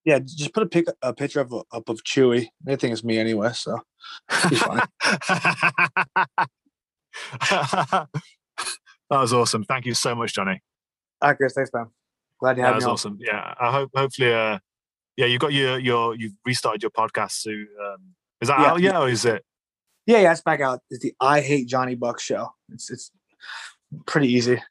Yeah, 0.05 0.19
just 0.19 0.53
put 0.53 0.63
a 0.63 0.65
pic 0.65 0.87
a 1.01 1.13
picture 1.13 1.41
of 1.41 1.53
up 1.53 1.87
of 1.89 2.03
Chewy. 2.03 2.47
They 2.63 2.75
think 2.75 2.93
it's 2.93 3.03
me 3.03 3.19
anyway, 3.19 3.51
so 3.53 3.79
he's 4.49 4.59
fine. 4.61 4.81
that 7.49 8.07
was 9.09 9.33
awesome. 9.33 9.63
Thank 9.63 9.85
you 9.85 9.93
so 9.93 10.15
much, 10.15 10.33
Johnny. 10.33 10.61
All 11.21 11.29
right, 11.29 11.37
Chris. 11.37 11.53
Thanks, 11.53 11.71
man. 11.73 11.87
Glad 12.39 12.57
you 12.57 12.63
have 12.63 12.69
That 12.69 12.73
had 12.73 12.75
was 12.75 12.83
me 12.83 12.87
on. 12.87 12.93
awesome. 12.93 13.17
Yeah, 13.21 13.53
I 13.59 13.71
hope 13.71 13.91
hopefully, 13.95 14.33
uh, 14.33 14.59
yeah, 15.17 15.25
you 15.27 15.37
got 15.37 15.53
your 15.53 15.77
your 15.79 16.15
you've 16.15 16.33
restarted 16.45 16.81
your 16.81 16.91
podcast. 16.91 17.31
So, 17.33 17.51
um, 17.51 18.15
is 18.41 18.47
that 18.47 18.59
Yeah. 18.59 18.71
out 18.71 18.81
yet, 18.81 18.95
or 18.95 19.09
is 19.09 19.25
it? 19.25 19.43
Yeah, 20.07 20.19
yeah, 20.21 20.31
it's 20.31 20.41
back 20.41 20.61
out. 20.61 20.79
It's 20.89 21.03
the 21.03 21.13
I 21.19 21.41
Hate 21.41 21.67
Johnny 21.67 21.95
Buck 21.95 22.19
show. 22.19 22.49
It's 22.73 22.89
it's 22.89 23.11
pretty 24.07 24.29
easy, 24.29 24.61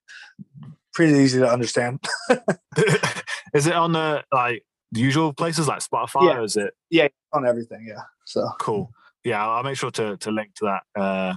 pretty 0.93 1.13
easy 1.15 1.39
to 1.39 1.49
understand. 1.49 2.05
is 3.55 3.67
it 3.69 3.75
on 3.75 3.93
the 3.93 4.25
like 4.33 4.65
the 4.93 5.01
usual 5.01 5.33
places 5.33 5.69
like 5.69 5.81
Spotify, 5.81 6.23
Yeah. 6.27 6.39
or 6.39 6.43
is 6.45 6.57
it 6.57 6.75
Yeah, 6.91 7.09
on 7.33 7.47
everything. 7.47 7.87
Yeah. 7.89 8.03
So 8.27 8.49
cool? 8.59 8.93
Yeah, 9.25 9.47
I'll 9.47 9.63
make 9.63 9.77
sure 9.77 9.91
to 9.93 10.17
to 10.17 10.31
link 10.31 10.55
to 10.57 10.65
that 10.95 11.01
uh, 11.01 11.35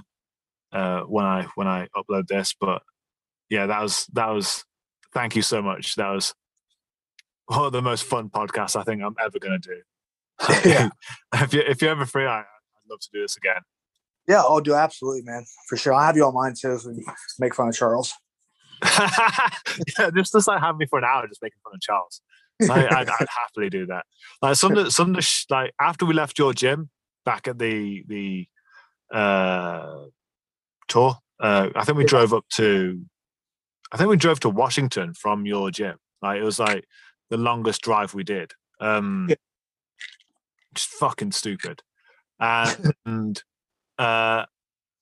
uh, 0.76 1.00
when 1.02 1.24
I 1.24 1.46
when 1.54 1.66
I 1.68 1.88
upload 1.96 2.26
this. 2.26 2.54
But 2.58 2.82
yeah, 3.50 3.66
that 3.66 3.82
was 3.82 4.06
that 4.14 4.28
was. 4.28 4.64
Thank 5.12 5.36
you 5.36 5.42
so 5.42 5.62
much. 5.62 5.94
That 5.94 6.08
was 6.10 6.34
one 7.46 7.66
of 7.66 7.72
the 7.72 7.82
most 7.82 8.02
fun 8.04 8.30
podcasts 8.30 8.74
I 8.74 8.82
think 8.82 9.00
I'm 9.02 9.14
ever 9.24 9.38
going 9.38 9.60
to 9.60 9.68
do. 9.68 9.80
Yeah. 10.68 10.88
if 11.34 11.54
you 11.54 11.60
if 11.60 11.80
you're 11.82 11.92
ever 11.92 12.06
free, 12.06 12.26
I, 12.26 12.40
I'd 12.40 12.90
love 12.90 12.98
to 13.00 13.08
do 13.12 13.20
this 13.22 13.36
again. 13.36 13.60
yeah, 14.26 14.40
I'll 14.40 14.60
do 14.60 14.74
absolutely, 14.74 15.22
man, 15.22 15.44
for 15.68 15.76
sure. 15.76 15.92
I'll 15.92 16.04
have 16.04 16.16
you 16.16 16.24
on 16.24 16.34
mine 16.34 16.54
too, 16.60 16.76
so 16.78 16.90
we 16.90 17.04
make 17.38 17.54
fun 17.54 17.68
of 17.68 17.74
Charles. 17.76 18.12
yeah, 18.98 20.10
just 20.16 20.32
just 20.32 20.48
like 20.48 20.60
have 20.60 20.76
me 20.76 20.86
for 20.86 20.98
an 20.98 21.04
hour 21.04 21.26
just 21.28 21.42
making 21.42 21.58
fun 21.62 21.74
of 21.74 21.80
Charles. 21.80 22.20
I, 22.62 22.86
I'd, 22.86 23.08
I'd 23.20 23.28
happily 23.28 23.70
do 23.70 23.86
that. 23.86 24.06
Like 24.42 24.56
some 24.56 24.90
some 24.90 25.10
of 25.10 25.16
the 25.16 25.22
sh- 25.22 25.46
like 25.50 25.72
after 25.80 26.06
we 26.06 26.14
left 26.14 26.38
your 26.38 26.52
gym 26.52 26.90
back 27.24 27.48
at 27.48 27.58
the 27.58 28.04
the 28.08 28.46
uh, 29.12 30.04
tour, 30.88 31.16
uh, 31.40 31.70
I 31.74 31.84
think 31.84 31.98
we 31.98 32.04
drove 32.04 32.32
up 32.32 32.44
to, 32.56 33.02
I 33.92 33.96
think 33.96 34.10
we 34.10 34.16
drove 34.16 34.40
to 34.40 34.48
Washington 34.50 35.14
from 35.14 35.46
your 35.46 35.70
gym. 35.70 35.96
Like 36.22 36.40
it 36.40 36.44
was 36.44 36.58
like 36.58 36.84
the 37.30 37.36
longest 37.36 37.82
drive 37.82 38.14
we 38.14 38.24
did. 38.24 38.52
Um, 38.80 39.26
Yeah. 39.28 39.36
just 40.74 40.88
fucking 40.90 41.32
stupid. 41.32 41.82
And 43.06 43.42
uh, 43.98 44.44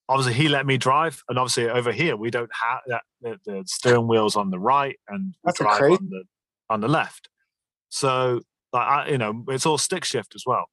obviously 0.09 0.35
he 0.35 0.49
let 0.49 0.67
me 0.67 0.77
drive, 0.77 1.23
and 1.29 1.39
obviously 1.39 1.69
over 1.69 1.91
here 1.93 2.17
we 2.17 2.31
don't 2.31 2.51
have 2.63 2.81
that 2.87 3.03
the, 3.21 3.39
the 3.45 3.63
steering 3.67 4.07
wheel's 4.07 4.37
on 4.37 4.51
the 4.51 4.59
right 4.59 4.99
and 5.09 5.35
That's 5.45 5.59
drive 5.59 5.81
on 5.93 6.09
the 6.11 6.25
on 6.71 6.81
the 6.81 6.89
left. 6.89 7.29
So 7.93 8.41
like 8.73 8.89
I, 8.89 9.09
you 9.11 9.19
know, 9.19 9.45
it's 9.49 9.67
all 9.67 9.77
stick 9.79 10.03
shift 10.05 10.35
as 10.35 10.45
well. 10.47 10.65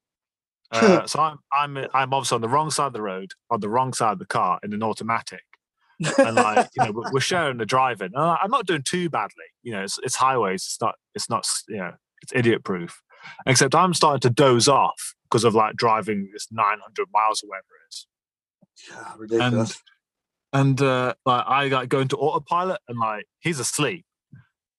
Uh, 0.72 1.06
so 1.06 1.20
I'm 1.20 1.38
I'm 1.54 1.78
I'm 1.94 2.14
obviously 2.14 2.36
on 2.36 2.42
the 2.42 2.48
wrong 2.48 2.72
side 2.72 2.88
of 2.88 2.94
the 2.94 3.02
road, 3.02 3.32
on 3.52 3.60
the 3.60 3.68
wrong 3.70 3.92
side 3.92 4.14
of 4.14 4.20
the 4.20 4.26
car 4.26 4.60
in 4.64 4.72
an 4.74 4.82
automatic, 4.84 5.42
and 6.00 6.36
like 6.36 6.70
you 6.76 6.84
know 6.84 6.92
we're- 7.12 7.20
sharing 7.32 7.58
the 7.58 7.66
driving. 7.66 8.12
And 8.14 8.24
I'm 8.24 8.50
not 8.52 8.66
doing 8.68 8.84
too 8.84 9.10
badly. 9.10 9.46
You 9.64 9.74
know, 9.74 9.84
it's 9.84 10.00
it's 10.04 10.16
highways. 10.16 10.62
It's 10.64 10.78
not 10.80 10.96
it's 11.14 11.30
not 11.30 11.46
you 11.68 11.78
know 11.78 11.92
it's 12.22 12.32
idiot 12.34 12.64
proof. 12.64 13.02
Except 13.46 13.76
I'm 13.76 13.94
starting 13.94 14.22
to 14.22 14.30
doze 14.30 14.68
off 14.70 15.16
because 15.24 15.44
of 15.44 15.54
like 15.56 15.76
driving 15.76 16.30
this 16.32 16.48
900 16.52 16.80
miles 17.12 17.44
or 17.44 17.48
whatever 17.50 17.66
it 17.84 17.90
is 17.90 18.08
Yeah, 18.90 19.14
ridiculous. 19.18 19.82
and 20.54 20.82
uh, 20.82 21.16
like 21.26 21.44
I 21.48 21.68
like 21.68 21.90
go 21.90 22.00
into 22.00 22.16
autopilot 22.16 22.80
and 22.88 22.98
like 22.98 23.26
he's 23.40 23.60
asleep, 23.60 24.06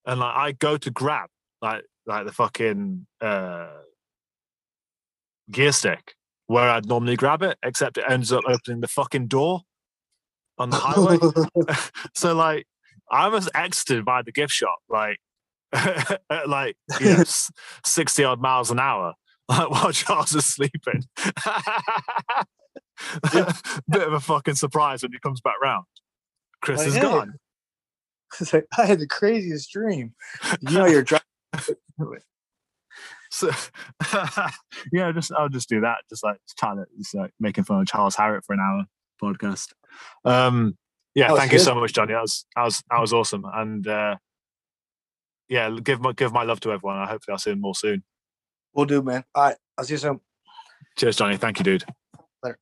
and 0.07 0.19
like 0.21 0.35
I 0.35 0.51
go 0.53 0.77
to 0.77 0.89
grab 0.89 1.29
like 1.61 1.83
like 2.05 2.25
the 2.25 2.31
fucking 2.31 3.05
uh, 3.19 3.67
gear 5.51 5.71
stick 5.71 6.15
where 6.47 6.69
I'd 6.69 6.85
normally 6.85 7.15
grab 7.15 7.43
it, 7.43 7.57
except 7.63 7.97
it 7.97 8.03
ends 8.09 8.31
up 8.31 8.43
opening 8.45 8.81
the 8.81 8.87
fucking 8.87 9.27
door 9.27 9.61
on 10.57 10.69
the 10.69 10.77
highway. 10.77 11.17
so 12.15 12.33
like 12.35 12.67
I 13.09 13.27
was 13.29 13.49
exited 13.55 14.05
by 14.05 14.21
the 14.21 14.31
gift 14.31 14.53
shop 14.53 14.79
like 14.89 15.19
at 15.73 16.19
like 16.47 16.75
you 16.99 17.17
know, 17.17 17.23
sixty 17.85 18.23
odd 18.23 18.41
miles 18.41 18.71
an 18.71 18.79
hour. 18.79 19.13
Like 19.49 19.69
while 19.69 19.91
Charles 19.91 20.33
is 20.33 20.45
sleeping. 20.45 21.03
Bit 23.89 24.07
of 24.07 24.13
a 24.13 24.19
fucking 24.19 24.55
surprise 24.55 25.03
when 25.03 25.11
he 25.11 25.19
comes 25.19 25.41
back 25.41 25.55
round. 25.61 25.85
Chris 26.61 26.79
Like, 26.79 26.87
is 26.87 26.95
hey. 26.95 27.01
gone. 27.01 27.33
It's 28.39 28.53
like, 28.53 28.65
I 28.77 28.85
had 28.85 28.99
the 28.99 29.07
craziest 29.07 29.71
dream. 29.71 30.13
You 30.61 30.77
know, 30.77 30.85
you're 30.85 31.03
driving. 31.03 31.25
So 33.31 33.49
yeah, 34.91 35.11
just 35.13 35.31
I'll 35.31 35.49
just 35.49 35.69
do 35.69 35.79
that. 35.81 35.99
Just 36.09 36.23
like 36.23 36.37
Tyler, 36.57 36.87
just 36.97 37.15
like 37.15 37.31
making 37.39 37.63
fun 37.63 37.79
of 37.79 37.87
Charles 37.87 38.15
Harrott 38.15 38.43
for 38.43 38.53
an 38.53 38.59
hour 38.59 38.85
podcast. 39.23 39.69
Um, 40.25 40.77
yeah, 41.15 41.33
thank 41.33 41.53
you 41.53 41.59
so 41.59 41.73
much, 41.73 41.93
Johnny. 41.93 42.13
That 42.13 42.21
was 42.21 42.45
that 42.55 42.63
was 42.63 42.83
that 42.91 42.99
was 42.99 43.13
awesome. 43.13 43.45
And 43.53 43.87
uh, 43.87 44.17
yeah, 45.47 45.69
give 45.81 46.01
my 46.01 46.11
give 46.11 46.33
my 46.33 46.43
love 46.43 46.59
to 46.61 46.73
everyone. 46.73 46.97
I 46.97 47.07
hopefully 47.07 47.33
I'll 47.33 47.39
see 47.39 47.51
them 47.51 47.61
more 47.61 47.75
soon. 47.75 48.03
We'll 48.73 48.85
do, 48.85 49.01
man. 49.01 49.23
All 49.33 49.43
right. 49.43 49.57
I'll 49.77 49.85
see 49.85 49.93
you 49.93 49.97
soon. 49.97 50.19
Cheers, 50.97 51.15
Johnny. 51.15 51.37
Thank 51.37 51.59
you, 51.59 51.63
dude. 51.63 51.85
Later. 52.43 52.59